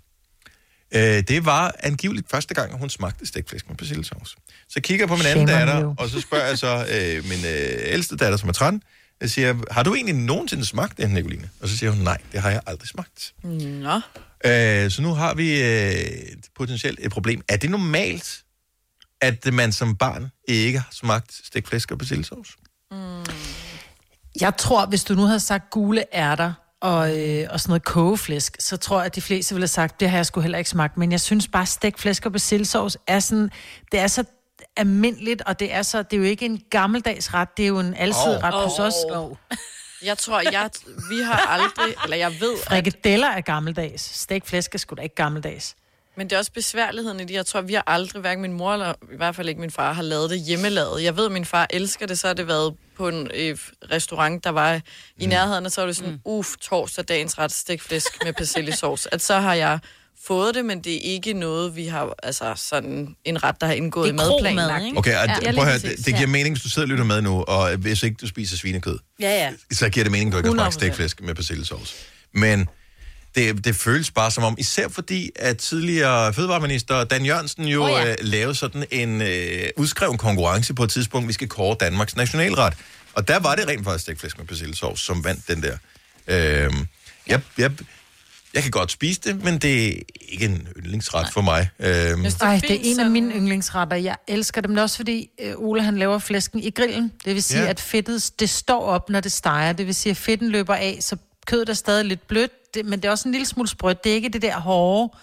Øh, 0.95 1.01
det 1.01 1.45
var 1.45 1.75
angiveligt 1.79 2.29
første 2.31 2.53
gang, 2.53 2.79
hun 2.79 2.89
smagte 2.89 3.25
stikflæsk 3.25 3.67
med 3.69 3.77
persillesovs. 3.77 4.35
Så 4.69 4.81
kigger 4.81 5.03
jeg 5.03 5.09
på 5.09 5.15
min 5.15 5.25
anden 5.25 5.47
datter, 5.47 5.95
og 5.97 6.09
så 6.09 6.21
spørger 6.21 6.45
jeg 6.45 6.57
så 6.57 6.85
øh, 6.91 7.29
min 7.29 7.45
øh, 7.45 7.93
ældste 7.93 8.15
datter, 8.17 8.37
som 8.37 8.49
er 8.49 8.53
13, 8.53 8.81
jeg 9.21 9.29
siger, 9.29 9.55
har 9.71 9.83
du 9.83 9.95
egentlig 9.95 10.15
nogensinde 10.15 10.65
smagt 10.65 10.97
det, 10.97 11.11
Nicoline? 11.11 11.49
Og 11.61 11.69
så 11.69 11.77
siger 11.77 11.91
hun, 11.91 11.99
nej, 11.99 12.17
det 12.31 12.41
har 12.41 12.49
jeg 12.49 12.61
aldrig 12.67 12.87
smagt. 12.87 13.33
Nå. 13.43 14.01
Øh, 14.45 14.91
så 14.91 15.01
nu 15.01 15.13
har 15.13 15.33
vi 15.33 15.63
øh, 15.63 15.95
potentielt 16.55 16.99
et 17.01 17.11
problem. 17.11 17.41
Er 17.49 17.57
det 17.57 17.69
normalt, 17.69 18.43
at 19.21 19.53
man 19.53 19.71
som 19.71 19.95
barn 19.95 20.31
ikke 20.47 20.79
har 20.79 20.89
smagt 20.91 21.33
stikflæsk 21.43 21.91
og 21.91 21.97
persillesovs? 21.97 22.55
Jeg 24.41 24.57
tror, 24.57 24.85
hvis 24.85 25.03
du 25.03 25.13
nu 25.13 25.21
havde 25.21 25.39
sagt 25.39 25.69
gule 25.69 26.03
ærter 26.13 26.53
og, 26.81 27.19
øh, 27.19 27.47
og 27.49 27.59
sådan 27.59 27.69
noget 27.69 27.83
kogeflæsk, 27.83 28.57
så 28.59 28.77
tror 28.77 28.97
jeg, 28.97 29.05
at 29.05 29.15
de 29.15 29.21
fleste 29.21 29.55
ville 29.55 29.63
have 29.63 29.67
sagt, 29.67 29.99
det 29.99 30.09
har 30.09 30.17
jeg 30.17 30.25
sgu 30.25 30.41
heller 30.41 30.57
ikke 30.57 30.69
smagt. 30.69 30.97
Men 30.97 31.11
jeg 31.11 31.21
synes 31.21 31.47
bare, 31.47 31.65
stegt 31.65 31.99
flæsk 31.99 32.25
og 32.25 32.31
persillesovs 32.31 32.97
er 33.07 33.19
sådan, 33.19 33.49
det 33.91 33.99
er 33.99 34.07
så 34.07 34.23
almindeligt, 34.77 35.41
og 35.45 35.59
det 35.59 35.73
er 35.73 35.81
så, 35.81 36.03
det 36.03 36.13
er 36.13 36.17
jo 36.17 36.23
ikke 36.23 36.45
en 36.45 36.61
gammeldags 36.69 37.33
ret, 37.33 37.57
det 37.57 37.63
er 37.63 37.67
jo 37.67 37.79
en 37.79 37.93
altid 37.93 38.35
Åh. 38.37 38.43
ret 38.43 38.53
hos 38.53 38.79
os. 38.79 38.93
Åh. 39.11 39.35
Jeg 40.03 40.17
tror, 40.17 40.41
jeg, 40.51 40.69
vi 41.09 41.21
har 41.23 41.37
aldrig, 41.49 41.95
eller 42.03 42.17
jeg 42.17 42.31
ved, 42.39 42.53
at, 42.53 42.67
Frikadeller 42.67 43.27
er 43.27 43.41
gammeldags. 43.41 44.01
Stegt 44.01 44.47
flæsk 44.47 44.75
er 44.75 44.79
sgu 44.79 44.95
da 44.95 45.01
ikke 45.01 45.15
gammeldags. 45.15 45.75
men 46.17 46.29
det 46.29 46.35
er 46.35 46.39
også 46.39 46.51
besværligheden 46.51 47.19
i 47.19 47.23
det. 47.23 47.33
Jeg 47.33 47.45
tror, 47.45 47.61
vi 47.61 47.73
har 47.73 47.83
aldrig, 47.87 48.21
hverken 48.21 48.41
min 48.41 48.53
mor 48.53 48.73
eller 48.73 48.93
i 49.13 49.17
hvert 49.17 49.35
fald 49.35 49.49
ikke 49.49 49.61
min 49.61 49.71
far, 49.71 49.93
har 49.93 50.03
lavet 50.03 50.29
det 50.29 50.39
hjemmelavet. 50.39 51.03
Jeg 51.03 51.17
ved, 51.17 51.25
at 51.25 51.31
min 51.31 51.45
far 51.45 51.67
elsker 51.69 52.05
det, 52.07 52.19
så 52.19 52.27
har 52.27 52.33
det 52.33 52.47
været 52.47 52.75
på 52.97 53.07
en 53.07 53.31
øh, 53.33 53.57
restaurant, 53.91 54.43
der 54.43 54.49
var 54.49 54.81
i 55.17 55.25
nærheden, 55.25 55.65
og 55.65 55.71
så 55.71 55.81
var 55.81 55.85
det 55.85 55.95
sådan, 55.95 56.11
mm. 56.11 56.19
uff, 56.25 56.49
torsdag 56.61 57.05
dagens 57.07 57.37
ret 57.39 57.51
stikflæsk 57.51 58.23
med 58.23 58.33
persillesauce. 58.33 59.13
At 59.13 59.21
så 59.21 59.39
har 59.39 59.53
jeg 59.53 59.79
fået 60.27 60.55
det, 60.55 60.65
men 60.65 60.79
det 60.83 60.95
er 60.95 60.99
ikke 61.13 61.33
noget, 61.33 61.75
vi 61.75 61.85
har, 61.87 62.15
altså 62.23 62.53
sådan 62.55 63.15
en 63.25 63.43
ret, 63.43 63.55
der 63.61 63.67
har 63.67 63.73
indgået 63.73 64.09
i 64.09 64.11
madplanen. 64.11 64.57
kromad, 64.59 64.85
ikke? 64.85 64.97
Okay, 64.97 65.11
Ja. 65.11 65.51
prøv 65.51 65.63
at 65.63 65.65
høre, 65.69 65.79
det, 65.79 66.05
det 66.05 66.15
giver 66.15 66.27
mening, 66.27 66.55
hvis 66.55 66.63
du 66.63 66.69
sidder 66.69 66.85
og 66.85 66.89
lytter 66.89 67.03
med 67.05 67.21
nu, 67.21 67.43
og 67.43 67.75
hvis 67.75 68.03
ikke 68.03 68.17
du 68.21 68.27
spiser 68.27 68.57
svinekød, 68.57 68.99
Ja, 69.19 69.29
ja. 69.29 69.51
så 69.71 69.89
giver 69.89 70.03
det 70.03 70.11
mening, 70.11 70.27
at 70.27 70.33
du 70.33 70.37
ikke 70.37 70.49
har 70.49 70.55
smagt 70.55 70.75
100%. 70.75 70.77
stegflæsk 70.79 71.21
med 71.21 71.35
persillesauce. 71.35 71.95
Men 72.33 72.69
det, 73.35 73.65
det 73.65 73.75
føles 73.75 74.11
bare 74.11 74.31
som 74.31 74.43
om, 74.43 74.55
især 74.59 74.87
fordi, 74.87 75.29
at 75.35 75.57
tidligere 75.57 76.33
fødevareminister 76.33 77.03
Dan 77.03 77.25
Jørgensen 77.25 77.65
jo 77.65 77.83
oh, 77.83 77.89
ja. 77.89 78.03
ja. 78.05 78.11
øh, 78.11 78.15
lavede 78.21 78.55
sådan 78.55 78.85
en 78.91 79.21
øh, 79.21 79.67
udskreven 79.77 80.17
konkurrence 80.17 80.73
på 80.73 80.83
et 80.83 80.89
tidspunkt, 80.89 81.27
vi 81.27 81.33
skal 81.33 81.47
kåre 81.47 81.75
Danmarks 81.79 82.15
nationalret. 82.15 82.73
Og 83.13 83.27
der 83.27 83.39
var 83.39 83.55
det 83.55 83.67
rent 83.67 83.83
faktisk 83.83 84.01
stegflæsk 84.03 84.37
med 84.37 84.45
persillesauce, 84.45 85.03
som 85.05 85.23
vandt 85.23 85.47
den 85.47 85.63
der. 85.63 85.77
Øh, 86.27 86.73
jeg, 87.27 87.41
jeg, 87.57 87.71
jeg 88.55 88.61
kan 88.63 88.71
godt 88.71 88.91
spise 88.91 89.21
det, 89.23 89.43
men 89.43 89.57
det 89.57 89.87
er 89.87 90.01
ikke 90.29 90.45
en 90.45 90.67
yndlingsret 90.77 91.27
for 91.33 91.41
mig. 91.41 91.69
Øh, 91.79 91.87
Ej, 91.87 92.59
det 92.67 92.71
er 92.71 92.79
en 92.83 92.99
af 92.99 93.09
mine 93.09 93.33
yndlingsretter. 93.33 93.97
Jeg 93.97 94.15
elsker 94.27 94.61
dem. 94.61 94.71
Det 94.71 94.77
er 94.77 94.81
også 94.83 94.95
fordi, 94.95 95.29
øh, 95.41 95.53
Ole 95.57 95.83
han 95.83 95.97
laver 95.97 96.19
flæsken 96.19 96.59
i 96.59 96.69
grillen. 96.69 97.11
Det 97.25 97.33
vil 97.35 97.43
sige, 97.43 97.61
Ja. 97.63 97.69
at 97.69 97.79
fedtet 97.79 98.31
det 98.39 98.49
står 98.49 98.81
op, 98.85 99.09
når 99.09 99.19
det 99.19 99.31
steger. 99.31 99.73
Det 99.73 99.85
vil 99.85 99.95
sige, 99.95 100.11
at 100.11 100.17
fedten 100.17 100.49
løber 100.49 100.75
af, 100.75 100.97
så 101.01 101.17
kødet 101.47 101.69
er 101.69 101.73
stadig 101.73 102.05
lidt 102.05 102.27
blødt. 102.27 102.73
Det, 102.73 102.85
men 102.85 102.99
det 103.01 103.05
er 103.07 103.11
også 103.11 103.27
en 103.27 103.31
lille 103.31 103.45
smule 103.47 103.69
sprødt. 103.69 104.03
Det 104.03 104.09
er 104.11 104.15
ikke 104.15 104.29
det 104.29 104.41
der 104.41 104.59
hårde, 104.59 105.13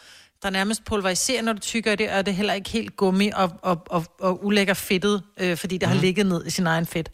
der 0.42 0.50
nærmest 0.50 0.84
pulveriserer, 0.84 1.42
når 1.42 1.52
du 1.52 1.58
tykker 1.58 1.94
det, 1.94 2.10
og 2.10 2.26
det 2.26 2.32
er 2.32 2.36
heller 2.36 2.54
ikke 2.54 2.70
helt 2.70 2.96
gummi 2.96 3.30
og, 3.34 3.52
og, 3.62 3.82
og, 3.86 4.04
og 4.20 4.44
ulækker 4.46 4.74
fedtet, 4.74 5.22
øh, 5.40 5.56
fordi 5.56 5.78
det 5.78 5.88
har 5.88 5.94
Mhm. 5.94 6.02
ligget 6.04 6.26
ned 6.26 6.46
i 6.46 6.50
sin 6.50 6.66
egen 6.66 6.86
fedt. 6.86 7.10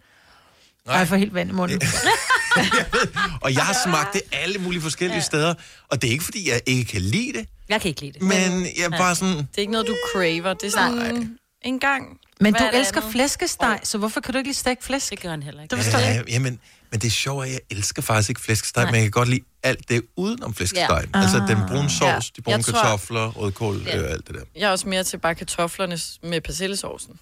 Nej. 0.88 0.94
Ej, 0.94 0.98
jeg 0.98 1.08
får 1.08 1.16
helt 1.16 1.34
vand 1.34 1.50
i 1.50 1.52
munden. 1.52 1.80
og 3.42 3.54
jeg 3.54 3.62
har 3.64 3.76
smagt 3.84 4.12
det 4.12 4.22
alle 4.32 4.58
mulige 4.58 4.82
forskellige 4.82 5.16
ja. 5.16 5.22
steder, 5.22 5.54
og 5.88 6.02
det 6.02 6.08
er 6.08 6.12
ikke, 6.12 6.24
fordi 6.24 6.50
jeg 6.50 6.60
ikke 6.66 6.84
kan 6.84 7.00
lide 7.02 7.32
det, 7.38 7.46
Jeg 7.68 7.80
kan 7.80 7.88
ikke 7.88 8.00
lide 8.00 8.12
det. 8.12 8.22
men 8.22 8.62
jeg 8.76 8.84
er 8.84 8.98
bare 8.98 9.14
sådan... 9.14 9.36
Det 9.36 9.46
er 9.56 9.60
ikke 9.60 9.72
noget, 9.72 9.86
du 9.86 9.96
craver. 10.12 10.54
Det 10.54 10.66
er 10.66 10.70
sådan 10.70 11.38
en 11.62 11.80
gang. 11.80 12.18
Men 12.40 12.52
Hvad 12.54 12.60
du 12.70 12.76
er 12.76 12.80
elsker 12.80 13.00
andet? 13.00 13.12
flæskesteg, 13.12 13.80
så 13.82 13.98
hvorfor 13.98 14.20
kan 14.20 14.32
du 14.32 14.38
ikke 14.38 14.48
lige 14.48 14.54
stegt 14.54 14.84
flæsk? 14.84 15.10
Det 15.10 15.20
gør 15.20 15.30
han 15.30 15.42
heller 15.42 15.62
ikke. 15.62 15.76
Det 15.76 15.84
forstår 15.84 15.98
jeg 15.98 16.12
Ja, 16.14 16.18
ikke. 16.20 16.32
jamen, 16.32 16.60
Men 16.90 17.00
det 17.00 17.06
er 17.06 17.10
sjovt, 17.10 17.44
at 17.46 17.52
jeg 17.52 17.60
elsker 17.70 18.02
faktisk 18.02 18.28
ikke 18.28 18.40
flæskesteg, 18.40 18.84
men 18.84 18.94
jeg 18.94 19.02
kan 19.02 19.10
godt 19.10 19.28
lide 19.28 19.40
alt 19.62 19.88
det 19.88 20.02
udenom 20.16 20.54
flæskesteg. 20.54 21.04
Ja. 21.14 21.20
Altså 21.20 21.36
den 21.48 21.56
Ah. 21.56 21.68
brune 21.68 21.90
sovs, 21.90 22.02
Ja. 22.02 22.18
de 22.36 22.42
brune 22.42 22.56
Jeg 22.56 22.64
tror- 22.64 22.82
kartofler, 22.82 23.26
rødkål, 23.30 23.82
Ja. 23.86 23.98
øh, 23.98 24.10
alt 24.12 24.26
det 24.26 24.34
der. 24.34 24.40
Jeg 24.56 24.66
er 24.66 24.70
også 24.70 24.88
mere 24.88 25.04
til 25.04 25.18
bare 25.18 25.34
kartoflerne 25.34 25.98
med 26.22 26.40
persillesovsen. 26.40 27.20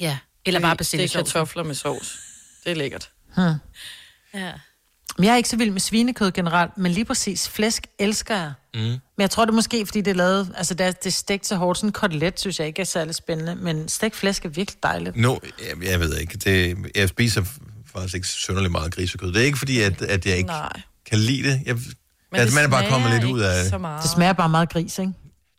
Ja, 0.00 0.18
eller 0.46 0.60
bare 0.60 0.76
persillesovsen. 0.76 1.24
Det 1.24 1.30
er 1.30 1.32
kartofler 1.32 1.62
med 1.64 1.74
sovs. 1.74 2.18
Det 2.64 2.70
er 2.72 2.76
lækkert. 2.76 3.10
Hmm. 3.36 3.54
Ja. 4.34 4.52
Men 5.18 5.24
jeg 5.24 5.32
er 5.32 5.36
ikke 5.36 5.48
så 5.48 5.56
vild 5.56 5.70
med 5.70 5.80
svinekød 5.80 6.32
generelt, 6.32 6.78
men 6.78 6.92
lige 6.92 7.04
præcis 7.04 7.48
flæsk 7.48 7.86
elsker 7.98 8.36
jeg. 8.36 8.52
Mm. 8.74 8.80
Men 8.80 9.00
jeg 9.18 9.30
tror 9.30 9.44
det 9.44 9.50
er 9.50 9.54
måske, 9.54 9.86
fordi 9.86 10.00
det 10.00 10.10
er 10.10 10.14
lavet, 10.14 10.52
altså 10.56 10.74
det 10.74 10.86
er, 10.86 10.92
det 10.92 11.06
er 11.06 11.10
stegt 11.10 11.46
så 11.46 11.56
hårdt. 11.56 11.78
Sådan 11.78 11.88
en 11.88 11.92
kotelet 11.92 12.40
synes 12.40 12.58
jeg 12.58 12.66
ikke 12.66 12.80
er 12.80 12.86
særlig 12.86 13.14
spændende, 13.14 13.54
men 13.54 13.88
stegt 13.88 14.16
flæsk 14.16 14.44
er 14.44 14.48
virkelig 14.48 14.82
dejligt. 14.82 15.16
No, 15.16 15.36
jeg, 15.68 15.84
jeg 15.90 16.00
ved 16.00 16.16
ikke. 16.18 16.38
Det, 16.38 16.76
jeg 16.94 17.08
spiser 17.08 17.44
faktisk 17.92 18.14
ikke 18.14 18.28
synderligt 18.28 18.72
meget 18.72 18.94
grisekød. 18.94 19.32
Det 19.32 19.40
er 19.42 19.46
ikke 19.46 19.58
fordi, 19.58 19.80
at, 19.80 20.02
at 20.02 20.26
jeg 20.26 20.36
ikke 20.36 20.46
Nej. 20.46 20.80
kan 21.06 21.18
lide 21.18 21.48
det. 21.50 21.62
Jeg, 21.66 21.74
Men 21.74 22.40
det 22.40 22.54
man 22.54 22.64
er 22.64 22.68
bare 22.68 22.88
kommet 22.88 23.10
lidt 23.10 23.24
ud 23.24 23.40
af 23.40 23.66
så 23.66 23.78
meget. 23.78 24.02
Det 24.02 24.10
smager 24.10 24.32
bare 24.32 24.48
meget 24.48 24.68
gris, 24.68 24.98
ikke? 24.98 25.12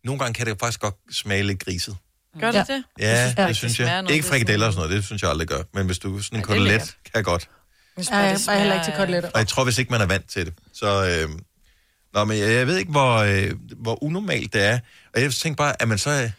Nogle 0.04 0.20
gange 0.20 0.34
kan 0.34 0.45
det 0.45 0.60
faktisk 0.60 0.80
godt 0.80 0.95
smage 1.12 1.43
lidt 1.43 1.66
griset. 1.66 1.95
Gør 2.40 2.52
det 2.52 2.68
det? 2.68 2.84
Ja, 3.00 3.10
Jeg 3.10 3.24
det, 3.26 3.30
ikke, 3.44 3.48
det 3.48 3.56
synes 3.56 3.80
jeg. 3.80 4.02
noget, 4.02 4.16
Ikke 4.16 4.26
er 4.26 4.30
frikadeller 4.30 4.68
og 4.68 4.74
sådan 4.74 4.88
noget, 4.88 4.96
det 4.98 5.06
synes 5.06 5.22
jeg 5.22 5.30
aldrig 5.30 5.48
gør. 5.48 5.64
Men 5.74 5.86
hvis 5.86 6.00
du 6.00 6.22
sådan 6.22 6.40
en 6.40 6.42
Ja, 6.42 6.46
kotelet, 6.46 6.96
kan 7.14 7.24
godt. 7.24 7.50
Hvis 7.96 8.10
Ja, 8.10 8.18
jeg 8.18 8.32
er 8.48 8.58
heller 8.60 8.74
ikke 8.74 8.86
til 8.86 8.94
koteletter. 8.98 9.30
Og 9.34 9.40
jeg 9.40 9.48
tror, 9.48 9.64
hvis 9.64 9.78
ikke 9.78 9.92
man 9.92 10.02
er 10.02 10.06
vant 10.06 10.30
til 10.30 10.46
det, 10.46 10.54
så... 10.74 11.06
Øh, 11.24 11.30
nå, 12.14 12.24
men 12.26 12.38
jeg, 12.38 12.52
jeg 12.52 12.68
ved 12.68 12.78
ikke, 12.78 12.92
hvor, 12.92 13.16
øh, 13.18 13.52
hvor 13.78 14.04
unormalt 14.04 14.54
det 14.54 14.64
er. 14.66 14.80
Og 15.16 15.22
jeg 15.22 15.32
tænker 15.32 15.56
bare, 15.58 15.82
at 15.82 15.88
man 15.88 15.98
så 15.98 16.10
er, 16.10 16.30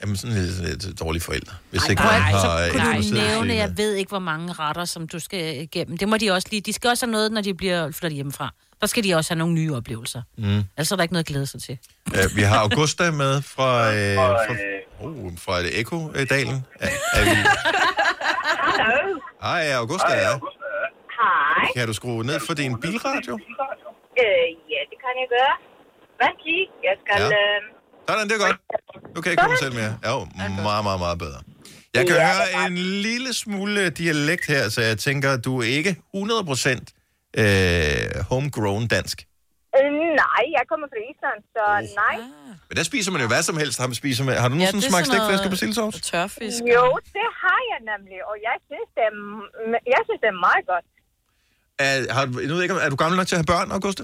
er 0.00 0.06
man 0.06 0.16
sådan 0.16 0.36
lidt, 0.36 0.84
lidt 0.84 1.00
dårlig 1.00 1.22
forældre, 1.22 1.54
hvis 1.70 1.82
Ej, 1.82 1.90
ikke 1.90 2.02
nej, 2.02 2.12
man 2.12 2.22
har... 2.22 2.40
så 2.40 2.66
øh, 2.66 2.72
kunne 2.72 3.02
du 3.10 3.14
nævne, 3.14 3.54
jeg 3.54 3.76
ved 3.76 3.94
ikke, 3.94 4.08
hvor 4.08 4.18
mange 4.18 4.52
retter, 4.52 4.84
som 4.84 5.08
du 5.08 5.18
skal 5.18 5.60
igennem. 5.62 5.98
Det 5.98 6.08
må 6.08 6.16
de 6.16 6.30
også 6.30 6.48
lige. 6.50 6.60
De 6.60 6.72
skal 6.72 6.90
også 6.90 7.06
have 7.06 7.12
noget, 7.12 7.32
når 7.32 7.40
de 7.40 7.54
bliver 7.54 7.90
flyttet 7.90 8.14
hjemmefra. 8.14 8.54
Der 8.80 8.86
skal 8.86 9.04
de 9.04 9.14
også 9.14 9.30
have 9.30 9.38
nogle 9.38 9.54
nye 9.54 9.74
oplevelser. 9.74 10.22
Mm. 10.38 10.62
Altså 10.76 10.94
er 10.94 10.96
der 10.96 11.02
ikke 11.02 11.12
noget 11.14 11.24
at 11.24 11.28
glæde 11.28 11.46
sig 11.46 11.62
til. 11.62 11.78
Øh, 12.14 12.36
vi 12.36 12.42
har 12.42 12.58
Augusta 12.58 13.10
med 13.10 13.42
fra, 13.42 13.72
øh, 13.96 14.14
fra, 14.16 14.54
oh, 15.00 15.32
fra 15.38 15.62
det 15.62 15.80
Eko-dalen. 15.80 16.64
Er, 16.80 16.88
er 17.12 17.24
vi... 17.24 17.36
Hej, 19.42 19.70
Augusta. 19.72 20.12
Ja. 20.12 20.32
Hej. 21.18 21.72
Kan 21.76 21.86
du 21.86 21.92
skrue 21.92 22.24
ned 22.24 22.40
for 22.46 22.54
din 22.54 22.80
bilradio? 22.80 23.34
Øh, 24.22 24.48
ja, 24.72 24.80
det 24.90 24.96
kan 25.02 25.12
jeg 25.22 25.28
gøre. 25.36 25.54
Lige. 26.46 26.66
Jeg 26.84 26.94
skal... 27.04 27.22
Ja. 27.22 27.26
Øh, 27.28 27.62
Sådan, 28.08 28.28
det 28.28 28.34
er 28.34 28.46
godt. 28.46 28.56
Nu 29.14 29.20
kan 29.20 29.32
jeg 29.32 29.44
ikke 29.50 29.58
selv 29.62 29.74
mere. 29.74 29.98
Ja, 30.04 30.10
jo, 30.12 30.26
meget, 30.62 30.84
meget, 30.84 31.00
meget 31.00 31.18
bedre. 31.18 31.40
Jeg 31.94 32.06
kan 32.06 32.16
Ja, 32.16 32.26
høre 32.26 32.66
en 32.66 32.74
lille 32.78 33.34
smule 33.34 33.90
dialekt 33.90 34.46
her, 34.46 34.68
så 34.68 34.80
jeg 34.82 34.98
tænker, 34.98 35.36
du 35.36 35.60
er 35.60 35.64
ikke 35.64 35.96
100% 36.16 36.95
øh, 37.42 38.24
homegrown 38.30 38.84
dansk. 38.96 39.16
øh, 39.78 39.90
nej, 40.22 40.42
jeg 40.56 40.64
kommer 40.70 40.86
fra 40.92 41.00
Island, 41.10 41.38
så 41.56 41.64
nej. 42.02 42.16
Men 42.68 42.74
der 42.78 42.84
spiser 42.90 43.10
man 43.14 43.20
jo 43.24 43.28
hvad 43.32 43.42
som 43.50 43.56
helst. 43.62 43.76
Har, 43.80 43.86
man 43.92 43.98
spiser 44.04 44.22
med. 44.28 44.32
har 44.42 44.48
du 44.48 44.54
nogensinde 44.54 44.84
ja, 44.86 44.90
smagt 44.90 45.06
stegt 45.10 45.22
flæsk 45.28 45.44
og 45.46 45.50
persillesovs? 45.54 45.96
Tørfisk. 46.10 46.60
Jo, 46.76 46.84
det 47.16 47.28
har 47.42 47.60
jeg 47.72 47.80
nemlig, 47.92 48.18
og 48.30 48.34
jeg 48.48 48.56
synes, 48.68 48.88
det 48.96 49.02
er, 49.08 49.12
jeg 49.94 50.00
synes, 50.06 50.20
det 50.24 50.30
er 50.34 50.40
meget 50.48 50.64
godt. 50.72 50.86
Er, 51.84 51.92
har, 52.16 52.24
du- 52.26 52.40
jeg 52.44 52.48
ved 52.54 52.62
ikke, 52.64 52.74
om- 52.74 52.80
er 52.86 52.90
du 52.94 52.98
gammel 53.02 53.16
nok 53.20 53.26
til 53.28 53.36
at 53.36 53.40
have 53.42 53.50
børn, 53.54 53.68
Augusta? 53.78 54.02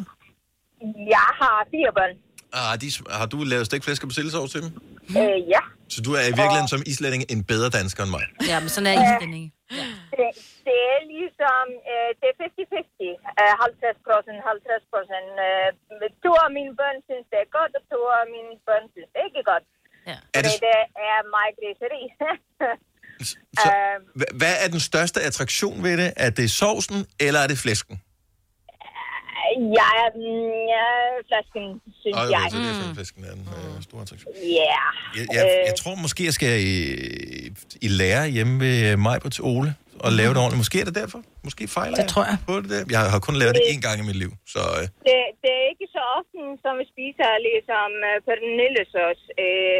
Jeg 1.16 1.28
har 1.40 1.56
fire 1.74 1.90
børn. 1.98 2.14
Ah, 2.60 2.72
de, 2.82 2.86
har 3.20 3.26
du 3.34 3.38
lavet 3.52 3.66
stegt 3.70 3.84
flæsk 3.84 4.02
og 4.04 4.08
persillesovs 4.08 4.50
til 4.54 4.60
dem? 4.64 4.70
Øh, 5.20 5.38
ja. 5.54 5.62
Så 5.94 5.98
du 6.06 6.10
er 6.20 6.24
i 6.32 6.34
virkeligheden 6.40 6.68
som 6.74 6.80
islænding 6.92 7.22
en 7.34 7.40
bedre 7.52 7.68
dansker 7.78 8.02
end 8.06 8.12
mig? 8.16 8.24
Ja, 8.50 8.56
men 8.60 8.68
sådan 8.74 8.88
er 8.90 8.94
islændinge. 9.06 9.48
Det, 10.18 10.28
det 10.68 10.78
er 10.94 11.00
ligesom, 11.14 11.64
øh, 11.92 12.08
det 12.20 12.26
er 12.30 12.36
50-50. 12.38 13.16
Øh, 13.42 13.52
50 13.66 13.98
procent, 14.06 14.38
50 14.52 14.84
procent. 14.92 15.28
Øh, 15.48 15.68
to 16.24 16.32
af 16.46 16.50
mine 16.58 16.72
børn 16.80 16.98
synes, 17.08 17.24
det 17.32 17.38
er 17.44 17.48
godt, 17.58 17.72
og 17.78 17.82
to 17.92 18.00
af 18.20 18.26
mine 18.36 18.52
børn 18.68 18.84
synes, 18.92 19.08
det 19.12 19.18
er 19.22 19.28
ikke 19.30 19.44
godt. 19.52 19.64
Ja. 20.10 20.16
Er 20.36 20.40
det- 20.46 20.60
det 20.66 20.76
er 21.10 21.18
meget 21.36 21.52
griseri. 21.60 22.02
Så, 23.62 23.68
øh, 23.76 23.96
hva- 24.18 24.34
hvad 24.40 24.54
er 24.64 24.68
den 24.74 24.80
største 24.90 25.18
attraktion 25.28 25.76
ved 25.86 25.94
det? 26.02 26.10
Er 26.24 26.30
det 26.30 26.46
sovsen, 26.50 26.98
eller 27.26 27.40
er 27.44 27.48
det 27.52 27.58
flæsken? 27.64 27.96
ja, 29.80 29.92
mm, 30.14 30.52
ja, 30.74 30.86
flasken, 31.28 31.64
synes 32.00 32.16
Åh, 32.16 32.30
jeg. 32.30 32.46
så 32.50 32.56
det 32.58 32.68
er 32.84 32.88
mm. 32.88 32.94
flæsken, 32.94 33.22
der 33.24 33.30
er 33.30 33.34
den 33.34 33.48
øh, 33.76 33.82
store 33.82 34.02
attraktion. 34.02 34.32
Ja. 34.34 34.76
Jeg, 35.16 35.26
jeg, 35.36 35.44
Øh, 35.44 35.66
jeg 35.68 35.74
tror 35.80 35.94
måske, 35.94 36.24
jeg 36.24 36.32
skal 36.32 36.60
i, 36.60 36.74
i 37.86 37.88
lære 37.88 38.28
hjemme 38.28 38.60
ved 38.60 38.96
mig 38.96 39.20
på 39.20 39.28
til 39.30 39.44
Ole 39.44 39.74
og 40.06 40.10
lave 40.20 40.30
det 40.34 40.38
ordentligt. 40.42 40.62
Måske 40.64 40.76
er 40.82 40.86
det 40.90 40.96
derfor. 41.02 41.18
Måske 41.46 41.62
fejler 41.78 41.96
Det 42.00 42.06
tror 42.14 42.24
jeg. 42.30 42.36
på 42.48 42.54
det 42.62 42.68
der. 42.72 42.80
Jeg 42.96 43.02
har 43.14 43.20
kun 43.28 43.34
lavet 43.42 43.54
det 43.58 43.64
én 43.72 43.80
gang 43.86 43.96
i 44.02 44.04
mit 44.10 44.18
liv, 44.24 44.32
så... 44.54 44.62
Øh, 44.78 44.84
det, 45.08 45.16
det 45.42 45.50
er 45.60 45.64
ikke 45.72 45.86
så 45.96 46.02
ofte, 46.18 46.38
som 46.64 46.72
vi 46.80 46.84
spiser 46.94 47.28
ligesom 47.48 47.88
uh, 48.10 48.16
pernillesauce. 48.28 49.22
Uh, 49.44 49.78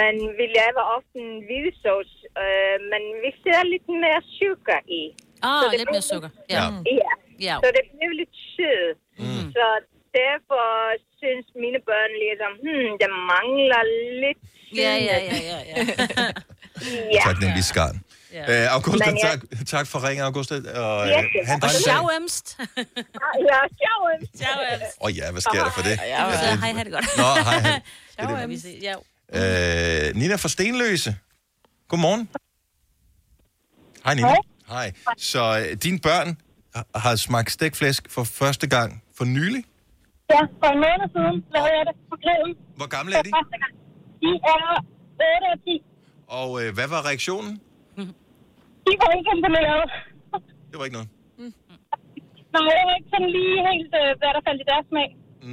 men 0.00 0.14
vi 0.38 0.44
laver 0.60 0.82
ofte 0.96 1.16
en 1.26 1.32
hvidesauce, 1.46 2.14
uh, 2.42 2.76
men 2.92 3.02
vi 3.22 3.30
sætter 3.42 3.64
lidt 3.74 3.86
mere 4.04 4.20
sukker 4.40 4.80
i. 5.00 5.02
Ah, 5.48 5.60
Så 5.62 5.64
det 5.70 5.78
lidt 5.82 5.92
mere 5.96 6.06
sukker. 6.12 6.30
Ja. 6.56 6.64
Ja. 7.02 7.12
Ja. 7.46 7.54
Så 7.62 7.68
det 7.76 7.84
bliver 7.94 8.12
lidt 8.20 8.34
sød. 8.54 8.86
Mm. 9.22 9.46
Så 9.56 9.66
derfor 10.20 10.66
synes 11.20 11.46
mine 11.64 11.80
børn 11.88 12.12
ligesom, 12.24 12.52
hmm, 12.64 12.90
der 13.02 13.10
mangler 13.32 13.82
lidt 14.22 14.40
Ja, 14.82 14.92
ja, 15.08 15.16
sødme." 15.18 15.38
ja, 15.52 15.58
ja, 15.58 15.58
ja. 15.70 15.76
ja. 17.16 17.20
tak, 17.26 17.36
den 17.42 17.50
lige 17.58 17.68
skarn. 17.72 17.96
Ja. 18.34 18.64
Øh, 18.64 18.74
Augusta, 18.74 19.06
Men 19.10 19.18
jeg- 19.22 19.30
tak, 19.58 19.66
tak 19.66 19.86
for 19.86 20.08
ringen, 20.08 20.24
Augusta. 20.24 20.54
Og, 20.54 20.60
øh, 21.06 21.08
Ja, 21.10 21.22
han 21.46 21.62
Og 21.62 21.70
sjovemst. 21.70 22.46
Ja, 23.50 23.58
sjovemst. 23.82 24.32
Sjovemst. 24.42 24.96
Åh 25.00 25.06
oh, 25.06 25.16
ja, 25.18 25.30
hvad 25.32 25.40
sker 25.40 25.64
der 25.64 25.70
for 25.70 25.82
det? 25.82 25.96
Ja, 25.98 26.22
ja. 26.30 26.56
Hej, 26.56 26.72
ha' 26.72 26.82
det 26.84 26.92
godt. 26.92 27.04
Nå, 27.16 27.22
hej, 27.22 27.60
hej. 27.60 27.80
Det 28.20 28.28
Sjovemst. 28.28 28.66
Ja. 28.82 28.94
Øh, 30.08 30.16
Nina 30.16 30.36
fra 30.36 30.48
Stenløse. 30.48 31.16
Godmorgen. 31.88 32.28
Hej, 34.04 34.14
Nina. 34.14 34.34
Hej. 34.68 34.92
Så 35.18 35.66
øh, 35.70 35.76
dine 35.76 35.98
børn 35.98 36.36
har- 36.94 37.16
smagt 37.16 37.50
stegflæsk 37.50 38.10
for 38.10 38.24
første 38.24 38.66
gang 38.66 39.02
for 39.16 39.24
nylig. 39.24 39.64
Ja, 40.30 40.40
for 40.40 40.66
en 40.72 40.78
måned 40.86 41.08
siden 41.14 41.44
lavede 41.54 41.72
jeg 41.78 41.84
det 41.88 41.96
på 42.10 42.16
grillen. 42.22 42.56
Hvor 42.76 42.86
gamle 42.86 43.16
er 43.16 43.22
de? 43.22 43.30
De 44.22 44.30
er 44.44 44.84
8 45.14 45.46
og 45.52 45.58
10. 45.64 45.82
Og 46.28 46.62
øh, 46.64 46.74
hvad 46.74 46.86
var 46.88 47.06
reaktionen? 47.06 47.60
De 48.86 48.92
var 49.02 49.10
ikke 49.18 49.30
imponeret. 49.36 49.84
Det 50.70 50.76
var 50.78 50.84
ikke 50.88 50.96
noget. 50.98 51.10
Nej, 52.56 52.70
det 52.78 52.84
var 52.88 52.94
ikke 53.00 53.10
sådan 53.14 53.30
lige 53.38 53.56
helt, 53.70 53.92
øh, 54.02 54.10
hvad 54.20 54.30
der 54.36 54.42
faldt 54.48 54.60
i 54.64 54.66
deres 54.72 54.86
smag. 54.92 55.08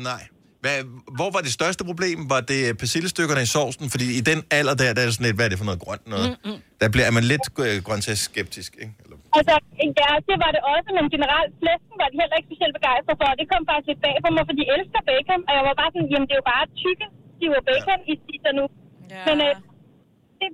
Nej. 0.10 0.24
Hvad, 0.64 0.78
hvor 1.18 1.30
var 1.36 1.42
det 1.46 1.52
største 1.60 1.84
problem? 1.92 2.18
Var 2.34 2.42
det 2.52 2.62
persillestykkerne 2.84 3.42
i 3.48 3.50
sovsen? 3.56 3.86
Fordi 3.94 4.06
i 4.20 4.22
den 4.30 4.40
alder 4.60 4.76
der, 4.82 4.90
der 4.96 5.02
er 5.02 5.10
sådan 5.16 5.28
lidt, 5.28 5.38
hvad 5.38 5.46
er 5.48 5.52
det 5.54 5.60
for 5.62 5.68
noget 5.70 5.82
grønt 5.86 6.06
noget? 6.14 6.28
Mm, 6.32 6.50
mm. 6.50 6.60
Der 6.82 6.88
bliver 6.94 7.06
er 7.10 7.14
man 7.18 7.26
lidt 7.34 7.46
øh, 7.66 7.78
grøntsagsskeptisk, 7.88 8.72
ikke? 8.84 8.94
Eller, 9.04 9.18
Altså, 9.38 9.56
ja, 10.02 10.10
det 10.30 10.38
var 10.44 10.52
det 10.56 10.62
også, 10.74 10.90
men 10.98 11.06
generelt 11.16 11.52
flæsken 11.62 11.96
var 12.02 12.08
de 12.12 12.16
heller 12.22 12.36
ikke 12.40 12.50
specielt 12.52 12.74
begejstrede 12.80 13.18
for. 13.22 13.30
Det 13.40 13.46
kom 13.52 13.62
faktisk 13.70 13.88
lidt 13.92 14.02
bag 14.06 14.16
på 14.26 14.30
mig, 14.36 14.44
for 14.50 14.56
de 14.60 14.64
elsker 14.76 15.02
bacon. 15.10 15.42
Og 15.48 15.52
jeg 15.58 15.64
var 15.70 15.76
bare 15.82 15.92
sådan, 15.94 16.10
jamen 16.14 16.28
det 16.28 16.34
er 16.36 16.42
jo 16.44 16.48
bare 16.56 16.66
tykke, 16.84 17.06
de 17.40 17.46
var 17.54 17.62
bacon, 17.70 18.00
ja. 18.04 18.12
I 18.12 18.14
spiser 18.24 18.52
nu. 18.60 18.66
Ja. 19.14 19.24
Men 19.28 19.36
øh, 19.46 19.52
det 19.56 19.71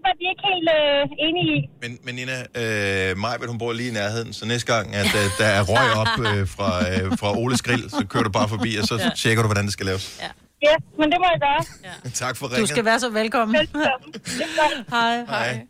var 0.08 0.14
de 0.20 0.24
ikke 0.32 0.44
helt 0.52 0.70
øh, 0.80 1.26
enige 1.28 1.48
i. 1.58 1.60
men, 1.82 1.92
men 2.06 2.16
Nina, 2.16 2.38
øh, 3.12 3.18
Majbet, 3.18 3.48
hun 3.50 3.58
bor 3.58 3.74
lige 3.74 3.90
i 3.90 3.94
nærheden, 3.94 4.34
så 4.34 4.46
næste 4.46 4.74
gang, 4.74 4.96
at 4.96 5.06
øh, 5.06 5.26
der 5.40 5.46
er 5.46 5.62
røg 5.62 5.90
op 6.02 6.14
øh, 6.26 6.48
fra, 6.56 6.70
øh, 6.92 7.18
fra 7.20 7.38
Oles 7.38 7.62
grill, 7.62 7.90
så 7.90 8.06
kører 8.10 8.24
du 8.24 8.30
bare 8.30 8.50
forbi, 8.50 8.76
og 8.76 8.86
så 8.88 8.96
ja. 8.96 9.10
tjekker 9.16 9.44
du, 9.44 9.48
hvordan 9.48 9.64
det 9.66 9.74
skal 9.74 9.86
laves. 9.86 10.20
Ja, 10.22 10.28
yes, 10.68 10.84
men 11.00 11.12
det 11.12 11.18
må 11.20 11.26
jeg 11.34 11.40
gøre. 11.48 11.92
Ja. 12.06 12.10
Tak 12.14 12.38
for 12.38 12.48
Du 12.48 12.54
ringen. 12.54 12.68
skal 12.68 12.86
være 12.86 13.00
så 13.00 13.10
velkommen. 13.10 13.56
Hej. 14.90 15.26
Hej. 15.30 15.62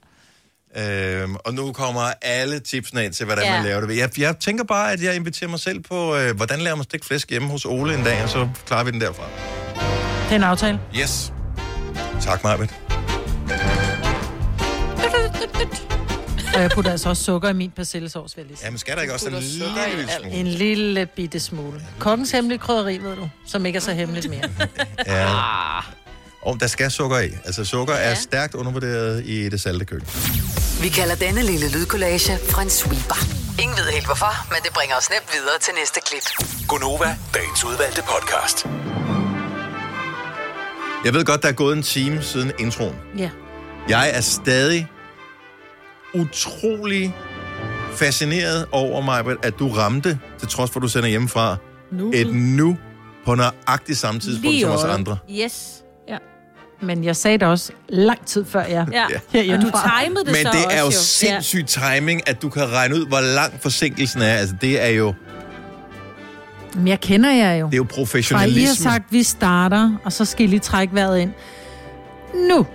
Øhm, 0.78 1.36
og 1.36 1.54
nu 1.54 1.72
kommer 1.74 2.02
alle 2.22 2.60
tipsene 2.60 3.06
ind 3.06 3.14
til, 3.14 3.26
hvordan 3.26 3.44
ja. 3.44 3.52
Ja. 3.52 3.58
man 3.58 3.66
laver 3.70 3.82
det. 3.88 3.98
Jeg, 3.98 4.20
jeg 4.20 4.36
tænker 4.40 4.64
bare, 4.64 4.92
at 4.92 5.04
jeg 5.04 5.16
inviterer 5.16 5.50
mig 5.50 5.60
selv 5.60 5.80
på, 5.80 6.16
øh, 6.16 6.36
hvordan 6.36 6.60
laver 6.60 6.76
man 6.76 6.84
stegt 6.84 7.06
flæsk 7.06 7.30
hjemme 7.30 7.48
hos 7.48 7.66
Ole 7.66 7.94
en 7.96 8.04
dag, 8.04 8.24
og 8.24 8.30
så 8.30 8.50
klarer 8.66 8.84
vi 8.84 8.92
den 8.92 9.02
derfra. 9.02 9.24
Det 10.24 10.32
er 10.32 10.36
en 10.36 10.44
aftale. 10.44 10.80
Yes. 11.02 11.34
Tak, 12.22 12.44
Marvitt. 12.44 12.87
Og 16.56 16.62
jeg 16.62 16.72
putter 16.72 16.92
altså 16.92 17.10
også 17.10 17.24
sukker 17.24 17.50
i 17.50 17.54
min 17.54 17.72
persillesovs, 17.72 18.38
vil 18.38 18.42
jeg 18.42 18.48
lige 18.48 18.58
sige. 18.58 18.66
Jamen, 18.66 18.78
skal 18.78 18.96
der 18.96 19.02
ikke 19.02 19.14
også 19.14 19.28
en 19.28 19.34
lille 19.34 20.10
smule? 20.10 20.32
En 20.32 20.48
lille 20.48 21.06
bitte 21.06 21.40
smule. 21.40 21.82
Kongens 22.00 22.32
hemmelige 22.32 22.60
krydderi, 22.60 22.98
ved 22.98 23.16
du, 23.16 23.30
som 23.48 23.66
ikke 23.66 23.78
er 23.78 23.82
så 23.82 23.94
hemmeligt 23.94 24.30
mere. 24.30 24.50
Ja. 25.08 25.28
Og 26.42 26.60
der 26.60 26.68
skal 26.68 26.92
sukker 26.92 27.20
i. 27.20 27.30
Altså, 27.46 27.66
sukker 27.66 27.94
ja. 27.94 28.00
er 28.00 28.14
stærkt 28.14 28.56
undervurderet 28.56 29.26
i 29.26 29.50
det 29.50 29.62
salte 29.62 29.86
køkken. 29.86 30.10
Vi 30.82 30.90
kalder 30.90 31.16
denne 31.16 31.42
lille 31.42 31.72
lydkollage 31.72 32.34
en 32.62 32.70
sweeper. 32.70 33.16
Ingen 33.62 33.78
ved 33.78 33.92
helt 33.94 34.06
hvorfor, 34.06 34.48
men 34.50 34.58
det 34.64 34.74
bringer 34.74 34.96
os 34.96 35.10
nemt 35.10 35.30
videre 35.34 35.60
til 35.62 35.74
næste 35.80 36.00
klip. 36.06 36.48
Gonova, 36.68 37.18
dagens 37.34 37.64
udvalgte 37.66 38.02
podcast. 38.02 38.66
Jeg 41.06 41.14
ved 41.14 41.26
godt, 41.26 41.42
der 41.42 41.50
er 41.50 41.54
gået 41.54 41.78
en 41.78 41.84
time 41.84 42.24
siden 42.24 42.52
introen. 42.60 42.96
Ja. 43.18 43.30
Jeg 43.90 44.12
er 44.14 44.22
stadig 44.22 44.88
utrolig 46.14 47.16
fascineret 47.92 48.66
over 48.72 49.02
mig, 49.02 49.24
at 49.44 49.60
du 49.60 49.70
ramte, 49.70 50.20
til 50.40 50.48
trods 50.48 50.72
for, 50.72 50.80
at 50.80 50.84
du 50.84 50.88
sender 50.88 51.08
hjemmefra, 51.10 51.58
Nu. 51.92 52.12
et 52.14 52.36
nu 52.36 52.78
på 53.26 53.36
nøjagtig 53.36 53.98
samme 53.98 54.20
tidspunkt 54.20 54.62
som 54.62 54.72
os 54.72 54.84
andre. 54.84 55.18
Yes. 55.32 55.84
Ja. 56.10 56.18
Men 56.82 57.04
jeg 57.04 57.16
sagde 57.16 57.38
det 57.38 57.48
også 57.48 57.72
lang 57.90 58.26
tid 58.26 58.46
før 58.46 58.64
jeg 58.66 58.88
Ja. 58.92 59.06
Og 59.56 59.62
du 59.62 59.72
timede 60.04 60.26
det 60.26 60.32
Men 60.34 60.36
så 60.46 60.52
det 60.54 60.76
er 60.76 60.80
jo 60.80 60.86
også, 60.86 61.00
sindssyg 61.00 61.66
timing, 61.66 62.30
at 62.30 62.42
du 62.42 62.50
kan 62.50 62.72
regne 62.72 62.96
ud, 62.96 63.08
hvor 63.08 63.20
lang 63.36 63.54
forsinkelsen 63.62 64.22
er. 64.22 64.34
Altså, 64.34 64.56
det 64.62 64.84
er 64.84 64.88
jo, 64.90 65.14
Men 66.76 66.88
jeg 66.88 67.00
kender 67.00 67.32
jer 67.32 67.54
jo. 67.56 67.66
det 67.66 67.74
er 67.74 67.78
jo 67.78 67.84
Fra 67.84 67.94
I 67.94 67.98
har 67.98 68.04
professionalisme. 68.04 68.84
sagt, 68.84 69.04
vi 69.12 69.24
starter, 69.24 69.92
og 70.06 70.14
så 70.14 70.26
skal 70.26 70.46
I 70.46 70.48
lige 70.50 70.60
trække 70.60 70.96
vejret 70.96 71.20
ind. 71.20 71.32
Nu. 72.50 72.66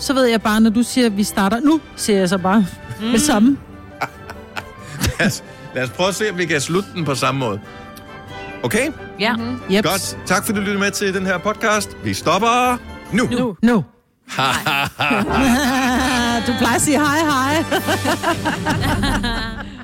Så 0.00 0.14
ved 0.14 0.24
jeg 0.24 0.42
bare, 0.42 0.60
når 0.60 0.70
du 0.70 0.82
siger, 0.82 1.06
at 1.06 1.16
vi 1.16 1.24
starter 1.24 1.60
nu, 1.60 1.80
siger 1.96 2.18
jeg 2.18 2.28
så 2.28 2.38
bare 2.38 2.66
mm. 3.00 3.10
det 3.12 3.20
samme. 3.22 3.58
lad, 5.18 5.26
os, 5.26 5.44
lad 5.74 5.84
os 5.84 5.90
prøve 5.90 6.08
at 6.08 6.14
se, 6.14 6.30
om 6.30 6.38
vi 6.38 6.46
kan 6.46 6.60
slutte 6.60 6.88
den 6.94 7.04
på 7.04 7.14
samme 7.14 7.38
måde. 7.38 7.60
Okay? 8.62 8.92
Ja. 9.20 9.36
Mm-hmm. 9.36 9.60
Yep. 9.72 9.84
Godt. 9.84 10.18
Tak 10.26 10.44
fordi 10.46 10.58
du 10.58 10.60
lyttede 10.60 10.78
med 10.78 10.90
til 10.90 11.14
den 11.14 11.26
her 11.26 11.38
podcast. 11.38 11.96
Vi 12.04 12.14
stopper 12.14 12.78
nu. 13.12 13.28
Nu. 13.30 13.56
Nu. 13.62 13.74
du 16.46 16.52
plejer 16.58 16.74
at 16.74 16.82
sige 16.82 16.98
hej 16.98 17.18
hej. 17.18 17.64